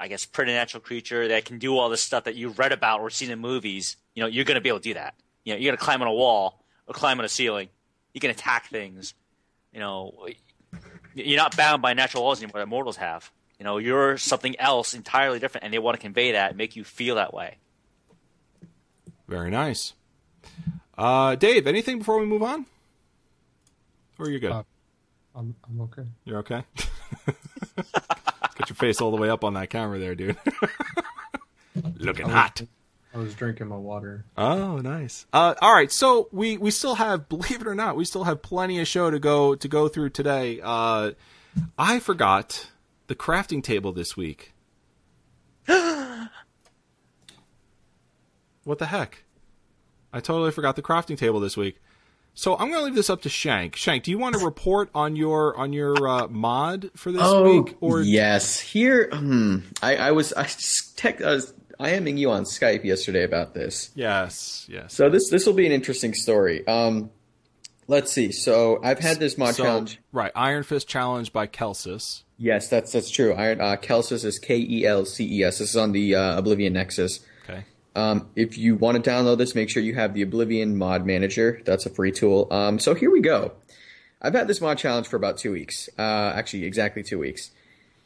I 0.00 0.08
guess, 0.08 0.24
preternatural 0.24 0.82
creature 0.82 1.28
that 1.28 1.44
can 1.44 1.58
do 1.58 1.76
all 1.76 1.90
this 1.90 2.02
stuff 2.02 2.24
that 2.24 2.34
you 2.34 2.48
read 2.50 2.72
about 2.72 3.00
or 3.00 3.10
seen 3.10 3.30
in 3.30 3.38
movies. 3.38 3.96
You 4.14 4.22
know, 4.22 4.28
you're 4.28 4.44
going 4.44 4.54
to 4.54 4.60
be 4.60 4.68
able 4.68 4.80
to 4.80 4.84
do 4.84 4.94
that. 4.94 5.14
You 5.44 5.52
know, 5.52 5.58
you're 5.58 5.70
going 5.70 5.78
to 5.78 5.84
climb 5.84 6.00
on 6.00 6.08
a 6.08 6.12
wall 6.12 6.64
or 6.86 6.94
climb 6.94 7.18
on 7.18 7.24
a 7.24 7.28
ceiling. 7.28 7.68
You 8.14 8.20
can 8.20 8.30
attack 8.30 8.68
things. 8.68 9.14
You 9.72 9.80
know, 9.80 10.26
you're 11.14 11.36
not 11.36 11.56
bound 11.56 11.82
by 11.82 11.94
natural 11.94 12.24
laws 12.24 12.42
anymore 12.42 12.60
that 12.60 12.68
mortals 12.68 12.96
have. 12.96 13.30
You 13.58 13.64
know, 13.64 13.78
you're 13.78 14.16
something 14.18 14.58
else 14.58 14.92
entirely 14.94 15.38
different, 15.38 15.64
and 15.64 15.72
they 15.72 15.78
want 15.78 15.96
to 15.96 16.00
convey 16.00 16.32
that, 16.32 16.50
and 16.50 16.58
make 16.58 16.74
you 16.74 16.84
feel 16.84 17.14
that 17.16 17.32
way. 17.32 17.58
Very 19.28 19.50
nice. 19.50 19.94
Uh, 20.96 21.34
Dave, 21.34 21.66
anything 21.66 21.98
before 21.98 22.18
we 22.18 22.26
move 22.26 22.42
on? 22.42 22.66
Or 24.18 24.26
are 24.26 24.30
you 24.30 24.38
good? 24.38 24.52
Uh, 24.52 24.62
I'm 25.34 25.54
I'm 25.68 25.80
okay. 25.82 26.04
You're 26.24 26.38
okay. 26.38 26.64
Get 27.26 28.68
your 28.68 28.76
face 28.76 29.00
all 29.00 29.10
the 29.10 29.16
way 29.16 29.30
up 29.30 29.44
on 29.44 29.54
that 29.54 29.70
camera 29.70 29.98
there, 29.98 30.14
dude. 30.14 30.36
Looking 31.96 32.26
I 32.26 32.28
was, 32.28 32.34
hot. 32.34 32.62
I 33.14 33.18
was 33.18 33.34
drinking 33.34 33.68
my 33.68 33.76
water. 33.76 34.24
Oh, 34.36 34.76
nice. 34.78 35.26
Uh, 35.32 35.54
all 35.60 35.72
right, 35.72 35.90
so 35.90 36.28
we 36.32 36.58
we 36.58 36.70
still 36.70 36.96
have, 36.96 37.28
believe 37.30 37.60
it 37.62 37.66
or 37.66 37.74
not, 37.74 37.96
we 37.96 38.04
still 38.04 38.24
have 38.24 38.42
plenty 38.42 38.78
of 38.80 38.86
show 38.86 39.10
to 39.10 39.18
go 39.18 39.54
to 39.54 39.68
go 39.68 39.88
through 39.88 40.10
today. 40.10 40.60
Uh, 40.62 41.12
I 41.78 41.98
forgot 41.98 42.70
the 43.06 43.14
crafting 43.14 43.62
table 43.62 43.92
this 43.92 44.16
week. 44.16 44.52
what 45.66 46.28
the 48.78 48.86
heck? 48.86 49.24
I 50.12 50.20
totally 50.20 50.50
forgot 50.50 50.76
the 50.76 50.82
crafting 50.82 51.16
table 51.16 51.40
this 51.40 51.56
week. 51.56 51.80
So 52.34 52.54
I'm 52.54 52.68
going 52.68 52.80
to 52.80 52.84
leave 52.84 52.94
this 52.94 53.10
up 53.10 53.20
to 53.22 53.28
Shank. 53.28 53.76
Shank, 53.76 54.04
do 54.04 54.10
you 54.10 54.18
want 54.18 54.34
to 54.38 54.44
report 54.44 54.88
on 54.94 55.16
your 55.16 55.54
on 55.56 55.72
your 55.74 56.08
uh, 56.08 56.28
mod 56.28 56.90
for 56.96 57.12
this 57.12 57.20
Oh, 57.22 57.60
week? 57.62 57.76
Or 57.80 58.00
yes. 58.00 58.58
Here, 58.58 59.10
hmm, 59.12 59.58
I, 59.82 59.96
I 59.96 60.10
was 60.12 60.32
I 60.32 60.46
tech, 60.96 61.20
I 61.22 61.32
was 61.34 61.52
IMing 61.78 62.16
you 62.16 62.30
on 62.30 62.44
Skype 62.44 62.84
yesterday 62.84 63.24
about 63.24 63.52
this. 63.54 63.90
yes, 63.94 64.66
yes. 64.70 64.94
So 64.94 65.10
this 65.10 65.28
this 65.28 65.44
will 65.46 65.52
be 65.52 65.66
an 65.66 65.72
interesting 65.72 66.14
story. 66.14 66.66
Um, 66.66 67.10
let's 67.86 68.10
see. 68.10 68.32
So 68.32 68.80
I've 68.82 69.00
had 69.00 69.18
this 69.18 69.36
mod 69.36 69.54
So, 69.54 69.64
challenge. 69.64 69.98
right, 70.12 70.32
Iron 70.34 70.62
Fist 70.62 70.88
challenge 70.88 71.34
by 71.34 71.46
Kelces. 71.46 72.22
Yes, 72.38 72.68
that's 72.68 72.92
that's 72.92 73.10
true. 73.10 73.34
Iron 73.34 73.60
uh, 73.60 73.76
Kelces 73.76 74.24
is 74.24 74.38
K 74.38 74.56
E 74.56 74.86
L 74.86 75.04
C 75.04 75.40
E 75.40 75.44
S. 75.44 75.58
This 75.58 75.70
is 75.70 75.76
on 75.76 75.92
the 75.92 76.14
uh, 76.14 76.38
Oblivion 76.38 76.72
Nexus. 76.72 77.20
Um, 77.94 78.28
if 78.36 78.56
you 78.56 78.74
want 78.76 79.02
to 79.02 79.10
download 79.10 79.38
this, 79.38 79.54
make 79.54 79.68
sure 79.70 79.82
you 79.82 79.94
have 79.94 80.14
the 80.14 80.22
Oblivion 80.22 80.76
Mod 80.76 81.04
Manager. 81.04 81.60
That's 81.64 81.86
a 81.86 81.90
free 81.90 82.12
tool. 82.12 82.48
Um, 82.50 82.78
so 82.78 82.94
here 82.94 83.10
we 83.10 83.20
go. 83.20 83.52
I've 84.20 84.34
had 84.34 84.46
this 84.46 84.60
mod 84.60 84.78
challenge 84.78 85.08
for 85.08 85.16
about 85.16 85.38
two 85.38 85.52
weeks. 85.52 85.88
Uh, 85.98 86.32
actually, 86.34 86.64
exactly 86.64 87.02
two 87.02 87.18
weeks. 87.18 87.50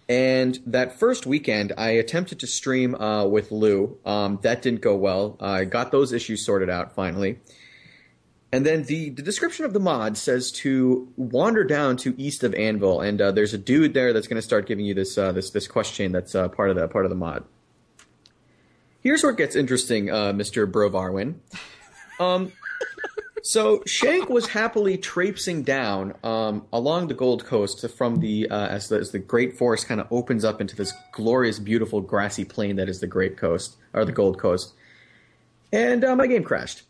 And 0.09 0.59
that 0.67 0.99
first 0.99 1.27
weekend, 1.27 1.73
I 1.77 1.91
attempted 1.91 2.41
to 2.41 2.47
stream 2.47 2.95
uh, 2.95 3.27
with 3.27 3.51
Lou. 3.51 3.99
Um, 4.05 4.39
that 4.43 4.63
didn't 4.63 4.81
go 4.81 4.97
well. 4.97 5.37
I 5.41 5.65
got 5.65 5.91
those 5.91 6.13
issues 6.13 6.45
sorted 6.45 6.71
out 6.71 6.95
finally. 6.95 7.41
And 8.53 8.65
then 8.65 8.85
the, 8.85 9.11
the 9.11 9.23
description 9.23 9.65
of 9.65 9.73
the 9.73 9.81
mod 9.81 10.17
says 10.17 10.53
to 10.53 11.13
wander 11.17 11.65
down 11.65 11.97
to 11.99 12.15
east 12.17 12.45
of 12.45 12.55
Anvil, 12.55 13.01
and 13.01 13.21
uh, 13.21 13.33
there's 13.33 13.53
a 13.53 13.59
dude 13.59 13.93
there 13.93 14.13
that's 14.13 14.29
going 14.29 14.37
to 14.37 14.43
start 14.43 14.67
giving 14.67 14.85
you 14.85 14.95
this 14.95 15.19
uh, 15.19 15.33
this 15.33 15.51
this 15.51 15.67
question 15.67 16.05
chain 16.05 16.13
that's 16.13 16.35
uh, 16.35 16.49
part 16.49 16.71
of 16.71 16.77
the 16.77 16.87
part 16.87 17.05
of 17.05 17.11
the 17.11 17.17
mod. 17.17 17.45
Here's 19.07 19.23
where 19.23 19.31
it 19.31 19.39
gets 19.39 19.55
interesting, 19.55 20.11
uh, 20.11 20.33
Mr. 20.33 20.69
Brovarwin. 20.69 21.37
Um, 22.19 22.51
so 23.41 23.85
Shank 23.87 24.29
was 24.29 24.49
happily 24.49 24.99
traipsing 24.99 25.63
down 25.63 26.15
um, 26.25 26.67
along 26.73 27.07
the 27.07 27.15
Gold 27.15 27.45
Coast 27.45 27.89
from 27.91 28.19
the 28.19 28.51
uh, 28.51 28.67
as 28.67 28.89
the 28.89 28.97
as 28.97 29.13
the 29.13 29.21
Great 29.21 29.57
Forest 29.57 29.87
kind 29.87 30.01
of 30.01 30.09
opens 30.11 30.45
up 30.45 30.61
into 30.61 30.75
this 30.75 30.93
glorious, 31.13 31.61
beautiful 31.61 32.01
grassy 32.01 32.45
plain 32.45 32.75
that 32.75 32.89
is 32.89 32.99
the 32.99 33.07
Great 33.07 33.37
Coast 33.37 33.77
or 33.95 34.05
the 34.05 34.11
Gold 34.11 34.41
Coast, 34.41 34.75
and 35.73 36.05
uh, 36.05 36.17
my 36.17 36.27
game 36.27 36.43
crashed. 36.43 36.83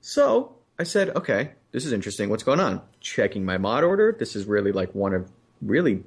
So 0.00 0.54
I 0.78 0.84
said, 0.84 1.10
okay, 1.16 1.50
this 1.72 1.84
is 1.84 1.92
interesting. 1.92 2.30
What's 2.30 2.44
going 2.44 2.60
on? 2.60 2.80
Checking 3.00 3.44
my 3.44 3.58
mod 3.58 3.82
order. 3.82 4.14
This 4.16 4.36
is 4.36 4.46
really 4.46 4.70
like 4.70 4.94
one 4.94 5.14
of 5.14 5.28
really. 5.62 6.04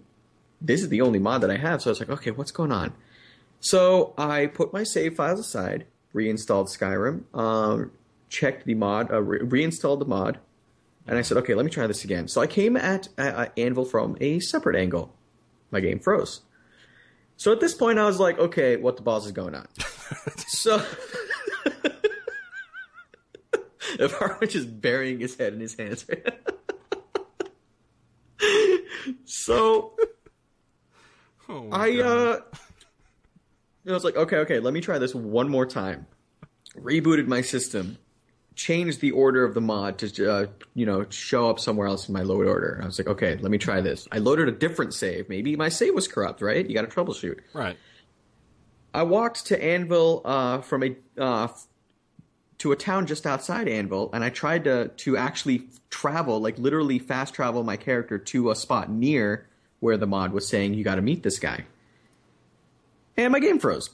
This 0.62 0.82
is 0.82 0.88
the 0.88 1.02
only 1.02 1.20
mod 1.20 1.42
that 1.42 1.52
I 1.52 1.58
have. 1.58 1.82
So 1.82 1.90
I 1.90 1.92
was 1.92 2.00
like, 2.00 2.12
okay, 2.12 2.32
what's 2.32 2.52
going 2.52 2.72
on? 2.72 2.94
So 3.62 4.14
I 4.18 4.48
put 4.48 4.74
my 4.74 4.84
save 4.84 5.16
files 5.16 5.40
aside, 5.40 5.86
reinstalled 6.14 6.68
Skyrim, 6.68 7.24
um, 7.36 7.92
checked 8.28 8.66
the 8.66 8.74
mod, 8.74 9.12
uh, 9.12 9.22
re- 9.22 9.40
reinstalled 9.44 10.02
the 10.02 10.06
mod, 10.06 10.40
and 11.08 11.18
I 11.18 11.22
said, 11.22 11.38
okay, 11.38 11.54
let 11.54 11.64
me 11.66 11.72
try 11.72 11.88
this 11.88 12.04
again. 12.04 12.28
So 12.28 12.42
I 12.42 12.48
came 12.48 12.76
at 12.76 13.08
uh, 13.18 13.46
Anvil 13.58 13.86
from 13.86 14.18
a 14.20 14.40
separate 14.40 14.76
angle. 14.76 15.14
My 15.70 15.80
game 15.80 16.00
froze. 16.00 16.42
So 17.38 17.52
at 17.52 17.60
this 17.60 17.74
point, 17.74 17.98
I 17.98 18.06
was 18.06 18.20
like, 18.20 18.38
okay, 18.38 18.78
what 18.78 18.98
the 18.98 19.04
balls 19.04 19.26
is 19.26 19.32
going 19.32 19.56
on? 19.56 19.68
so. 20.48 20.84
if 24.00 24.12
Harwich 24.14 24.56
is 24.56 24.66
burying 24.66 25.20
his 25.20 25.36
head 25.38 25.54
in 25.54 25.60
his 25.60 25.76
hands. 25.76 26.06
so 29.26 29.94
Oh 31.50 31.68
I 31.72 31.96
God. 31.96 32.06
uh 32.06 32.40
I 33.88 33.92
was 33.94 34.04
like, 34.04 34.16
okay, 34.16 34.38
okay, 34.38 34.60
let 34.60 34.74
me 34.74 34.82
try 34.82 35.00
this 35.00 35.16
one 35.16 35.50
more 35.50 35.66
time. 35.66 36.06
Rebooted 36.78 37.28
my 37.28 37.42
system, 37.42 37.98
changed 38.56 39.02
the 39.02 39.12
order 39.12 39.44
of 39.44 39.54
the 39.54 39.62
mod 39.62 39.98
to 40.00 40.32
uh, 40.32 40.46
you 40.74 40.86
know 40.86 41.06
show 41.10 41.50
up 41.50 41.60
somewhere 41.60 41.88
else 41.88 42.08
in 42.08 42.14
my 42.14 42.22
load 42.22 42.48
order. 42.48 42.80
I 42.82 42.86
was 42.86 43.00
like, 43.00 43.08
okay, 43.08 43.38
let 43.38 43.52
me 43.52 43.58
try 43.58 43.82
this. 43.82 44.08
I 44.12 44.20
loaded 44.20 44.48
a 44.48 44.52
different 44.52 44.94
save. 44.94 45.30
Maybe 45.30 45.56
my 45.56 45.70
save 45.70 45.94
was 45.94 46.08
corrupt, 46.08 46.42
right? 46.42 46.66
You 46.66 46.74
got 46.74 46.90
to 46.90 46.96
troubleshoot. 46.96 47.40
right. 47.54 47.78
I 48.94 49.04
walked 49.04 49.46
to 49.48 49.64
Anvil 49.64 50.22
uh, 50.26 50.62
from 50.62 50.84
a 50.84 50.96
uh, 51.18 51.48
to 52.60 52.72
a 52.72 52.76
town 52.76 53.08
just 53.08 53.26
outside 53.26 53.68
Anvil, 53.68 54.10
and 54.14 54.24
I 54.24 54.30
tried 54.30 54.66
to 54.66 54.90
to 54.90 55.18
actually 55.18 55.64
travel, 55.90 56.40
like 56.40 56.58
literally 56.58 57.00
fast 57.00 57.34
travel 57.34 57.64
my 57.64 57.78
character 57.78 58.18
to 58.18 58.52
a 58.52 58.56
spot 58.56 58.90
near 58.90 59.48
where 59.80 59.98
the 59.98 60.08
mod 60.08 60.32
was 60.32 60.48
saying 60.48 60.74
you 60.74 60.84
got 60.84 60.96
to 60.96 61.02
meet 61.02 61.24
this 61.24 61.40
guy, 61.40 61.66
and 63.18 63.32
my 63.32 63.40
game 63.40 63.60
froze. 63.60 63.90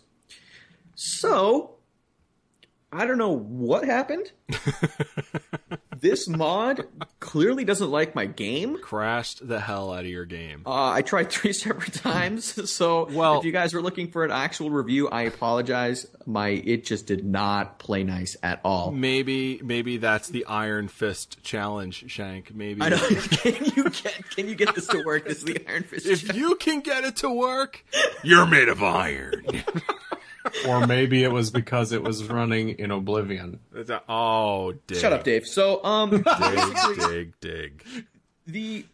So 0.95 1.75
I 2.91 3.05
don't 3.05 3.17
know 3.17 3.37
what 3.37 3.85
happened. 3.85 4.31
this 6.01 6.27
mod 6.27 6.85
clearly 7.19 7.63
doesn't 7.65 7.89
like 7.91 8.15
my 8.15 8.25
game. 8.25 8.77
Crashed 8.79 9.47
the 9.47 9.59
hell 9.59 9.91
out 9.93 10.01
of 10.01 10.05
your 10.07 10.25
game. 10.25 10.63
Uh, 10.65 10.91
I 10.91 11.01
tried 11.01 11.29
three 11.31 11.53
separate 11.53 11.93
times, 11.93 12.69
so 12.71 13.07
Well- 13.11 13.39
if 13.39 13.45
you 13.45 13.51
guys 13.51 13.73
were 13.73 13.81
looking 13.81 14.11
for 14.11 14.23
an 14.25 14.31
actual 14.31 14.69
review, 14.69 15.09
I 15.09 15.23
apologize. 15.23 16.07
My 16.25 16.49
it 16.49 16.83
just 16.85 17.05
did 17.07 17.23
not 17.25 17.79
play 17.79 18.03
nice 18.03 18.35
at 18.43 18.59
all. 18.65 18.91
Maybe 18.91 19.61
maybe 19.63 19.95
that's 19.97 20.27
the 20.27 20.45
Iron 20.45 20.89
Fist 20.89 21.41
challenge, 21.43 22.11
Shank. 22.11 22.53
Maybe 22.53 22.81
I 22.81 22.89
know. 22.89 22.97
can 23.31 23.63
you 23.75 23.83
get 23.85 24.29
can 24.31 24.49
you 24.49 24.55
get 24.55 24.75
this 24.75 24.87
to 24.87 25.03
work? 25.05 25.25
This 25.25 25.37
is 25.37 25.45
the 25.45 25.63
Iron 25.69 25.83
Fist. 25.83 26.05
if 26.05 26.35
you 26.35 26.55
can 26.55 26.81
get 26.81 27.05
it 27.05 27.15
to 27.17 27.29
work, 27.29 27.83
you're 28.23 28.45
made 28.45 28.67
of 28.67 28.83
iron. 28.83 29.45
or 30.67 30.85
maybe 30.87 31.23
it 31.23 31.31
was 31.31 31.51
because 31.51 31.91
it 31.91 32.03
was 32.03 32.23
running 32.25 32.69
in 32.69 32.91
Oblivion. 32.91 33.59
oh, 34.09 34.73
dig. 34.87 34.97
Shut 34.97 35.13
up, 35.13 35.23
Dave. 35.23 35.45
So, 35.45 35.83
um, 35.83 36.09
Dig, 36.11 36.23
dig, 36.99 37.33
dig. 37.39 37.83
the 38.45 38.85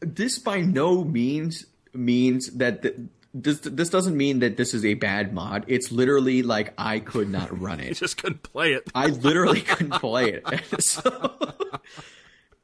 this 0.00 0.38
by 0.38 0.60
no 0.60 1.04
means 1.04 1.66
means 1.92 2.50
that 2.52 2.82
the, 2.82 3.08
this 3.34 3.60
this 3.60 3.88
doesn't 3.90 4.16
mean 4.16 4.38
that 4.40 4.56
this 4.56 4.74
is 4.74 4.84
a 4.84 4.94
bad 4.94 5.32
mod. 5.34 5.64
It's 5.68 5.92
literally 5.92 6.42
like 6.42 6.72
I 6.78 6.98
could 7.00 7.28
not 7.30 7.60
run 7.60 7.78
You 7.82 7.90
it. 7.90 7.94
just 7.96 8.16
couldn't 8.16 8.42
play 8.42 8.72
it. 8.72 8.84
I 8.94 9.06
literally 9.06 9.60
couldn't 9.60 9.92
play 10.00 10.32
it. 10.32 10.82
so, 10.82 11.36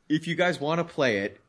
if 0.08 0.26
you 0.26 0.34
guys 0.34 0.60
want 0.60 0.78
to 0.78 0.84
play 0.84 1.18
it, 1.18 1.40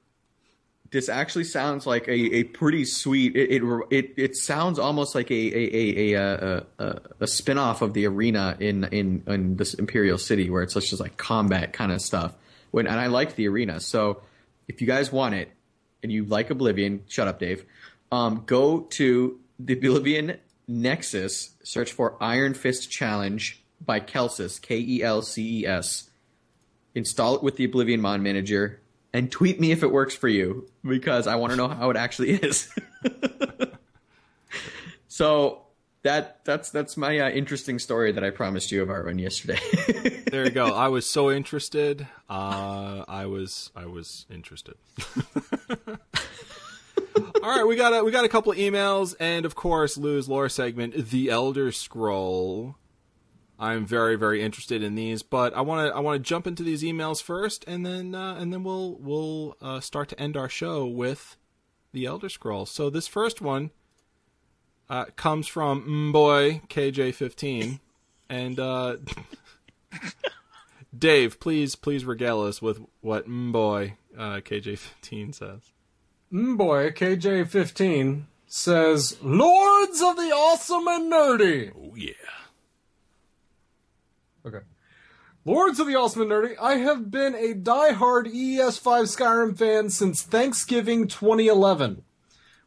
this 0.92 1.10
actually 1.10 1.44
sounds 1.44 1.86
like 1.86 2.08
a, 2.08 2.36
a 2.36 2.44
pretty 2.44 2.86
sweet. 2.86 3.36
It, 3.36 3.52
it 3.52 3.84
it 3.90 4.14
it 4.18 4.36
sounds 4.36 4.80
almost 4.80 5.16
like 5.16 5.30
a 5.32 5.34
a 5.34 5.76
a 5.76 6.14
a, 6.14 6.22
uh, 6.22 6.24
uh, 6.24 6.64
uh, 6.80 7.00
a, 7.20 7.24
a 7.24 7.28
spin 7.28 7.58
off 7.58 7.82
of 7.82 7.94
the 7.94 8.06
arena 8.06 8.56
in 8.60 8.86
in 8.86 9.24
in 9.28 9.58
this 9.58 9.74
Imperial 9.74 10.18
City 10.18 10.50
where 10.50 10.64
it's 10.64 10.74
just 10.74 11.00
like 11.00 11.18
combat 11.18 11.74
kind 11.74 11.92
of 11.92 12.02
stuff. 12.02 12.34
When 12.72 12.88
and 12.88 13.00
I 13.00 13.08
like 13.08 13.36
the 13.36 13.48
arena, 13.48 13.80
so 13.80 14.22
if 14.68 14.82
you 14.82 14.88
guys 14.88 15.12
want 15.12 15.36
it 15.36 15.52
and 16.04 16.12
you 16.12 16.26
like 16.26 16.50
Oblivion, 16.50 17.04
shut 17.08 17.28
up, 17.28 17.40
Dave. 17.40 17.66
Um, 18.12 18.44
go 18.46 18.82
to 18.82 19.40
the 19.60 19.74
Oblivion 19.74 20.38
Nexus, 20.68 21.52
search 21.64 21.92
for 21.92 22.16
Iron 22.22 22.54
Fist 22.54 22.90
Challenge 22.90 23.62
by 23.84 24.00
Kelces, 24.00 24.62
K 24.62 24.78
E 24.80 25.04
L 25.04 25.22
C 25.22 25.62
E 25.62 25.66
S. 25.66 26.10
Install 26.96 27.36
it 27.36 27.44
with 27.44 27.58
the 27.58 27.66
Oblivion 27.66 28.02
Mod 28.02 28.22
Manager 28.22 28.80
and 29.14 29.32
tweet 29.32 29.60
me 29.60 29.72
if 29.72 29.84
it 29.84 29.92
works 29.92 30.16
for 30.16 30.28
you 30.28 30.70
because 30.88 31.28
I 31.28 31.36
want 31.36 31.52
to 31.52 31.58
know 31.58 31.68
how 31.68 31.90
it 31.90 31.98
actually 31.98 32.32
is. 32.32 32.74
so 35.08 35.64
that 36.04 36.46
that's 36.46 36.70
that's 36.70 36.96
my 36.96 37.20
uh, 37.20 37.30
interesting 37.30 37.80
story 37.80 38.12
that 38.14 38.24
I 38.24 38.30
promised 38.30 38.72
you 38.72 38.82
of 38.82 38.90
Arvin 38.90 39.20
yesterday. 39.20 39.60
There 40.28 40.44
you 40.44 40.52
go. 40.52 40.68
I 40.68 40.90
was 40.90 41.10
so 41.10 41.32
interested. 41.32 42.06
Uh, 42.30 43.06
I 43.08 43.28
was 43.28 43.72
I 43.78 43.86
was 43.86 44.26
interested. 44.30 44.76
All 47.42 47.56
right, 47.56 47.66
we 47.66 47.78
got 47.78 47.94
a 47.94 48.04
we 48.04 48.12
got 48.12 48.26
a 48.26 48.30
couple 48.30 48.52
of 48.52 48.58
emails, 48.58 49.16
and 49.22 49.46
of 49.46 49.56
course, 49.56 49.98
Lou's 49.98 50.28
lore 50.28 50.50
segment, 50.50 51.10
The 51.10 51.30
Elder 51.30 51.72
Scroll. 51.72 52.76
I'm 53.60 53.86
very 53.86 54.16
very 54.16 54.42
interested 54.42 54.84
in 54.84 54.96
these, 54.96 55.24
but 55.24 55.56
I 55.56 55.62
want 55.62 55.88
to 55.88 55.96
I 55.96 56.00
want 56.00 56.24
to 56.24 56.28
jump 56.28 56.48
into 56.48 56.64
these 56.64 56.84
emails 56.84 57.22
first, 57.22 57.64
and 57.68 57.86
then 57.86 58.14
uh, 58.14 58.36
and 58.36 58.54
then 58.54 58.64
we'll 58.64 58.98
we'll 59.00 59.56
uh, 59.62 59.80
start 59.80 60.10
to 60.10 60.20
end 60.20 60.38
our 60.38 60.50
show 60.50 60.86
with 60.86 61.38
The 61.92 62.06
Elder 62.06 62.30
Scrolls. 62.30 62.70
So 62.70 62.90
this 62.90 63.08
first 63.08 63.42
one 63.42 63.72
uh, 64.90 65.06
comes 65.16 65.48
from 65.48 66.12
boy 66.12 66.62
KJ15, 66.70 67.80
and. 68.30 68.60
Uh, 68.60 68.98
Dave, 70.98 71.40
please, 71.40 71.76
please 71.76 72.06
regale 72.06 72.42
us 72.42 72.62
with 72.62 72.82
what 73.02 73.26
boy 73.28 73.96
uh, 74.18 74.38
KJ15 74.38 75.36
says. 75.36 75.72
Mm, 76.32 76.58
boy, 76.58 76.92
KJ15 76.92 78.24
says, 78.48 79.18
Lords 79.22 80.02
of 80.02 80.16
the 80.16 80.32
Awesome 80.32 80.88
and 80.88 81.12
Nerdy! 81.12 81.72
Oh 81.76 81.96
yeah. 81.96 82.14
Okay. 84.48 84.66
Lords 85.44 85.80
of 85.80 85.88
the 85.88 85.94
and 85.94 86.32
Nerdy, 86.32 86.56
I 86.62 86.76
have 86.76 87.12
been 87.12 87.36
a 87.36 87.54
die-hard 87.54 88.28
ES5 88.28 89.04
Skyrim 89.04 89.58
fan 89.58 89.90
since 89.90 90.22
Thanksgiving 90.22 91.08
2011, 91.08 92.04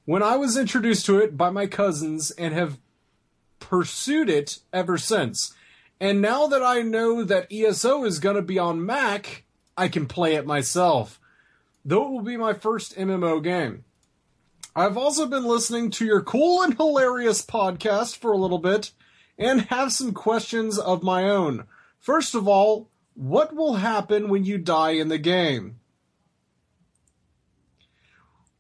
when 0.05 0.23
I 0.23 0.37
was 0.37 0.59
introduced 0.59 1.07
to 1.07 1.19
it 1.19 1.39
by 1.39 1.49
my 1.49 1.67
cousins 1.67 2.31
and 2.33 2.53
have 2.53 2.79
pursued 3.61 4.29
it 4.29 4.59
ever 4.75 4.99
since. 4.99 5.55
And 5.99 6.21
now 6.21 6.47
that 6.49 6.63
I 6.63 6.83
know 6.83 7.25
that 7.25 7.51
ESO 7.51 8.05
is 8.05 8.19
going 8.19 8.37
to 8.37 8.43
be 8.43 8.59
on 8.59 8.85
Mac 8.85 9.45
I 9.75 9.89
can 9.89 10.05
play 10.05 10.35
it 10.35 10.47
myself, 10.47 11.19
though 11.83 12.05
it 12.07 12.11
will 12.11 12.21
be 12.21 12.37
my 12.37 12.53
first 12.53 12.95
MMO 12.99 13.43
game. 13.43 13.85
I've 14.77 14.99
also 14.99 15.27
been 15.27 15.45
listening 15.45 15.91
to 15.93 16.05
your 16.05 16.21
cool 16.21 16.61
and 16.61 16.77
hilarious 16.77 17.43
podcast 17.43 18.19
for 18.19 18.33
a 18.33 18.37
little 18.37 18.59
bit 18.59 18.93
and 19.41 19.63
have 19.63 19.91
some 19.91 20.13
questions 20.13 20.79
of 20.79 21.03
my 21.03 21.25
own. 21.25 21.65
First 21.99 22.35
of 22.35 22.47
all, 22.47 22.91
what 23.15 23.57
will 23.57 23.75
happen 23.75 24.29
when 24.29 24.45
you 24.45 24.59
die 24.59 24.91
in 24.91 25.09
the 25.09 25.19
game? 25.19 25.81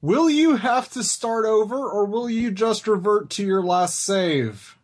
Will 0.01 0.31
you 0.31 0.57
have 0.57 0.91
to 0.93 1.05
start 1.05 1.45
over 1.45 1.77
or 1.77 2.07
will 2.07 2.31
you 2.31 2.51
just 2.51 2.89
revert 2.89 3.29
to 3.31 3.45
your 3.45 3.63
last 3.63 4.01
save? 4.01 4.79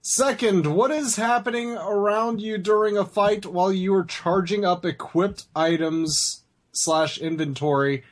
Second, 0.00 0.66
what 0.66 0.92
is 0.92 1.16
happening 1.16 1.76
around 1.76 2.40
you 2.40 2.56
during 2.56 2.96
a 2.96 3.04
fight 3.04 3.44
while 3.44 3.72
you 3.72 3.92
are 3.94 4.04
charging 4.04 4.64
up 4.64 4.84
equipped 4.84 5.46
items 5.56 6.42
slash 6.70 7.18
inventory? 7.18 8.04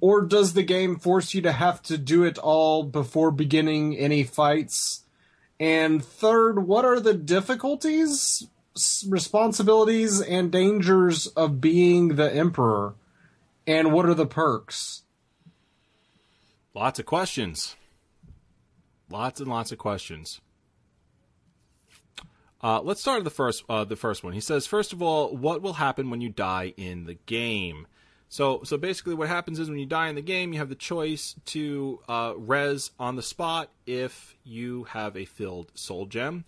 Or 0.00 0.20
does 0.20 0.52
the 0.52 0.62
game 0.62 0.96
force 0.96 1.32
you 1.32 1.40
to 1.42 1.52
have 1.52 1.82
to 1.84 1.96
do 1.96 2.24
it 2.24 2.36
all 2.36 2.82
before 2.82 3.30
beginning 3.30 3.96
any 3.96 4.22
fights? 4.22 5.03
And 5.60 6.04
third, 6.04 6.66
what 6.66 6.84
are 6.84 7.00
the 7.00 7.14
difficulties, 7.14 8.46
responsibilities, 9.08 10.20
and 10.20 10.50
dangers 10.50 11.26
of 11.28 11.60
being 11.60 12.16
the 12.16 12.32
Emperor? 12.34 12.94
And 13.66 13.92
what 13.92 14.06
are 14.06 14.14
the 14.14 14.26
perks? 14.26 15.02
Lots 16.74 16.98
of 16.98 17.06
questions. 17.06 17.76
Lots 19.08 19.40
and 19.40 19.48
lots 19.48 19.70
of 19.70 19.78
questions. 19.78 20.40
Uh, 22.62 22.80
let's 22.80 23.00
start 23.00 23.18
with 23.18 23.24
the 23.24 23.30
first 23.30 23.62
uh, 23.68 23.84
the 23.84 23.94
first 23.94 24.24
one. 24.24 24.32
He 24.32 24.40
says, 24.40 24.66
first 24.66 24.92
of 24.92 25.02
all, 25.02 25.36
what 25.36 25.60
will 25.62 25.74
happen 25.74 26.10
when 26.10 26.20
you 26.20 26.30
die 26.30 26.72
in 26.76 27.04
the 27.04 27.14
game? 27.14 27.86
So 28.34 28.62
so 28.64 28.76
basically, 28.76 29.14
what 29.14 29.28
happens 29.28 29.60
is 29.60 29.70
when 29.70 29.78
you 29.78 29.86
die 29.86 30.08
in 30.08 30.16
the 30.16 30.20
game, 30.20 30.52
you 30.52 30.58
have 30.58 30.68
the 30.68 30.74
choice 30.74 31.36
to 31.44 32.00
uh, 32.08 32.34
res 32.36 32.90
on 32.98 33.14
the 33.14 33.22
spot 33.22 33.70
if 33.86 34.36
you 34.42 34.82
have 34.90 35.16
a 35.16 35.24
filled 35.24 35.70
soul 35.76 36.06
gem, 36.06 36.44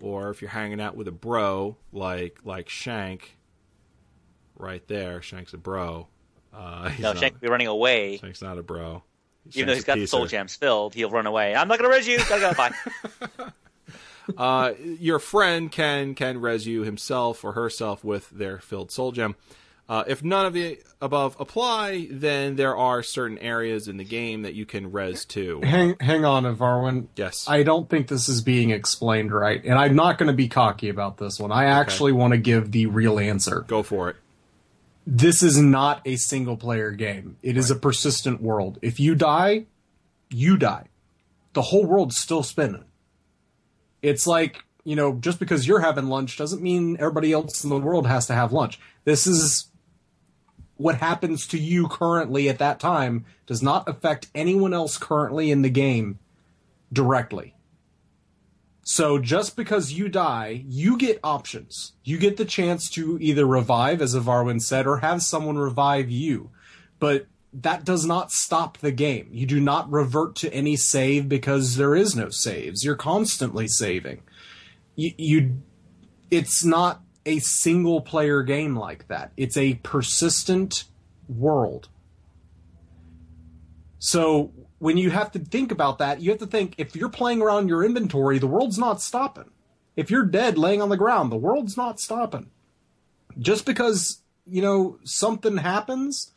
or 0.00 0.30
if 0.30 0.42
you're 0.42 0.50
hanging 0.50 0.80
out 0.80 0.96
with 0.96 1.06
a 1.06 1.12
bro 1.12 1.76
like 1.92 2.40
like 2.42 2.68
Shank. 2.68 3.36
Right 4.56 4.84
there, 4.88 5.22
Shank's 5.22 5.52
a 5.54 5.58
bro. 5.58 6.08
Uh, 6.52 6.90
no, 6.98 7.14
Shank 7.14 7.34
will 7.34 7.40
be 7.42 7.48
running 7.48 7.68
away. 7.68 8.16
Shank's 8.16 8.42
not 8.42 8.58
a 8.58 8.62
bro. 8.64 9.04
Even 9.52 9.68
though 9.68 9.74
he's 9.74 9.84
got 9.84 9.94
the 9.94 10.06
soul 10.06 10.26
gems 10.26 10.56
filled, 10.56 10.96
he'll 10.96 11.08
run 11.08 11.28
away. 11.28 11.54
I'm 11.54 11.68
not 11.68 11.78
gonna 11.78 11.88
res 11.88 12.08
you. 12.08 12.18
Gotta 12.28 12.40
go. 12.40 13.46
Bye. 13.46 13.52
uh, 14.36 14.72
your 14.80 15.20
friend 15.20 15.70
can 15.70 16.16
can 16.16 16.40
res 16.40 16.66
you 16.66 16.82
himself 16.82 17.44
or 17.44 17.52
herself 17.52 18.02
with 18.02 18.28
their 18.30 18.58
filled 18.58 18.90
soul 18.90 19.12
gem. 19.12 19.36
Uh, 19.88 20.04
if 20.06 20.22
none 20.22 20.44
of 20.44 20.52
the 20.52 20.78
above 21.00 21.34
apply, 21.40 22.08
then 22.10 22.56
there 22.56 22.76
are 22.76 23.02
certain 23.02 23.38
areas 23.38 23.88
in 23.88 23.96
the 23.96 24.04
game 24.04 24.42
that 24.42 24.52
you 24.54 24.66
can 24.66 24.92
res 24.92 25.24
to. 25.24 25.62
Hang, 25.62 25.96
hang 25.98 26.26
on, 26.26 26.44
Varwin. 26.56 27.06
Yes. 27.16 27.46
I 27.48 27.62
don't 27.62 27.88
think 27.88 28.08
this 28.08 28.28
is 28.28 28.42
being 28.42 28.70
explained 28.70 29.32
right, 29.32 29.64
and 29.64 29.78
I'm 29.78 29.96
not 29.96 30.18
going 30.18 30.26
to 30.26 30.34
be 30.34 30.48
cocky 30.48 30.90
about 30.90 31.16
this 31.16 31.40
one. 31.40 31.52
I 31.52 31.64
actually 31.64 32.12
want 32.12 32.32
to 32.32 32.38
give 32.38 32.70
the 32.70 32.86
real 32.86 33.18
answer. 33.18 33.64
Go 33.66 33.82
for 33.82 34.10
it 34.10 34.16
this 35.10 35.42
is 35.42 35.56
not 35.56 36.02
a 36.04 36.16
single 36.16 36.58
player 36.58 36.90
game. 36.90 37.38
It 37.42 37.48
right. 37.48 37.56
is 37.56 37.70
a 37.70 37.76
persistent 37.76 38.42
world. 38.42 38.78
If 38.82 39.00
you 39.00 39.14
die, 39.14 39.64
you 40.28 40.58
die. 40.58 40.88
The 41.54 41.62
whole 41.62 41.86
world's 41.86 42.18
still 42.18 42.42
spinning. 42.42 42.84
It's 44.02 44.26
like, 44.26 44.64
you 44.84 44.94
know, 44.94 45.14
just 45.14 45.38
because 45.38 45.66
you're 45.66 45.80
having 45.80 46.08
lunch 46.08 46.36
doesn't 46.36 46.62
mean 46.62 46.98
everybody 47.00 47.32
else 47.32 47.64
in 47.64 47.70
the 47.70 47.78
world 47.78 48.06
has 48.06 48.26
to 48.26 48.34
have 48.34 48.52
lunch. 48.52 48.78
This 49.04 49.26
is 49.26 49.68
what 50.78 50.96
happens 50.96 51.46
to 51.48 51.58
you 51.58 51.88
currently 51.88 52.48
at 52.48 52.58
that 52.58 52.80
time 52.80 53.26
does 53.46 53.62
not 53.62 53.88
affect 53.88 54.28
anyone 54.34 54.72
else 54.72 54.96
currently 54.96 55.50
in 55.50 55.62
the 55.62 55.68
game 55.68 56.18
directly. 56.92 57.54
So 58.84 59.18
just 59.18 59.54
because 59.54 59.92
you 59.92 60.08
die, 60.08 60.64
you 60.66 60.96
get 60.96 61.20
options. 61.22 61.92
You 62.04 62.16
get 62.16 62.38
the 62.38 62.46
chance 62.46 62.88
to 62.90 63.18
either 63.20 63.44
revive, 63.44 64.00
as 64.00 64.14
Avarwin 64.14 64.62
said, 64.62 64.86
or 64.86 64.98
have 64.98 65.22
someone 65.22 65.58
revive 65.58 66.10
you. 66.10 66.50
But 66.98 67.26
that 67.52 67.84
does 67.84 68.06
not 68.06 68.30
stop 68.30 68.78
the 68.78 68.92
game. 68.92 69.28
You 69.30 69.46
do 69.46 69.60
not 69.60 69.90
revert 69.90 70.36
to 70.36 70.54
any 70.54 70.76
save 70.76 71.28
because 71.28 71.76
there 71.76 71.94
is 71.94 72.16
no 72.16 72.30
saves. 72.30 72.84
You're 72.84 72.96
constantly 72.96 73.68
saving. 73.68 74.22
You, 74.96 75.10
you 75.18 75.62
it's 76.30 76.64
not 76.64 77.02
a 77.28 77.38
single 77.40 78.00
player 78.00 78.42
game 78.42 78.74
like 78.74 79.06
that. 79.08 79.32
It's 79.36 79.56
a 79.56 79.74
persistent 79.74 80.84
world. 81.28 81.88
So 83.98 84.50
when 84.78 84.96
you 84.96 85.10
have 85.10 85.30
to 85.32 85.38
think 85.38 85.70
about 85.70 85.98
that, 85.98 86.22
you 86.22 86.30
have 86.30 86.40
to 86.40 86.46
think 86.46 86.74
if 86.78 86.96
you're 86.96 87.10
playing 87.10 87.42
around 87.42 87.68
your 87.68 87.84
inventory, 87.84 88.38
the 88.38 88.46
world's 88.46 88.78
not 88.78 89.02
stopping. 89.02 89.50
If 89.94 90.10
you're 90.10 90.24
dead 90.24 90.56
laying 90.56 90.80
on 90.80 90.88
the 90.88 90.96
ground, 90.96 91.30
the 91.30 91.36
world's 91.36 91.76
not 91.76 92.00
stopping. 92.00 92.48
Just 93.38 93.66
because, 93.66 94.22
you 94.46 94.62
know, 94.62 94.98
something 95.04 95.58
happens, 95.58 96.32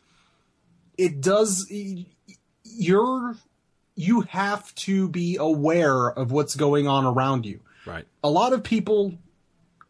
it 0.98 1.22
does 1.22 1.72
you're 2.64 3.36
you 3.94 4.22
have 4.22 4.74
to 4.74 5.08
be 5.08 5.36
aware 5.36 6.10
of 6.10 6.32
what's 6.32 6.54
going 6.54 6.86
on 6.86 7.06
around 7.06 7.46
you. 7.46 7.60
Right. 7.86 8.06
A 8.22 8.30
lot 8.30 8.52
of 8.52 8.62
people 8.62 9.14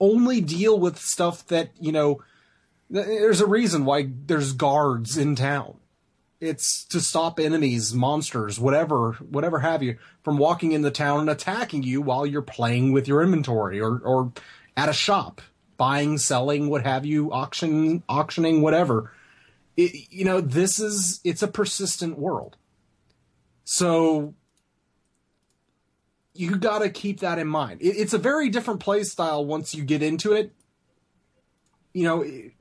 only 0.03 0.43
deal 0.43 0.79
with 0.79 0.99
stuff 0.99 1.47
that, 1.47 1.70
you 1.81 1.93
know, 1.93 2.20
there's 2.91 3.41
a 3.41 3.47
reason 3.47 3.87
why 3.87 4.11
there's 4.27 4.53
guards 4.53 5.16
in 5.16 5.35
town 5.35 5.79
it's 6.43 6.85
to 6.87 7.01
stop 7.01 7.39
enemies, 7.39 7.95
monsters, 7.95 8.59
whatever, 8.59 9.12
whatever 9.12 9.61
have 9.61 9.81
you, 9.81 9.97
from 10.24 10.39
walking 10.39 10.73
in 10.73 10.83
the 10.83 10.91
town 10.91 11.20
and 11.20 11.31
attacking 11.31 11.85
you 11.85 12.03
while 12.03 12.27
you're 12.27 12.43
playing 12.43 12.93
with 12.93 13.07
your 13.07 13.23
inventory 13.23 13.81
or, 13.81 13.99
or 14.01 14.33
at 14.77 14.89
a 14.89 14.93
shop, 14.93 15.41
buying, 15.77 16.19
selling, 16.19 16.69
what 16.69 16.83
have 16.83 17.07
you, 17.07 17.33
auction, 17.33 18.03
auctioning, 18.09 18.61
whatever. 18.61 19.12
It, 19.77 19.93
you 20.11 20.24
know, 20.24 20.41
this 20.41 20.81
is, 20.81 21.20
it's 21.23 21.45
a 21.45 21.49
persistent 21.49 22.19
world. 22.19 22.57
So 23.62 24.35
you 26.34 26.56
got 26.56 26.80
to 26.80 26.90
keep 26.90 27.20
that 27.20 27.38
in 27.38 27.46
mind. 27.46 27.80
It, 27.80 27.96
it's 27.96 28.12
a 28.12 28.18
very 28.18 28.48
different 28.48 28.80
play 28.80 29.04
style 29.04 29.44
once 29.44 29.74
you 29.74 29.84
get 29.84 30.02
into 30.02 30.32
it. 30.32 30.52
You 31.92 32.04
know, 32.04 32.22
it, 32.22 32.52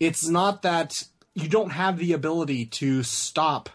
it's 0.00 0.26
not 0.26 0.62
that 0.62 0.94
you 1.34 1.48
don't 1.48 1.70
have 1.70 1.98
the 1.98 2.12
ability 2.12 2.66
to 2.66 3.02
stop 3.02 3.68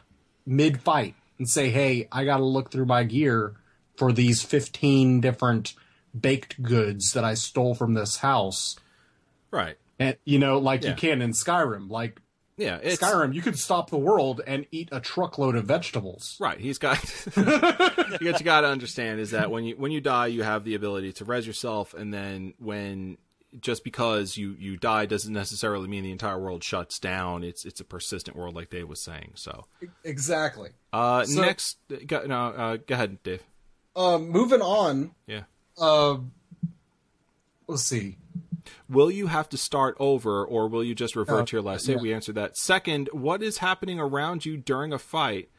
mid 0.46 0.82
fight 0.82 1.16
and 1.38 1.48
say, 1.48 1.70
"Hey, 1.70 2.08
I 2.12 2.26
got 2.26 2.38
to 2.38 2.46
look 2.46 2.72
through 2.72 2.86
my 2.86 3.04
gear 3.04 3.56
for 3.96 4.12
these 4.12 4.42
15 4.42 5.22
different 5.22 5.74
baked 6.20 6.62
goods 6.62 7.12
that 7.14 7.24
I 7.24 7.36
stole 7.36 7.76
from 7.76 7.94
this 7.94 8.18
house." 8.18 8.76
Right. 9.52 9.78
And 10.00 10.18
you 10.26 10.40
know, 10.40 10.58
like 10.58 10.84
yeah. 10.84 10.92
you 10.92 10.96
can 10.96 11.22
in 11.22 11.32
Skyrim, 11.32 11.90
like 11.90 12.20
yeah, 12.62 12.80
Skyrim, 12.80 13.34
you 13.34 13.42
could 13.42 13.58
stop 13.58 13.90
the 13.90 13.98
world 13.98 14.42
and 14.46 14.68
eat 14.72 14.90
a 14.92 15.00
truckload 15.00 15.56
of 15.56 15.66
vegetables. 15.66 16.38
Right. 16.40 16.60
He's 16.60 16.78
got 16.78 16.98
what 17.34 18.22
you 18.22 18.44
got 18.44 18.62
to 18.62 18.68
understand 18.68 19.20
is 19.20 19.32
that 19.32 19.50
when 19.50 19.64
you 19.64 19.76
when 19.76 19.92
you 19.92 20.00
die, 20.00 20.28
you 20.28 20.44
have 20.44 20.64
the 20.64 20.76
ability 20.76 21.14
to 21.14 21.26
res 21.26 21.48
yourself, 21.48 21.94
and 21.94 22.14
then 22.14 22.54
when 22.60 23.18
just 23.60 23.84
because 23.84 24.38
you 24.38 24.56
you 24.60 24.78
die 24.78 25.06
doesn't 25.06 25.34
necessarily 25.34 25.88
mean 25.88 26.04
the 26.04 26.12
entire 26.12 26.40
world 26.40 26.64
shuts 26.64 27.00
down. 27.00 27.44
It's 27.44 27.66
it's 27.66 27.80
a 27.80 27.84
persistent 27.84 28.38
world, 28.38 28.56
like 28.56 28.70
Dave 28.70 28.88
was 28.88 29.02
saying. 29.02 29.32
So 29.36 29.66
exactly. 30.04 30.70
Uh, 30.94 31.26
so, 31.26 31.42
next, 31.42 31.78
go, 32.06 32.26
no, 32.26 32.48
uh, 32.48 32.78
go 32.86 32.94
ahead, 32.94 33.24
Dave. 33.24 33.42
Uh, 33.96 34.20
moving 34.20 34.62
on. 34.62 35.12
Yeah. 35.26 35.44
Uh, 35.78 36.18
let's 37.68 37.84
see. 37.84 38.18
Will 38.90 39.12
you 39.12 39.28
have 39.28 39.50
to 39.50 39.58
start 39.58 39.96
over, 40.00 40.46
or 40.46 40.68
will 40.68 40.84
you 40.84 40.96
just 40.96 41.16
revert 41.16 41.42
uh, 41.42 41.46
to 41.46 41.56
your 41.58 41.62
last 41.62 41.86
save? 41.86 41.98
Yeah. 41.98 42.02
We 42.02 42.14
answered 42.14 42.36
that. 42.36 42.58
Second, 42.58 43.10
what 43.12 43.42
is 43.42 43.60
happening 43.60 44.00
around 44.00 44.46
you 44.46 44.58
during 44.58 44.94
a 44.94 45.00
fight? 45.00 45.50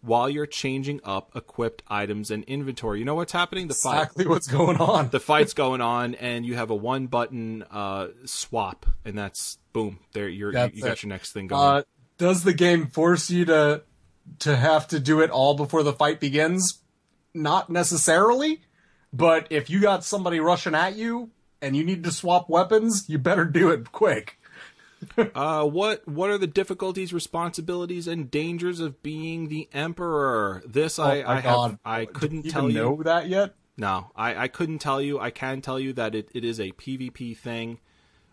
while 0.00 0.28
you're 0.28 0.46
changing 0.46 1.00
up 1.04 1.34
equipped 1.34 1.82
items 1.88 2.30
and 2.30 2.44
inventory. 2.44 2.98
You 2.98 3.04
know 3.04 3.14
what's 3.14 3.32
happening? 3.32 3.68
The 3.68 3.74
fight. 3.74 4.02
Exactly 4.02 4.26
what's 4.26 4.46
going 4.46 4.76
on. 4.76 5.08
The 5.10 5.20
fight's 5.20 5.54
going 5.54 5.80
on, 5.80 6.14
and 6.16 6.46
you 6.46 6.54
have 6.54 6.70
a 6.70 6.74
one 6.74 7.06
button 7.06 7.64
uh, 7.70 8.08
swap, 8.24 8.86
and 9.04 9.18
that's 9.18 9.58
boom. 9.72 9.98
There, 10.12 10.28
you're 10.28 10.52
that's 10.52 10.74
you, 10.74 10.82
you 10.82 10.88
got 10.88 11.02
your 11.02 11.08
next 11.08 11.32
thing 11.32 11.48
going. 11.48 11.62
Uh, 11.62 11.82
does 12.16 12.44
the 12.44 12.54
game 12.54 12.86
force 12.86 13.30
you 13.30 13.44
to 13.46 13.82
to 14.40 14.56
have 14.56 14.88
to 14.88 15.00
do 15.00 15.20
it 15.20 15.30
all 15.30 15.54
before 15.54 15.82
the 15.82 15.92
fight 15.92 16.20
begins? 16.20 16.80
Not 17.34 17.70
necessarily, 17.70 18.62
but 19.12 19.46
if 19.50 19.70
you 19.70 19.80
got 19.80 20.04
somebody 20.04 20.40
rushing 20.40 20.74
at 20.74 20.96
you 20.96 21.30
and 21.60 21.76
you 21.76 21.84
need 21.84 22.04
to 22.04 22.12
swap 22.12 22.48
weapons, 22.48 23.08
you 23.08 23.18
better 23.18 23.44
do 23.44 23.70
it 23.70 23.92
quick 23.92 24.38
uh, 25.34 25.64
what 25.64 26.06
what 26.08 26.30
are 26.30 26.38
the 26.38 26.46
difficulties, 26.46 27.12
responsibilities, 27.12 28.06
and 28.06 28.30
dangers 28.30 28.80
of 28.80 29.02
being 29.02 29.48
the 29.48 29.68
emperor? 29.72 30.62
This 30.66 30.98
oh 30.98 31.04
I 31.04 31.36
I, 31.36 31.40
have, 31.40 31.78
I 31.84 32.04
couldn't 32.04 32.46
you 32.46 32.50
tell 32.50 32.68
you. 32.68 32.74
Know 32.74 33.02
that 33.02 33.28
yet? 33.28 33.54
No, 33.76 34.10
I, 34.16 34.44
I 34.44 34.48
couldn't 34.48 34.80
tell 34.80 35.00
you. 35.00 35.20
I 35.20 35.30
can 35.30 35.60
tell 35.60 35.78
you 35.78 35.92
that 35.92 36.14
it, 36.14 36.30
it 36.34 36.44
is 36.44 36.58
a 36.58 36.72
PvP 36.72 37.36
thing. 37.36 37.78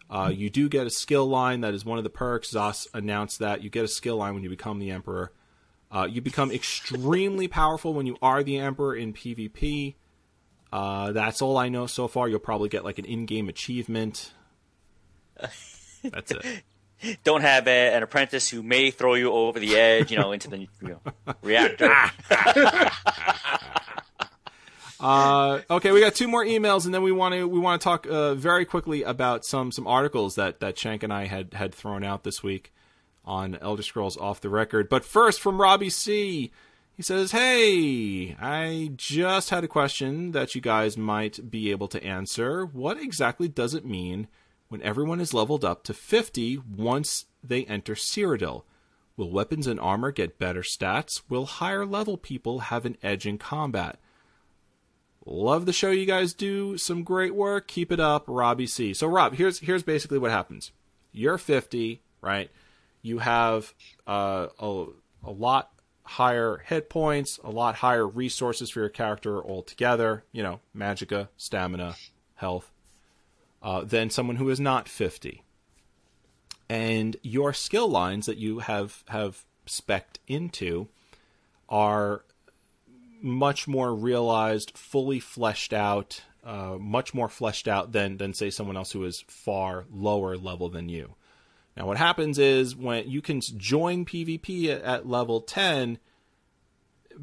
Uh, 0.09 0.31
you 0.33 0.49
do 0.49 0.69
get 0.69 0.87
a 0.87 0.89
skill 0.89 1.27
line. 1.27 1.61
That 1.61 1.73
is 1.73 1.85
one 1.85 1.97
of 1.97 2.03
the 2.03 2.09
perks. 2.09 2.51
Zos 2.53 2.87
announced 2.93 3.39
that 3.39 3.63
you 3.63 3.69
get 3.69 3.83
a 3.83 3.87
skill 3.87 4.17
line 4.17 4.33
when 4.33 4.43
you 4.43 4.49
become 4.49 4.79
the 4.79 4.91
Emperor. 4.91 5.31
Uh, 5.91 6.07
you 6.09 6.21
become 6.21 6.51
extremely 6.51 7.47
powerful 7.47 7.93
when 7.93 8.07
you 8.07 8.17
are 8.21 8.43
the 8.43 8.57
Emperor 8.57 8.95
in 8.95 9.13
PvP. 9.13 9.95
Uh, 10.75 11.13
that's 11.13 11.41
all 11.41 11.57
I 11.57 11.69
know 11.69 11.87
so 11.87 12.09
far. 12.09 12.27
You'll 12.27 12.39
probably 12.39 12.67
get 12.67 12.83
like 12.83 12.99
an 12.99 13.05
in-game 13.05 13.47
achievement. 13.47 14.33
That's 16.03 16.31
it. 16.31 17.23
Don't 17.23 17.43
have 17.43 17.65
a, 17.69 17.93
an 17.93 18.03
apprentice 18.03 18.49
who 18.49 18.61
may 18.61 18.91
throw 18.91 19.13
you 19.13 19.31
over 19.31 19.57
the 19.57 19.77
edge, 19.77 20.11
you 20.11 20.17
know, 20.17 20.33
into 20.33 20.49
the 20.49 20.57
you 20.57 20.67
know, 20.81 20.99
reactor. 21.41 21.95
Uh, 24.97 25.59
okay, 25.69 25.91
we 25.91 25.99
got 25.99 26.15
two 26.15 26.27
more 26.27 26.43
emails, 26.43 26.85
and 26.85 26.93
then 26.93 27.03
we 27.03 27.11
want 27.11 27.35
to 27.35 27.45
we 27.45 27.59
want 27.59 27.79
to 27.79 27.83
talk 27.83 28.07
uh, 28.07 28.33
very 28.33 28.63
quickly 28.63 29.03
about 29.03 29.43
some 29.43 29.71
some 29.71 29.85
articles 29.85 30.35
that 30.35 30.61
that 30.61 30.79
Shank 30.79 31.03
and 31.03 31.11
I 31.11 31.25
had 31.25 31.53
had 31.53 31.75
thrown 31.75 32.03
out 32.03 32.23
this 32.23 32.41
week 32.41 32.73
on 33.25 33.57
Elder 33.61 33.83
Scrolls 33.83 34.15
Off 34.15 34.39
the 34.39 34.49
Record. 34.49 34.87
But 34.87 35.03
first, 35.03 35.41
from 35.41 35.59
Robbie 35.61 35.89
C. 35.89 36.51
He 36.95 37.03
says, 37.03 37.31
Hey, 37.33 38.35
I 38.39 38.91
just 38.95 39.49
had 39.49 39.65
a 39.65 39.69
question 39.69 40.31
that 40.31 40.55
you 40.55 40.61
guys 40.61 40.97
might 40.97 41.51
be 41.51 41.69
able 41.71 41.89
to 41.89 42.03
answer. 42.03 42.65
What 42.65 42.97
exactly 42.97 43.49
does 43.49 43.73
it 43.73 43.85
mean 43.85 44.27
when 44.69 44.81
everyone 44.81 45.19
is 45.19 45.33
leveled 45.33 45.65
up 45.65 45.83
to 45.83 45.93
50 45.93 46.61
once 46.75 47.25
they 47.43 47.65
enter 47.65 47.95
Cyrodiil? 47.95 48.63
Will 49.17 49.29
weapons 49.29 49.67
and 49.67 49.79
armor 49.79 50.11
get 50.11 50.39
better 50.39 50.61
stats? 50.61 51.21
Will 51.29 51.45
higher 51.45 51.85
level 51.85 52.17
people 52.17 52.59
have 52.59 52.85
an 52.85 52.97
edge 53.03 53.25
in 53.25 53.37
combat? 53.37 53.99
Love 55.25 55.65
the 55.65 55.73
show 55.73 55.91
you 55.91 56.05
guys 56.05 56.33
do. 56.33 56.77
Some 56.77 57.03
great 57.03 57.33
work. 57.33 57.67
Keep 57.67 57.91
it 57.91 57.99
up, 57.99 58.25
Robbie 58.27 58.67
C. 58.67 58.93
So 58.93 59.07
Rob, 59.07 59.35
here's 59.35 59.59
here's 59.59 59.83
basically 59.83 60.19
what 60.19 60.31
happens. 60.31 60.71
You're 61.11 61.37
50, 61.37 62.01
right? 62.21 62.51
You 63.01 63.19
have 63.19 63.73
uh, 64.05 64.47
a, 64.59 64.85
a 65.23 65.31
lot 65.31 65.71
higher 66.05 66.63
hit 66.65 66.89
points, 66.89 67.39
a 67.43 67.49
lot 67.49 67.75
higher 67.75 68.07
resources 68.07 68.69
for 68.69 68.79
your 68.79 68.89
character 68.89 69.43
altogether, 69.43 70.23
you 70.31 70.43
know, 70.43 70.59
magicka, 70.75 71.29
stamina, 71.35 71.95
health, 72.35 72.71
uh, 73.61 73.83
than 73.83 74.09
someone 74.09 74.35
who 74.35 74.49
is 74.49 74.59
not 74.59 74.87
50. 74.87 75.43
And 76.69 77.17
your 77.21 77.53
skill 77.53 77.87
lines 77.87 78.25
that 78.27 78.37
you 78.37 78.59
have 78.59 79.03
have 79.07 79.45
specced 79.67 80.17
into 80.27 80.87
are 81.69 82.23
much 83.21 83.67
more 83.67 83.93
realized, 83.93 84.77
fully 84.77 85.19
fleshed 85.19 85.73
out, 85.73 86.21
uh, 86.43 86.77
much 86.79 87.13
more 87.13 87.29
fleshed 87.29 87.67
out 87.67 87.91
than 87.91 88.17
than 88.17 88.33
say 88.33 88.49
someone 88.49 88.77
else 88.77 88.91
who 88.91 89.03
is 89.03 89.23
far 89.27 89.85
lower 89.91 90.37
level 90.37 90.69
than 90.69 90.89
you. 90.89 91.15
Now, 91.75 91.87
what 91.87 91.97
happens 91.97 92.39
is 92.39 92.75
when 92.75 93.09
you 93.09 93.21
can 93.21 93.41
join 93.41 94.05
PvP 94.05 94.81
at, 94.83 95.07
level 95.07 95.41
10, 95.41 95.99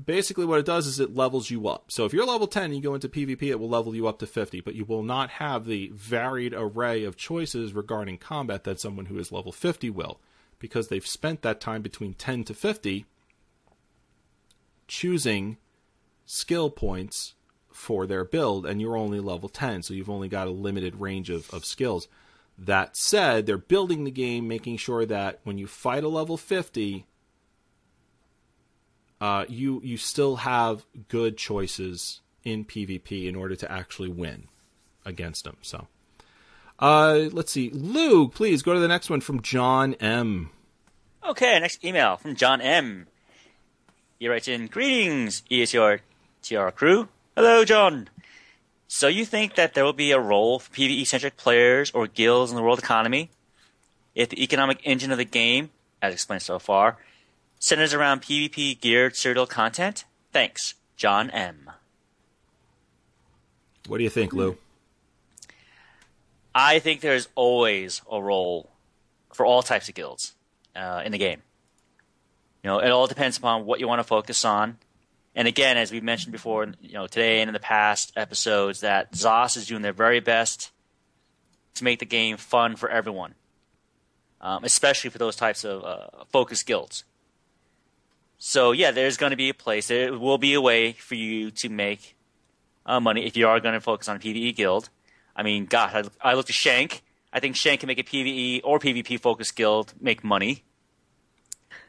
basically 0.04 0.44
what 0.44 0.58
it 0.58 0.66
does 0.66 0.86
is 0.86 1.00
it 1.00 1.14
levels 1.14 1.50
you 1.50 1.68
up. 1.68 1.90
So 1.90 2.04
if 2.04 2.12
you're 2.12 2.26
level 2.26 2.46
10 2.46 2.64
and 2.64 2.74
you 2.74 2.82
go 2.82 2.94
into 2.94 3.08
PvP, 3.08 3.44
it 3.44 3.58
will 3.58 3.68
level 3.68 3.94
you 3.94 4.06
up 4.06 4.18
to 4.18 4.26
50, 4.26 4.60
but 4.60 4.74
you 4.74 4.84
will 4.84 5.02
not 5.02 5.30
have 5.30 5.64
the 5.64 5.90
varied 5.94 6.52
array 6.54 7.04
of 7.04 7.16
choices 7.16 7.72
regarding 7.72 8.18
combat 8.18 8.64
that 8.64 8.80
someone 8.80 9.06
who 9.06 9.18
is 9.18 9.32
level 9.32 9.52
50 9.52 9.88
will, 9.90 10.20
because 10.58 10.88
they've 10.88 11.06
spent 11.06 11.42
that 11.42 11.60
time 11.60 11.80
between 11.80 12.14
10 12.14 12.44
to 12.44 12.54
50 12.54 13.06
choosing 14.86 15.56
skill 16.26 16.68
points 16.68 17.34
for 17.72 18.06
their 18.06 18.24
build, 18.24 18.66
and 18.66 18.80
you're 18.80 18.96
only 18.96 19.20
level 19.20 19.48
10, 19.48 19.82
so 19.82 19.94
you've 19.94 20.10
only 20.10 20.28
got 20.28 20.46
a 20.46 20.50
limited 20.50 21.00
range 21.00 21.30
of, 21.30 21.48
of 21.54 21.64
skills. 21.64 22.06
That 22.58 22.96
said, 22.96 23.46
they're 23.46 23.58
building 23.58 24.04
the 24.04 24.10
game, 24.10 24.46
making 24.46 24.76
sure 24.76 25.04
that 25.06 25.40
when 25.42 25.58
you 25.58 25.66
fight 25.66 26.04
a 26.04 26.08
level 26.08 26.36
50, 26.36 27.06
uh, 29.20 29.44
you 29.48 29.80
you 29.84 29.96
still 29.96 30.36
have 30.36 30.84
good 31.08 31.36
choices 31.36 32.20
in 32.44 32.64
PvP 32.64 33.28
in 33.28 33.36
order 33.36 33.56
to 33.56 33.70
actually 33.70 34.08
win 34.08 34.48
against 35.04 35.44
them. 35.44 35.56
So, 35.62 35.86
uh, 36.78 37.28
let's 37.32 37.52
see, 37.52 37.70
Lou, 37.70 38.28
please 38.28 38.62
go 38.62 38.74
to 38.74 38.80
the 38.80 38.88
next 38.88 39.08
one 39.08 39.20
from 39.20 39.40
John 39.40 39.94
M. 39.94 40.50
Okay, 41.24 41.58
next 41.60 41.84
email 41.84 42.16
from 42.16 42.34
John 42.34 42.60
M. 42.60 43.06
He 44.18 44.28
writes 44.28 44.48
in 44.48 44.66
Greetings, 44.66 45.42
ESR 45.50 46.00
TR 46.42 46.68
crew. 46.70 47.08
Hello, 47.36 47.64
John. 47.64 48.08
So 48.94 49.08
you 49.08 49.24
think 49.24 49.54
that 49.54 49.72
there 49.72 49.86
will 49.86 49.94
be 49.94 50.12
a 50.12 50.20
role 50.20 50.58
for 50.58 50.70
PvE-centric 50.70 51.38
players 51.38 51.90
or 51.92 52.06
guilds 52.06 52.52
in 52.52 52.56
the 52.56 52.62
world 52.62 52.78
economy 52.78 53.30
if 54.14 54.28
the 54.28 54.42
economic 54.42 54.80
engine 54.84 55.10
of 55.10 55.16
the 55.16 55.24
game, 55.24 55.70
as 56.02 56.12
explained 56.12 56.42
so 56.42 56.58
far, 56.58 56.98
centers 57.58 57.94
around 57.94 58.20
PvP 58.20 58.78
geared 58.78 59.14
Cyrodiil 59.14 59.48
content? 59.48 60.04
Thanks, 60.30 60.74
John 60.94 61.30
M. 61.30 61.70
What 63.88 63.96
do 63.96 64.04
you 64.04 64.10
think, 64.10 64.34
Lou? 64.34 64.58
I 66.54 66.78
think 66.78 67.00
there's 67.00 67.28
always 67.34 68.02
a 68.10 68.22
role 68.22 68.68
for 69.32 69.46
all 69.46 69.62
types 69.62 69.88
of 69.88 69.94
guilds 69.94 70.34
uh, 70.76 71.00
in 71.02 71.12
the 71.12 71.18
game. 71.18 71.40
You 72.62 72.68
know, 72.68 72.78
it 72.78 72.90
all 72.90 73.06
depends 73.06 73.38
upon 73.38 73.64
what 73.64 73.80
you 73.80 73.88
want 73.88 74.00
to 74.00 74.04
focus 74.04 74.44
on 74.44 74.76
and 75.34 75.48
again, 75.48 75.76
as 75.76 75.90
we've 75.90 76.02
mentioned 76.02 76.32
before, 76.32 76.66
you 76.80 76.92
know, 76.92 77.06
today 77.06 77.40
and 77.40 77.48
in 77.48 77.54
the 77.54 77.60
past 77.60 78.12
episodes, 78.16 78.80
that 78.80 79.12
ZOS 79.12 79.56
is 79.56 79.66
doing 79.66 79.82
their 79.82 79.92
very 79.92 80.20
best 80.20 80.70
to 81.74 81.84
make 81.84 82.00
the 82.00 82.06
game 82.06 82.36
fun 82.36 82.76
for 82.76 82.88
everyone, 82.90 83.34
um, 84.40 84.62
especially 84.64 85.08
for 85.10 85.18
those 85.18 85.36
types 85.36 85.64
of 85.64 85.84
uh, 85.84 86.24
focus 86.30 86.62
guilds. 86.62 87.04
So 88.36 88.72
yeah, 88.72 88.90
there's 88.90 89.16
going 89.16 89.30
to 89.30 89.36
be 89.36 89.48
a 89.48 89.54
place. 89.54 89.88
There 89.88 90.18
will 90.18 90.36
be 90.36 90.52
a 90.54 90.60
way 90.60 90.92
for 90.92 91.14
you 91.14 91.50
to 91.52 91.68
make 91.68 92.16
uh, 92.84 93.00
money 93.00 93.24
if 93.24 93.36
you 93.36 93.48
are 93.48 93.60
going 93.60 93.74
to 93.74 93.80
focus 93.80 94.08
on 94.08 94.16
a 94.16 94.18
PVE 94.18 94.54
guild. 94.54 94.90
I 95.34 95.42
mean, 95.42 95.64
God, 95.64 96.10
I, 96.22 96.30
I 96.30 96.34
look 96.34 96.46
to 96.46 96.52
Shank. 96.52 97.02
I 97.32 97.40
think 97.40 97.56
Shank 97.56 97.80
can 97.80 97.86
make 97.86 97.98
a 97.98 98.02
PVE 98.02 98.60
or 98.64 98.78
PvP 98.78 99.18
focus 99.18 99.50
guild 99.50 99.94
make 100.00 100.22
money. 100.22 100.64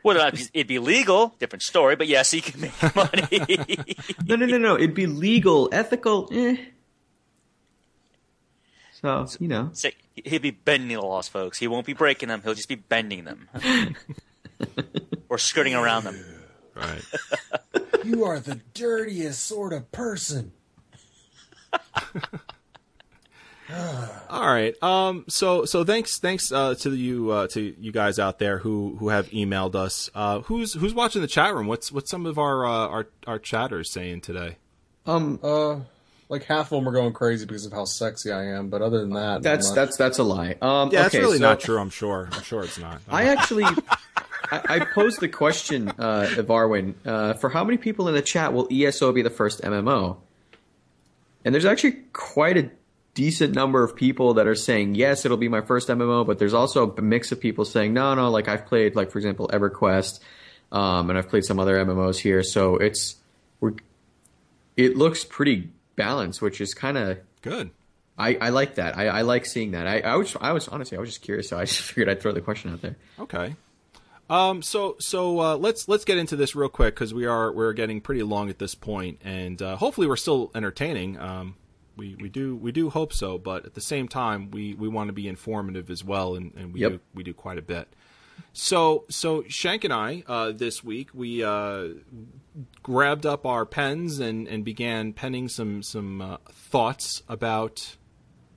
Whether 0.03 0.19
or 0.19 0.27
it'd 0.27 0.67
be 0.67 0.79
legal, 0.79 1.33
different 1.39 1.63
story. 1.63 1.95
But 1.95 2.07
yes, 2.07 2.31
he 2.31 2.41
can 2.41 2.61
make 2.61 2.95
money. 2.95 3.65
no, 4.25 4.35
no, 4.35 4.45
no, 4.45 4.57
no. 4.57 4.75
It'd 4.75 4.93
be 4.93 5.07
legal, 5.07 5.69
ethical. 5.71 6.29
Eh. 6.31 6.57
So 9.01 9.27
you 9.39 9.47
know, 9.49 9.69
so 9.73 9.89
he'll 10.15 10.39
be 10.39 10.51
bending 10.51 10.97
the 10.97 11.01
laws, 11.01 11.27
folks. 11.27 11.57
He 11.57 11.67
won't 11.67 11.85
be 11.85 11.93
breaking 11.93 12.29
them. 12.29 12.41
He'll 12.41 12.53
just 12.53 12.69
be 12.69 12.75
bending 12.75 13.25
them, 13.25 13.49
or 15.29 15.37
skirting 15.37 15.75
around 15.75 16.05
them. 16.05 16.23
Right. 16.73 17.03
you 18.05 18.23
are 18.23 18.39
the 18.39 18.61
dirtiest 18.73 19.43
sort 19.43 19.73
of 19.73 19.91
person. 19.91 20.53
All 24.29 24.47
right. 24.47 24.81
Um. 24.83 25.25
So 25.27 25.65
so 25.65 25.83
thanks 25.83 26.19
thanks 26.19 26.51
uh, 26.51 26.75
to 26.75 26.93
you 26.95 27.31
uh, 27.31 27.47
to 27.47 27.75
you 27.79 27.91
guys 27.91 28.19
out 28.19 28.39
there 28.39 28.59
who 28.59 28.95
who 28.99 29.09
have 29.09 29.29
emailed 29.29 29.75
us. 29.75 30.09
Uh, 30.13 30.39
who's 30.41 30.73
who's 30.73 30.93
watching 30.93 31.21
the 31.21 31.27
chat 31.27 31.53
room? 31.53 31.67
What's 31.67 31.91
what's 31.91 32.09
some 32.09 32.25
of 32.25 32.37
our 32.37 32.65
uh, 32.65 32.87
our 32.87 33.07
our 33.27 33.39
chatters 33.39 33.91
saying 33.91 34.21
today? 34.21 34.57
Um. 35.05 35.39
Uh. 35.41 35.79
Like 36.29 36.45
half 36.45 36.71
of 36.71 36.79
them 36.79 36.89
are 36.89 36.91
going 36.91 37.13
crazy 37.13 37.45
because 37.45 37.65
of 37.65 37.73
how 37.73 37.85
sexy 37.85 38.31
I 38.31 38.43
am, 38.55 38.69
but 38.69 38.81
other 38.81 39.01
than 39.01 39.11
that, 39.11 39.43
that's 39.43 39.71
that's 39.71 39.97
that's 39.97 40.17
a 40.17 40.23
lie. 40.23 40.55
Um, 40.61 40.89
yeah, 40.89 41.01
okay, 41.01 41.01
that's 41.01 41.15
really 41.15 41.37
so 41.37 41.43
not 41.43 41.59
true. 41.59 41.77
I'm 41.77 41.91
sure. 41.91 42.29
I'm 42.31 42.41
sure 42.41 42.63
it's 42.63 42.79
not. 42.79 43.01
I 43.07 43.25
actually, 43.25 43.65
I, 43.65 44.61
I, 44.67 44.79
posed 44.95 45.19
the 45.19 45.27
question, 45.27 45.89
uh, 45.89 46.27
Varwin, 46.37 46.95
uh, 47.05 47.33
for 47.33 47.49
how 47.49 47.63
many 47.63 47.77
people 47.77 48.07
in 48.07 48.15
the 48.15 48.21
chat 48.21 48.51
will 48.51 48.67
ESO 48.71 49.11
be 49.11 49.21
the 49.21 49.29
first 49.29 49.61
MMO? 49.61 50.17
And 51.45 51.53
there's 51.53 51.65
actually 51.65 51.99
quite 52.13 52.57
a 52.57 52.71
decent 53.13 53.53
number 53.53 53.83
of 53.83 53.95
people 53.95 54.35
that 54.35 54.47
are 54.47 54.55
saying 54.55 54.95
yes, 54.95 55.25
it'll 55.25 55.37
be 55.37 55.49
my 55.49 55.61
first 55.61 55.87
MMO, 55.87 56.25
but 56.25 56.39
there's 56.39 56.53
also 56.53 56.93
a 56.95 57.01
mix 57.01 57.31
of 57.31 57.39
people 57.39 57.65
saying 57.65 57.93
no, 57.93 58.13
no. 58.15 58.29
Like 58.29 58.47
I've 58.47 58.65
played, 58.65 58.95
like 58.95 59.11
for 59.11 59.19
example, 59.19 59.47
EverQuest, 59.47 60.19
um, 60.71 61.09
and 61.09 61.17
I've 61.17 61.29
played 61.29 61.45
some 61.45 61.59
other 61.59 61.83
MMOs 61.83 62.17
here, 62.17 62.43
so 62.43 62.77
it's 62.77 63.15
we're 63.59 63.73
it 64.75 64.97
looks 64.97 65.23
pretty 65.23 65.69
balanced, 65.95 66.41
which 66.41 66.59
is 66.59 66.73
kind 66.73 66.97
of 66.97 67.19
good. 67.41 67.71
I, 68.17 68.35
I 68.35 68.49
like 68.49 68.75
that. 68.75 68.95
I, 68.95 69.07
I 69.07 69.21
like 69.21 69.45
seeing 69.45 69.71
that. 69.71 69.87
I, 69.87 69.99
I 70.01 70.15
was 70.15 70.35
I 70.39 70.51
was 70.51 70.67
honestly 70.67 70.97
I 70.97 71.01
was 71.01 71.09
just 71.09 71.21
curious, 71.21 71.49
so 71.49 71.57
I 71.57 71.65
just 71.65 71.81
figured 71.81 72.09
I'd 72.09 72.21
throw 72.21 72.31
the 72.31 72.41
question 72.41 72.71
out 72.71 72.81
there. 72.81 72.95
Okay. 73.19 73.55
Um, 74.29 74.61
so 74.61 74.95
so 74.99 75.39
uh, 75.39 75.57
let's 75.57 75.87
let's 75.87 76.05
get 76.05 76.17
into 76.17 76.35
this 76.35 76.55
real 76.55 76.69
quick 76.69 76.95
because 76.95 77.13
we 77.13 77.25
are 77.25 77.51
we're 77.51 77.73
getting 77.73 78.01
pretty 78.01 78.23
long 78.23 78.49
at 78.49 78.59
this 78.59 78.75
point, 78.75 79.19
and 79.23 79.61
uh, 79.61 79.75
hopefully 79.75 80.07
we're 80.07 80.15
still 80.15 80.51
entertaining. 80.55 81.19
Um, 81.19 81.55
we, 81.95 82.15
we 82.15 82.29
do 82.29 82.55
we 82.55 82.71
do 82.71 82.89
hope 82.89 83.13
so, 83.13 83.37
but 83.37 83.65
at 83.65 83.73
the 83.73 83.81
same 83.81 84.07
time, 84.07 84.51
we, 84.51 84.73
we 84.73 84.87
want 84.87 85.09
to 85.09 85.13
be 85.13 85.27
informative 85.27 85.89
as 85.89 86.03
well, 86.03 86.35
and, 86.35 86.53
and 86.55 86.73
we 86.73 86.81
yep. 86.81 86.91
do 86.91 86.99
we 87.13 87.23
do 87.23 87.33
quite 87.33 87.57
a 87.57 87.61
bit. 87.61 87.87
So 88.51 89.05
so 89.09 89.43
Shank 89.47 89.83
and 89.83 89.93
I 89.93 90.23
uh, 90.27 90.51
this 90.51 90.83
week 90.83 91.09
we 91.13 91.43
uh, 91.43 91.89
grabbed 92.81 93.25
up 93.25 93.45
our 93.45 93.65
pens 93.65 94.19
and, 94.19 94.47
and 94.47 94.63
began 94.63 95.13
penning 95.13 95.49
some 95.49 95.83
some 95.83 96.21
uh, 96.21 96.37
thoughts 96.51 97.23
about 97.29 97.97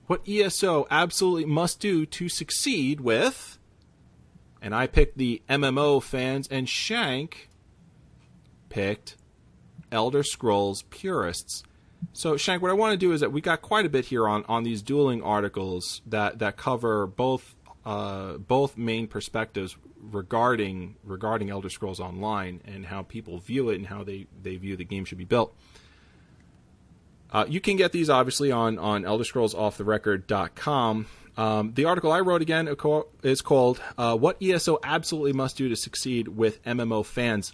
what 0.07 0.27
ESO 0.27 0.87
absolutely 0.89 1.45
must 1.45 1.79
do 1.79 2.05
to 2.05 2.29
succeed 2.29 3.01
with. 3.01 3.57
And 4.61 4.73
I 4.73 4.87
picked 4.87 5.17
the 5.17 5.43
MMO 5.47 6.01
fans, 6.01 6.47
and 6.49 6.67
Shank 6.67 7.49
picked 8.69 9.15
Elder 9.91 10.23
Scrolls 10.23 10.83
purists. 10.89 11.63
So, 12.13 12.37
Shank, 12.37 12.61
what 12.61 12.71
I 12.71 12.73
want 12.73 12.93
to 12.93 12.97
do 12.97 13.11
is 13.11 13.21
that 13.21 13.31
we 13.31 13.41
got 13.41 13.61
quite 13.61 13.85
a 13.85 13.89
bit 13.89 14.05
here 14.05 14.27
on, 14.27 14.43
on 14.47 14.63
these 14.63 14.81
dueling 14.81 15.21
articles 15.21 16.01
that, 16.07 16.39
that 16.39 16.57
cover 16.57 17.07
both 17.07 17.55
uh, 17.85 18.37
both 18.37 18.77
main 18.77 19.07
perspectives 19.07 19.77
regarding 20.01 20.97
regarding 21.05 21.49
Elder 21.49 21.69
Scrolls 21.69 22.01
Online 22.01 22.59
and 22.65 22.85
how 22.85 23.03
people 23.03 23.39
view 23.39 23.69
it 23.69 23.75
and 23.75 23.87
how 23.87 24.03
they, 24.03 24.27
they 24.41 24.57
view 24.57 24.75
the 24.75 24.83
game 24.83 25.05
should 25.05 25.17
be 25.17 25.25
built. 25.25 25.55
Uh, 27.31 27.45
you 27.47 27.61
can 27.61 27.77
get 27.77 27.93
these 27.93 28.09
obviously 28.09 28.51
on 28.51 28.77
on 28.77 29.05
Elder 29.05 29.23
ElderScrollsOffTheRecord.com. 29.23 31.07
Um, 31.37 31.73
the 31.75 31.85
article 31.85 32.11
I 32.11 32.19
wrote 32.19 32.41
again 32.41 32.67
is 33.23 33.41
called 33.41 33.81
uh, 33.97 34.17
"What 34.17 34.41
ESO 34.41 34.79
Absolutely 34.83 35.33
Must 35.33 35.55
Do 35.55 35.69
to 35.69 35.75
Succeed 35.75 36.27
with 36.27 36.63
MMO 36.63 37.05
Fans." 37.05 37.53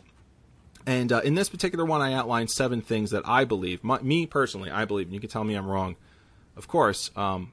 And 0.86 1.12
uh, 1.12 1.22
in 1.22 1.36
this 1.36 1.50
particular 1.50 1.86
one, 1.86 2.02
I 2.02 2.14
outlined 2.14 2.52
seven 2.52 2.82
things 2.82 3.12
that 3.12 3.24
I 3.26 3.46
believe, 3.46 3.84
my, 3.84 4.02
me 4.02 4.26
personally, 4.26 4.70
I 4.70 4.86
believe, 4.86 5.08
and 5.08 5.14
you 5.14 5.20
can 5.20 5.30
tell 5.30 5.44
me 5.44 5.56
I'm 5.56 5.68
wrong, 5.68 5.96
of 6.58 6.68
course, 6.68 7.10
um, 7.16 7.52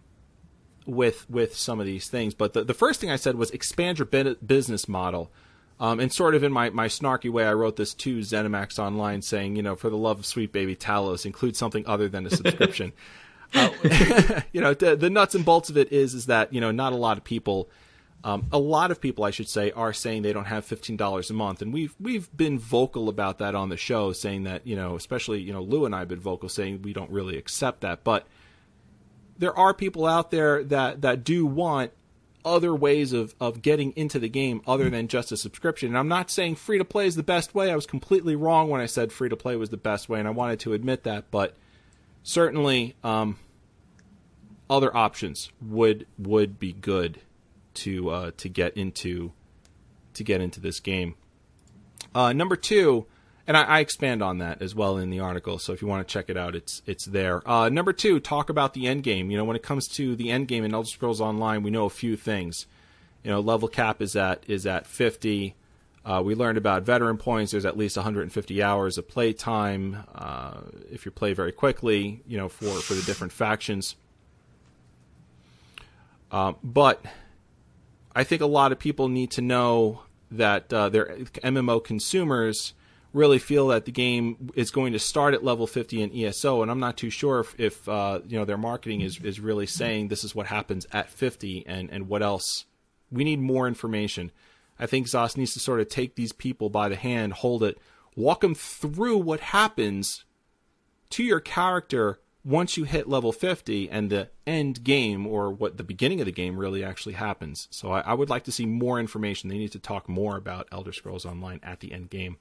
with 0.86 1.28
with 1.31 1.55
some 1.55 1.78
of 1.78 1.86
these 1.86 2.09
things. 2.09 2.35
But 2.35 2.55
the, 2.55 2.65
the 2.65 2.74
first 2.74 3.01
thing 3.01 3.11
I 3.11 3.16
said 3.16 3.36
was 3.36 3.51
expand 3.51 3.98
your 3.98 4.07
business 4.07 4.89
model. 4.89 5.31
Um, 5.78 5.98
and 5.98 6.12
sort 6.12 6.35
of 6.35 6.44
in 6.44 6.52
my, 6.52 6.69
my 6.69 6.89
snarky 6.89 7.31
way, 7.32 7.47
I 7.47 7.55
wrote 7.55 7.77
this 7.77 7.94
to 7.94 8.19
ZeniMax 8.19 8.78
Online 8.78 9.23
saying, 9.23 9.57
you 9.57 9.62
know, 9.62 9.74
for 9.74 9.89
the 9.89 9.97
love 9.97 10.19
of 10.19 10.27
sweet 10.27 10.52
baby 10.52 10.77
Talos, 10.77 11.24
include 11.24 11.57
something 11.57 11.86
other 11.86 12.07
than 12.07 12.27
a 12.27 12.31
subscription. 12.31 12.93
uh, 13.55 13.70
you 14.52 14.61
know, 14.61 14.74
the, 14.74 14.94
the, 14.94 15.09
nuts 15.09 15.35
and 15.35 15.43
bolts 15.43 15.70
of 15.70 15.78
it 15.78 15.90
is 15.90 16.12
is 16.12 16.27
that 16.27 16.52
you 16.52 16.61
know 16.61 16.70
not 16.70 16.93
a 16.93 16.97
lot 16.97 17.16
of 17.16 17.24
people, 17.24 17.70
um, 18.22 18.47
a 18.52 18.59
lot 18.59 18.90
of 18.90 19.01
people 19.01 19.24
I 19.24 19.30
should 19.30 19.48
say, 19.48 19.70
are 19.72 19.92
saying 19.92 20.22
they 20.22 20.32
don't 20.32 20.47
have 20.47 20.64
fifteen 20.64 20.97
dollars 20.97 21.30
a 21.30 21.34
month, 21.34 21.62
and 21.62 21.72
we've 21.72 21.94
we've 21.98 22.34
been 22.36 22.59
vocal 22.59 23.09
about 23.09 23.38
that 23.38 23.55
on 23.55 23.70
the 23.70 23.76
show, 23.76 24.12
saying 24.12 24.44
that 24.44 24.66
you 24.66 24.76
know, 24.76 24.94
especially 24.94 25.40
you 25.40 25.52
know, 25.52 25.62
Lou 25.62 25.86
and 25.86 25.94
I 25.94 26.01
have 26.01 26.09
been 26.09 26.20
vocal 26.20 26.48
saying 26.48 26.82
we 26.82 26.92
don't 26.92 27.10
really 27.10 27.38
accept 27.38 27.80
that, 27.80 28.05
but 28.05 28.26
there 29.38 29.56
are 29.59 29.72
people 29.72 30.05
out 30.05 30.30
there 30.30 30.62
that 30.64 31.01
that 31.01 31.24
do 31.24 31.47
want 31.47 31.92
other 32.44 32.74
ways 32.74 33.12
of, 33.12 33.34
of 33.40 33.62
getting 33.62 33.92
into 33.92 34.18
the 34.18 34.28
game 34.28 34.62
other 34.66 34.88
than 34.88 35.09
just 35.09 35.30
a 35.30 35.36
subscription. 35.36 35.88
And 35.88 35.98
I'm 35.98 36.09
not 36.09 36.30
saying 36.30 36.56
free 36.56 36.78
to 36.78 36.84
play 36.84 37.06
is 37.06 37.14
the 37.14 37.22
best 37.22 37.55
way. 37.55 37.70
I 37.70 37.74
was 37.74 37.86
completely 37.86 38.34
wrong 38.34 38.70
when 38.70 38.80
I 38.80 38.86
said 38.86 39.12
free 39.12 39.28
to 39.28 39.36
play 39.36 39.56
was 39.56 39.68
the 39.70 39.76
best 39.76 40.09
way, 40.09 40.18
and 40.18 40.28
I 40.28 40.30
wanted 40.30 40.60
to 40.60 40.72
admit 40.72 41.05
that. 41.05 41.30
But 41.30 41.56
certainly, 42.22 42.97
um, 43.02 43.38
other 44.68 44.94
options 44.94 45.51
would 45.60 46.06
would 46.18 46.59
be 46.59 46.72
good 46.72 47.20
to 47.74 48.10
uh, 48.10 48.30
to 48.36 48.48
get 48.48 48.76
into 48.76 49.32
to 50.14 50.24
get 50.24 50.40
into 50.40 50.60
this 50.60 50.80
game. 50.80 51.14
Uh, 52.14 52.32
number 52.32 52.56
two, 52.56 53.06
and 53.47 53.56
I, 53.56 53.62
I, 53.62 53.80
expand 53.80 54.22
on 54.22 54.38
that 54.38 54.62
as 54.62 54.74
well 54.74 54.97
in 54.97 55.10
the 55.10 55.20
article. 55.20 55.59
So 55.59 55.72
if 55.72 55.82
you 55.82 55.88
want 55.88 56.06
to 56.06 56.12
check 56.12 56.28
it 56.28 56.36
out, 56.36 56.55
it's 56.55 56.82
it's 56.86 57.06
there. 57.06 57.48
Uh, 57.48 57.68
number 57.68 57.92
two, 57.92 58.20
talk 58.20 58.51
about 58.51 58.74
the 58.74 58.86
end 58.86 59.02
game. 59.02 59.30
You 59.30 59.36
know, 59.36 59.44
when 59.44 59.56
it 59.56 59.62
comes 59.62 59.86
to 59.88 60.16
the 60.16 60.30
end 60.30 60.48
game 60.48 60.64
in 60.64 60.74
Elder 60.74 60.88
Scrolls 60.88 61.20
Online, 61.20 61.62
we 61.62 61.70
know 61.70 61.84
a 61.84 61.90
few 61.90 62.16
things. 62.16 62.66
You 63.22 63.30
know, 63.30 63.40
level 63.40 63.68
cap 63.68 64.01
is 64.01 64.16
at 64.16 64.44
is 64.47 64.66
at 64.66 64.86
50. 64.86 65.55
Uh, 66.02 66.22
we 66.24 66.34
learned 66.34 66.56
about 66.56 66.82
veteran 66.82 67.18
points. 67.18 67.52
There's 67.52 67.66
at 67.66 67.76
least 67.76 67.97
150 67.97 68.62
hours 68.62 68.97
of 68.97 69.06
play 69.06 69.34
time 69.34 70.05
uh, 70.14 70.62
if 70.90 71.05
you 71.05 71.12
play 71.12 71.34
very 71.34 71.52
quickly. 71.52 72.22
You 72.26 72.38
know, 72.38 72.48
for 72.48 72.70
for 72.80 72.94
the 72.94 73.02
different 73.02 73.32
factions. 73.32 73.97
Uh, 76.30 76.52
but 76.62 77.05
I 78.14 78.24
think 78.24 78.42
a 78.42 78.46
lot 78.46 78.72
of 78.72 78.78
people 78.78 79.08
need 79.08 79.30
to 79.32 79.42
know 79.42 80.02
that 80.30 80.72
uh, 80.72 80.88
they're 80.88 81.16
MMO 81.44 81.82
consumers 81.82 82.74
really 83.12 83.38
feel 83.38 83.68
that 83.68 83.84
the 83.84 83.92
game 83.92 84.50
is 84.54 84.70
going 84.70 84.92
to 84.92 84.98
start 84.98 85.34
at 85.34 85.44
level 85.44 85.66
50 85.66 86.02
in 86.02 86.16
ESO, 86.16 86.62
and 86.62 86.70
I'm 86.70 86.78
not 86.78 86.96
too 86.96 87.10
sure 87.10 87.40
if, 87.40 87.58
if 87.58 87.88
uh, 87.88 88.20
you 88.26 88.38
know 88.38 88.44
their 88.44 88.58
marketing 88.58 89.00
is, 89.00 89.18
is 89.18 89.40
really 89.40 89.66
saying 89.66 90.08
this 90.08 90.24
is 90.24 90.34
what 90.34 90.46
happens 90.46 90.86
at 90.92 91.10
50 91.10 91.64
and, 91.66 91.90
and 91.90 92.08
what 92.08 92.22
else. 92.22 92.66
We 93.10 93.24
need 93.24 93.40
more 93.40 93.66
information. 93.66 94.30
I 94.78 94.86
think 94.86 95.08
ZOS 95.08 95.36
needs 95.36 95.52
to 95.54 95.60
sort 95.60 95.80
of 95.80 95.88
take 95.88 96.14
these 96.14 96.32
people 96.32 96.70
by 96.70 96.88
the 96.88 96.96
hand, 96.96 97.34
hold 97.34 97.62
it, 97.62 97.78
walk 98.16 98.40
them 98.40 98.54
through 98.54 99.18
what 99.18 99.40
happens 99.40 100.24
to 101.10 101.24
your 101.24 101.40
character 101.40 102.20
once 102.44 102.76
you 102.76 102.84
hit 102.84 103.08
level 103.08 103.32
50 103.32 103.90
and 103.90 104.10
the 104.10 104.28
end 104.46 104.82
game 104.82 105.26
or 105.26 105.50
what 105.50 105.76
the 105.76 105.84
beginning 105.84 106.20
of 106.20 106.26
the 106.26 106.32
game 106.32 106.56
really 106.56 106.82
actually 106.82 107.14
happens. 107.14 107.68
So 107.70 107.92
I, 107.92 108.00
I 108.00 108.14
would 108.14 108.30
like 108.30 108.44
to 108.44 108.52
see 108.52 108.66
more 108.66 108.98
information. 108.98 109.50
They 109.50 109.58
need 109.58 109.72
to 109.72 109.78
talk 109.78 110.08
more 110.08 110.36
about 110.36 110.68
Elder 110.72 110.92
Scrolls 110.92 111.26
Online 111.26 111.60
at 111.62 111.80
the 111.80 111.92
end 111.92 112.10
game. 112.10 112.38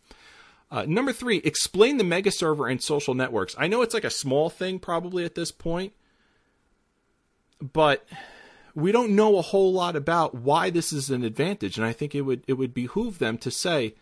Uh, 0.71 0.85
number 0.87 1.11
three, 1.11 1.37
explain 1.37 1.97
the 1.97 2.03
mega 2.03 2.31
server 2.31 2.67
and 2.67 2.81
social 2.81 3.13
networks. 3.13 3.55
I 3.57 3.67
know 3.67 3.81
it's 3.81 3.93
like 3.93 4.03
a 4.03 4.09
small 4.09 4.49
thing 4.49 4.79
probably 4.79 5.25
at 5.25 5.35
this 5.35 5.51
point, 5.51 5.93
but 7.59 8.07
we 8.75 8.91
don't 8.91 9.15
know 9.15 9.37
a 9.37 9.41
whole 9.41 9.73
lot 9.73 9.95
about 9.95 10.35
why 10.35 10.69
this 10.69 10.93
is 10.93 11.09
an 11.09 11.23
advantage, 11.23 11.77
and 11.77 11.85
I 11.85 11.91
think 11.91 12.13
it 12.13 12.21
would 12.21 12.43
it 12.47 12.53
would 12.53 12.73
behoove 12.73 13.17
them 13.17 13.37
to 13.39 13.49
say 13.49 13.95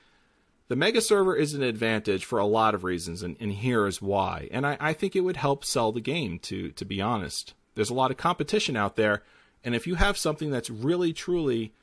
the 0.67 0.75
mega 0.75 1.01
server 1.01 1.35
is 1.35 1.53
an 1.53 1.63
advantage 1.63 2.25
for 2.25 2.39
a 2.39 2.45
lot 2.45 2.75
of 2.75 2.83
reasons, 2.83 3.23
and, 3.23 3.37
and 3.39 3.53
here 3.53 3.87
is 3.87 4.01
why. 4.01 4.47
And 4.51 4.65
I, 4.65 4.77
I 4.79 4.93
think 4.93 5.15
it 5.15 5.21
would 5.21 5.37
help 5.37 5.63
sell 5.63 5.91
the 5.91 6.01
game. 6.01 6.39
To 6.39 6.71
to 6.71 6.85
be 6.85 7.01
honest, 7.01 7.53
there's 7.75 7.89
a 7.89 7.95
lot 7.95 8.11
of 8.11 8.17
competition 8.17 8.75
out 8.75 8.95
there, 8.95 9.23
and 9.63 9.75
if 9.75 9.87
you 9.87 9.95
have 9.95 10.17
something 10.17 10.51
that's 10.51 10.69
really 10.69 11.13
truly 11.13 11.73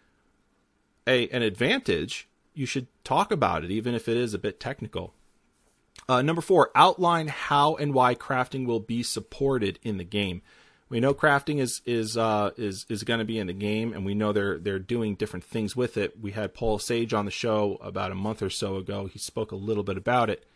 a 1.07 1.29
an 1.29 1.43
advantage 1.43 2.29
you 2.55 2.67
should 2.67 2.87
talk 3.03 3.33
about 3.33 3.65
it, 3.65 3.71
even 3.71 3.95
if 3.95 4.09
it 4.09 4.17
is 4.17 4.33
a 4.33 4.39
bit 4.39 4.61
technical. 4.61 5.13
Uh, 6.09 6.23
number 6.23 6.41
four, 6.41 6.71
outline 6.75 7.29
how 7.29 7.75
and 7.77 7.93
why 7.93 8.15
crafting 8.15 8.67
will 8.67 8.81
be 8.81 9.03
supported 9.03 9.79
in 9.83 9.97
the 9.97 10.05
game. 10.05 10.43
We 10.89 11.01
know 11.01 11.15
crafting 11.15 11.61
is 11.61 11.81
is 11.87 12.17
uh, 12.17 12.51
is 12.57 12.87
is 12.89 13.05
going 13.05 13.19
to 13.19 13.25
be 13.25 13.39
in 13.39 13.47
the 13.47 13.53
game, 13.53 13.93
and 13.93 14.05
we 14.05 14.15
know 14.15 14.33
they're 14.33 14.59
they're 14.59 14.79
doing 14.79 15.15
different 15.15 15.45
things 15.45 15.75
with 15.75 15.97
it. 15.97 16.21
We 16.21 16.33
had 16.33 16.55
Paul 16.55 16.79
Sage 16.79 17.15
on 17.15 17.25
the 17.25 17.31
show 17.31 17.79
about 17.81 18.13
a 18.13 18.15
month 18.15 18.43
or 18.43 18.51
so 18.51 18.77
ago. 18.77 19.07
He 19.07 19.19
spoke 19.19 19.51
a 19.51 19.57
little 19.57 19.83
bit 19.83 19.97
about 19.97 20.31
it, 20.31 20.47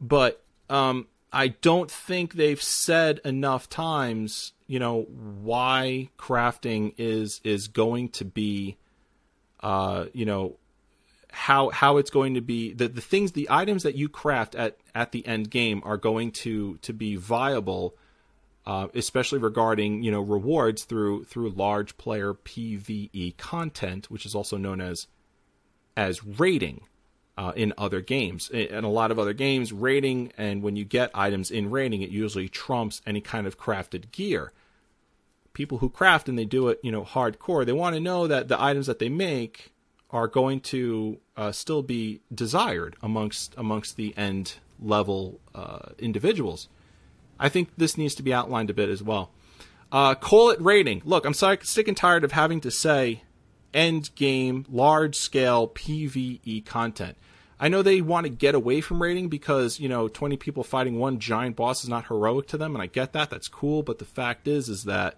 but 0.00 0.42
um, 0.70 1.08
I 1.32 1.48
don't 1.48 1.90
think 1.90 2.34
they've 2.34 2.62
said 2.62 3.20
enough 3.24 3.68
times, 3.68 4.52
you 4.66 4.78
know, 4.78 5.02
why 5.02 6.10
crafting 6.18 6.94
is 6.98 7.40
is 7.42 7.68
going 7.68 8.10
to 8.10 8.24
be, 8.24 8.76
uh, 9.60 10.06
you 10.12 10.26
know, 10.26 10.56
how 11.30 11.70
how 11.70 11.96
it's 11.96 12.10
going 12.10 12.34
to 12.34 12.42
be 12.42 12.74
the, 12.74 12.86
the 12.86 13.00
things 13.00 13.32
the 13.32 13.48
items 13.50 13.82
that 13.82 13.94
you 13.94 14.08
craft 14.08 14.54
at 14.54 14.76
at 14.94 15.12
the 15.12 15.26
end 15.26 15.50
game 15.50 15.80
are 15.84 15.96
going 15.96 16.30
to 16.30 16.76
to 16.78 16.92
be 16.92 17.16
viable 17.16 17.96
uh, 18.66 18.88
especially 18.94 19.38
regarding 19.38 20.02
you 20.02 20.10
know 20.10 20.20
rewards 20.20 20.84
through 20.84 21.24
through 21.24 21.50
large 21.50 21.96
player 21.96 22.34
PVE 22.34 23.36
content 23.36 24.10
which 24.10 24.26
is 24.26 24.34
also 24.34 24.56
known 24.56 24.80
as 24.80 25.06
as 25.96 26.24
raiding 26.24 26.82
uh, 27.36 27.52
in 27.56 27.72
other 27.78 28.00
games 28.00 28.50
in 28.50 28.84
a 28.84 28.90
lot 28.90 29.10
of 29.10 29.18
other 29.18 29.32
games 29.32 29.72
raiding 29.72 30.32
and 30.36 30.62
when 30.62 30.76
you 30.76 30.84
get 30.84 31.10
items 31.14 31.50
in 31.50 31.70
raiding 31.70 32.02
it 32.02 32.10
usually 32.10 32.48
trumps 32.48 33.00
any 33.06 33.20
kind 33.20 33.46
of 33.46 33.58
crafted 33.58 34.10
gear 34.12 34.52
people 35.54 35.78
who 35.78 35.88
craft 35.88 36.28
and 36.28 36.38
they 36.38 36.44
do 36.44 36.68
it 36.68 36.78
you 36.82 36.92
know 36.92 37.02
hardcore 37.02 37.64
they 37.64 37.72
want 37.72 37.94
to 37.94 38.00
know 38.00 38.26
that 38.26 38.48
the 38.48 38.62
items 38.62 38.86
that 38.86 38.98
they 38.98 39.08
make 39.08 39.72
are 40.12 40.28
going 40.28 40.60
to 40.60 41.18
uh, 41.36 41.50
still 41.50 41.82
be 41.82 42.20
desired 42.32 42.94
amongst 43.02 43.54
amongst 43.56 43.96
the 43.96 44.16
end 44.16 44.54
level 44.78 45.40
uh, 45.54 45.90
individuals. 45.98 46.68
I 47.42 47.48
think 47.48 47.70
this 47.76 47.98
needs 47.98 48.14
to 48.14 48.22
be 48.22 48.32
outlined 48.32 48.70
a 48.70 48.74
bit 48.74 48.88
as 48.88 49.02
well. 49.02 49.32
Uh, 49.90 50.14
call 50.14 50.50
it 50.50 50.60
raiding. 50.62 51.02
Look, 51.04 51.26
I'm 51.26 51.34
sick 51.34 51.88
and 51.88 51.96
tired 51.96 52.22
of 52.24 52.32
having 52.32 52.60
to 52.60 52.70
say 52.70 53.24
end 53.74 54.10
game, 54.14 54.64
large 54.70 55.16
scale 55.16 55.66
PVE 55.68 56.64
content. 56.64 57.18
I 57.58 57.68
know 57.68 57.82
they 57.82 58.00
want 58.00 58.24
to 58.24 58.30
get 58.30 58.54
away 58.54 58.80
from 58.80 59.02
raiding 59.02 59.28
because, 59.28 59.80
you 59.80 59.88
know, 59.88 60.08
20 60.08 60.36
people 60.36 60.62
fighting 60.62 60.98
one 60.98 61.18
giant 61.18 61.56
boss 61.56 61.82
is 61.82 61.90
not 61.90 62.06
heroic 62.06 62.46
to 62.48 62.56
them, 62.56 62.74
and 62.74 62.82
I 62.82 62.86
get 62.86 63.12
that. 63.12 63.28
That's 63.28 63.48
cool, 63.48 63.82
but 63.82 63.98
the 63.98 64.04
fact 64.04 64.46
is, 64.46 64.68
is 64.68 64.84
that 64.84 65.16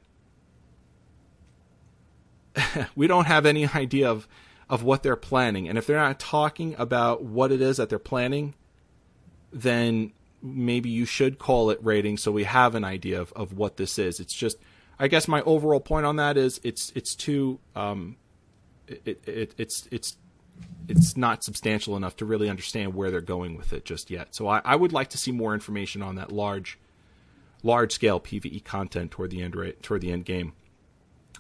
we 2.97 3.07
don't 3.07 3.27
have 3.27 3.47
any 3.47 3.67
idea 3.75 4.11
of 4.11 4.27
of 4.67 4.83
what 4.83 5.03
they're 5.03 5.15
planning. 5.15 5.69
And 5.69 5.77
if 5.77 5.87
they're 5.87 5.99
not 5.99 6.19
talking 6.19 6.75
about 6.79 7.23
what 7.23 7.53
it 7.53 7.61
is 7.61 7.77
that 7.77 7.91
they're 7.91 7.99
planning, 7.99 8.55
then 9.53 10.13
maybe 10.45 10.91
you 10.91 11.07
should 11.07 11.39
call 11.39 11.71
it 11.71 11.79
raiding 11.83 12.19
so 12.19 12.31
we 12.31 12.45
have 12.45 12.75
an 12.75 12.85
idea 12.85 13.21
of, 13.21 13.33
of 13.33 13.55
what 13.55 13.79
this 13.79 13.99
is. 13.99 14.21
It's 14.21 14.35
just, 14.35 14.59
I 14.99 15.09
guess 15.09 15.27
my 15.27 15.41
overall 15.43 15.81
point 15.81 16.05
on 16.05 16.17
that 16.17 16.37
is 16.37 16.61
it's 16.63 16.93
it's 16.95 17.15
too 17.15 17.59
um, 17.75 18.17
it, 18.87 19.21
it, 19.27 19.55
it's 19.57 19.89
it's 19.91 20.17
it's 20.87 21.17
not 21.17 21.43
substantial 21.43 21.97
enough 21.97 22.17
to 22.17 22.25
really 22.25 22.49
understand 22.49 22.95
where 22.95 23.11
they're 23.11 23.21
going 23.21 23.57
with 23.57 23.73
it 23.73 23.85
just 23.85 24.11
yet. 24.11 24.35
So 24.35 24.47
I, 24.47 24.61
I 24.65 24.77
would 24.77 24.93
like 24.93 25.09
to 25.11 25.19
see 25.19 25.33
more 25.33 25.55
information 25.55 26.03
on 26.03 26.17
that 26.17 26.31
large 26.31 26.79
large 27.63 27.93
scale 27.93 28.21
PVE 28.21 28.63
content 28.63 29.11
toward 29.11 29.31
the 29.31 29.43
end 29.43 29.57
right, 29.57 29.83
toward 29.83 30.03
the 30.03 30.13
end 30.13 30.27
game. 30.27 30.53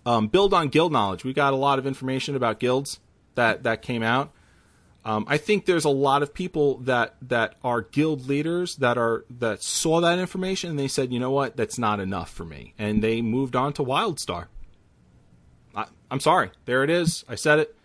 Um, 0.06 0.28
build 0.28 0.52
on 0.52 0.68
guild 0.68 0.92
knowledge. 0.92 1.24
We 1.24 1.32
got 1.32 1.52
a 1.52 1.56
lot 1.56 1.78
of 1.78 1.86
information 1.86 2.34
about 2.34 2.58
guilds 2.58 3.00
that 3.34 3.62
that 3.62 3.82
came 3.82 4.02
out. 4.02 4.32
Um, 5.04 5.26
I 5.28 5.36
think 5.36 5.66
there's 5.66 5.84
a 5.84 5.90
lot 5.90 6.22
of 6.22 6.32
people 6.32 6.78
that 6.78 7.16
that 7.22 7.56
are 7.62 7.82
guild 7.82 8.26
leaders 8.26 8.76
that 8.76 8.96
are 8.96 9.24
that 9.38 9.62
saw 9.62 10.00
that 10.00 10.18
information 10.18 10.70
and 10.70 10.78
they 10.78 10.88
said, 10.88 11.12
you 11.12 11.20
know 11.20 11.30
what, 11.30 11.56
that's 11.56 11.78
not 11.78 12.00
enough 12.00 12.30
for 12.30 12.44
me, 12.44 12.74
and 12.78 13.02
they 13.02 13.20
moved 13.20 13.54
on 13.54 13.72
to 13.74 13.82
WildStar. 13.82 14.46
I, 15.76 15.86
I'm 16.10 16.20
sorry, 16.20 16.50
there 16.64 16.82
it 16.84 16.90
is. 16.90 17.24
I 17.28 17.34
said 17.34 17.58
it. 17.58 17.76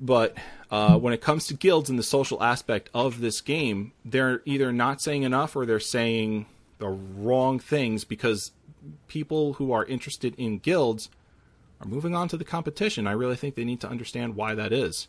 But 0.00 0.36
uh, 0.70 0.96
when 0.98 1.12
it 1.12 1.20
comes 1.20 1.46
to 1.48 1.54
guilds 1.54 1.90
and 1.90 1.98
the 1.98 2.04
social 2.04 2.42
aspect 2.42 2.90
of 2.94 3.20
this 3.20 3.40
game, 3.40 3.92
they're 4.04 4.42
either 4.44 4.72
not 4.72 5.00
saying 5.00 5.22
enough 5.22 5.56
or 5.56 5.66
they're 5.66 5.80
saying 5.80 6.46
the 6.78 6.88
wrong 6.88 7.58
things 7.58 8.04
because 8.04 8.52
people 9.08 9.54
who 9.54 9.72
are 9.72 9.84
interested 9.86 10.34
in 10.36 10.58
guilds 10.58 11.08
are 11.80 11.88
moving 11.88 12.14
on 12.14 12.28
to 12.28 12.36
the 12.36 12.44
competition. 12.44 13.06
I 13.06 13.12
really 13.12 13.36
think 13.36 13.54
they 13.54 13.64
need 13.64 13.80
to 13.80 13.88
understand 13.88 14.36
why 14.36 14.54
that 14.54 14.72
is. 14.72 15.08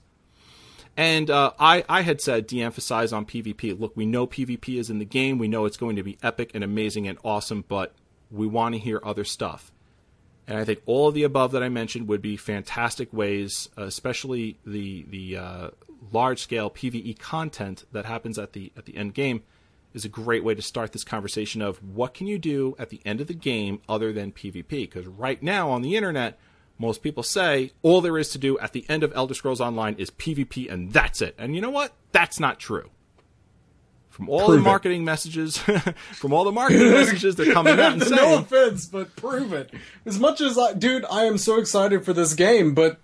And 0.97 1.29
uh, 1.29 1.53
I, 1.57 1.85
I 1.87 2.01
had 2.01 2.19
said 2.19 2.45
de-emphasize 2.45 3.13
on 3.13 3.25
PvP. 3.25 3.79
Look, 3.79 3.95
we 3.95 4.05
know 4.05 4.27
PvP 4.27 4.77
is 4.77 4.89
in 4.89 4.99
the 4.99 5.05
game. 5.05 5.37
We 5.37 5.47
know 5.47 5.65
it's 5.65 5.77
going 5.77 5.95
to 5.95 6.03
be 6.03 6.17
epic 6.21 6.51
and 6.53 6.63
amazing 6.63 7.07
and 7.07 7.17
awesome, 7.23 7.63
but 7.67 7.93
we 8.29 8.47
want 8.47 8.75
to 8.75 8.79
hear 8.79 8.99
other 9.03 9.23
stuff. 9.23 9.71
And 10.47 10.57
I 10.57 10.65
think 10.65 10.81
all 10.85 11.07
of 11.07 11.13
the 11.13 11.23
above 11.23 11.51
that 11.51 11.63
I 11.63 11.69
mentioned 11.69 12.07
would 12.07 12.21
be 12.21 12.35
fantastic 12.35 13.13
ways, 13.13 13.69
especially 13.77 14.57
the 14.65 15.05
the 15.07 15.37
uh, 15.37 15.69
large 16.11 16.41
scale 16.41 16.71
PVE 16.71 17.19
content 17.19 17.85
that 17.91 18.05
happens 18.05 18.39
at 18.39 18.53
the 18.53 18.71
at 18.75 18.85
the 18.85 18.97
end 18.97 19.13
game 19.13 19.43
is 19.93 20.05
a 20.05 20.09
great 20.09 20.43
way 20.43 20.55
to 20.55 20.61
start 20.61 20.91
this 20.91 21.03
conversation 21.03 21.61
of 21.61 21.77
what 21.83 22.13
can 22.13 22.27
you 22.27 22.37
do 22.37 22.75
at 22.77 22.89
the 22.89 23.01
end 23.05 23.21
of 23.21 23.27
the 23.27 23.33
game 23.33 23.81
other 23.87 24.13
than 24.13 24.31
PvP? 24.31 24.67
Because 24.69 25.07
right 25.07 25.41
now 25.41 25.69
on 25.69 25.81
the 25.81 25.95
internet, 25.95 26.39
most 26.79 27.03
people 27.03 27.21
say 27.23 27.73
all 27.83 27.99
there 27.99 28.17
is 28.17 28.29
to 28.29 28.37
do 28.37 28.57
at 28.59 28.71
the 28.71 28.85
end 28.89 29.03
of 29.03 29.11
Elder 29.13 29.33
Scrolls 29.33 29.59
Online 29.61 29.95
is 29.95 30.09
PvP 30.09 30.71
and 30.71 30.91
that's 30.91 31.21
it. 31.21 31.35
And 31.37 31.53
you 31.53 31.61
know 31.61 31.69
what? 31.69 31.93
That's 32.13 32.39
not 32.39 32.57
true. 32.57 32.89
From 34.09 34.29
all 34.29 34.47
prove 34.47 34.59
the 34.59 34.63
marketing 34.63 35.01
it. 35.01 35.05
messages, 35.05 35.57
from 36.13 36.33
all 36.33 36.45
the 36.45 36.51
marketing 36.51 36.91
messages 36.93 37.35
they're 37.35 37.53
coming 37.53 37.79
out 37.79 37.93
and 37.93 38.03
saying. 38.03 38.15
no 38.15 38.39
offense, 38.39 38.85
but 38.85 39.15
prove 39.15 39.53
it. 39.53 39.73
As 40.05 40.19
much 40.19 40.41
as 40.41 40.57
I, 40.57 40.73
dude, 40.73 41.05
I 41.11 41.25
am 41.25 41.37
so 41.37 41.59
excited 41.59 42.03
for 42.05 42.13
this 42.13 42.33
game, 42.33 42.73
but 42.73 42.99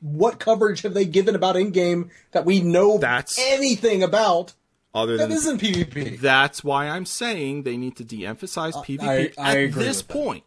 what 0.00 0.38
coverage 0.38 0.82
have 0.82 0.92
they 0.92 1.06
given 1.06 1.34
about 1.34 1.56
in 1.56 1.70
game 1.70 2.10
that 2.32 2.44
we 2.44 2.60
know 2.60 2.98
that's 2.98 3.38
anything 3.38 4.02
about? 4.02 4.52
Other 4.94 5.16
than 5.16 5.30
that 5.30 5.34
isn't 5.34 5.60
PvP. 5.60 6.20
That's 6.20 6.62
why 6.62 6.88
I'm 6.88 7.06
saying 7.06 7.64
they 7.64 7.76
need 7.76 7.96
to 7.96 8.04
de-emphasize 8.04 8.76
PvP 8.76 9.34
I, 9.36 9.42
I 9.42 9.64
at 9.64 9.72
this 9.72 10.02
point. 10.02 10.44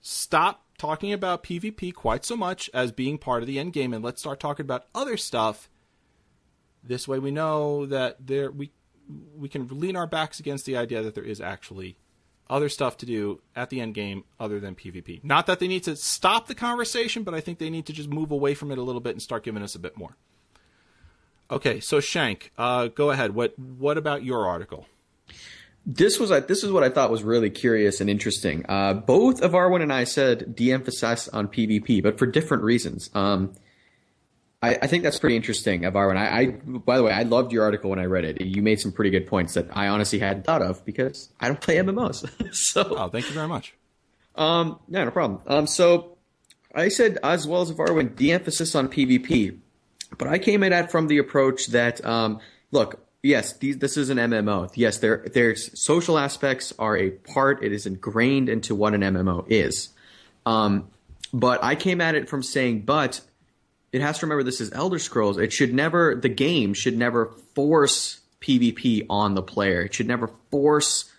Stop 0.00 0.63
talking 0.78 1.12
about 1.12 1.42
PvP 1.42 1.94
quite 1.94 2.24
so 2.24 2.36
much 2.36 2.70
as 2.74 2.92
being 2.92 3.18
part 3.18 3.42
of 3.42 3.46
the 3.46 3.58
end 3.58 3.72
game, 3.72 3.92
and 3.92 4.04
let's 4.04 4.20
start 4.20 4.40
talking 4.40 4.64
about 4.64 4.86
other 4.94 5.16
stuff. 5.16 5.68
This 6.82 7.08
way, 7.08 7.18
we 7.18 7.30
know 7.30 7.86
that 7.86 8.26
there 8.26 8.50
we 8.50 8.72
we 9.36 9.48
can 9.48 9.68
lean 9.68 9.96
our 9.96 10.06
backs 10.06 10.40
against 10.40 10.66
the 10.66 10.76
idea 10.76 11.02
that 11.02 11.14
there 11.14 11.24
is 11.24 11.40
actually 11.40 11.96
other 12.48 12.68
stuff 12.68 12.96
to 12.98 13.06
do 13.06 13.40
at 13.56 13.70
the 13.70 13.80
end 13.80 13.94
game 13.94 14.24
other 14.38 14.60
than 14.60 14.74
PvP. 14.74 15.24
Not 15.24 15.46
that 15.46 15.60
they 15.60 15.68
need 15.68 15.84
to 15.84 15.96
stop 15.96 16.46
the 16.46 16.54
conversation, 16.54 17.22
but 17.22 17.34
I 17.34 17.40
think 17.40 17.58
they 17.58 17.70
need 17.70 17.86
to 17.86 17.92
just 17.92 18.08
move 18.08 18.30
away 18.30 18.54
from 18.54 18.70
it 18.70 18.78
a 18.78 18.82
little 18.82 19.00
bit 19.00 19.12
and 19.12 19.22
start 19.22 19.44
giving 19.44 19.62
us 19.62 19.74
a 19.74 19.78
bit 19.78 19.96
more. 19.96 20.16
Okay, 21.50 21.80
so 21.80 22.00
Shank, 22.00 22.52
uh, 22.56 22.88
go 22.88 23.10
ahead. 23.10 23.34
What 23.34 23.58
what 23.58 23.98
about 23.98 24.24
your 24.24 24.46
article? 24.46 24.86
This 25.86 26.18
was 26.18 26.30
this 26.46 26.64
is 26.64 26.72
what 26.72 26.82
I 26.82 26.88
thought 26.88 27.10
was 27.10 27.22
really 27.22 27.50
curious 27.50 28.00
and 28.00 28.08
interesting. 28.08 28.64
Uh, 28.68 28.94
both 28.94 29.42
of 29.42 29.52
Arwen 29.52 29.82
and 29.82 29.92
I 29.92 30.04
said 30.04 30.56
de-emphasize 30.56 31.28
on 31.28 31.48
PvP, 31.48 32.02
but 32.02 32.18
for 32.18 32.26
different 32.26 32.62
reasons. 32.62 33.10
Um, 33.14 33.52
I, 34.64 34.78
I, 34.80 34.86
think 34.86 35.02
that's 35.02 35.18
pretty 35.18 35.36
interesting, 35.36 35.84
of 35.84 35.92
Arwen. 35.92 36.16
I, 36.16 36.40
I, 36.40 36.46
by 36.46 36.96
the 36.96 37.02
way, 37.02 37.12
I 37.12 37.24
loved 37.24 37.52
your 37.52 37.64
article 37.64 37.90
when 37.90 37.98
I 37.98 38.06
read 38.06 38.24
it. 38.24 38.40
You 38.40 38.62
made 38.62 38.80
some 38.80 38.92
pretty 38.92 39.10
good 39.10 39.26
points 39.26 39.52
that 39.54 39.68
I 39.76 39.88
honestly 39.88 40.18
hadn't 40.18 40.44
thought 40.44 40.62
of 40.62 40.82
because 40.86 41.28
I 41.38 41.48
don't 41.48 41.60
play 41.60 41.76
MMOs. 41.76 42.54
so, 42.54 42.82
oh, 42.98 43.08
thank 43.08 43.28
you 43.28 43.34
very 43.34 43.48
much. 43.48 43.74
Um, 44.36 44.78
yeah, 44.88 45.04
no 45.04 45.10
problem. 45.10 45.42
Um, 45.46 45.66
so 45.66 46.16
I 46.74 46.88
said 46.88 47.18
as 47.22 47.46
well 47.46 47.60
as 47.60 47.70
Arwen, 47.72 48.16
de-emphasis 48.16 48.74
on 48.74 48.88
PvP, 48.88 49.58
but 50.16 50.28
I 50.28 50.38
came 50.38 50.62
at 50.62 50.72
it 50.72 50.90
from 50.90 51.08
the 51.08 51.18
approach 51.18 51.66
that, 51.68 52.02
um, 52.04 52.40
look, 52.70 53.03
yes, 53.24 53.54
these, 53.54 53.78
this 53.78 53.96
is 53.96 54.10
an 54.10 54.18
MMO. 54.18 54.70
Yes, 54.74 54.98
there, 54.98 55.24
there's 55.32 55.76
social 55.80 56.18
aspects 56.18 56.72
are 56.78 56.96
a 56.96 57.10
part. 57.10 57.64
It 57.64 57.72
is 57.72 57.86
ingrained 57.86 58.48
into 58.48 58.74
what 58.74 58.94
an 58.94 59.00
MMO 59.00 59.46
is. 59.48 59.88
Um, 60.46 60.90
but 61.32 61.64
I 61.64 61.74
came 61.74 62.00
at 62.00 62.14
it 62.14 62.28
from 62.28 62.42
saying, 62.42 62.82
but 62.82 63.20
it 63.92 64.02
has 64.02 64.18
to 64.18 64.26
remember 64.26 64.44
this 64.44 64.60
is 64.60 64.72
Elder 64.72 64.98
Scrolls. 64.98 65.38
It 65.38 65.52
should 65.52 65.72
never, 65.72 66.14
the 66.14 66.28
game 66.28 66.74
should 66.74 66.96
never 66.96 67.26
force 67.54 68.20
PvP 68.40 69.06
on 69.08 69.34
the 69.34 69.42
player. 69.42 69.82
It 69.82 69.94
should 69.94 70.06
never 70.06 70.28
force 70.50 71.10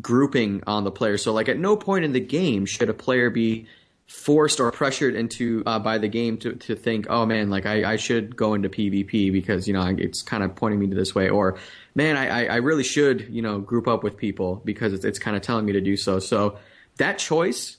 grouping 0.00 0.62
on 0.66 0.84
the 0.84 0.90
player. 0.90 1.16
So, 1.16 1.32
like, 1.32 1.48
at 1.48 1.58
no 1.58 1.76
point 1.76 2.04
in 2.04 2.12
the 2.12 2.20
game 2.20 2.66
should 2.66 2.90
a 2.90 2.94
player 2.94 3.30
be 3.30 3.66
forced 4.06 4.60
or 4.60 4.70
pressured 4.70 5.14
into 5.14 5.62
uh, 5.66 5.78
by 5.78 5.98
the 5.98 6.08
game 6.08 6.38
to, 6.38 6.54
to 6.54 6.76
think, 6.76 7.06
oh 7.10 7.26
man, 7.26 7.50
like 7.50 7.66
I, 7.66 7.92
I 7.92 7.96
should 7.96 8.36
go 8.36 8.54
into 8.54 8.68
PvP 8.68 9.32
because 9.32 9.66
you 9.66 9.74
know 9.74 9.82
it's 9.98 10.22
kind 10.22 10.42
of 10.42 10.54
pointing 10.54 10.78
me 10.78 10.86
to 10.88 10.94
this 10.94 11.14
way, 11.14 11.28
or 11.28 11.58
man, 11.94 12.16
I, 12.16 12.46
I 12.46 12.56
really 12.56 12.84
should 12.84 13.28
you 13.30 13.42
know 13.42 13.58
group 13.58 13.88
up 13.88 14.04
with 14.04 14.16
people 14.16 14.62
because 14.64 14.92
it's, 14.92 15.04
it's 15.04 15.18
kind 15.18 15.36
of 15.36 15.42
telling 15.42 15.64
me 15.64 15.72
to 15.72 15.80
do 15.80 15.96
so. 15.96 16.18
So 16.20 16.58
that 16.98 17.18
choice 17.18 17.78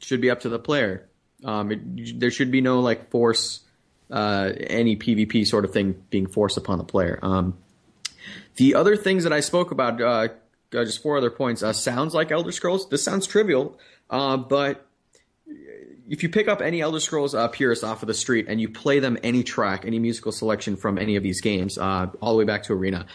should 0.00 0.20
be 0.20 0.30
up 0.30 0.40
to 0.40 0.48
the 0.48 0.58
player. 0.58 1.08
Um, 1.44 1.70
it, 1.70 2.20
there 2.20 2.30
should 2.30 2.50
be 2.50 2.62
no 2.62 2.80
like 2.80 3.10
force, 3.10 3.60
uh, 4.10 4.52
any 4.58 4.96
PvP 4.96 5.46
sort 5.46 5.64
of 5.64 5.72
thing 5.72 6.02
being 6.10 6.26
forced 6.26 6.56
upon 6.56 6.78
the 6.78 6.84
player. 6.84 7.18
Um, 7.22 7.58
the 8.56 8.74
other 8.74 8.96
things 8.96 9.24
that 9.24 9.32
I 9.32 9.40
spoke 9.40 9.70
about, 9.70 10.00
uh, 10.00 10.28
uh, 10.74 10.84
just 10.84 11.02
four 11.02 11.18
other 11.18 11.30
points. 11.30 11.62
Uh, 11.62 11.72
sounds 11.72 12.14
like 12.14 12.32
Elder 12.32 12.52
Scrolls. 12.52 12.88
This 12.88 13.02
sounds 13.02 13.26
trivial, 13.26 13.78
uh, 14.10 14.36
but 14.36 14.86
if 16.08 16.22
you 16.22 16.28
pick 16.28 16.48
up 16.48 16.60
any 16.60 16.80
Elder 16.80 17.00
Scrolls 17.00 17.34
uh, 17.34 17.48
purist 17.48 17.84
off 17.84 18.02
of 18.02 18.06
the 18.06 18.14
street 18.14 18.46
and 18.48 18.60
you 18.60 18.68
play 18.68 19.00
them 19.00 19.18
any 19.22 19.42
track, 19.42 19.84
any 19.84 19.98
musical 19.98 20.32
selection 20.32 20.76
from 20.76 20.98
any 20.98 21.16
of 21.16 21.22
these 21.22 21.40
games, 21.40 21.78
uh, 21.78 22.08
all 22.20 22.32
the 22.32 22.38
way 22.38 22.44
back 22.44 22.64
to 22.64 22.72
Arena, 22.72 23.06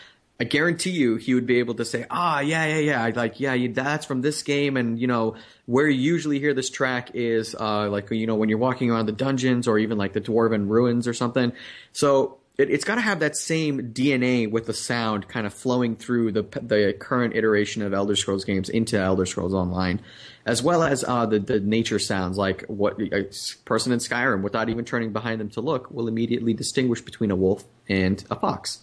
I 0.41 0.43
guarantee 0.43 0.89
you 0.89 1.17
he 1.17 1.35
would 1.35 1.45
be 1.45 1.59
able 1.59 1.75
to 1.75 1.85
say, 1.85 2.07
ah, 2.09 2.39
yeah, 2.39 2.65
yeah, 2.65 2.79
yeah, 2.79 3.11
like, 3.15 3.39
yeah, 3.39 3.53
you, 3.53 3.71
that's 3.71 4.07
from 4.07 4.21
this 4.21 4.41
game, 4.41 4.75
and 4.75 4.99
you 4.99 5.05
know 5.05 5.35
where 5.67 5.87
you 5.87 6.01
usually 6.01 6.39
hear 6.39 6.55
this 6.55 6.71
track 6.71 7.11
is 7.13 7.53
uh, 7.53 7.87
like 7.89 8.09
you 8.09 8.25
know 8.25 8.35
when 8.35 8.49
you're 8.49 8.57
walking 8.57 8.89
around 8.89 9.05
the 9.05 9.11
dungeons 9.11 9.67
or 9.67 9.77
even 9.77 9.99
like 9.99 10.13
the 10.13 10.21
dwarven 10.21 10.67
ruins 10.67 11.07
or 11.07 11.13
something. 11.13 11.53
So 11.93 12.39
it, 12.61 12.69
has 12.69 12.83
got 12.83 12.95
to 12.95 13.01
have 13.01 13.19
that 13.19 13.35
same 13.35 13.93
DNA 13.93 14.49
with 14.49 14.65
the 14.65 14.73
sound 14.73 15.27
kind 15.27 15.45
of 15.45 15.53
flowing 15.53 15.95
through 15.95 16.31
the 16.31 16.43
the 16.61 16.95
current 16.99 17.35
iteration 17.35 17.81
of 17.81 17.93
Elder 17.93 18.15
Scrolls 18.15 18.45
games 18.45 18.69
into 18.69 18.99
Elder 18.99 19.25
Scrolls 19.25 19.53
Online, 19.53 20.01
as 20.45 20.61
well 20.61 20.83
as 20.83 21.03
uh, 21.03 21.25
the 21.25 21.39
the 21.39 21.59
nature 21.59 21.99
sounds 21.99 22.37
like 22.37 22.63
what 22.67 23.01
a 23.01 23.29
person 23.65 23.91
in 23.91 23.99
Skyrim, 23.99 24.41
without 24.41 24.69
even 24.69 24.85
turning 24.85 25.11
behind 25.11 25.41
them 25.41 25.49
to 25.49 25.61
look, 25.61 25.89
will 25.91 26.07
immediately 26.07 26.53
distinguish 26.53 27.01
between 27.01 27.31
a 27.31 27.35
wolf 27.35 27.63
and 27.89 28.23
a 28.29 28.35
fox. 28.35 28.79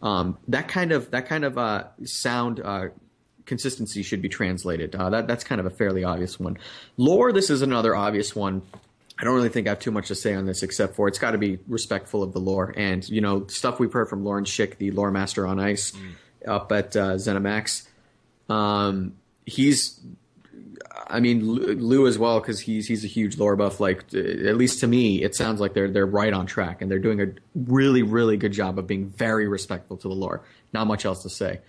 Um, 0.00 0.38
that 0.48 0.68
kind 0.68 0.92
of 0.92 1.10
that 1.10 1.26
kind 1.26 1.44
of 1.44 1.58
uh, 1.58 1.84
sound 2.04 2.60
uh, 2.60 2.88
consistency 3.48 4.02
should 4.02 4.22
be 4.22 4.28
translated. 4.28 4.94
Uh, 4.94 5.10
that 5.10 5.26
that's 5.26 5.42
kind 5.42 5.60
of 5.60 5.66
a 5.66 5.70
fairly 5.70 6.04
obvious 6.04 6.38
one. 6.38 6.56
Lore, 6.96 7.32
this 7.32 7.50
is 7.50 7.62
another 7.62 7.96
obvious 7.96 8.36
one. 8.36 8.62
I 9.18 9.24
don't 9.24 9.34
really 9.34 9.48
think 9.48 9.66
I 9.66 9.70
have 9.70 9.80
too 9.80 9.90
much 9.90 10.08
to 10.08 10.14
say 10.14 10.34
on 10.34 10.46
this 10.46 10.62
except 10.62 10.94
for 10.94 11.08
it's 11.08 11.18
got 11.18 11.32
to 11.32 11.38
be 11.38 11.58
respectful 11.66 12.22
of 12.22 12.32
the 12.32 12.38
lore 12.38 12.72
and 12.76 13.06
you 13.08 13.20
know 13.20 13.46
stuff 13.48 13.80
we've 13.80 13.92
heard 13.92 14.08
from 14.08 14.24
Lawrence 14.24 14.50
Schick, 14.50 14.78
the 14.78 14.92
lore 14.92 15.10
master 15.10 15.46
on 15.46 15.58
Ice, 15.58 15.92
mm. 15.92 16.14
up 16.46 16.70
at 16.70 16.96
uh, 16.96 17.14
ZeniMax. 17.14 17.88
Um, 18.48 19.14
he's 19.44 20.00
I 21.08 21.18
mean 21.18 21.44
Lou 21.44 22.06
as 22.06 22.16
well 22.16 22.38
because 22.38 22.60
he's 22.60 22.86
he's 22.86 23.04
a 23.04 23.08
huge 23.08 23.38
lore 23.38 23.56
buff. 23.56 23.80
Like 23.80 24.14
at 24.14 24.56
least 24.56 24.80
to 24.80 24.86
me, 24.86 25.22
it 25.22 25.34
sounds 25.34 25.60
like 25.60 25.74
they're 25.74 25.90
they're 25.90 26.06
right 26.06 26.32
on 26.32 26.46
track 26.46 26.80
and 26.80 26.90
they're 26.90 27.00
doing 27.00 27.20
a 27.20 27.26
really 27.56 28.04
really 28.04 28.36
good 28.36 28.52
job 28.52 28.78
of 28.78 28.86
being 28.86 29.08
very 29.08 29.48
respectful 29.48 29.96
to 29.96 30.08
the 30.08 30.14
lore. 30.14 30.44
Not 30.72 30.86
much 30.86 31.04
else 31.04 31.24
to 31.24 31.30
say. 31.30 31.60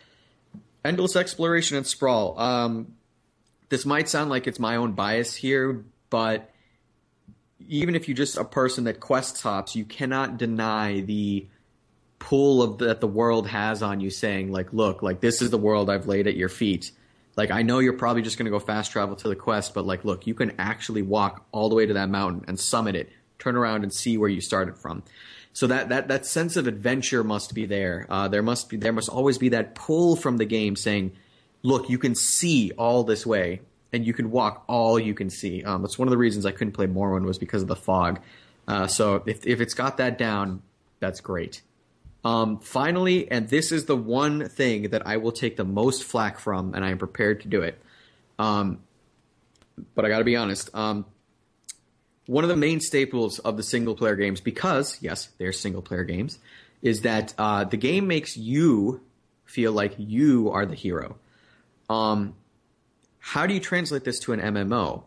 Endless 0.86 1.16
exploration 1.16 1.78
and 1.78 1.86
sprawl. 1.86 2.40
Um, 2.40 2.94
this 3.70 3.86
might 3.86 4.08
sound 4.08 4.30
like 4.30 4.46
it's 4.46 4.60
my 4.60 4.76
own 4.76 4.94
bias 4.94 5.36
here, 5.36 5.84
but 6.10 6.52
even 7.70 7.96
if 7.96 8.08
you're 8.08 8.18
just 8.18 8.36
a 8.36 8.44
person 8.44 8.84
that 8.86 9.00
quest 9.00 9.42
hops, 9.42 9.76
you 9.76 9.86
cannot 9.86 10.38
deny 10.38 11.02
the 11.02 11.48
pull 12.18 12.62
of 12.62 12.80
that 12.80 13.00
the 13.00 13.08
world 13.08 13.48
has 13.48 13.82
on 13.82 14.02
you, 14.02 14.10
saying 14.10 14.52
like, 14.52 14.74
"Look, 14.74 15.02
like 15.02 15.22
this 15.22 15.42
is 15.42 15.52
the 15.52 15.58
world 15.58 15.90
I've 15.90 16.08
laid 16.08 16.28
at 16.28 16.36
your 16.36 16.50
feet." 16.50 16.92
Like 17.38 17.52
I 17.52 17.62
know 17.62 17.80
you're 17.80 17.94
probably 17.94 18.24
just 18.24 18.38
going 18.38 18.48
to 18.48 18.52
go 18.52 18.60
fast 18.60 18.92
travel 18.92 19.16
to 19.18 19.30
the 19.30 19.36
quest, 19.36 19.74
but 19.74 19.86
like 19.86 20.04
look, 20.04 20.28
you 20.28 20.34
can 20.34 20.54
actually 20.60 21.04
walk 21.04 21.46
all 21.52 21.70
the 21.70 21.76
way 21.76 21.86
to 21.86 21.94
that 21.94 22.10
mountain 22.10 22.44
and 22.48 22.60
summit 22.60 22.96
it, 22.96 23.10
turn 23.38 23.56
around 23.56 23.84
and 23.84 23.94
see 23.94 24.18
where 24.18 24.30
you 24.30 24.42
started 24.42 24.76
from. 24.76 25.04
So 25.54 25.68
that 25.68 25.90
that 25.90 26.08
that 26.08 26.26
sense 26.26 26.58
of 26.58 26.66
adventure 26.66 27.24
must 27.24 27.54
be 27.54 27.66
there. 27.68 28.08
Uh, 28.10 28.28
there 28.28 28.44
must 28.44 28.68
be 28.68 28.78
there 28.78 28.94
must 28.94 29.10
always 29.10 29.38
be 29.38 29.50
that 29.50 29.76
pull 29.76 30.16
from 30.16 30.38
the 30.38 30.46
game 30.46 30.76
saying, 30.76 31.12
look, 31.62 31.88
you 31.88 32.00
can 32.00 32.16
see 32.16 32.72
all 32.78 33.04
this 33.04 33.28
way, 33.28 33.62
and 33.92 34.06
you 34.06 34.14
can 34.14 34.32
walk 34.32 34.64
all 34.68 35.00
you 35.00 35.14
can 35.14 35.30
see. 35.30 35.64
Um, 35.64 35.82
that's 35.82 35.98
one 35.98 36.08
of 36.08 36.12
the 36.12 36.18
reasons 36.18 36.46
I 36.46 36.52
couldn't 36.52 36.74
play 36.74 36.88
Morrowind 36.88 37.26
was 37.26 37.38
because 37.38 37.62
of 37.62 37.68
the 37.68 37.76
fog. 37.76 38.20
Uh, 38.68 38.88
so 38.88 39.24
if 39.26 39.46
if 39.46 39.62
it's 39.62 39.74
got 39.74 39.98
that 39.98 40.18
down, 40.18 40.62
that's 41.00 41.22
great. 41.22 41.62
Um, 42.24 42.60
finally, 42.60 43.32
and 43.32 43.48
this 43.48 43.72
is 43.72 43.86
the 43.86 43.96
one 43.96 44.48
thing 44.50 44.90
that 44.90 45.08
I 45.08 45.18
will 45.18 45.32
take 45.32 45.56
the 45.56 45.64
most 45.64 46.04
flack 46.04 46.38
from, 46.38 46.74
and 46.74 46.84
I 46.84 46.92
am 46.92 46.98
prepared 46.98 47.42
to 47.42 47.48
do 47.48 47.62
it. 47.62 47.82
Um, 48.38 48.80
but 49.96 50.06
I 50.06 50.10
got 50.10 50.20
to 50.20 50.26
be 50.26 50.36
honest. 50.36 50.70
Um, 50.76 51.06
one 52.26 52.44
of 52.44 52.50
the 52.50 52.58
main 52.58 52.80
staples 52.80 53.40
of 53.40 53.58
the 53.58 53.64
single 53.64 53.96
player 53.96 54.16
games, 54.16 54.42
because 54.42 54.98
yes, 55.02 55.30
they're 55.38 55.54
single 55.54 55.82
player 55.82 56.04
games, 56.04 56.38
is 56.82 57.02
that 57.02 57.34
uh, 57.38 57.64
the 57.64 57.78
game 57.78 58.08
makes 58.08 58.38
you 58.38 59.02
feel 59.46 59.72
like 59.72 59.96
you 59.98 60.52
are 60.52 60.66
the 60.66 60.76
hero. 60.76 61.18
Um, 61.90 62.36
how 63.20 63.46
do 63.46 63.54
you 63.54 63.60
translate 63.60 64.04
this 64.04 64.20
to 64.20 64.34
an 64.34 64.40
MMO? 64.40 65.04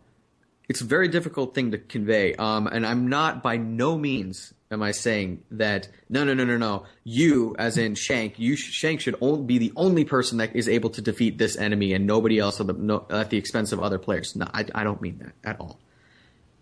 It's 0.68 0.80
a 0.80 0.84
very 0.84 1.08
difficult 1.08 1.54
thing 1.54 1.72
to 1.72 1.78
convey. 1.78 2.34
Um, 2.36 2.66
and 2.66 2.86
I'm 2.86 3.08
not 3.08 3.42
by 3.42 3.56
no 3.56 3.98
means 3.98 4.54
am 4.70 4.82
I 4.82 4.92
saying 4.92 5.42
that 5.50 5.88
no, 6.08 6.24
no, 6.24 6.34
no, 6.34 6.44
no, 6.44 6.56
no. 6.56 6.84
You, 7.04 7.54
as 7.58 7.76
in 7.76 7.94
Shank, 7.94 8.38
you 8.38 8.56
Shank 8.56 9.00
should 9.00 9.18
be 9.46 9.58
the 9.58 9.72
only 9.76 10.04
person 10.04 10.38
that 10.38 10.56
is 10.56 10.68
able 10.68 10.90
to 10.90 11.02
defeat 11.02 11.38
this 11.38 11.56
enemy, 11.56 11.92
and 11.92 12.06
nobody 12.06 12.38
else 12.38 12.60
at 12.60 12.66
the, 12.66 12.72
no, 12.72 13.06
at 13.10 13.30
the 13.30 13.36
expense 13.36 13.72
of 13.72 13.80
other 13.80 13.98
players. 13.98 14.34
No, 14.34 14.46
I, 14.52 14.64
I 14.74 14.82
don't 14.82 15.00
mean 15.02 15.18
that 15.18 15.48
at 15.48 15.60
all. 15.60 15.78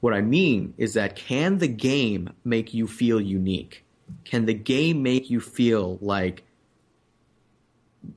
What 0.01 0.15
I 0.15 0.23
mean 0.23 0.75
is 0.77 0.95
that 0.95 1.15
can 1.15 1.59
the 1.59 1.69
game 1.69 2.33
make 2.43 2.75
you 2.75 2.87
feel 2.87 3.21
unique? 3.21 3.85
Can 4.25 4.47
the 4.47 4.55
game 4.55 5.03
make 5.03 5.31
you 5.31 5.41
feel 5.41 5.99
like 6.01 6.43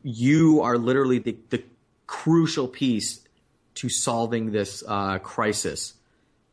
you 0.01 0.61
are 0.61 0.77
literally 0.77 1.19
the, 1.19 1.38
the 1.49 1.64
crucial 2.07 2.68
piece 2.68 3.19
to 3.75 3.89
solving 3.89 4.51
this 4.51 4.83
uh, 4.87 5.19
crisis? 5.19 5.93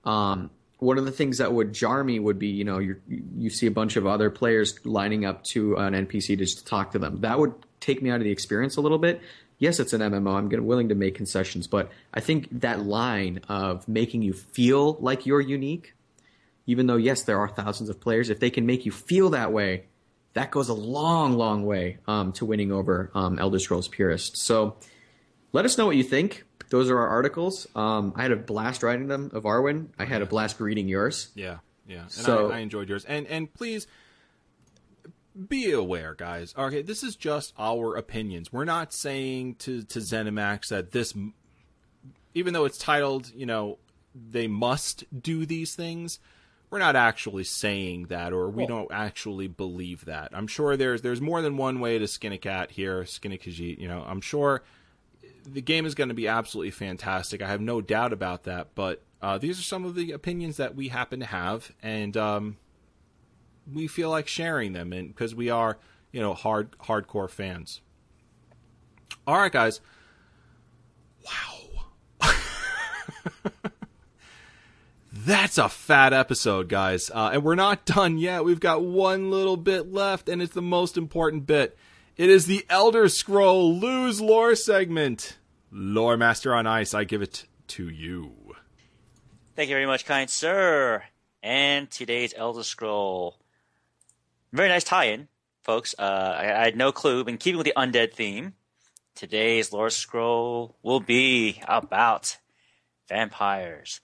Um, 0.05 0.51
one 0.81 0.97
of 0.97 1.05
the 1.05 1.13
things 1.13 1.39
that 1.39 1.53
would 1.53 1.73
jar 1.73 2.03
me 2.03 2.19
would 2.19 2.39
be, 2.39 2.49
you 2.49 2.65
know, 2.65 2.79
you 2.79 3.51
see 3.51 3.67
a 3.67 3.71
bunch 3.71 3.97
of 3.97 4.07
other 4.07 4.31
players 4.31 4.75
lining 4.85 5.25
up 5.25 5.45
to 5.45 5.77
an 5.77 5.93
NPC 5.93 6.39
just 6.39 6.59
to 6.59 6.65
talk 6.65 6.93
to 6.93 6.99
them. 6.99 7.21
That 7.21 7.39
would 7.39 7.53
take 7.81 8.03
me 8.03 8.11
out 8.11 8.17
of 8.17 8.25
the 8.25 8.31
experience 8.31 8.77
a 8.77 8.81
little 8.81 8.99
bit. 8.99 9.21
Yes, 9.59 9.79
it's 9.79 9.93
an 9.93 10.01
MMO. 10.01 10.37
I'm 10.37 10.67
willing 10.67 10.89
to 10.89 10.95
make 10.95 11.15
concessions, 11.15 11.67
but 11.67 11.91
I 12.15 12.21
think 12.21 12.49
that 12.61 12.81
line 12.81 13.43
of 13.49 13.87
making 13.87 14.23
you 14.23 14.33
feel 14.33 14.97
like 15.01 15.27
you're 15.27 15.41
unique, 15.41 15.95
even 16.67 16.87
though 16.87 16.97
yes, 16.97 17.25
there 17.25 17.39
are 17.39 17.49
thousands 17.49 17.91
of 17.91 18.01
players, 18.01 18.31
if 18.31 18.41
they 18.41 18.49
can 18.49 18.65
make 18.65 18.87
you 18.87 18.93
feel 18.93 19.31
that 19.31 19.53
way, 19.53 19.85
that 20.33 20.51
goes 20.51 20.71
a 20.71 20.75
long, 20.75 21.37
long 21.37 21.67
way 21.67 21.99
um, 22.09 22.33
to 22.33 22.47
winning 22.47 22.73
over 22.73 23.11
um, 23.15 23.39
Elder 23.39 23.59
Scrolls 23.59 23.89
purists. 23.89 24.43
So, 24.43 24.77
let 25.53 25.65
us 25.65 25.77
know 25.77 25.85
what 25.85 25.97
you 25.97 26.05
think 26.05 26.45
those 26.71 26.89
are 26.89 26.99
our 26.99 27.09
articles. 27.09 27.67
Um, 27.75 28.15
I 28.17 28.23
had 28.23 28.33
a 28.33 28.37
blast 28.37 28.83
writing 28.83 29.09
them 29.09 29.31
of 29.35 29.43
Arwen. 29.43 29.89
I 29.99 30.05
had 30.05 30.23
a 30.23 30.27
blast 30.27 30.61
reading 30.61 30.89
yours. 30.89 31.29
Yeah, 31.35 31.59
yeah. 31.87 32.03
And 32.03 32.11
so, 32.11 32.51
I, 32.51 32.57
I 32.57 32.59
enjoyed 32.61 32.89
yours. 32.89 33.05
And 33.05 33.27
and 33.27 33.53
please 33.53 33.87
be 35.49 35.73
aware, 35.73 36.15
guys. 36.15 36.55
Okay, 36.57 36.83
this 36.83 37.03
is 37.03 37.17
just 37.17 37.53
our 37.59 37.97
opinions. 37.97 38.53
We're 38.53 38.65
not 38.65 38.93
saying 38.93 39.57
to 39.57 39.83
to 39.83 39.99
ZeniMax 39.99 40.69
that 40.69 40.93
this, 40.93 41.13
even 42.35 42.55
though 42.55 42.65
it's 42.65 42.79
titled, 42.79 43.33
you 43.35 43.47
know, 43.47 43.79
they 44.15 44.47
must 44.47 45.05
do 45.23 45.45
these 45.45 45.75
things. 45.75 46.21
We're 46.71 46.79
not 46.79 46.95
actually 46.95 47.43
saying 47.43 48.07
that, 48.07 48.33
or 48.33 48.49
we 48.49 48.65
don't 48.65 48.93
actually 48.93 49.49
believe 49.49 50.05
that. 50.05 50.29
I'm 50.33 50.47
sure 50.47 50.77
there's 50.77 51.03
there's 51.03 51.21
more 51.21 51.43
than 51.43 51.57
one 51.57 51.81
way 51.81 51.99
to 51.99 52.07
skin 52.07 52.33
a 52.33 52.39
cat 52.39 52.71
here, 52.71 53.05
skin 53.07 53.33
a 53.33 53.37
Khajiit. 53.37 53.81
You 53.81 53.89
know, 53.89 54.05
I'm 54.07 54.21
sure 54.21 54.63
the 55.45 55.61
game 55.61 55.87
is 55.87 55.95
going 55.95 56.09
to 56.09 56.15
be 56.15 56.29
absolutely 56.29 56.71
fantastic. 56.71 57.43
I 57.43 57.49
have 57.49 57.61
no 57.61 57.81
doubt 57.81 58.13
about 58.13 58.45
that. 58.45 58.75
But 58.75 59.03
uh, 59.23 59.39
these 59.39 59.59
are 59.59 59.63
some 59.63 59.85
of 59.85 59.95
the 59.95 60.13
opinions 60.13 60.57
that 60.57 60.75
we 60.75 60.89
happen 60.89 61.21
to 61.21 61.27
have, 61.27 61.73
and 61.83 62.17
um, 62.17 62.57
we 63.73 63.87
feel 63.87 64.11
like 64.11 64.27
sharing 64.29 64.73
them, 64.73 64.93
and 64.93 65.09
because 65.09 65.35
we 65.35 65.51
are, 65.51 65.79
you 66.13 66.21
know, 66.21 66.35
hard 66.35 66.73
hardcore 66.79 67.29
fans. 67.29 67.81
All 69.27 69.37
right, 69.37 69.53
guys. 69.53 69.81
Wow. 71.25 71.61
That's 75.13 75.59
a 75.59 75.69
fat 75.69 76.13
episode, 76.13 76.69
guys. 76.69 77.11
Uh, 77.11 77.31
and 77.35 77.43
we're 77.45 77.55
not 77.55 77.85
done 77.85 78.17
yet. 78.17 78.45
We've 78.45 78.61
got 78.61 78.83
one 78.83 79.31
little 79.31 79.57
bit 79.57 79.93
left, 79.93 80.29
and 80.29 80.41
it's 80.41 80.55
the 80.55 80.63
most 80.63 80.97
important 80.97 81.47
bit. 81.47 81.77
It 82.21 82.29
is 82.29 82.45
the 82.45 82.67
Elder 82.69 83.09
Scroll 83.09 83.75
Lose 83.79 84.21
Lore 84.21 84.55
segment. 84.55 85.39
Lore 85.71 86.19
Master 86.19 86.55
on 86.55 86.67
Ice, 86.67 86.93
I 86.93 87.05
give 87.05 87.23
it 87.23 87.47
to 87.69 87.89
you. 87.89 88.35
Thank 89.57 89.71
you 89.71 89.75
very 89.75 89.87
much, 89.87 90.05
kind 90.05 90.29
sir. 90.29 91.03
And 91.43 91.91
today's 91.91 92.35
Elder 92.37 92.63
Scroll. 92.63 93.39
Very 94.53 94.69
nice 94.69 94.85
tie 94.85 95.05
in, 95.05 95.29
folks. 95.63 95.95
Uh, 95.99 96.37
I, 96.39 96.61
I, 96.61 96.65
had 96.67 96.77
no 96.77 96.93
clue. 96.93 97.25
In 97.25 97.39
keeping 97.39 97.57
with 97.57 97.65
the 97.65 97.73
undead 97.75 98.13
theme, 98.13 98.53
today's 99.15 99.73
Lore 99.73 99.89
Scroll 99.89 100.77
will 100.83 101.01
be 101.01 101.63
about 101.67 102.37
vampires. 103.09 104.03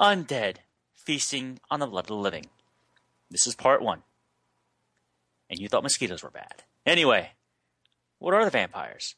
Undead 0.00 0.58
feasting 0.94 1.58
on 1.68 1.80
the 1.80 1.88
blood 1.88 2.04
of 2.04 2.06
the 2.06 2.14
living. 2.14 2.46
This 3.28 3.48
is 3.48 3.56
part 3.56 3.82
one. 3.82 4.04
And 5.50 5.58
you 5.58 5.66
thought 5.66 5.82
mosquitoes 5.82 6.22
were 6.22 6.30
bad. 6.30 6.62
Anyway, 6.86 7.30
what 8.18 8.34
are 8.34 8.44
the 8.44 8.50
vampires? 8.50 9.14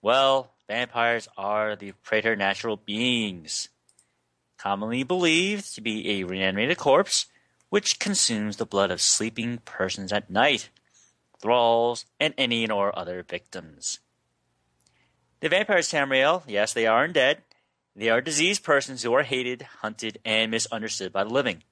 Well, 0.00 0.52
vampires 0.68 1.28
are 1.36 1.76
the 1.76 1.92
preternatural 2.02 2.76
beings, 2.76 3.68
commonly 4.56 5.02
believed 5.02 5.74
to 5.74 5.80
be 5.80 6.10
a 6.20 6.24
reanimated 6.24 6.78
corpse 6.78 7.26
which 7.68 7.98
consumes 7.98 8.58
the 8.58 8.66
blood 8.66 8.90
of 8.90 9.00
sleeping 9.00 9.58
persons 9.64 10.12
at 10.12 10.28
night, 10.28 10.68
thralls, 11.40 12.04
and 12.20 12.34
any 12.36 12.68
or 12.68 12.96
other 12.98 13.22
victims. 13.22 14.00
The 15.40 15.48
vampires, 15.48 15.90
Tamriel, 15.90 16.42
yes, 16.46 16.72
they 16.72 16.86
are 16.86 17.08
undead. 17.08 17.38
They 17.96 18.10
are 18.10 18.20
diseased 18.20 18.62
persons 18.62 19.02
who 19.02 19.14
are 19.14 19.22
hated, 19.22 19.62
hunted, 19.80 20.18
and 20.24 20.50
misunderstood 20.50 21.12
by 21.12 21.24
the 21.24 21.30
living. 21.30 21.62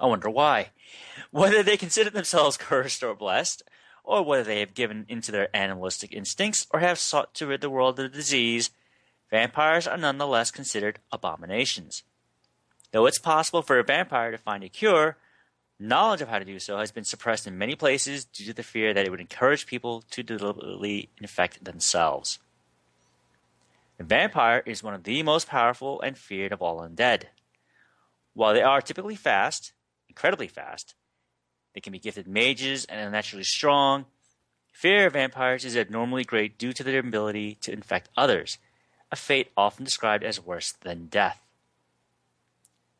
I 0.00 0.06
wonder 0.06 0.28
why. 0.28 0.70
Whether 1.30 1.62
they 1.62 1.76
consider 1.76 2.10
themselves 2.10 2.56
cursed 2.58 3.02
or 3.02 3.14
blessed, 3.14 3.62
or 4.04 4.22
whether 4.22 4.44
they 4.44 4.60
have 4.60 4.74
given 4.74 5.06
into 5.08 5.32
their 5.32 5.54
animalistic 5.56 6.12
instincts 6.12 6.66
or 6.70 6.80
have 6.80 6.98
sought 6.98 7.34
to 7.34 7.46
rid 7.46 7.62
the 7.62 7.70
world 7.70 7.98
of 7.98 8.12
the 8.12 8.16
disease, 8.16 8.70
vampires 9.30 9.88
are 9.88 9.96
nonetheless 9.96 10.50
considered 10.50 11.00
abominations. 11.10 12.02
Though 12.92 13.06
it's 13.06 13.18
possible 13.18 13.62
for 13.62 13.78
a 13.78 13.84
vampire 13.84 14.30
to 14.30 14.38
find 14.38 14.62
a 14.62 14.68
cure, 14.68 15.16
knowledge 15.80 16.20
of 16.20 16.28
how 16.28 16.38
to 16.38 16.44
do 16.44 16.58
so 16.58 16.78
has 16.78 16.92
been 16.92 17.04
suppressed 17.04 17.46
in 17.46 17.58
many 17.58 17.74
places 17.74 18.24
due 18.24 18.44
to 18.44 18.52
the 18.52 18.62
fear 18.62 18.94
that 18.94 19.04
it 19.04 19.10
would 19.10 19.20
encourage 19.20 19.66
people 19.66 20.04
to 20.10 20.22
deliberately 20.22 21.08
infect 21.20 21.64
themselves. 21.64 22.38
A 23.98 24.04
vampire 24.04 24.62
is 24.66 24.82
one 24.82 24.94
of 24.94 25.04
the 25.04 25.22
most 25.22 25.48
powerful 25.48 26.00
and 26.00 26.18
feared 26.18 26.52
of 26.52 26.60
all 26.60 26.80
undead. 26.80 27.24
While 28.34 28.52
they 28.52 28.62
are 28.62 28.80
typically 28.80 29.14
fast, 29.14 29.72
incredibly 30.08 30.48
fast, 30.48 30.94
they 31.74 31.80
can 31.80 31.92
be 31.92 31.98
gifted 31.98 32.26
mages 32.26 32.84
and 32.84 33.00
are 33.00 33.10
naturally 33.10 33.44
strong. 33.44 34.06
Fear 34.72 35.06
of 35.06 35.12
vampires 35.12 35.64
is 35.64 35.76
abnormally 35.76 36.24
great 36.24 36.58
due 36.58 36.72
to 36.72 36.82
their 36.82 37.00
ability 37.00 37.56
to 37.62 37.72
infect 37.72 38.08
others, 38.16 38.58
a 39.10 39.16
fate 39.16 39.50
often 39.56 39.84
described 39.84 40.24
as 40.24 40.40
worse 40.40 40.72
than 40.82 41.06
death. 41.06 41.40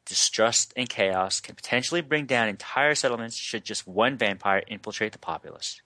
Distrust 0.05 0.73
and 0.77 0.89
chaos 0.89 1.41
can 1.41 1.55
potentially 1.55 2.03
bring 2.03 2.27
down 2.27 2.49
entire 2.49 2.95
settlements 2.95 3.37
should 3.37 3.65
just 3.65 3.87
one 3.87 4.19
vampire 4.19 4.63
infiltrate 4.69 5.13
the 5.13 5.19
populace. 5.19 5.81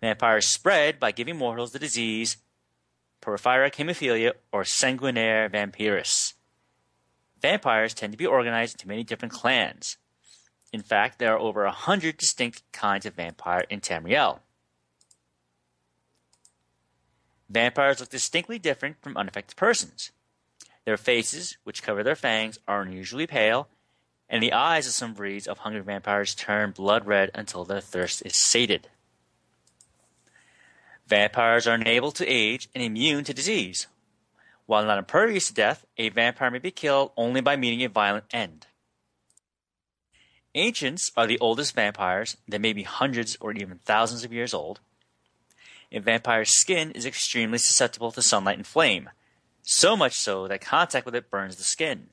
Vampires 0.00 0.48
spread 0.48 0.98
by 0.98 1.12
giving 1.12 1.36
mortals 1.36 1.72
the 1.72 1.78
disease 1.78 2.38
porphyric 3.20 3.74
hemophilia 3.74 4.32
or 4.52 4.62
sanguinare 4.62 5.50
vampiris. 5.50 6.34
Vampires 7.40 7.94
tend 7.94 8.12
to 8.12 8.16
be 8.16 8.26
organized 8.26 8.74
into 8.74 8.88
many 8.88 9.04
different 9.04 9.34
clans, 9.34 9.96
in 10.72 10.82
fact, 10.82 11.18
there 11.18 11.34
are 11.34 11.38
over 11.38 11.64
a 11.64 11.70
hundred 11.70 12.18
distinct 12.18 12.62
kinds 12.72 13.06
of 13.06 13.14
vampire 13.14 13.64
in 13.70 13.80
Tamriel. 13.80 14.40
Vampires 17.48 18.00
look 18.00 18.10
distinctly 18.10 18.58
different 18.58 19.00
from 19.00 19.16
unaffected 19.16 19.56
persons. 19.56 20.12
Their 20.84 20.98
faces, 20.98 21.56
which 21.64 21.82
cover 21.82 22.02
their 22.02 22.16
fangs, 22.16 22.58
are 22.68 22.82
unusually 22.82 23.26
pale, 23.26 23.68
and 24.28 24.42
the 24.42 24.52
eyes 24.52 24.86
of 24.86 24.92
some 24.92 25.14
breeds 25.14 25.46
of 25.46 25.58
hungry 25.58 25.80
vampires 25.80 26.34
turn 26.34 26.72
blood 26.72 27.06
red 27.06 27.30
until 27.34 27.64
their 27.64 27.80
thirst 27.80 28.22
is 28.26 28.36
sated. 28.36 28.88
Vampires 31.06 31.66
are 31.66 31.74
unable 31.74 32.12
to 32.12 32.26
age 32.26 32.68
and 32.74 32.84
immune 32.84 33.24
to 33.24 33.32
disease. 33.32 33.86
While 34.66 34.84
not 34.84 34.98
impervious 34.98 35.48
to 35.48 35.54
death, 35.54 35.86
a 35.96 36.10
vampire 36.10 36.50
may 36.50 36.58
be 36.58 36.70
killed 36.70 37.12
only 37.16 37.40
by 37.40 37.56
meeting 37.56 37.82
a 37.82 37.88
violent 37.88 38.26
end. 38.30 38.66
Ancients 40.58 41.12
are 41.16 41.28
the 41.28 41.38
oldest 41.38 41.72
vampires 41.76 42.36
that 42.48 42.60
may 42.60 42.72
be 42.72 42.82
hundreds 42.82 43.36
or 43.40 43.52
even 43.52 43.78
thousands 43.78 44.24
of 44.24 44.32
years 44.32 44.52
old. 44.52 44.80
a 45.92 46.00
vampire's 46.00 46.50
skin 46.50 46.90
is 46.90 47.06
extremely 47.06 47.58
susceptible 47.58 48.10
to 48.10 48.20
sunlight 48.20 48.56
and 48.56 48.66
flame, 48.66 49.08
so 49.62 49.96
much 49.96 50.14
so 50.18 50.48
that 50.48 50.60
contact 50.60 51.06
with 51.06 51.14
it 51.14 51.30
burns 51.30 51.54
the 51.54 51.62
skin. 51.62 52.08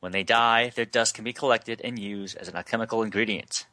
When 0.00 0.10
they 0.10 0.24
die, 0.24 0.70
their 0.70 0.84
dust 0.84 1.14
can 1.14 1.22
be 1.22 1.32
collected 1.32 1.80
and 1.84 1.96
used 1.96 2.36
as 2.36 2.48
an 2.48 2.56
alchemical 2.56 3.04
ingredient. 3.04 3.66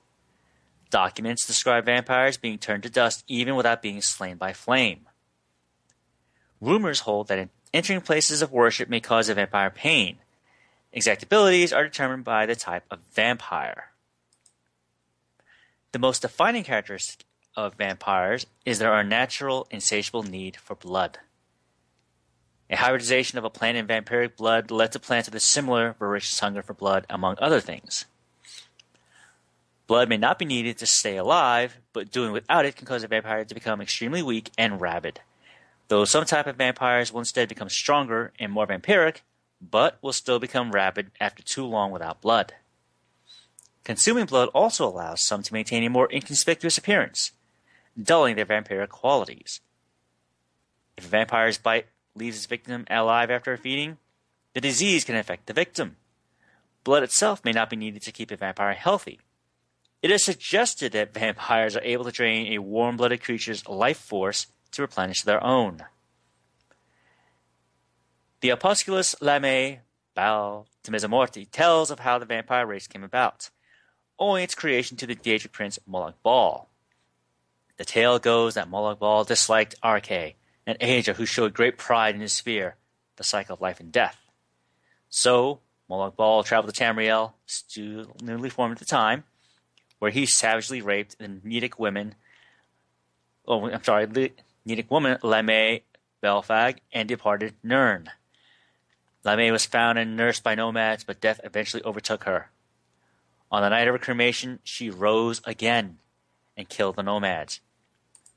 Documents 0.91 1.47
describe 1.47 1.85
vampires 1.85 2.37
being 2.37 2.59
turned 2.59 2.83
to 2.83 2.89
dust 2.91 3.23
even 3.27 3.55
without 3.55 3.81
being 3.81 4.03
slain 4.03 4.37
by 4.37 4.53
flame. 4.53 5.07
Rumors 6.61 6.99
hold 6.99 7.29
that 7.29 7.49
entering 7.73 8.01
places 8.01 8.43
of 8.43 8.51
worship 8.51 8.89
may 8.89 8.99
cause 8.99 9.27
a 9.27 9.33
vampire 9.33 9.71
pain. 9.71 10.17
Exact 10.93 11.23
abilities 11.23 11.72
are 11.72 11.84
determined 11.84 12.23
by 12.23 12.45
the 12.45 12.55
type 12.55 12.84
of 12.91 12.99
vampire. 13.13 13.91
The 15.93 15.99
most 15.99 16.22
defining 16.22 16.63
characteristic 16.63 17.26
of 17.55 17.76
vampires 17.76 18.45
is 18.65 18.80
their 18.80 18.93
unnatural, 18.93 19.68
insatiable 19.72 20.23
need 20.23 20.57
for 20.57 20.76
blood. 20.76 21.19
A 22.69 22.77
hybridization 22.77 23.38
of 23.38 23.43
a 23.43 23.49
plant 23.49 23.77
and 23.77 23.88
vampiric 23.88 24.38
blood 24.38 24.72
led 24.72 24.93
to 24.93 24.99
plants 24.99 25.27
with 25.27 25.35
a 25.35 25.41
similar 25.41 25.95
voracious 25.99 26.39
hunger 26.39 26.61
for 26.61 26.73
blood, 26.73 27.05
among 27.09 27.35
other 27.39 27.59
things. 27.59 28.05
Blood 29.88 30.07
may 30.07 30.15
not 30.15 30.39
be 30.39 30.45
needed 30.45 30.77
to 30.77 30.85
stay 30.85 31.18
alive, 31.18 31.77
but 31.91 32.11
doing 32.11 32.31
without 32.31 32.65
it 32.65 32.77
can 32.77 32.88
cause 32.88 33.03
a 33.03 33.09
vampire 33.09 33.43
to 33.43 33.53
become 33.53 33.81
extremely 33.81 34.23
weak 34.23 34.49
and 34.57 34.80
rabid. 34.80 35.19
Though 35.89 36.05
some 36.05 36.23
type 36.23 36.47
of 36.47 36.55
vampires 36.55 37.11
will 37.11 37.19
instead 37.19 37.49
become 37.49 37.68
stronger 37.68 38.31
and 38.39 38.53
more 38.53 38.65
vampiric, 38.65 39.18
but 39.61 39.99
will 40.01 40.13
still 40.13 40.39
become 40.39 40.71
rabid 40.71 41.11
after 41.19 41.43
too 41.43 41.65
long 41.65 41.91
without 41.91 42.21
blood. 42.21 42.53
Consuming 43.83 44.25
blood 44.25 44.49
also 44.49 44.88
allows 44.88 45.21
some 45.21 45.43
to 45.43 45.53
maintain 45.53 45.83
a 45.83 45.89
more 45.89 46.11
inconspicuous 46.11 46.77
appearance, 46.77 47.31
dulling 48.01 48.35
their 48.35 48.45
vampiric 48.45 48.89
qualities. 48.89 49.61
If 50.97 51.05
a 51.05 51.09
vampire's 51.09 51.57
bite 51.57 51.88
leaves 52.15 52.38
its 52.38 52.45
victim 52.45 52.85
alive 52.89 53.31
after 53.31 53.53
a 53.53 53.57
feeding, 53.57 53.97
the 54.53 54.61
disease 54.61 55.03
can 55.03 55.15
affect 55.15 55.47
the 55.47 55.53
victim. 55.53 55.97
Blood 56.83 57.03
itself 57.03 57.43
may 57.45 57.51
not 57.51 57.69
be 57.69 57.75
needed 57.75 58.01
to 58.03 58.11
keep 58.11 58.31
a 58.31 58.35
vampire 58.35 58.73
healthy. 58.73 59.19
It 60.01 60.11
is 60.11 60.23
suggested 60.23 60.91
that 60.93 61.13
vampires 61.13 61.75
are 61.75 61.83
able 61.83 62.05
to 62.05 62.11
drain 62.11 62.51
a 62.51 62.59
warm 62.59 62.97
blooded 62.97 63.23
creature's 63.23 63.67
life 63.67 63.99
force 63.99 64.47
to 64.71 64.81
replenish 64.81 65.21
their 65.21 65.43
own. 65.43 65.83
The 68.41 68.49
Opusculus 68.49 69.13
Lame 69.22 69.81
Bal 70.15 70.65
Temizamorti 70.84 71.47
tells 71.51 71.91
of 71.91 71.99
how 71.99 72.18
the 72.18 72.26
vampire 72.26 72.65
race 72.65 72.88
came 72.88 73.03
about, 73.03 73.51
owing 74.18 74.43
its 74.43 74.55
creation 74.55 74.97
to 74.97 75.05
the 75.05 75.15
Daedric 75.15 75.51
prince 75.51 75.77
Molag 75.88 76.15
Bal. 76.23 76.68
The 77.77 77.85
tale 77.85 78.18
goes 78.18 78.55
that 78.55 78.68
Molag 78.68 78.97
Bal 78.97 79.26
disliked 79.26 79.80
Arkay, 79.84 80.34
an 80.65 80.76
Aedra 80.81 81.13
who 81.13 81.27
showed 81.27 81.53
great 81.53 81.77
pride 81.77 82.15
in 82.15 82.22
his 82.22 82.34
sphere, 82.34 82.77
the 83.18 83.23
cycle 83.23 83.53
of 83.53 83.61
life 83.61 83.80
and 83.80 83.91
death. 83.91 84.18
So, 85.07 85.59
Molag 85.88 86.15
Bal 86.15 86.43
traveled 86.43 86.73
to 86.73 86.84
Tamriel, 86.84 87.34
still 87.45 88.07
newly 88.23 88.49
formed 88.49 88.72
at 88.72 88.80
the 88.80 88.85
time, 88.85 89.23
where 89.99 90.09
he 90.09 90.26
savagely 90.26 90.81
raped 90.81 91.19
the 91.19 91.27
Nedic 91.27 91.77
women. 91.77 92.15
Oh, 93.47 93.69
I'm 93.69 93.84
sorry, 93.84 94.07
the 94.07 94.31
Nedic 94.68 94.89
woman 94.89 95.19
Lamae 95.22 95.84
Beolfag 96.23 96.80
and 96.91 97.07
departed 97.07 97.53
Nirn. 97.63 98.09
Lamae 99.23 99.52
was 99.52 99.65
found 99.65 99.99
and 99.99 100.18
nursed 100.18 100.43
by 100.43 100.56
nomads, 100.56 101.03
but 101.03 101.22
death 101.22 101.39
eventually 101.43 101.84
overtook 101.84 102.23
her. 102.23 102.49
On 103.52 103.61
the 103.61 103.69
night 103.69 103.88
of 103.88 103.93
her 103.93 103.99
cremation, 103.99 104.60
she 104.64 104.89
rose 104.89 105.41
again 105.45 105.99
and 106.57 106.69
killed 106.69 106.95
the 106.95 107.03
nomads. 107.03 107.60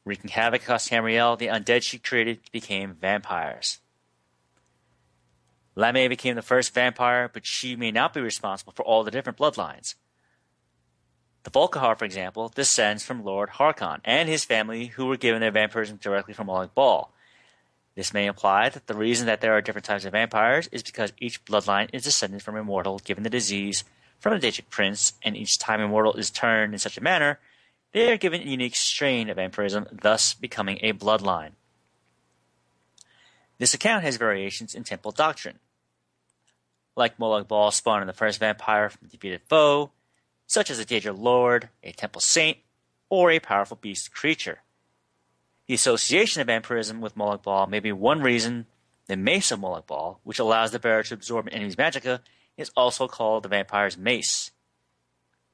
Wreaking 0.04 0.30
havoc 0.30 0.62
across 0.62 0.88
Tamriel, 0.88 1.38
the 1.38 1.46
undead 1.46 1.82
she 1.82 1.98
created 1.98 2.40
became 2.52 2.94
vampires. 2.94 3.78
Lamae 5.76 6.08
became 6.08 6.36
the 6.36 6.42
first 6.42 6.74
vampire, 6.74 7.30
but 7.32 7.46
she 7.46 7.74
may 7.74 7.90
not 7.90 8.12
be 8.12 8.20
responsible 8.20 8.72
for 8.74 8.84
all 8.84 9.02
the 9.02 9.10
different 9.10 9.38
bloodlines. 9.38 9.94
The 11.44 11.50
Volkihar, 11.50 11.98
for 11.98 12.04
example, 12.04 12.48
descends 12.48 13.04
from 13.04 13.24
Lord 13.24 13.50
Harkon 13.50 14.00
and 14.04 14.28
his 14.28 14.44
family, 14.44 14.86
who 14.86 15.06
were 15.06 15.16
given 15.16 15.40
their 15.40 15.50
vampirism 15.50 15.98
directly 15.98 16.34
from 16.34 16.46
Molag 16.46 16.74
Bal. 16.74 17.12
This 17.94 18.12
may 18.12 18.26
imply 18.26 18.68
that 18.68 18.86
the 18.86 18.94
reason 18.94 19.26
that 19.26 19.40
there 19.40 19.52
are 19.52 19.60
different 19.60 19.84
types 19.84 20.04
of 20.04 20.12
vampires 20.12 20.68
is 20.72 20.82
because 20.82 21.12
each 21.18 21.44
bloodline 21.44 21.90
is 21.92 22.02
descended 22.02 22.42
from 22.42 22.56
a 22.56 22.64
mortal 22.64 22.98
given 22.98 23.22
the 23.22 23.30
disease 23.30 23.84
from 24.18 24.38
the 24.38 24.46
Daedric 24.46 24.70
prince, 24.70 25.12
and 25.22 25.36
each 25.36 25.58
time 25.58 25.80
a 25.80 25.86
mortal 25.86 26.14
is 26.14 26.30
turned 26.30 26.72
in 26.72 26.78
such 26.78 26.96
a 26.96 27.02
manner, 27.02 27.38
they 27.92 28.10
are 28.10 28.16
given 28.16 28.40
a 28.40 28.44
unique 28.44 28.74
strain 28.74 29.28
of 29.28 29.36
vampirism, 29.36 29.86
thus 29.92 30.34
becoming 30.34 30.78
a 30.82 30.92
bloodline. 30.92 31.52
This 33.58 33.74
account 33.74 34.02
has 34.02 34.16
variations 34.16 34.74
in 34.74 34.82
temple 34.82 35.12
doctrine. 35.12 35.60
Like 36.96 37.18
Molag 37.18 37.46
Bal 37.46 37.70
spawning 37.70 38.06
the 38.06 38.12
first 38.12 38.40
vampire 38.40 38.88
from 38.88 39.06
a 39.06 39.10
defeated 39.10 39.42
foe, 39.48 39.92
such 40.46 40.70
as 40.70 40.78
a 40.78 40.84
Daedra 40.84 41.16
Lord, 41.16 41.68
a 41.82 41.92
temple 41.92 42.20
saint, 42.20 42.58
or 43.08 43.30
a 43.30 43.38
powerful 43.38 43.78
beast 43.80 44.12
creature. 44.12 44.63
The 45.66 45.74
association 45.74 46.42
of 46.42 46.48
vampirism 46.48 47.00
with 47.00 47.16
Molag 47.16 47.42
Bal 47.42 47.66
may 47.66 47.80
be 47.80 47.92
one 47.92 48.20
reason 48.20 48.66
the 49.06 49.16
Mace 49.16 49.50
of 49.50 49.60
Molag 49.60 49.86
Bal, 49.86 50.20
which 50.22 50.38
allows 50.38 50.70
the 50.70 50.78
bearer 50.78 51.02
to 51.04 51.14
absorb 51.14 51.46
an 51.46 51.54
enemy's 51.54 51.76
magicka, 51.76 52.20
is 52.56 52.70
also 52.76 53.08
called 53.08 53.42
the 53.42 53.48
vampire's 53.48 53.96
mace. 53.96 54.50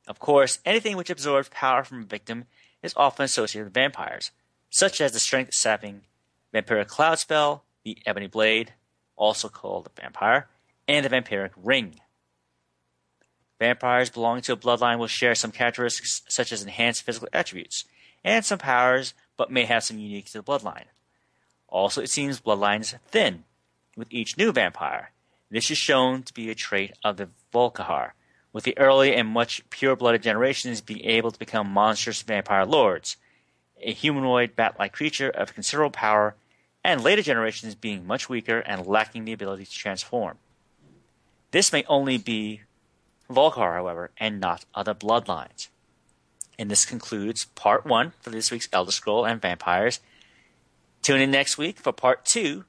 Of 0.09 0.19
course, 0.19 0.59
anything 0.65 0.97
which 0.97 1.11
absorbs 1.11 1.49
power 1.51 1.85
from 1.85 2.03
a 2.03 2.07
victim 2.07 2.47
is 2.83 2.93
often 2.97 3.25
associated 3.25 3.67
with 3.67 3.75
vampires, 3.75 4.33
such 4.69 5.01
as 5.01 5.13
the 5.13 5.21
strength 5.21 5.55
sapping 5.55 6.03
vampiric 6.53 6.89
cloud 6.89 7.19
spell, 7.19 7.65
the 7.85 7.99
ebony 8.05 8.27
blade, 8.27 8.75
also 9.17 9.49
called 9.49 9.85
the 9.85 10.03
vampire, 10.03 10.49
and 10.89 11.05
the 11.05 11.11
vampiric 11.11 11.53
ring. 11.57 12.01
Vampires 13.61 14.11
belonging 14.11 14.43
to 14.43 14.55
a 14.55 14.57
bloodline 14.57 14.99
will 14.99 15.07
share 15.07 15.35
some 15.35 15.53
characteristics 15.53 16.23
such 16.29 16.51
as 16.51 16.63
enhanced 16.63 17.03
physical 17.03 17.29
attributes 17.33 17.85
and 18.25 18.45
some 18.45 18.59
powers 18.59 19.15
but 19.41 19.51
may 19.51 19.65
have 19.65 19.83
some 19.83 19.99
unique 19.99 20.27
to 20.27 20.35
the 20.35 20.45
bloodline. 20.45 20.85
Also, 21.67 22.03
it 22.03 22.11
seems 22.11 22.43
bloodlines 22.43 22.99
thin 23.07 23.45
with 23.97 24.13
each 24.13 24.37
new 24.37 24.53
vampire. 24.53 25.13
This 25.51 25.71
is 25.71 25.79
shown 25.79 26.25
to 26.25 26.35
be 26.35 26.51
a 26.51 26.55
trait 26.55 26.93
of 27.03 27.17
the 27.17 27.31
Volkihar, 27.51 28.11
with 28.53 28.65
the 28.65 28.77
early 28.77 29.15
and 29.15 29.27
much 29.27 29.63
pure-blooded 29.71 30.23
generations 30.23 30.83
being 30.83 31.03
able 31.07 31.31
to 31.31 31.39
become 31.39 31.71
monstrous 31.71 32.21
vampire 32.21 32.67
lords, 32.67 33.17
a 33.81 33.95
humanoid 33.95 34.55
bat-like 34.57 34.93
creature 34.93 35.31
of 35.31 35.55
considerable 35.55 35.91
power, 35.91 36.35
and 36.85 37.03
later 37.03 37.23
generations 37.23 37.75
being 37.75 38.07
much 38.07 38.29
weaker 38.29 38.59
and 38.59 38.87
lacking 38.87 39.25
the 39.25 39.33
ability 39.33 39.65
to 39.65 39.73
transform. 39.73 40.37
This 41.51 41.73
may 41.73 41.83
only 41.89 42.19
be 42.19 42.61
Volkihar, 43.31 43.73
however, 43.73 44.11
and 44.19 44.39
not 44.39 44.67
other 44.75 44.93
bloodlines. 44.93 45.69
And 46.61 46.71
this 46.71 46.85
concludes 46.85 47.47
part 47.47 47.87
one 47.87 48.13
for 48.21 48.29
this 48.29 48.51
week's 48.51 48.69
Elder 48.71 48.93
Scroll 48.93 49.25
and 49.25 49.41
Vampires. 49.41 49.99
Tune 51.01 51.23
in 51.23 51.31
next 51.31 51.57
week 51.57 51.79
for 51.79 51.91
part 51.91 52.27
two 52.27 52.67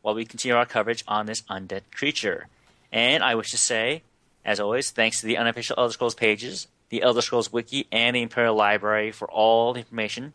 while 0.00 0.16
we 0.16 0.24
continue 0.24 0.56
our 0.56 0.66
coverage 0.66 1.04
on 1.06 1.26
this 1.26 1.42
undead 1.42 1.82
creature. 1.94 2.48
And 2.90 3.22
I 3.22 3.36
wish 3.36 3.52
to 3.52 3.56
say, 3.56 4.02
as 4.44 4.58
always, 4.58 4.90
thanks 4.90 5.20
to 5.20 5.26
the 5.26 5.36
unofficial 5.36 5.76
Elder 5.78 5.92
Scrolls 5.92 6.16
pages, 6.16 6.66
the 6.88 7.00
Elder 7.00 7.22
Scrolls 7.22 7.52
Wiki, 7.52 7.86
and 7.92 8.16
the 8.16 8.22
Imperial 8.22 8.56
Library 8.56 9.12
for 9.12 9.30
all 9.30 9.72
the 9.72 9.78
information 9.78 10.32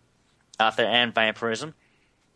out 0.58 0.78
there 0.78 0.88
and 0.88 1.14
vampirism. 1.14 1.74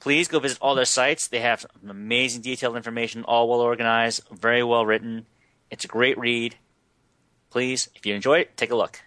Please 0.02 0.28
go 0.28 0.40
visit 0.40 0.58
all 0.60 0.76
their 0.76 0.84
sites. 0.84 1.30
They 1.30 1.40
have 1.40 1.66
amazing 1.88 2.42
detailed 2.42 2.76
information, 2.76 3.24
all 3.24 3.48
well 3.48 3.62
organized, 3.62 4.24
very 4.30 4.64
well 4.64 4.86
written. 4.86 5.28
It's 5.70 5.86
a 5.86 5.88
great 5.88 6.18
read. 6.18 6.56
Please, 7.52 7.90
if 7.96 8.06
you 8.06 8.14
enjoy 8.14 8.40
it, 8.40 8.58
take 8.58 8.72
a 8.72 8.76
look. 8.76 9.02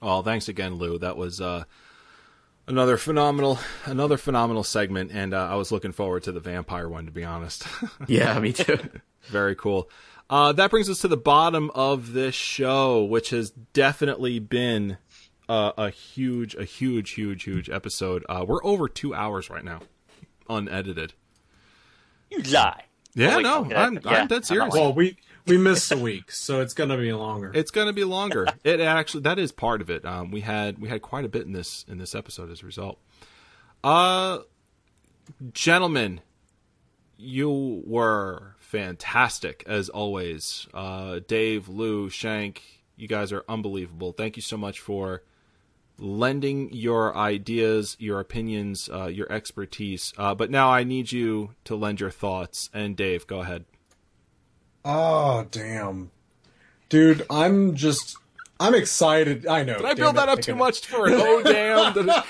Well, 0.00 0.22
thanks 0.22 0.48
again, 0.48 0.74
Lou. 0.74 0.98
That 0.98 1.16
was 1.16 1.40
uh, 1.40 1.64
another 2.66 2.96
phenomenal, 2.96 3.58
another 3.84 4.16
phenomenal 4.16 4.64
segment, 4.64 5.10
and 5.12 5.32
uh, 5.34 5.48
I 5.50 5.54
was 5.54 5.72
looking 5.72 5.92
forward 5.92 6.24
to 6.24 6.32
the 6.32 6.40
vampire 6.40 6.88
one. 6.88 7.06
To 7.06 7.12
be 7.12 7.24
honest. 7.24 7.66
yeah, 8.06 8.38
me 8.38 8.52
too. 8.52 8.78
Very 9.28 9.54
cool. 9.54 9.90
Uh, 10.28 10.52
that 10.52 10.70
brings 10.70 10.90
us 10.90 11.00
to 11.00 11.08
the 11.08 11.16
bottom 11.16 11.70
of 11.74 12.12
this 12.12 12.34
show, 12.34 13.04
which 13.04 13.30
has 13.30 13.50
definitely 13.72 14.38
been 14.40 14.98
uh, 15.48 15.72
a 15.78 15.90
huge, 15.90 16.54
a 16.56 16.64
huge, 16.64 17.12
huge, 17.12 17.44
huge 17.44 17.70
episode. 17.70 18.24
Uh, 18.28 18.44
we're 18.46 18.64
over 18.64 18.88
two 18.88 19.14
hours 19.14 19.48
right 19.50 19.64
now, 19.64 19.80
unedited. 20.48 21.14
You 22.30 22.42
lie. 22.42 22.82
Yeah, 23.14 23.34
Oh, 23.34 23.36
wait, 23.36 23.42
no, 23.44 23.60
okay, 23.60 23.74
I'm, 23.76 23.94
yeah, 23.94 24.10
I'm 24.10 24.26
dead 24.26 24.36
I'm 24.36 24.42
serious. 24.42 24.74
Well, 24.74 24.92
we 24.92 25.16
we 25.46 25.58
missed 25.58 25.92
a 25.92 25.96
week, 25.96 26.30
so 26.30 26.60
it's 26.60 26.74
gonna 26.74 26.96
be 26.96 27.12
longer. 27.12 27.50
It's 27.54 27.70
going 27.70 27.86
to 27.86 27.92
be 27.92 28.04
longer. 28.04 28.46
it 28.64 28.80
actually 28.80 29.22
that 29.22 29.38
is 29.38 29.52
part 29.52 29.80
of 29.80 29.90
it. 29.90 30.04
Um, 30.04 30.30
we 30.30 30.40
had 30.40 30.78
we 30.78 30.88
had 30.88 31.02
quite 31.02 31.24
a 31.24 31.28
bit 31.28 31.46
in 31.46 31.52
this 31.52 31.84
in 31.88 31.98
this 31.98 32.14
episode 32.14 32.50
as 32.50 32.62
a 32.62 32.66
result. 32.66 32.98
Uh, 33.84 34.38
gentlemen, 35.52 36.20
you 37.16 37.82
were 37.86 38.56
fantastic 38.58 39.62
as 39.66 39.88
always. 39.88 40.66
Uh, 40.74 41.20
Dave, 41.26 41.68
Lou, 41.68 42.10
Shank, 42.10 42.62
you 42.96 43.08
guys 43.08 43.32
are 43.32 43.44
unbelievable. 43.48 44.12
Thank 44.12 44.36
you 44.36 44.42
so 44.42 44.56
much 44.56 44.80
for 44.80 45.22
lending 45.98 46.72
your 46.72 47.16
ideas, 47.16 47.96
your 47.98 48.20
opinions, 48.20 48.88
uh, 48.92 49.06
your 49.06 49.30
expertise. 49.32 50.12
Uh, 50.18 50.34
but 50.34 50.50
now 50.50 50.70
I 50.70 50.84
need 50.84 51.12
you 51.12 51.54
to 51.64 51.74
lend 51.74 52.00
your 52.00 52.10
thoughts. 52.10 52.68
And 52.74 52.96
Dave, 52.96 53.26
go 53.26 53.40
ahead. 53.40 53.64
Oh, 54.88 55.46
damn. 55.50 56.12
Dude, 56.88 57.26
I'm 57.28 57.74
just. 57.74 58.16
I'm 58.60 58.74
excited. 58.74 59.46
I 59.46 59.64
know. 59.64 59.78
Did 59.78 59.84
I 59.84 59.94
build 59.94 60.16
that 60.16 60.28
up 60.28 60.40
too 60.40 60.54
much 60.54 60.86
for 60.86 61.08
an 61.08 61.14
oh 61.16 61.42
damn? 61.42 62.08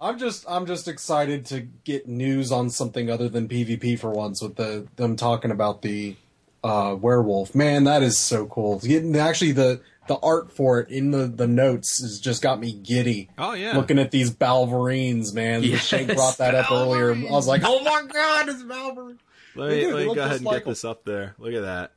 I'm 0.00 0.18
just 0.18 0.44
I'm 0.46 0.66
just 0.66 0.86
excited 0.86 1.46
to 1.46 1.60
get 1.60 2.06
news 2.06 2.52
on 2.52 2.68
something 2.68 3.08
other 3.08 3.30
than 3.30 3.48
PvP 3.48 3.98
for 3.98 4.10
once 4.10 4.42
with 4.42 4.56
the 4.56 4.86
them 4.96 5.16
talking 5.16 5.50
about 5.50 5.80
the 5.80 6.16
uh, 6.62 6.94
werewolf. 7.00 7.54
Man, 7.54 7.84
that 7.84 8.02
is 8.02 8.18
so 8.18 8.44
cool. 8.46 8.80
Getting 8.80 9.16
actually 9.16 9.52
the 9.52 9.80
the 10.08 10.16
art 10.16 10.52
for 10.52 10.80
it 10.80 10.90
in 10.90 11.10
the, 11.10 11.26
the 11.26 11.46
notes 11.46 12.02
has 12.02 12.20
just 12.20 12.42
got 12.42 12.60
me 12.60 12.72
giddy. 12.72 13.30
Oh 13.38 13.54
yeah, 13.54 13.74
looking 13.74 13.98
at 13.98 14.10
these 14.10 14.30
Balverines, 14.30 15.32
man. 15.32 15.62
Yes, 15.62 15.86
Shank 15.86 16.14
brought 16.14 16.36
that 16.36 16.54
up 16.54 16.70
earlier. 16.70 17.14
I 17.14 17.30
was 17.30 17.46
like, 17.46 17.62
oh 17.64 17.82
my 17.82 18.02
god, 18.12 18.50
it's 18.50 18.62
Balverine. 18.62 19.16
Let 19.56 19.70
me, 19.70 19.80
Dude, 19.80 19.94
let 19.94 20.06
me 20.06 20.14
go 20.14 20.22
ahead 20.22 20.36
and 20.36 20.44
like 20.44 20.64
get 20.64 20.66
this 20.66 20.84
up 20.84 21.04
there. 21.04 21.34
Look 21.38 21.54
at 21.54 21.62
that. 21.62 21.92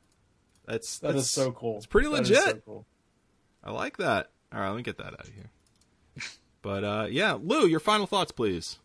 That's 0.66 0.98
that 0.98 1.14
that's, 1.14 1.26
is 1.26 1.30
so 1.30 1.52
cool. 1.52 1.78
It's 1.78 1.86
pretty 1.86 2.08
legit. 2.08 2.38
So 2.38 2.62
cool. 2.64 2.86
I 3.64 3.72
like 3.72 3.96
that. 3.96 4.30
All 4.52 4.60
right, 4.60 4.68
let 4.68 4.76
me 4.76 4.82
get 4.82 4.98
that 4.98 5.06
out 5.06 5.20
of 5.20 5.30
here. 5.34 5.50
But 6.60 6.82
uh, 6.82 7.06
yeah, 7.08 7.38
Lou, 7.40 7.66
your 7.66 7.78
final 7.78 8.06
thoughts, 8.08 8.32
please. 8.32 8.78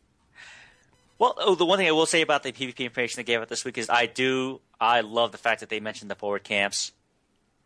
Well, 1.18 1.36
oh, 1.40 1.56
the 1.56 1.66
one 1.66 1.80
thing 1.80 1.88
I 1.88 1.92
will 1.92 2.06
say 2.06 2.22
about 2.22 2.44
the 2.44 2.52
PvP 2.52 2.80
information 2.80 3.18
they 3.18 3.24
gave 3.24 3.42
out 3.42 3.50
this 3.50 3.66
week 3.66 3.78
is 3.78 3.90
I 3.90 4.06
do 4.06 4.62
I 4.80 5.02
love 5.02 5.32
the 5.32 5.38
fact 5.38 5.62
that 5.62 5.70
they 5.70 5.80
mentioned 5.80 6.12
the 6.12 6.16
forward 6.16 6.44
camps, 6.44 6.92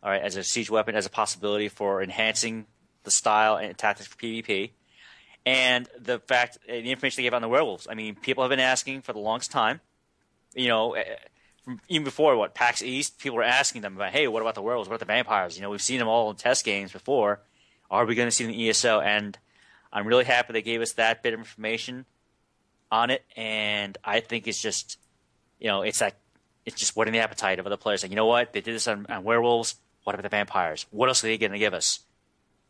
all 0.02 0.10
right, 0.10 0.22
as 0.22 0.36
a 0.36 0.44
siege 0.44 0.70
weapon 0.70 0.94
as 0.94 1.06
a 1.06 1.10
possibility 1.10 1.68
for 1.68 2.02
enhancing 2.02 2.66
the 3.04 3.10
style 3.10 3.56
and 3.56 3.76
tactics 3.76 4.08
for 4.08 4.16
PvP, 4.16 4.70
and 5.44 5.88
the 5.98 6.20
fact 6.20 6.58
the 6.66 6.90
information 6.90 7.16
they 7.16 7.24
gave 7.24 7.32
out 7.32 7.36
on 7.36 7.42
the 7.42 7.48
werewolves. 7.48 7.86
I 7.90 7.94
mean, 7.94 8.14
people 8.14 8.44
have 8.44 8.50
been 8.50 8.60
asking 8.60 9.02
for 9.02 9.12
the 9.12 9.18
longest 9.18 9.50
time, 9.50 9.80
you 10.54 10.68
know, 10.68 10.94
eh, 10.94 11.04
from 11.62 11.80
even 11.88 12.04
before 12.04 12.36
what 12.36 12.54
PAX 12.54 12.82
East, 12.82 13.18
people 13.18 13.36
were 13.36 13.42
asking 13.42 13.82
them 13.82 13.96
about, 13.96 14.12
hey, 14.12 14.28
what 14.28 14.40
about 14.40 14.54
the 14.54 14.62
werewolves? 14.62 14.88
What 14.88 14.94
about 14.94 15.06
the 15.06 15.12
vampires? 15.12 15.56
You 15.56 15.62
know, 15.62 15.70
we've 15.70 15.82
seen 15.82 15.98
them 15.98 16.08
all 16.08 16.30
in 16.30 16.36
test 16.36 16.64
games 16.64 16.92
before. 16.92 17.40
Are 17.90 18.06
we 18.06 18.14
going 18.14 18.28
to 18.28 18.32
see 18.32 18.44
them 18.44 18.54
in 18.54 18.60
ESO? 18.60 19.00
And 19.00 19.38
I'm 19.92 20.06
really 20.06 20.24
happy 20.24 20.52
they 20.52 20.62
gave 20.62 20.80
us 20.80 20.92
that 20.94 21.22
bit 21.22 21.34
of 21.34 21.40
information 21.40 22.04
on 22.90 23.10
it, 23.10 23.22
and 23.36 23.98
I 24.02 24.20
think 24.20 24.46
it's 24.46 24.60
just, 24.60 24.98
you 25.58 25.66
know, 25.68 25.82
it's 25.82 26.00
like 26.00 26.16
it's 26.64 26.76
just 26.76 26.96
whetting 26.96 27.12
the 27.12 27.20
appetite 27.20 27.58
of 27.58 27.66
other 27.66 27.76
players. 27.76 28.02
Like, 28.02 28.10
you 28.10 28.16
know 28.16 28.26
what, 28.26 28.52
they 28.52 28.60
did 28.60 28.74
this 28.74 28.88
on, 28.88 29.06
on 29.08 29.24
werewolves. 29.24 29.76
What 30.04 30.14
about 30.14 30.22
the 30.22 30.28
vampires? 30.28 30.86
What 30.90 31.08
else 31.08 31.22
are 31.24 31.26
they 31.26 31.38
going 31.38 31.52
to 31.52 31.58
give 31.58 31.74
us? 31.74 32.00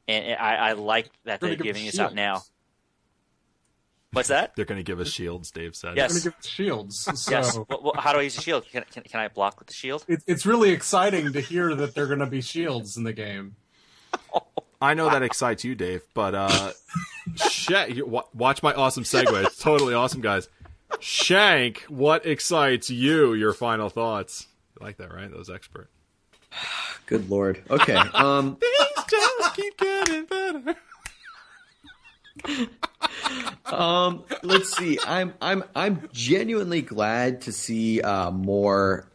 And 0.07 0.37
I, 0.41 0.55
I 0.57 0.73
like 0.73 1.11
that 1.25 1.41
they're, 1.41 1.51
they're 1.51 1.59
giving 1.59 1.87
us 1.87 1.99
out 1.99 2.15
now. 2.15 2.43
What's 4.13 4.29
that? 4.29 4.57
They're 4.57 4.65
going 4.65 4.79
to 4.79 4.85
give 4.85 5.01
us 5.01 5.09
shields, 5.09 5.51
Dave 5.51 5.77
said. 5.77 5.97
Yes. 5.97 6.13
They're 6.13 6.31
going 6.31 6.33
to 6.33 6.39
give 6.39 6.47
us 6.47 6.47
shields. 6.47 7.23
So. 7.23 7.31
Yes. 7.31 7.57
Well, 7.57 7.81
well, 7.83 7.93
how 7.97 8.13
do 8.13 8.21
I 8.21 8.23
use 8.23 8.39
a 8.39 8.41
shield? 8.41 8.67
Can, 8.71 8.85
can, 8.91 9.03
can 9.03 9.21
I 9.21 9.29
block 9.29 9.59
with 9.59 9.69
the 9.69 9.75
shield? 9.75 10.05
It, 10.09 10.23
it's 10.27 10.47
really 10.47 10.71
exciting 10.71 11.33
to 11.33 11.41
hear 11.41 11.75
that 11.75 11.95
they're 11.95 12.07
going 12.07 12.19
to 12.21 12.27
be 12.27 12.41
shields 12.41 12.97
in 12.97 13.05
the 13.05 13.13
game. 13.13 13.57
I 14.81 14.95
know 14.95 15.11
that 15.11 15.23
excites 15.23 15.65
you, 15.65 15.75
Dave, 15.75 16.03
but 16.15 16.35
uh, 16.35 16.73
Shank, 17.37 17.99
watch 18.07 18.63
my 18.63 18.73
awesome 18.73 19.05
segue. 19.05 19.45
It's 19.45 19.59
totally 19.59 19.93
awesome, 19.93 20.21
guys. 20.21 20.49
Shank, 21.01 21.83
what 21.89 22.25
excites 22.25 22.89
you? 22.89 23.35
Your 23.35 23.53
final 23.53 23.89
thoughts. 23.91 24.47
You 24.79 24.87
like 24.87 24.97
that, 24.99 25.13
right? 25.13 25.29
That 25.29 25.39
was 25.39 25.51
expert. 25.51 25.91
Good 27.07 27.29
lord. 27.29 27.63
Okay. 27.71 28.01
Um, 28.15 28.57
Things 28.57 29.05
just 29.09 29.57
keep 29.57 29.77
getting 29.79 30.25
better. 30.25 30.77
um, 33.67 34.25
let's 34.43 34.77
see. 34.77 34.99
I'm 35.07 35.35
I'm 35.41 35.65
I'm 35.75 36.09
genuinely 36.13 36.83
glad 36.83 37.43
to 37.43 37.53
see 37.53 38.01
uh, 38.01 38.31
more 38.31 39.09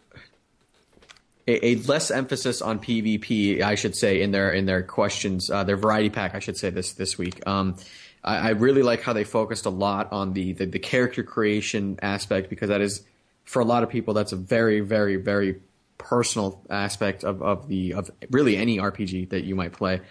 a, 1.47 1.65
a, 1.65 1.75
less 1.75 2.11
emphasis 2.11 2.61
on 2.61 2.79
PvP, 2.79 3.61
I 3.61 3.75
should 3.75 3.95
say, 3.95 4.21
in 4.21 4.31
their 4.31 4.51
in 4.51 4.65
their 4.65 4.83
questions, 4.83 5.49
uh, 5.49 5.63
their 5.63 5.77
variety 5.77 6.09
pack, 6.09 6.35
I 6.35 6.39
should 6.39 6.57
say 6.57 6.69
this 6.69 6.93
this 6.93 7.17
week. 7.17 7.45
Um, 7.47 7.75
I, 8.23 8.37
I, 8.37 8.49
really 8.51 8.83
like 8.83 9.01
how 9.01 9.13
they 9.13 9.25
focused 9.25 9.65
a 9.65 9.69
lot 9.69 10.13
on 10.13 10.31
the, 10.33 10.53
the, 10.53 10.65
the 10.65 10.79
character 10.79 11.23
creation 11.23 11.99
aspect 12.01 12.49
because 12.49 12.69
that 12.69 12.79
is, 12.79 13.03
for 13.43 13.61
a 13.61 13.65
lot 13.65 13.83
of 13.83 13.89
people, 13.89 14.13
that's 14.13 14.31
a 14.31 14.37
very 14.37 14.79
very 14.79 15.17
very 15.17 15.59
personal 15.97 16.61
aspect 16.69 17.23
of, 17.23 17.41
of 17.41 17.67
the 17.67 17.93
of 17.93 18.09
really 18.31 18.55
any 18.55 18.77
RPG 18.77 19.29
that 19.29 19.43
you 19.43 19.55
might 19.55 19.73
play. 19.73 20.01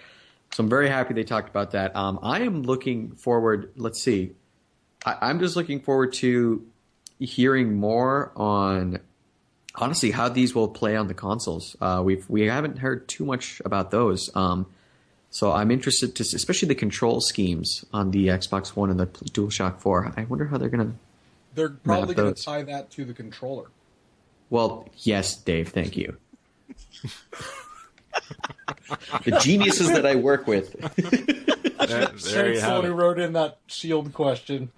So 0.53 0.63
I'm 0.63 0.69
very 0.69 0.89
happy 0.89 1.15
they 1.15 1.25
talked 1.25 1.49
about 1.49 1.71
that. 1.71 1.97
Um, 1.97 2.19
I 2.23 2.43
am 2.43 2.63
looking 2.63 3.13
forward. 3.13 3.73
Let's 3.77 4.03
see, 4.03 4.33
I, 5.05 5.17
I'm 5.23 5.41
just 5.41 5.57
looking 5.57 5.81
forward 5.81 6.13
to 6.15 6.67
hearing 7.19 7.79
more 7.79 8.33
on 8.37 9.01
honestly 9.75 10.11
how 10.11 10.29
these 10.29 10.55
will 10.55 10.69
play 10.69 10.97
on 10.97 11.09
the 11.09 11.15
consoles. 11.15 11.77
Uh, 11.81 12.03
we've 12.05 12.29
we 12.29 12.43
haven't 12.43 12.79
heard 12.79 13.09
too 13.09 13.25
much 13.25 13.63
about 13.65 13.91
those. 13.91 14.35
Um, 14.37 14.67
so 15.31 15.51
I'm 15.53 15.71
interested 15.71 16.15
to, 16.17 16.23
especially 16.23 16.69
the 16.69 16.75
control 16.75 17.21
schemes 17.23 17.85
on 17.93 18.11
the 18.11 18.29
Xbox 18.29 18.77
One 18.77 18.91
and 18.91 19.01
the 19.01 19.07
DualShock 19.07 19.81
Four. 19.81 20.13
I 20.17 20.25
wonder 20.25 20.47
how 20.47 20.59
they're 20.59 20.69
gonna. 20.69 20.95
They're 21.55 21.71
probably 21.71 22.15
gonna 22.15 22.35
tie 22.35 22.63
that 22.63 22.91
to 22.93 23.05
the 23.05 23.15
controller. 23.15 23.67
Well, 24.51 24.89
yes, 24.99 25.35
Dave. 25.37 25.71
Thank 25.71 25.97
you. 25.97 26.19
the 29.25 29.39
geniuses 29.41 29.89
that 29.89 30.07
I 30.07 30.15
work 30.17 30.47
with. 30.47 30.73
there, 31.87 32.07
there 32.07 32.85
you 32.85 32.93
wrote 32.93 33.19
in 33.19 33.33
that 33.35 33.59
shield 33.67 34.13
question. 34.13 34.71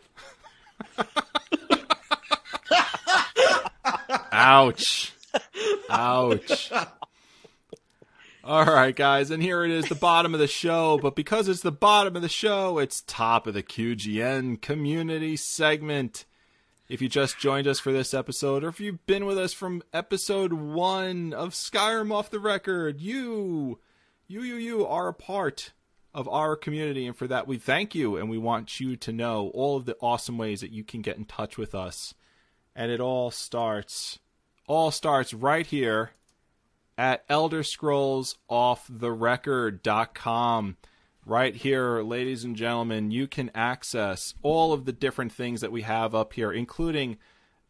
Ouch. 4.33 5.13
Ouch. 5.91 6.73
All 8.43 8.67
right, 8.67 8.95
guys, 8.95 9.31
and 9.31 9.43
here 9.43 9.65
it 9.65 9.71
is, 9.71 9.89
the 9.89 9.95
bottom 9.95 10.35
of 10.35 10.41
the 10.41 10.47
show. 10.47 10.99
But 10.99 11.17
because 11.17 11.49
it's 11.49 11.63
the 11.63 11.73
bottom 11.73 12.15
of 12.15 12.21
the 12.21 12.29
show, 12.29 12.79
it's 12.79 13.03
top 13.07 13.47
of 13.47 13.55
the 13.55 13.63
QGN 13.63 14.61
community 14.61 15.37
segment. 15.37 16.27
If 16.89 17.01
you 17.01 17.09
just 17.09 17.39
joined 17.39 17.67
us 17.67 17.81
for 17.81 17.93
this 17.93 18.13
episode, 18.13 18.63
or 18.63 18.69
if 18.69 18.79
you've 18.79 19.07
been 19.07 19.25
with 19.25 19.39
us 19.39 19.55
from 19.55 19.83
episode 19.93 20.53
one 20.53 21.33
of 21.33 21.51
Skyrim 21.51 22.13
off 22.13 22.31
the 22.31 22.39
record, 22.39 23.01
you, 23.01 23.79
you, 24.27 24.43
you, 24.43 24.57
you 24.57 24.87
are 24.87 25.09
a 25.09 25.15
part 25.15 25.73
of 26.13 26.29
our 26.29 26.57
community, 26.57 27.07
and 27.07 27.17
for 27.17 27.27
that 27.27 27.49
we 27.49 27.57
thank 27.57 27.95
you, 27.95 28.17
and 28.17 28.29
we 28.29 28.37
want 28.37 28.81
you 28.81 28.97
to 28.97 29.13
know 29.13 29.51
all 29.55 29.77
of 29.77 29.87
the 29.87 29.97
awesome 30.01 30.37
ways 30.37 30.61
that 30.61 30.73
you 30.73 30.85
can 30.85 31.01
get 31.01 31.17
in 31.17 31.25
touch 31.25 31.57
with 31.57 31.75
us. 31.75 32.15
And 32.77 32.91
it 32.91 33.01
all 33.01 33.31
starts 33.31 34.19
all 34.67 34.91
starts 34.91 35.35
right 35.35 35.67
here 35.67 36.13
at 36.97 37.25
Elder 37.29 37.63
Scrolls 37.63 38.37
Off 38.49 38.87
the 38.89 39.13
Record.com. 39.13 40.77
Right 41.27 41.55
here, 41.55 42.03
ladies 42.03 42.45
and 42.45 42.55
gentlemen, 42.55 43.11
you 43.11 43.27
can 43.27 43.51
access 43.55 44.35
all 44.43 44.73
of 44.73 44.85
the 44.85 44.93
different 44.93 45.33
things 45.33 45.61
that 45.63 45.73
we 45.73 45.83
have 45.83 46.15
up 46.15 46.35
here, 46.35 46.53
including 46.53 47.17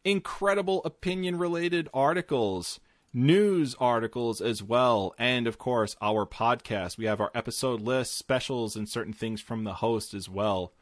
incredible 0.05 0.82
opinion 0.85 1.39
related 1.39 1.89
articles, 1.94 2.81
news 3.12 3.76
articles 3.78 4.40
as 4.40 4.62
well, 4.62 5.14
and 5.18 5.47
of 5.47 5.59
course, 5.59 5.97
our 6.02 6.26
podcast. 6.26 6.98
We 6.98 7.05
have 7.05 7.20
our 7.20 7.31
episode 7.35 7.81
list, 7.81 8.16
specials, 8.16 8.74
and 8.74 8.89
certain 8.89 9.12
things 9.12 9.40
from 9.40 9.64
the 9.64 9.74
host 9.74 10.14
as 10.14 10.28
well. 10.28 10.72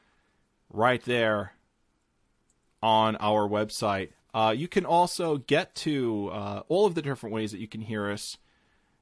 Right 0.70 1.02
there 1.04 1.52
on 2.82 3.16
our 3.16 3.46
website 3.46 4.10
uh, 4.34 4.54
you 4.56 4.68
can 4.68 4.86
also 4.86 5.38
get 5.38 5.74
to 5.74 6.30
uh, 6.32 6.62
all 6.68 6.86
of 6.86 6.94
the 6.94 7.02
different 7.02 7.34
ways 7.34 7.52
that 7.52 7.60
you 7.60 7.68
can 7.68 7.82
hear 7.82 8.10
us. 8.10 8.38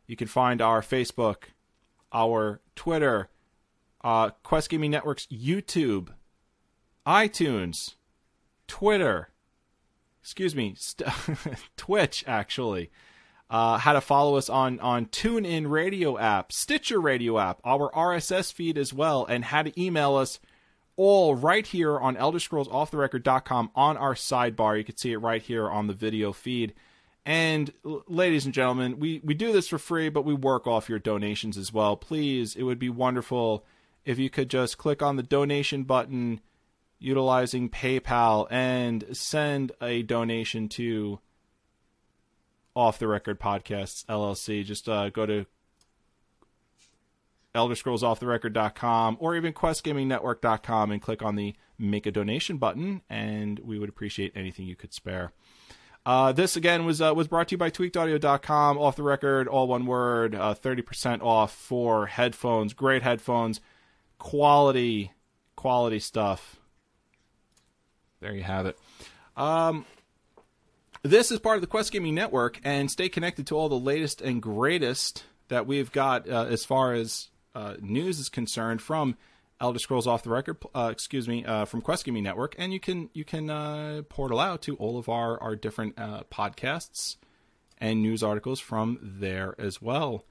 You 0.07 0.17
can 0.17 0.27
find 0.27 0.61
our 0.61 0.81
Facebook, 0.81 1.45
our 2.13 2.61
Twitter, 2.75 3.29
uh, 4.03 4.31
Quest 4.43 4.71
Gaming 4.71 4.91
Network's 4.91 5.27
YouTube, 5.27 6.09
iTunes, 7.07 7.95
Twitter, 8.67 9.31
excuse 10.23 10.55
me, 10.55 10.75
st- 10.77 11.09
Twitch, 11.77 12.25
actually. 12.27 12.91
Uh, 13.49 13.79
how 13.79 13.93
to 13.93 14.01
follow 14.01 14.37
us 14.37 14.49
on 14.49 14.79
on 14.79 15.07
TuneIn 15.07 15.69
Radio 15.69 16.17
app, 16.17 16.53
Stitcher 16.53 17.01
Radio 17.01 17.37
app, 17.37 17.61
our 17.65 17.91
RSS 17.91 18.53
feed 18.53 18.79
as 18.79 18.95
well, 18.95 19.27
and 19.27 19.47
how 19.47 19.65
to 19.65 19.81
email 19.83 20.15
us 20.15 20.39
all 21.03 21.35
right 21.35 21.67
here 21.67 21.99
on 21.99 22.17
Elder 22.17 22.39
Scrolls 22.39 22.69
Off 22.69 22.91
the 22.91 22.99
ElderScrollsOffTheRecord.com 22.99 23.71
on 23.75 23.97
our 23.97 24.15
sidebar. 24.15 24.77
You 24.77 24.85
can 24.85 24.99
see 24.99 25.13
it 25.13 25.19
right 25.19 25.41
here 25.43 25.69
on 25.69 25.87
the 25.87 25.95
video 25.95 26.31
feed. 26.31 26.75
And 27.25 27.73
ladies 28.07 28.45
and 28.45 28.53
gentlemen, 28.53 28.99
we, 28.99 29.21
we 29.25 29.33
do 29.33 29.51
this 29.51 29.69
for 29.69 29.79
free, 29.79 30.11
but 30.11 30.27
we 30.27 30.35
work 30.35 30.67
off 30.67 30.91
your 30.91 30.99
donations 30.99 31.57
as 31.57 31.73
well. 31.73 31.97
Please, 31.97 32.55
it 32.55 32.65
would 32.65 32.79
be 32.79 32.91
wonderful 32.91 33.65
if 34.05 34.19
you 34.19 34.31
could 34.31 34.51
just 34.51 34.79
click 34.79 35.03
on 35.03 35.17
the 35.17 35.23
donation 35.23 35.85
button 35.85 36.41
utilizing 36.99 37.69
PayPal 37.69 38.47
and 38.51 39.05
send 39.13 39.73
a 39.81 40.03
donation 40.03 40.69
to 40.69 41.19
Off 42.77 42.99
the 42.99 43.09
Record 43.09 43.41
Podcasts 43.41 44.05
LLC. 44.07 44.65
Just 44.65 44.89
uh, 44.89 45.11
go 45.11 45.27
to 45.27 45.47
ElderScrollsOffTheRecord.com, 47.55 49.17
or 49.19 49.35
even 49.35 49.53
QuestGamingNetwork.com 49.53 50.93
and 50.93 51.03
click 51.03 51.23
on 51.23 51.35
the 51.35 51.55
Make 51.79 52.07
a 52.07 52.13
Donation 52.13 52.59
button, 52.59 53.03
and 53.09 53.59
we 53.61 53.79
would 53.79 53.89
appreciate 53.89 54.33
anything 54.37 54.67
you 54.67 54.77
could 54.77 54.93
spare. 54.93 55.33
Uh, 56.07 56.33
this 56.33 56.57
again 56.57 56.85
was 56.85 57.01
uh, 57.03 57.13
was 57.15 57.29
brought 57.29 57.49
to 57.49 57.55
you 57.55 57.59
by 57.59 57.71
tweakedaudio.com 57.71 58.79
off 58.79 58.97
the 58.97 59.03
record 59.03 59.47
all 59.47 59.69
one 59.69 59.85
word 59.85 60.35
uh, 60.35 60.55
30% 60.55 61.21
off 61.21 61.53
for 61.53 62.07
headphones 62.07 62.73
great 62.73 63.03
headphones 63.03 63.61
quality 64.21 65.11
quality 65.57 65.99
stuff. 65.99 66.57
There 68.21 68.35
you 68.35 68.45
have 68.45 68.67
it. 68.67 68.79
Um, 69.37 69.85
this 71.03 71.31
is 71.31 71.39
part 71.39 71.57
of 71.57 71.61
the 71.63 71.67
quest 71.67 71.91
gaming 71.91 72.15
network 72.15 72.61
and 72.63 72.91
stay 72.91 73.09
connected 73.09 73.47
to 73.49 73.57
all 73.57 73.69
the 73.69 73.79
latest 73.79 74.21
and 74.21 74.41
greatest 74.41 75.25
that 75.49 75.67
we've 75.67 75.91
got 75.91 76.29
uh, 76.29 76.47
as 76.49 76.65
far 76.65 76.93
as 76.93 77.29
uh, 77.55 77.75
news 77.81 78.19
is 78.21 78.29
concerned 78.29 78.81
from 78.81 79.17
Elder 79.61 79.79
Scrolls 79.79 80.07
Off 80.07 80.23
the 80.23 80.31
Record, 80.31 80.59
uh, 80.75 80.89
excuse 80.91 81.29
me, 81.29 81.45
uh, 81.45 81.65
from 81.65 81.83
Quest 81.83 82.05
Gaming 82.05 82.23
Network, 82.23 82.55
and 82.59 82.73
you 82.73 82.81
can 82.81 83.11
you 83.13 83.25
can 83.25 83.51
uh, 83.51 84.03
portal 84.09 84.41
out 84.41 84.63
to 84.63 84.77
all 84.77 84.99
of 84.99 85.09
our 85.09 85.39
our 85.43 85.57
different 85.57 85.99
uh, 85.99 86.23
podcasts 86.31 87.17
and 87.79 88.01
news 88.01 88.23
articles 88.23 88.61
from 88.61 88.99
there 89.03 89.55
as 89.59 89.83
well. 89.83 90.25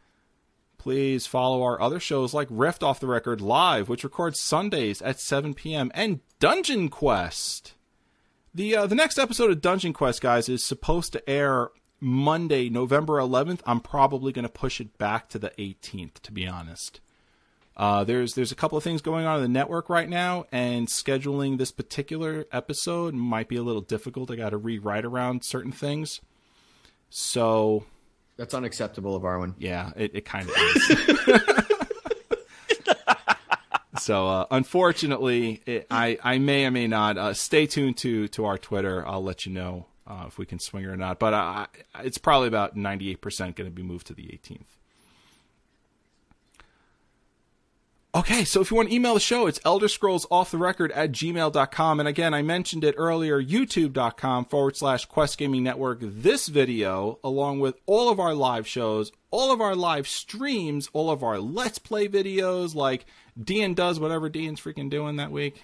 Please 0.79 1.27
follow 1.27 1.61
our 1.61 1.79
other 1.79 1.99
shows 1.99 2.33
like 2.33 2.47
Rift 2.49 2.81
Off 2.81 3.01
the 3.01 3.07
Record 3.07 3.41
Live, 3.41 3.89
which 3.89 4.05
records 4.05 4.39
Sundays 4.39 5.01
at 5.01 5.19
7 5.19 5.53
p.m., 5.53 5.91
and 5.93 6.21
Dungeon 6.39 6.87
Quest. 6.87 7.73
The 8.55 8.77
uh, 8.77 8.87
the 8.87 8.95
next 8.95 9.19
episode 9.19 9.51
of 9.51 9.61
Dungeon 9.61 9.93
Quest, 9.93 10.21
guys, 10.21 10.47
is 10.47 10.63
supposed 10.63 11.11
to 11.13 11.29
air 11.29 11.69
Monday, 11.99 12.69
November 12.69 13.17
11th. 13.17 13.59
I'm 13.65 13.81
probably 13.81 14.31
going 14.31 14.43
to 14.43 14.49
push 14.49 14.79
it 14.79 14.97
back 14.97 15.27
to 15.29 15.37
the 15.37 15.51
18th, 15.59 16.21
to 16.23 16.31
be 16.31 16.47
honest. 16.47 17.01
Uh, 17.75 18.05
there's 18.05 18.33
there's 18.33 18.51
a 18.51 18.55
couple 18.55 18.77
of 18.77 18.83
things 18.83 19.01
going 19.01 19.25
on 19.25 19.35
in 19.35 19.41
the 19.41 19.49
network 19.49 19.89
right 19.89 20.09
now, 20.09 20.45
and 20.49 20.87
scheduling 20.87 21.57
this 21.57 21.71
particular 21.71 22.45
episode 22.53 23.13
might 23.13 23.49
be 23.49 23.57
a 23.57 23.63
little 23.63 23.81
difficult. 23.81 24.31
I 24.31 24.37
got 24.37 24.51
to 24.51 24.57
rewrite 24.57 25.05
around 25.05 25.43
certain 25.43 25.73
things, 25.73 26.21
so 27.09 27.85
that's 28.39 28.53
unacceptable 28.53 29.17
of 29.17 29.23
Arwen. 29.23 29.53
Yeah, 29.57 29.91
it, 29.97 30.15
it 30.15 30.25
kind 30.25 30.49
of 30.49 30.55
is. 30.55 30.97
so 34.03 34.27
uh, 34.29 34.45
unfortunately, 34.49 35.61
it, 35.65 35.87
I 35.91 36.17
I 36.23 36.37
may 36.37 36.65
or 36.65 36.71
may 36.71 36.87
not 36.87 37.17
uh, 37.17 37.33
stay 37.33 37.65
tuned 37.65 37.97
to 37.97 38.29
to 38.29 38.45
our 38.45 38.57
Twitter. 38.57 39.05
I'll 39.05 39.21
let 39.21 39.45
you 39.45 39.51
know 39.51 39.87
uh, 40.07 40.23
if 40.27 40.37
we 40.37 40.45
can 40.45 40.57
swing 40.57 40.85
it 40.85 40.87
or 40.87 40.95
not. 40.95 41.19
But 41.19 41.69
it's 41.99 42.17
probably 42.17 42.47
about 42.47 42.77
ninety 42.77 43.11
eight 43.11 43.19
percent 43.19 43.57
going 43.57 43.69
to 43.69 43.75
be 43.75 43.83
moved 43.83 44.07
to 44.07 44.13
the 44.13 44.31
eighteenth. 44.31 44.78
Okay, 48.15 48.43
so 48.43 48.59
if 48.59 48.71
you 48.71 48.77
want 48.77 48.89
to 48.89 48.95
email 48.95 49.13
the 49.13 49.19
show, 49.19 49.45
it's 49.45 49.59
Elder 49.63 49.87
Scrolls 49.87 50.25
Off 50.31 50.49
the 50.49 50.57
Record 50.57 50.91
at 50.93 51.11
gmail.com. 51.11 51.99
And 51.99 52.09
again, 52.09 52.33
I 52.33 52.41
mentioned 52.41 52.83
it 52.83 52.95
earlier, 52.97 53.39
youtube.com 53.41 54.45
forward 54.45 54.75
slash 54.75 55.05
Quest 55.05 55.37
Gaming 55.37 55.61
Network. 55.61 55.99
This 56.01 56.47
video, 56.47 57.19
along 57.23 57.59
with 57.59 57.75
all 57.85 58.09
of 58.09 58.19
our 58.19 58.33
live 58.33 58.65
shows, 58.67 59.11
all 59.29 59.51
of 59.53 59.61
our 59.61 59.75
live 59.75 60.07
streams, 60.07 60.89
all 60.91 61.11
of 61.11 61.21
our 61.21 61.37
Let's 61.37 61.77
Play 61.77 62.07
videos, 62.07 62.73
like 62.73 63.05
Dean 63.39 63.75
does 63.75 63.99
whatever 63.99 64.27
Dean's 64.27 64.59
freaking 64.59 64.89
doing 64.89 65.17
that 65.17 65.29
week. 65.31 65.61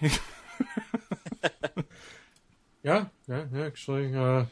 yeah, 2.84 3.06
yeah, 3.26 3.44
actually, 3.58 4.14
uh, 4.14 4.44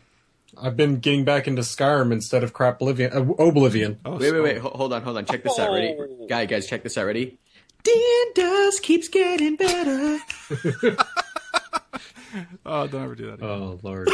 I've 0.60 0.76
been 0.76 0.98
getting 0.98 1.24
back 1.24 1.46
into 1.46 1.62
Skyrim 1.62 2.10
instead 2.12 2.42
of 2.42 2.52
crap 2.52 2.80
Oblivion. 2.80 3.12
Uh, 3.12 3.20
Oblivion. 3.34 4.00
Oh, 4.04 4.16
wait, 4.16 4.32
wait, 4.32 4.42
wait. 4.42 4.58
Hold 4.58 4.92
on, 4.92 5.02
hold 5.02 5.16
on. 5.16 5.26
Check 5.26 5.44
this 5.44 5.60
out. 5.60 5.72
Ready? 5.72 5.96
Oh. 5.96 6.26
Guy, 6.28 6.46
guys, 6.46 6.66
check 6.66 6.82
this 6.82 6.98
out. 6.98 7.06
Ready? 7.06 7.38
Dan 7.84 8.24
does 8.34 8.80
keeps 8.80 9.08
getting 9.08 9.56
better. 9.56 10.18
oh, 12.66 12.86
don't 12.86 13.04
ever 13.04 13.14
do 13.14 13.26
that. 13.26 13.34
Again. 13.34 13.48
Oh 13.48 13.78
Lord. 13.82 14.08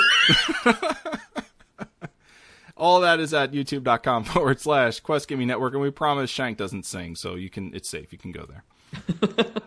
All 2.77 3.01
that 3.01 3.21
is 3.21 3.35
at 3.35 3.53
youtube.com 3.53 4.25
forward 4.25 4.59
slash 4.59 5.01
Quest 5.01 5.29
Gaming 5.29 5.47
Network, 5.47 5.75
and 5.75 5.83
we 5.83 5.91
promise 5.91 6.31
Shank 6.31 6.57
doesn't 6.57 6.87
sing, 6.87 7.15
so 7.15 7.35
you 7.35 7.51
can 7.51 7.75
it's 7.75 7.89
safe. 7.89 8.11
You 8.13 8.19
can 8.19 8.33
go 8.33 8.47
there. 8.47 8.65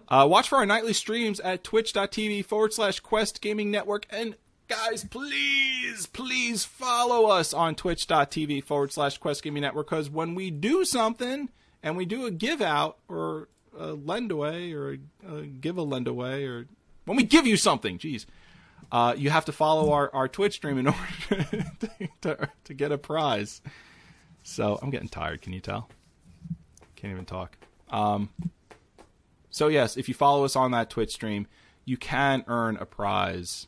uh, 0.09 0.25
watch 0.27 0.49
for 0.49 0.57
our 0.57 0.65
nightly 0.65 0.93
streams 0.93 1.39
at 1.39 1.63
twitch.tv 1.63 2.43
forward 2.45 2.73
slash 2.73 2.99
Quest 2.99 3.39
Gaming 3.39 3.71
Network. 3.71 4.07
And 4.09 4.35
guys, 4.67 5.05
please, 5.05 6.07
please 6.07 6.65
follow 6.65 7.29
us 7.29 7.53
on 7.53 7.75
twitch.tv 7.75 8.63
forward 8.63 8.91
slash 8.91 9.17
Quest 9.19 9.43
Gaming 9.43 9.61
Network 9.61 9.89
because 9.91 10.09
when 10.09 10.33
we 10.33 10.49
do 10.49 10.83
something 10.83 11.49
and 11.83 11.95
we 11.95 12.05
do 12.05 12.25
a 12.25 12.31
give 12.31 12.61
out 12.61 12.97
or 13.07 13.47
a 13.77 13.93
lend 13.93 14.31
away 14.31 14.73
or 14.73 14.93
a, 14.93 15.35
a 15.35 15.45
give 15.45 15.77
a 15.77 15.81
lend 15.81 16.07
away 16.07 16.45
or 16.45 16.67
when 17.05 17.17
we 17.17 17.23
give 17.23 17.45
you 17.45 17.57
something, 17.57 17.97
jeez, 17.97 18.25
uh, 18.91 19.13
you 19.17 19.29
have 19.29 19.45
to 19.45 19.51
follow 19.51 19.91
our, 19.91 20.13
our 20.13 20.27
Twitch 20.27 20.55
stream 20.55 20.77
in 20.77 20.87
order 21.37 21.73
to, 21.79 22.09
to, 22.21 22.49
to 22.63 22.73
get 22.73 22.91
a 22.91 22.97
prize. 22.97 23.61
So 24.43 24.79
I'm 24.81 24.89
getting 24.89 25.09
tired. 25.09 25.41
Can 25.41 25.53
you 25.53 25.59
tell? 25.59 25.89
Can't 26.95 27.11
even 27.11 27.25
talk. 27.25 27.57
Um, 27.89 28.29
so 29.49 29.67
yes, 29.67 29.97
if 29.97 30.07
you 30.07 30.13
follow 30.13 30.45
us 30.45 30.55
on 30.55 30.71
that 30.71 30.89
Twitch 30.89 31.11
stream, 31.11 31.47
you 31.85 31.97
can 31.97 32.43
earn 32.47 32.77
a 32.77 32.85
prize 32.85 33.67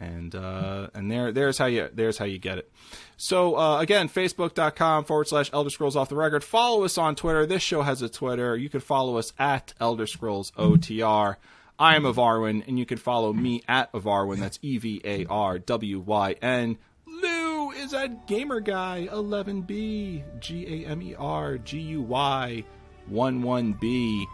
and 0.00 0.34
uh, 0.34 0.88
and 0.94 1.10
there 1.10 1.30
there's 1.30 1.58
how 1.58 1.66
you 1.66 1.88
there's 1.92 2.18
how 2.18 2.24
you 2.24 2.38
get 2.38 2.58
it. 2.58 2.72
So 3.16 3.56
uh, 3.56 3.80
again, 3.80 4.08
facebook.com 4.08 5.04
forward 5.04 5.28
slash 5.28 5.50
Elder 5.52 5.70
Scrolls 5.70 5.94
Off 5.94 6.08
the 6.08 6.16
Record. 6.16 6.42
Follow 6.42 6.84
us 6.84 6.96
on 6.98 7.14
Twitter. 7.14 7.46
This 7.46 7.62
show 7.62 7.82
has 7.82 8.00
a 8.02 8.08
Twitter. 8.08 8.56
You 8.56 8.70
can 8.70 8.80
follow 8.80 9.18
us 9.18 9.32
at 9.38 9.74
Elder 9.78 10.06
Scrolls 10.06 10.52
OTR. 10.52 11.36
I 11.78 11.96
am 11.96 12.02
Evarwyn, 12.02 12.66
and 12.66 12.78
you 12.78 12.86
can 12.86 12.98
follow 12.98 13.32
me 13.32 13.62
at 13.68 13.92
Evarwyn. 13.92 14.38
That's 14.38 14.58
E 14.62 14.78
V 14.78 15.00
A 15.04 15.26
R 15.26 15.58
W 15.58 16.00
Y 16.00 16.34
N. 16.42 16.78
Lou 17.06 17.70
is 17.72 17.92
at 17.94 18.26
Gamer 18.26 18.60
Guy 18.60 19.08
11B 19.10 20.40
G 20.40 20.84
A 20.84 20.88
M 20.88 21.02
E 21.02 21.14
R 21.14 21.58
G 21.58 21.78
U 21.78 22.02
Y 22.02 22.64
11B. 23.10 24.24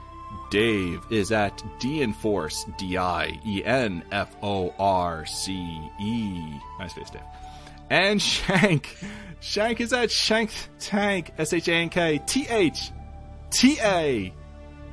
Dave 0.50 1.00
is 1.10 1.32
at 1.32 1.56
Dienforce, 1.80 2.76
D 2.76 2.96
I 2.96 3.38
E 3.44 3.62
N 3.64 4.02
F 4.10 4.34
O 4.42 4.74
R 4.78 5.26
C 5.26 5.90
E. 6.00 6.60
Nice 6.78 6.92
face, 6.92 7.10
Dave. 7.10 7.22
And 7.90 8.20
Shank. 8.20 8.96
Shank 9.40 9.80
is 9.80 9.92
at 9.92 10.10
Shank 10.10 10.50
Tank, 10.78 11.32
S 11.38 11.52
H 11.52 11.68
A 11.68 11.74
N 11.74 11.88
K 11.88 12.20
T 12.26 12.46
H 12.48 12.90
T 13.50 13.78
A 13.80 14.32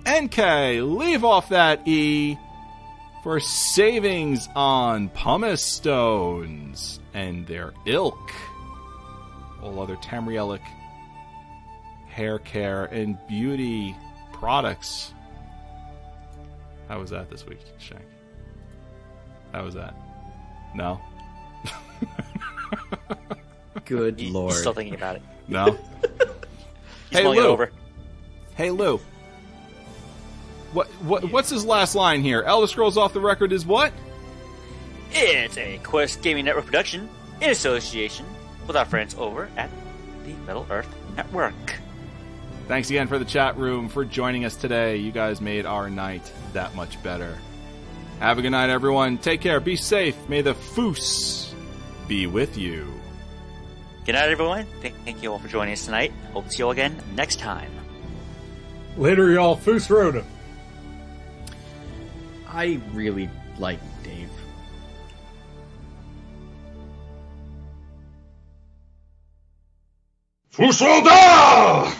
N 0.05 0.29
K. 0.29 0.81
Leave 0.81 1.23
off 1.23 1.49
that 1.49 1.87
E 1.87 2.37
for 3.23 3.39
savings 3.39 4.49
on 4.55 5.09
pumice 5.09 5.63
stones 5.63 6.99
and 7.13 7.47
their 7.47 7.73
ilk. 7.85 8.31
All 9.61 9.81
other 9.81 9.95
Tamrielic 9.95 10.61
hair 12.09 12.37
care 12.37 12.85
and 12.85 13.17
beauty 13.27 13.95
products 14.33 15.13
how 16.93 16.99
was 16.99 17.09
that 17.09 17.27
this 17.27 17.43
week, 17.47 17.57
Shank? 17.79 18.03
How 19.51 19.65
was 19.65 19.73
that? 19.73 19.95
No. 20.75 21.01
Good 23.85 24.21
lord. 24.21 24.51
He's 24.51 24.59
still 24.59 24.75
thinking 24.75 24.93
about 24.93 25.15
it. 25.15 25.23
No. 25.47 25.75
hey 27.09 27.27
Lou. 27.27 27.65
Hey 28.53 28.69
Lou. 28.69 28.99
What 30.73 30.85
what 31.01 31.31
what's 31.31 31.49
his 31.49 31.65
last 31.65 31.95
line 31.95 32.21
here? 32.21 32.43
Elder 32.43 32.67
Scrolls 32.67 32.95
off 32.95 33.11
the 33.11 33.21
record 33.21 33.51
is 33.51 33.65
what? 33.65 33.91
It's 35.13 35.57
a 35.57 35.79
Quest 35.79 36.21
Gaming 36.21 36.45
Network 36.45 36.65
production 36.65 37.09
in 37.41 37.49
association 37.49 38.27
with 38.67 38.75
our 38.75 38.85
friends 38.85 39.15
over 39.17 39.49
at 39.57 39.71
the 40.25 40.33
Middle 40.45 40.67
Earth 40.69 40.95
Network. 41.15 41.55
Thanks 42.67 42.89
again 42.89 43.07
for 43.07 43.19
the 43.19 43.25
chat 43.25 43.57
room 43.57 43.89
for 43.89 44.05
joining 44.05 44.45
us 44.45 44.55
today. 44.55 44.97
You 44.97 45.11
guys 45.11 45.41
made 45.41 45.65
our 45.65 45.89
night 45.89 46.31
that 46.53 46.73
much 46.75 47.01
better. 47.03 47.37
Have 48.19 48.39
a 48.39 48.41
good 48.41 48.51
night, 48.51 48.69
everyone. 48.69 49.17
Take 49.17 49.41
care. 49.41 49.59
Be 49.59 49.75
safe. 49.75 50.17
May 50.29 50.41
the 50.41 50.53
Foos 50.53 51.53
be 52.07 52.25
with 52.25 52.57
you. 52.57 52.87
Good 54.05 54.13
night, 54.13 54.29
everyone. 54.29 54.65
Thank 54.81 55.21
you 55.21 55.31
all 55.31 55.39
for 55.39 55.47
joining 55.49 55.73
us 55.73 55.85
tonight. 55.85 56.13
Hope 56.31 56.45
to 56.45 56.51
see 56.51 56.59
you 56.59 56.65
all 56.65 56.71
again 56.71 57.01
next 57.15 57.39
time. 57.39 57.71
Later, 58.97 59.31
y'all. 59.31 59.55
Fus 59.55 59.89
Ro 59.89 60.11
Dah. 60.11 60.21
I 62.47 62.79
really 62.93 63.29
like 63.57 63.79
Dave. 64.03 64.29
Fusolda! 70.51 71.91